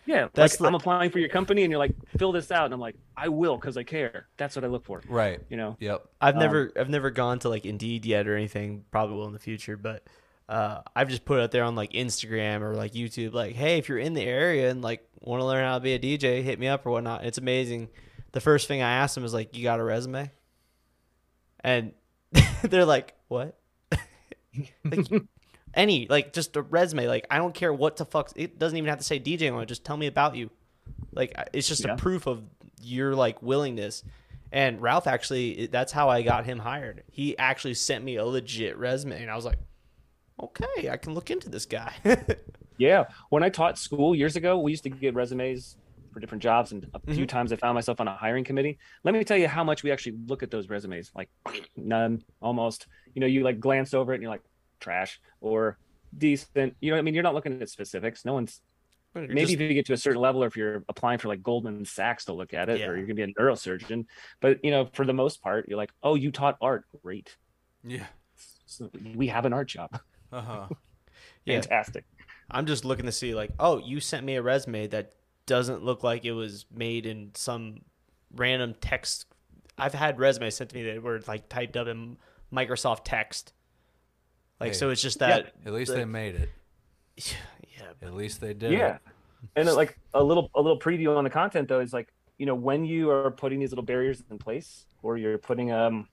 Yeah, 0.06 0.28
That's 0.34 0.60
like, 0.60 0.68
I'm 0.68 0.76
applying 0.76 1.12
for 1.12 1.20
your 1.20 1.30
company, 1.30 1.64
and 1.64 1.72
you're 1.72 1.80
like, 1.80 1.96
fill 2.18 2.32
this 2.32 2.52
out, 2.52 2.66
and 2.66 2.74
I'm 2.74 2.80
like, 2.80 2.96
I 3.16 3.30
will 3.30 3.56
because 3.58 3.78
I 3.78 3.84
care. 3.84 4.28
That's 4.38 4.56
what 4.56 4.66
I 4.66 4.68
look 4.68 4.86
for. 4.86 5.02
right. 5.08 5.40
You 5.50 5.58
know, 5.58 5.78
Yep. 5.80 6.06
I've 6.22 6.36
Um, 6.36 6.40
never 6.40 6.72
I've 6.78 6.90
never 6.90 7.10
gone 7.10 7.40
to 7.40 7.50
like 7.50 7.66
Indeed 7.66 8.06
yet 8.06 8.28
or 8.28 8.36
anything. 8.36 8.86
Probably 8.92 9.16
will 9.16 9.28
in 9.28 9.34
the 9.34 9.40
future, 9.40 9.78
but 9.78 10.04
uh, 10.50 10.82
I've 10.96 11.10
just 11.10 11.24
put 11.26 11.40
it 11.40 11.44
out 11.44 11.52
there 11.52 11.64
on 11.64 11.76
like 11.76 11.94
Instagram 11.94 12.62
or 12.62 12.76
like 12.76 12.92
YouTube, 12.94 13.34
like, 13.34 13.56
hey, 13.56 13.78
if 13.78 13.88
you're 13.88 13.98
in 13.98 14.14
the 14.14 14.24
area 14.24 14.70
and 14.70 14.82
like 14.82 15.08
want 15.22 15.40
to 15.40 15.46
learn 15.46 15.64
how 15.64 15.78
to 15.78 15.84
be 15.84 15.94
a 15.94 16.00
DJ, 16.00 16.44
hit 16.44 16.60
me 16.60 16.68
up 16.68 16.86
or 16.86 16.92
whatnot. 16.92 17.24
It's 17.26 17.38
amazing. 17.38 17.90
The 18.34 18.42
first 18.42 18.68
thing 18.68 18.82
I 18.82 18.92
asked 18.92 19.16
them 19.16 19.24
is 19.24 19.34
like, 19.34 19.56
you 19.56 19.64
got 19.64 19.80
a 19.80 19.84
resume? 19.84 20.30
And 21.62 21.94
they're 22.64 22.84
like, 22.86 23.14
what? 23.30 23.58
like, 24.84 25.08
any 25.74 26.08
like 26.10 26.34
just 26.34 26.56
a 26.56 26.62
resume. 26.62 27.08
Like 27.08 27.26
I 27.30 27.38
don't 27.38 27.54
care 27.54 27.74
what 27.74 27.98
the 27.98 28.06
fuck. 28.06 28.32
It 28.36 28.60
doesn't 28.60 28.78
even 28.78 28.90
have 28.90 29.00
to 29.00 29.04
say 29.04 29.20
DJ 29.20 29.54
on 29.54 29.62
it. 29.62 29.66
Just 29.68 29.84
tell 29.84 29.98
me 29.98 30.08
about 30.08 30.36
you. 30.36 30.50
Like 31.14 31.34
it's 31.54 31.68
just 31.68 31.86
Yeah. 31.86 31.94
a 31.94 31.98
proof 31.98 32.28
of 32.28 32.44
your 32.82 33.16
like 33.16 33.42
willingness. 33.42 34.04
And 34.52 34.82
Ralph 34.82 35.08
actually, 35.08 35.68
that's 35.68 35.92
how 35.92 36.10
I 36.10 36.22
got 36.22 36.46
him 36.46 36.60
hired. 36.60 37.04
He 37.12 37.36
actually 37.40 37.74
sent 37.74 38.04
me 38.04 38.18
a 38.18 38.26
legit 38.26 38.78
resume, 38.78 39.20
and 39.20 39.32
I 39.32 39.36
was 39.36 39.46
like, 39.46 39.58
okay, 40.42 40.90
I 40.92 40.98
can 40.98 41.14
look 41.14 41.32
into 41.32 41.50
this 41.50 41.66
guy. 41.66 41.94
Yeah. 42.80 43.06
When 43.30 43.44
I 43.44 43.50
taught 43.50 43.78
school 43.78 44.16
years 44.16 44.36
ago, 44.36 44.58
we 44.60 44.72
used 44.72 44.82
to 44.84 44.90
get 44.90 45.14
resumes 45.14 45.78
for 46.12 46.20
different 46.20 46.42
jobs, 46.42 46.72
and 46.72 46.88
a 46.96 47.00
few 47.14 47.26
Mhm. 47.26 47.30
times 47.30 47.54
I 47.54 47.56
found 47.56 47.76
myself 47.76 48.02
on 48.02 48.08
a 48.08 48.16
hiring 48.16 48.44
committee. 48.44 48.80
Let 49.04 49.14
me 49.14 49.24
tell 49.24 49.38
you 49.38 49.48
how 49.48 49.64
much 49.64 49.84
we 49.84 49.92
actually 49.92 50.18
look 50.26 50.42
at 50.42 50.50
those 50.50 50.70
resumes. 50.70 51.12
Like 51.16 51.30
none, 51.78 52.24
almost. 52.42 52.88
You 53.14 53.22
know, 53.22 53.28
you 53.28 53.44
like 53.44 53.60
glance 53.60 53.94
over 53.94 54.12
it 54.12 54.16
and 54.16 54.24
you're 54.24 54.32
like 54.32 54.42
trash 54.84 55.20
or 55.42 55.78
decent. 56.16 56.76
You 56.82 56.92
know, 56.92 56.98
I 56.98 57.02
mean, 57.02 57.14
you're 57.14 57.24
not 57.24 57.34
looking 57.34 57.62
at 57.62 57.70
specifics. 57.70 58.26
No 58.26 58.34
one's 58.34 58.62
maybe 59.16 59.54
if 59.54 59.60
you 59.62 59.74
get 59.74 59.86
to 59.88 59.94
a 59.94 59.98
certain 59.98 60.22
level, 60.22 60.44
or 60.44 60.48
if 60.48 60.56
you're 60.58 60.84
applying 60.90 61.20
for 61.20 61.28
like 61.28 61.42
Goldman 61.44 61.86
Sachs 61.86 62.26
to 62.26 62.34
look 62.34 62.54
at 62.54 62.70
it, 62.70 62.80
Yeah. 62.80 62.88
or 62.88 62.98
you're 62.98 63.06
gonna 63.06 63.16
be 63.16 63.24
a 63.24 63.34
neurosurgeon. 63.34 64.06
But 64.42 64.64
you 64.64 64.72
know, 64.72 64.90
for 64.94 65.06
the 65.06 65.14
most 65.14 65.42
part, 65.42 65.68
you're 65.68 65.78
like, 65.78 65.92
oh, 66.04 66.16
you 66.16 66.32
taught 66.32 66.58
art, 66.62 66.86
great. 67.04 67.36
Yeah. 67.84 68.08
So 68.66 68.90
we 69.16 69.28
have 69.28 69.46
an 69.46 69.54
art 69.54 69.68
job, 69.68 70.00
Uh 70.32 70.42
huh. 70.42 70.68
Yeah. 71.46 71.62
fantastic. 71.62 72.06
I'm 72.50 72.66
just 72.66 72.86
looking 72.86 73.06
to 73.06 73.12
see 73.12 73.34
like, 73.36 73.52
oh, 73.60 73.78
you 73.80 74.00
sent 74.00 74.26
me 74.26 74.36
a 74.36 74.42
resume 74.42 74.88
that 74.88 75.14
doesn't 75.46 75.84
look 75.84 76.04
like 76.04 76.26
it 76.26 76.32
was 76.32 76.66
made 76.74 77.06
in 77.06 77.32
some 77.36 77.82
random 78.34 78.76
text. 78.82 79.26
I've 79.78 79.94
had 79.94 80.20
resumes 80.20 80.56
sent 80.56 80.70
to 80.72 80.76
me 80.76 80.84
that 80.84 81.04
were 81.04 81.20
like 81.28 81.50
typed 81.50 81.76
up 81.78 81.88
in 81.88 82.18
Microsoft 82.52 83.02
text. 83.04 83.54
Like 84.64 84.72
Hey. 84.74 84.78
so, 84.78 84.90
it's 84.90 85.02
just 85.02 85.20
Yeah. 85.22 85.28
that. 85.28 85.54
At 85.66 85.74
least 85.74 85.92
the- 85.92 85.98
they 86.00 86.06
made 86.06 86.36
it. 86.36 86.50
Yeah, 87.80 87.92
At 88.02 88.14
least 88.14 88.40
they 88.42 88.54
did. 88.54 88.72
yeah 88.72 88.96
It. 88.96 89.00
and 89.68 89.72
like 89.74 89.98
a 90.14 90.24
little 90.24 90.50
a 90.56 90.62
little 90.62 90.80
preview 90.80 91.16
on 91.18 91.24
the 91.24 91.30
content 91.30 91.68
though 91.68 91.80
is 91.82 91.92
like 91.94 92.14
you 92.38 92.46
know 92.46 92.56
when 92.56 92.86
you 92.86 93.10
are 93.12 93.30
putting 93.32 93.60
these 93.60 93.72
little 93.72 93.84
barriers 93.84 94.24
in 94.32 94.38
place 94.40 94.86
or 95.02 95.18
you're 95.18 95.38
putting 95.38 95.72
um 95.72 96.08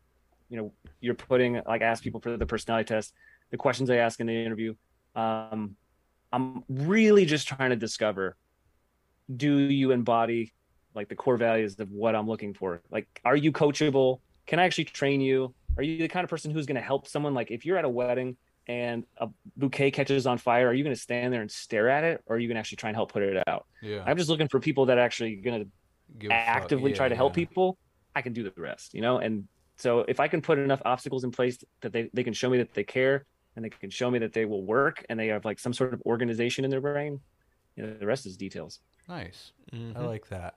you 0.48 0.56
know 0.56 0.72
you're 1.00 1.14
putting 1.14 1.60
like 1.66 1.80
ask 1.82 2.02
people 2.02 2.20
for 2.20 2.36
the 2.36 2.46
personality 2.46 2.86
test 2.88 3.12
the 3.50 3.56
questions 3.56 3.88
i 3.90 3.96
ask 3.96 4.20
in 4.20 4.26
the 4.26 4.34
interview 4.44 4.74
um 5.14 5.76
i'm 6.32 6.64
really 6.68 7.24
just 7.24 7.46
trying 7.48 7.70
to 7.70 7.76
discover 7.76 8.36
do 9.36 9.56
you 9.58 9.92
embody 9.92 10.52
like 10.94 11.08
the 11.08 11.14
core 11.16 11.36
values 11.36 11.78
of 11.78 11.90
what 11.90 12.14
i'm 12.16 12.26
looking 12.26 12.52
for 12.54 12.82
like 12.90 13.06
are 13.24 13.36
you 13.36 13.52
coachable 13.52 14.20
can 14.46 14.58
i 14.58 14.64
actually 14.64 14.84
train 14.84 15.20
you 15.20 15.54
are 15.76 15.82
you 15.82 15.98
the 15.98 16.08
kind 16.08 16.24
of 16.24 16.30
person 16.30 16.50
who's 16.50 16.66
going 16.66 16.76
to 16.76 16.80
help 16.82 17.06
someone 17.06 17.34
like 17.34 17.50
if 17.50 17.64
you're 17.64 17.76
at 17.78 17.84
a 17.84 17.88
wedding 17.88 18.36
and 18.66 19.04
a 19.18 19.28
bouquet 19.56 19.90
catches 19.90 20.26
on 20.26 20.38
fire 20.38 20.68
are 20.68 20.74
you 20.74 20.84
going 20.84 20.94
to 20.94 21.00
stand 21.00 21.32
there 21.32 21.40
and 21.40 21.50
stare 21.50 21.88
at 21.88 22.04
it 22.04 22.22
or 22.26 22.36
are 22.36 22.38
you 22.38 22.48
going 22.48 22.56
to 22.56 22.60
actually 22.60 22.76
try 22.76 22.90
and 22.90 22.96
help 22.96 23.12
put 23.12 23.22
it 23.22 23.42
out 23.48 23.66
Yeah. 23.82 24.02
i'm 24.06 24.16
just 24.16 24.28
looking 24.28 24.48
for 24.48 24.60
people 24.60 24.86
that 24.86 24.98
are 24.98 25.02
actually 25.02 25.36
going 25.36 25.64
to 25.64 25.70
Give 26.18 26.30
a 26.30 26.34
fuck. 26.34 26.48
actively 26.48 26.90
Yeah, 26.90 26.96
try 26.96 27.08
to 27.08 27.16
help 27.16 27.32
yeah. 27.36 27.46
people 27.46 27.78
i 28.14 28.22
can 28.22 28.32
do 28.32 28.42
the 28.42 28.52
rest 28.60 28.94
you 28.94 29.00
know 29.00 29.18
and 29.18 29.46
so 29.78 30.00
if 30.08 30.20
i 30.20 30.28
can 30.28 30.42
put 30.42 30.58
enough 30.58 30.82
obstacles 30.84 31.24
in 31.24 31.30
place 31.30 31.58
that 31.80 31.92
they, 31.92 32.10
they 32.12 32.22
can 32.24 32.34
show 32.34 32.50
me 32.50 32.58
that 32.58 32.74
they 32.74 32.84
care 32.84 33.24
and 33.56 33.64
they 33.64 33.70
can 33.70 33.90
show 33.90 34.10
me 34.10 34.18
that 34.20 34.32
they 34.32 34.44
will 34.44 34.64
work 34.64 35.04
and 35.08 35.18
they 35.18 35.28
have 35.28 35.44
like 35.44 35.58
some 35.58 35.72
sort 35.72 35.94
of 35.94 36.02
organization 36.06 36.64
in 36.64 36.70
their 36.70 36.80
brain 36.80 37.20
you 37.76 37.82
know 37.84 37.94
the 37.98 38.06
rest 38.06 38.26
is 38.26 38.36
details 38.36 38.80
Nice. 39.08 39.50
Mhm. 39.72 39.96
I 39.96 40.06
like 40.06 40.28
that. 40.28 40.54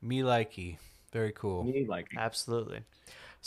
Me 0.00 0.20
likey. 0.20 0.78
Very 1.12 1.32
cool. 1.32 1.64
me 1.64 1.84
like 1.86 2.08
Absolutely. 2.16 2.80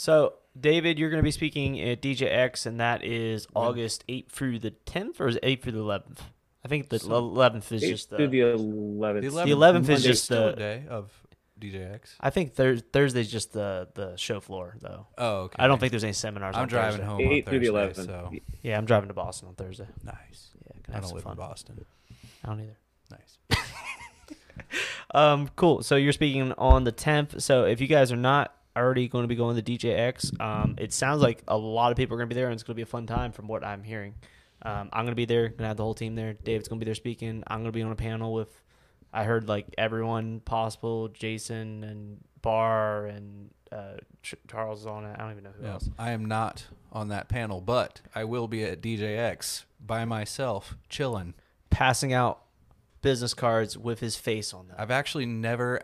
So, 0.00 0.32
David, 0.58 0.98
you're 0.98 1.10
going 1.10 1.18
to 1.22 1.22
be 1.22 1.30
speaking 1.30 1.78
at 1.78 2.00
DJX, 2.00 2.64
and 2.64 2.80
that 2.80 3.04
is 3.04 3.46
When? 3.52 3.66
August 3.66 4.02
8th 4.08 4.30
through 4.30 4.58
the 4.60 4.70
10th, 4.86 5.20
or 5.20 5.28
is 5.28 5.36
it 5.36 5.42
8th 5.42 5.62
through 5.64 5.72
the 5.72 5.78
11th? 5.80 6.20
I 6.64 6.68
think 6.68 6.88
the 6.88 6.98
So- 6.98 7.10
11th 7.10 7.70
is 7.70 7.84
eight 7.84 7.88
just 7.90 8.08
through 8.08 8.28
the. 8.28 8.40
the 8.40 8.56
11th 8.56 9.20
The 9.20 9.28
11th, 9.28 9.48
11th 9.50 9.82
is 9.82 9.88
Monday's 9.88 10.02
just 10.04 10.28
the- 10.30 10.52
day 10.52 10.84
of 10.88 11.12
DJX. 11.60 12.14
I 12.18 12.30
think 12.30 12.54
Thurs 12.54 12.82
Thursday's 12.94 13.30
just 13.30 13.52
the 13.52 13.88
the 13.92 14.16
show 14.16 14.40
floor, 14.40 14.74
though. 14.80 15.06
Oh, 15.18 15.36
okay. 15.42 15.56
I 15.58 15.66
don't 15.66 15.78
think 15.78 15.90
there's 15.90 16.04
any 16.04 16.14
seminars. 16.14 16.56
I'm 16.56 16.62
on 16.62 16.68
driving 16.68 17.00
Thursday. 17.00 17.06
home 17.06 17.20
8 17.20 17.46
on 17.46 17.50
through 17.50 17.58
the 17.60 17.66
11th 17.66 18.06
so 18.06 18.32
Yeah, 18.62 18.78
I'm 18.78 18.86
driving 18.86 19.08
to 19.08 19.14
Boston 19.14 19.48
on 19.48 19.54
Thursday. 19.54 19.86
nice. 20.02 20.52
Yeah, 20.64 20.72
gonna 20.82 20.88
I 20.88 20.92
have 20.92 21.02
don't 21.02 21.08
some 21.10 21.14
live 21.16 21.24
fun. 21.24 21.32
in 21.32 21.36
Boston. 21.38 21.84
I 22.42 22.46
don't 22.48 22.60
either. 22.60 22.78
Nice. 23.10 23.38
Um, 25.12 25.50
cool. 25.56 25.82
So 25.82 25.96
you're 25.96 26.12
speaking 26.12 26.52
on 26.52 26.84
the 26.84 26.92
10th. 26.92 27.42
So 27.42 27.64
if 27.64 27.80
you 27.80 27.88
guys 27.88 28.12
are 28.12 28.16
not 28.16 28.54
already 28.76 29.08
going 29.08 29.24
to 29.24 29.28
be 29.28 29.34
going 29.36 29.60
to 29.60 29.62
DJX, 29.62 30.40
um, 30.40 30.74
it 30.78 30.92
sounds 30.92 31.20
like 31.22 31.42
a 31.48 31.56
lot 31.56 31.90
of 31.90 31.96
people 31.96 32.14
are 32.14 32.18
going 32.18 32.28
to 32.28 32.34
be 32.34 32.38
there, 32.40 32.46
and 32.48 32.54
it's 32.54 32.62
going 32.62 32.74
to 32.74 32.76
be 32.76 32.82
a 32.82 32.86
fun 32.86 33.06
time 33.06 33.32
from 33.32 33.46
what 33.48 33.64
I'm 33.64 33.82
hearing. 33.82 34.14
Um, 34.62 34.90
I'm 34.92 35.04
going 35.04 35.12
to 35.12 35.14
be 35.16 35.24
there. 35.24 35.48
Going 35.48 35.58
to 35.58 35.66
have 35.68 35.76
the 35.76 35.82
whole 35.84 35.94
team 35.94 36.14
there. 36.14 36.34
David's 36.34 36.68
going 36.68 36.78
to 36.78 36.84
be 36.84 36.88
there 36.88 36.94
speaking. 36.94 37.42
I'm 37.46 37.58
going 37.60 37.72
to 37.72 37.76
be 37.76 37.82
on 37.82 37.92
a 37.92 37.96
panel 37.96 38.32
with, 38.34 38.62
I 39.12 39.24
heard 39.24 39.48
like 39.48 39.66
everyone 39.78 40.40
possible, 40.40 41.08
Jason 41.08 41.82
and 41.84 42.18
Barr 42.42 43.06
and 43.06 43.50
uh, 43.72 43.94
Ch- 44.22 44.34
Charles 44.48 44.80
is 44.80 44.86
on 44.86 45.04
it. 45.04 45.14
I 45.18 45.22
don't 45.22 45.32
even 45.32 45.44
know 45.44 45.50
who 45.58 45.64
Yeah. 45.64 45.72
else. 45.74 45.88
I 45.98 46.10
am 46.12 46.24
not 46.26 46.66
on 46.92 47.08
that 47.08 47.28
panel, 47.28 47.60
but 47.60 48.00
I 48.14 48.24
will 48.24 48.48
be 48.48 48.62
at 48.64 48.80
DJX 48.82 49.64
by 49.84 50.04
myself, 50.04 50.76
chilling. 50.88 51.34
Passing 51.70 52.12
out 52.12 52.42
business 53.00 53.32
cards 53.32 53.78
with 53.78 54.00
his 54.00 54.16
face 54.16 54.52
on 54.52 54.66
them. 54.68 54.76
I've 54.78 54.90
actually 54.90 55.24
never 55.24 55.80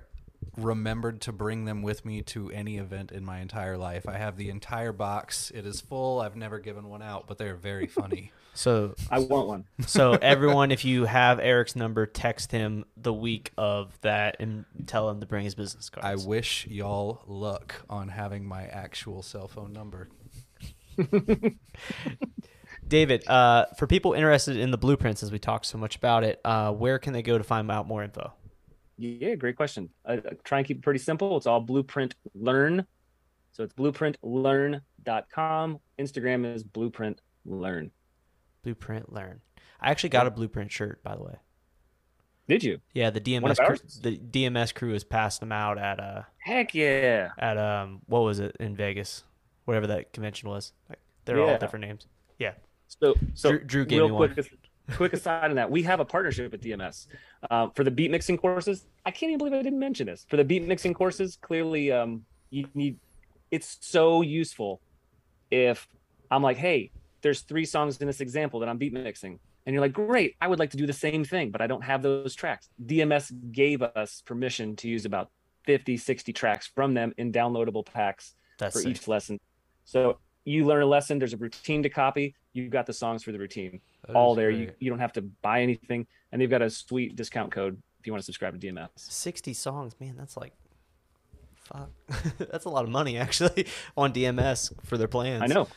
remembered 0.57 1.21
to 1.23 1.33
bring 1.33 1.65
them 1.65 1.83
with 1.83 2.05
me 2.05 2.23
to 2.23 2.51
any 2.51 2.79
event 2.79 3.13
in 3.13 3.25
my 3.25 3.41
entire 3.41 3.77
life. 3.77 4.09
I 4.09 4.17
have 4.17 4.37
the 4.37 4.51
entire 4.51 4.93
box. 4.93 5.51
It 5.55 5.67
is 5.67 5.81
full. 5.81 6.21
I've 6.21 6.37
never 6.37 6.59
given 6.59 6.89
one 6.89 7.03
out, 7.03 7.27
but 7.27 7.39
they're 7.39 7.57
very 7.57 7.87
funny. 7.87 8.33
So 8.57 8.95
i 9.11 9.19
want 9.19 9.49
one 9.49 9.65
So 9.87 10.13
everyone, 10.13 10.71
if 10.71 10.83
you 10.83 11.05
have 11.05 11.39
Erik's 11.39 11.77
number, 11.77 12.07
text 12.07 12.51
him 12.53 12.87
the 12.97 13.13
week 13.13 13.53
of 13.59 14.01
that 14.01 14.37
and 14.41 14.65
tell 14.87 15.11
him 15.11 15.21
to 15.21 15.27
bring 15.27 15.45
his 15.45 15.55
business 15.55 15.91
card. 15.91 16.07
I 16.07 16.17
wish 16.17 16.67
y'all 16.67 17.23
luck 17.27 17.75
on 17.91 18.09
having 18.09 18.47
my 18.47 18.65
actual 18.65 19.23
cell 19.23 19.47
phone 19.47 19.75
number. 19.75 20.09
David, 22.89 23.29
uh, 23.29 23.67
for 23.77 23.87
people 23.87 24.15
interested 24.15 24.57
in 24.57 24.71
the 24.71 24.79
blueprints, 24.79 25.23
as 25.23 25.31
we 25.31 25.39
talked 25.39 25.67
so 25.67 25.77
much 25.77 25.97
about 25.97 26.25
it, 26.25 26.41
uh, 26.45 26.73
where 26.73 26.99
can 26.99 27.13
they 27.13 27.23
go 27.23 27.37
to 27.37 27.45
find 27.45 27.71
out 27.71 27.87
more 27.87 28.03
info? 28.03 28.33
Yeah, 28.99 29.35
great 29.35 29.57
question. 29.57 29.91
Uh, 30.05 30.19
try 30.45 30.59
and 30.59 30.67
keep 30.67 30.79
it 30.79 30.83
pretty 30.83 31.01
simple. 31.01 31.37
It's 31.37 31.47
all 31.47 31.61
Blueprint 31.61 32.15
Learn. 32.35 32.87
So 33.53 33.63
it's 33.63 33.75
blueprintlearn.com. 33.75 35.79
Instagram 35.99 36.55
is 36.55 36.63
Blueprint 36.63 37.21
Learn. 37.45 37.91
Blueprint 38.63 39.13
Learn. 39.13 39.41
I 39.81 39.91
actually 39.91 40.11
got 40.11 40.27
a 40.27 40.31
blueprint 40.31 40.73
shirt, 40.73 41.03
by 41.03 41.17
the 41.17 41.23
way. 41.23 41.37
Did 42.49 42.63
you? 42.63 42.81
Yeah, 42.95 43.11
the 43.11 43.21
DMS 43.21 43.57
crew, 43.57 43.77
the 44.03 44.19
DMS 44.19 44.75
crew 44.75 44.93
has 44.93 45.05
passed 45.05 45.41
them 45.41 45.53
out 45.53 45.79
at 45.79 45.99
uh 45.99 46.23
heck 46.39 46.75
yeah 46.75 47.31
at 47.39 47.59
um 47.59 48.03
what 48.07 48.21
was 48.21 48.39
it 48.39 48.57
in 48.61 48.77
Vegas, 48.77 49.25
whatever 49.65 49.89
that 49.89 50.13
convention 50.13 50.49
was. 50.49 50.73
Like, 50.89 51.01
they're 51.25 51.39
yeah. 51.39 51.53
all 51.53 51.59
different 51.59 51.85
names. 51.85 52.07
Yeah. 52.39 52.53
So 52.87 53.15
so 53.35 53.51
Drew, 53.51 53.65
Drew 53.65 53.87
gave 53.87 53.99
real 53.99 54.09
me 54.11 54.17
quick, 54.17 54.37
one. 54.37 54.45
quick 54.45 54.66
aside 55.01 55.51
on 55.51 55.57
that, 55.57 55.71
we 55.71 55.83
have 55.83 56.01
a 56.01 56.05
partnership 56.05 56.53
with 56.53 56.63
DMS 56.63 57.07
uh, 57.51 57.69
for 57.75 57.85
the 57.85 57.91
beat 57.91 58.11
mixing 58.11 58.37
courses. 58.37 58.87
I 59.05 59.11
can't 59.11 59.31
even 59.31 59.39
believe 59.39 59.55
I 59.55 59.63
didn't 59.63 59.79
mention 59.79 60.07
this 60.07 60.27
for 60.29 60.37
the 60.37 60.45
beat 60.45 60.67
mixing 60.67 60.95
courses. 60.95 61.39
Clearly, 61.41 61.93
um, 61.93 62.25
you 62.51 62.69
need. 62.75 62.99
It's 63.51 63.79
so 63.81 64.23
useful 64.23 64.81
if 65.51 65.89
I'm 66.31 66.43
like, 66.43 66.57
hey, 66.57 66.91
there's 67.23 67.43
three 67.43 67.65
songs 67.65 67.99
in 67.99 68.07
this 68.07 68.21
example 68.21 68.61
that 68.61 68.69
I'm 68.69 68.79
beat 68.79 68.93
mixing 68.93 69.39
and 69.67 69.75
you're 69.75 69.83
like 69.83 69.93
great 69.93 70.37
i 70.41 70.47
would 70.47 70.59
like 70.59 70.71
to 70.71 70.77
do 70.77 70.87
the 70.87 70.93
same 70.93 71.25
thing 71.25 71.51
but 71.51 71.61
i 71.61 71.67
don't 71.67 71.83
have 71.83 72.03
those 72.03 72.35
tracks 72.35 72.69
dms 72.85 73.33
gave 73.53 73.83
us 73.83 74.23
permission 74.25 74.77
to 74.77 74.89
use 74.89 75.05
about 75.05 75.31
50 75.65 75.97
60 75.97 76.33
tracks 76.33 76.67
from 76.67 76.95
them 76.95 77.13
in 77.19 77.33
downloadable 77.33 77.85
packs 77.85 78.35
That's 78.59 78.75
for 78.75 78.83
sick. 78.83 78.91
each 78.93 79.09
lesson 79.09 79.41
so 79.85 80.19
you 80.47 80.65
learn 80.65 80.83
a 80.83 80.87
lesson 80.87 81.19
there's 81.19 81.33
a 81.33 81.37
routine 81.37 81.83
to 81.83 81.89
copy 81.89 82.35
you've 82.53 82.71
got 82.71 82.87
the 82.87 82.93
songs 82.93 83.23
for 83.23 83.33
the 83.33 83.39
routine 83.39 83.81
that 84.07 84.17
all 84.17 84.35
there 84.35 84.51
you, 84.51 84.73
you 84.79 84.91
don't 84.91 84.99
have 84.99 85.13
to 85.13 85.23
buy 85.43 85.63
anything 85.63 86.07
and 86.33 86.41
they've 86.41 86.51
got 86.51 86.63
a 86.63 86.71
sweet 86.71 87.17
discount 87.17 87.53
code 87.53 87.81
if 88.01 88.07
you 88.07 88.13
want 88.13 88.21
to 88.21 88.25
subscribe 88.25 88.59
to 88.59 88.67
dms 88.67 88.89
60 88.97 89.53
songs 89.53 89.95
man 90.01 90.15
that's 90.17 90.37
like 90.37 90.53
fuck 91.55 91.91
that's 92.39 92.65
a 92.65 92.69
lot 92.69 92.85
of 92.85 92.91
money 92.91 93.19
actually 93.19 93.67
on 93.97 94.13
dms 94.13 94.73
for 94.85 94.97
their 94.97 95.09
plans 95.09 95.43
i 95.43 95.47
know 95.47 95.69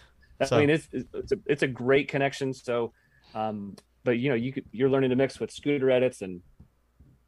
so. 0.45 0.55
i 0.55 0.59
mean 0.59 0.69
it's 0.69 0.87
it's 0.93 1.31
a, 1.31 1.37
it's 1.47 1.63
a 1.63 1.67
great 1.67 2.07
connection 2.07 2.53
so 2.53 2.93
um, 3.35 3.75
but 4.03 4.17
you 4.17 4.29
know, 4.29 4.35
you 4.35 4.51
could, 4.51 4.65
you're 4.71 4.89
learning 4.89 5.09
to 5.09 5.15
mix 5.15 5.39
with 5.39 5.51
scooter 5.51 5.91
edits 5.91 6.21
and 6.21 6.41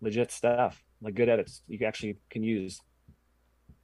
legit 0.01 0.31
stuff, 0.31 0.83
like 1.01 1.15
good 1.15 1.29
edits 1.29 1.61
you 1.67 1.85
actually 1.85 2.17
can 2.29 2.43
use. 2.43 2.81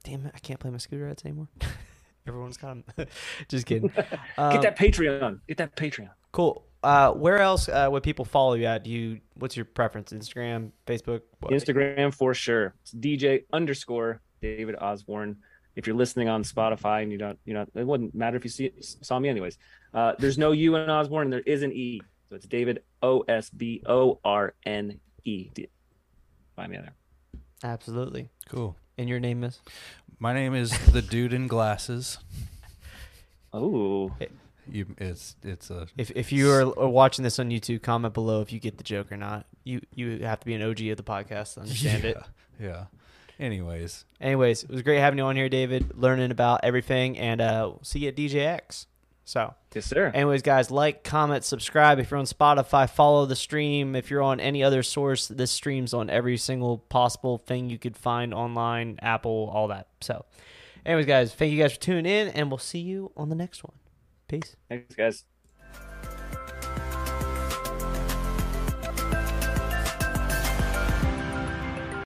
Damn 0.04 0.26
it, 0.26 0.32
I 0.34 0.38
can't 0.38 0.60
play 0.60 0.70
my 0.70 0.78
scooter 0.78 1.06
edits 1.06 1.24
anymore. 1.24 1.48
Everyone's 2.28 2.56
got 2.56 2.76
them. 2.96 3.06
Just 3.48 3.66
kidding. 3.66 3.92
Um, 4.36 4.52
Get 4.52 4.62
that 4.62 4.78
Patreon. 4.78 5.40
Get 5.48 5.56
that 5.56 5.76
Patreon. 5.76 6.10
Cool. 6.32 6.64
Uh, 6.82 7.10
where 7.12 7.38
else 7.38 7.68
uh, 7.68 7.88
would 7.90 8.02
people 8.02 8.24
follow 8.24 8.54
you 8.54 8.66
at? 8.66 8.84
Do 8.84 8.90
you? 8.90 9.20
What's 9.34 9.56
your 9.56 9.64
preference? 9.64 10.12
Instagram, 10.12 10.70
Facebook? 10.86 11.22
What? 11.40 11.52
Instagram 11.52 12.14
for 12.14 12.34
sure. 12.34 12.74
It's 12.82 12.94
DJ 12.94 13.44
underscore 13.52 14.20
David 14.40 14.76
Osborne. 14.80 15.36
If 15.74 15.86
you're 15.86 15.96
listening 15.96 16.28
on 16.28 16.42
Spotify 16.42 17.02
and 17.02 17.12
you 17.12 17.18
don't, 17.18 17.38
you 17.44 17.54
know, 17.54 17.64
it 17.74 17.86
wouldn't 17.86 18.14
matter 18.14 18.36
if 18.36 18.44
you 18.44 18.50
see 18.50 18.72
saw 18.80 19.18
me 19.18 19.28
anyways. 19.28 19.58
Uh, 19.94 20.12
there's 20.18 20.38
no 20.38 20.52
U 20.52 20.76
in 20.76 20.90
Osborne, 20.90 21.24
and 21.24 21.32
there 21.32 21.40
is 21.40 21.62
an 21.62 21.72
E. 21.72 22.00
So 22.28 22.36
it's 22.36 22.46
David 22.46 22.82
O 23.02 23.20
S 23.28 23.50
B 23.50 23.82
O 23.86 24.20
R 24.24 24.54
N 24.66 25.00
E. 25.24 25.50
Find 26.54 26.70
me 26.70 26.78
there. 26.78 26.94
Absolutely. 27.64 28.28
Cool. 28.48 28.76
And 28.98 29.08
your 29.08 29.20
name 29.20 29.44
is? 29.44 29.60
My 30.20 30.32
name 30.32 30.54
is 30.54 30.76
the 30.92 31.00
dude 31.00 31.32
in 31.32 31.46
glasses. 31.46 32.18
Oh. 33.52 34.12
You, 34.70 34.86
it's 34.98 35.36
it's 35.42 35.70
a. 35.70 35.86
If 35.96 36.10
if 36.10 36.32
you 36.32 36.50
are 36.52 36.88
watching 36.88 37.22
this 37.22 37.38
on 37.38 37.50
YouTube, 37.50 37.82
comment 37.82 38.12
below 38.14 38.42
if 38.42 38.52
you 38.52 38.58
get 38.58 38.76
the 38.76 38.84
joke 38.84 39.10
or 39.12 39.16
not. 39.16 39.46
You 39.64 39.80
you 39.94 40.18
have 40.24 40.40
to 40.40 40.46
be 40.46 40.54
an 40.54 40.62
OG 40.62 40.80
of 40.88 40.96
the 40.96 41.02
podcast 41.02 41.54
to 41.54 41.60
understand 41.60 42.04
yeah, 42.04 42.10
it. 42.10 42.18
Yeah. 42.60 42.84
Anyways. 43.40 44.04
Anyways, 44.20 44.64
it 44.64 44.70
was 44.70 44.82
great 44.82 44.98
having 44.98 45.18
you 45.18 45.24
on 45.24 45.36
here, 45.36 45.48
David. 45.48 45.96
Learning 45.96 46.30
about 46.32 46.60
everything, 46.64 47.16
and 47.16 47.40
uh, 47.40 47.72
see 47.82 48.00
you 48.00 48.08
at 48.08 48.16
DJX. 48.16 48.86
So, 49.28 49.52
yes, 49.74 49.84
sir. 49.84 50.10
Anyways, 50.14 50.40
guys, 50.40 50.70
like, 50.70 51.04
comment, 51.04 51.44
subscribe. 51.44 51.98
If 51.98 52.10
you're 52.10 52.18
on 52.18 52.24
Spotify, 52.24 52.88
follow 52.88 53.26
the 53.26 53.36
stream. 53.36 53.94
If 53.94 54.10
you're 54.10 54.22
on 54.22 54.40
any 54.40 54.64
other 54.64 54.82
source, 54.82 55.28
this 55.28 55.50
streams 55.50 55.92
on 55.92 56.08
every 56.08 56.38
single 56.38 56.78
possible 56.78 57.36
thing 57.36 57.68
you 57.68 57.78
could 57.78 57.94
find 57.94 58.32
online, 58.32 58.98
Apple, 59.02 59.50
all 59.52 59.68
that. 59.68 59.88
So, 60.00 60.24
anyways, 60.86 61.04
guys, 61.04 61.34
thank 61.34 61.52
you 61.52 61.62
guys 61.62 61.74
for 61.74 61.80
tuning 61.80 62.06
in, 62.10 62.28
and 62.28 62.50
we'll 62.50 62.56
see 62.56 62.78
you 62.78 63.12
on 63.18 63.28
the 63.28 63.34
next 63.34 63.62
one. 63.62 63.74
Peace. 64.28 64.56
Thanks, 64.70 64.94
guys. 64.94 65.24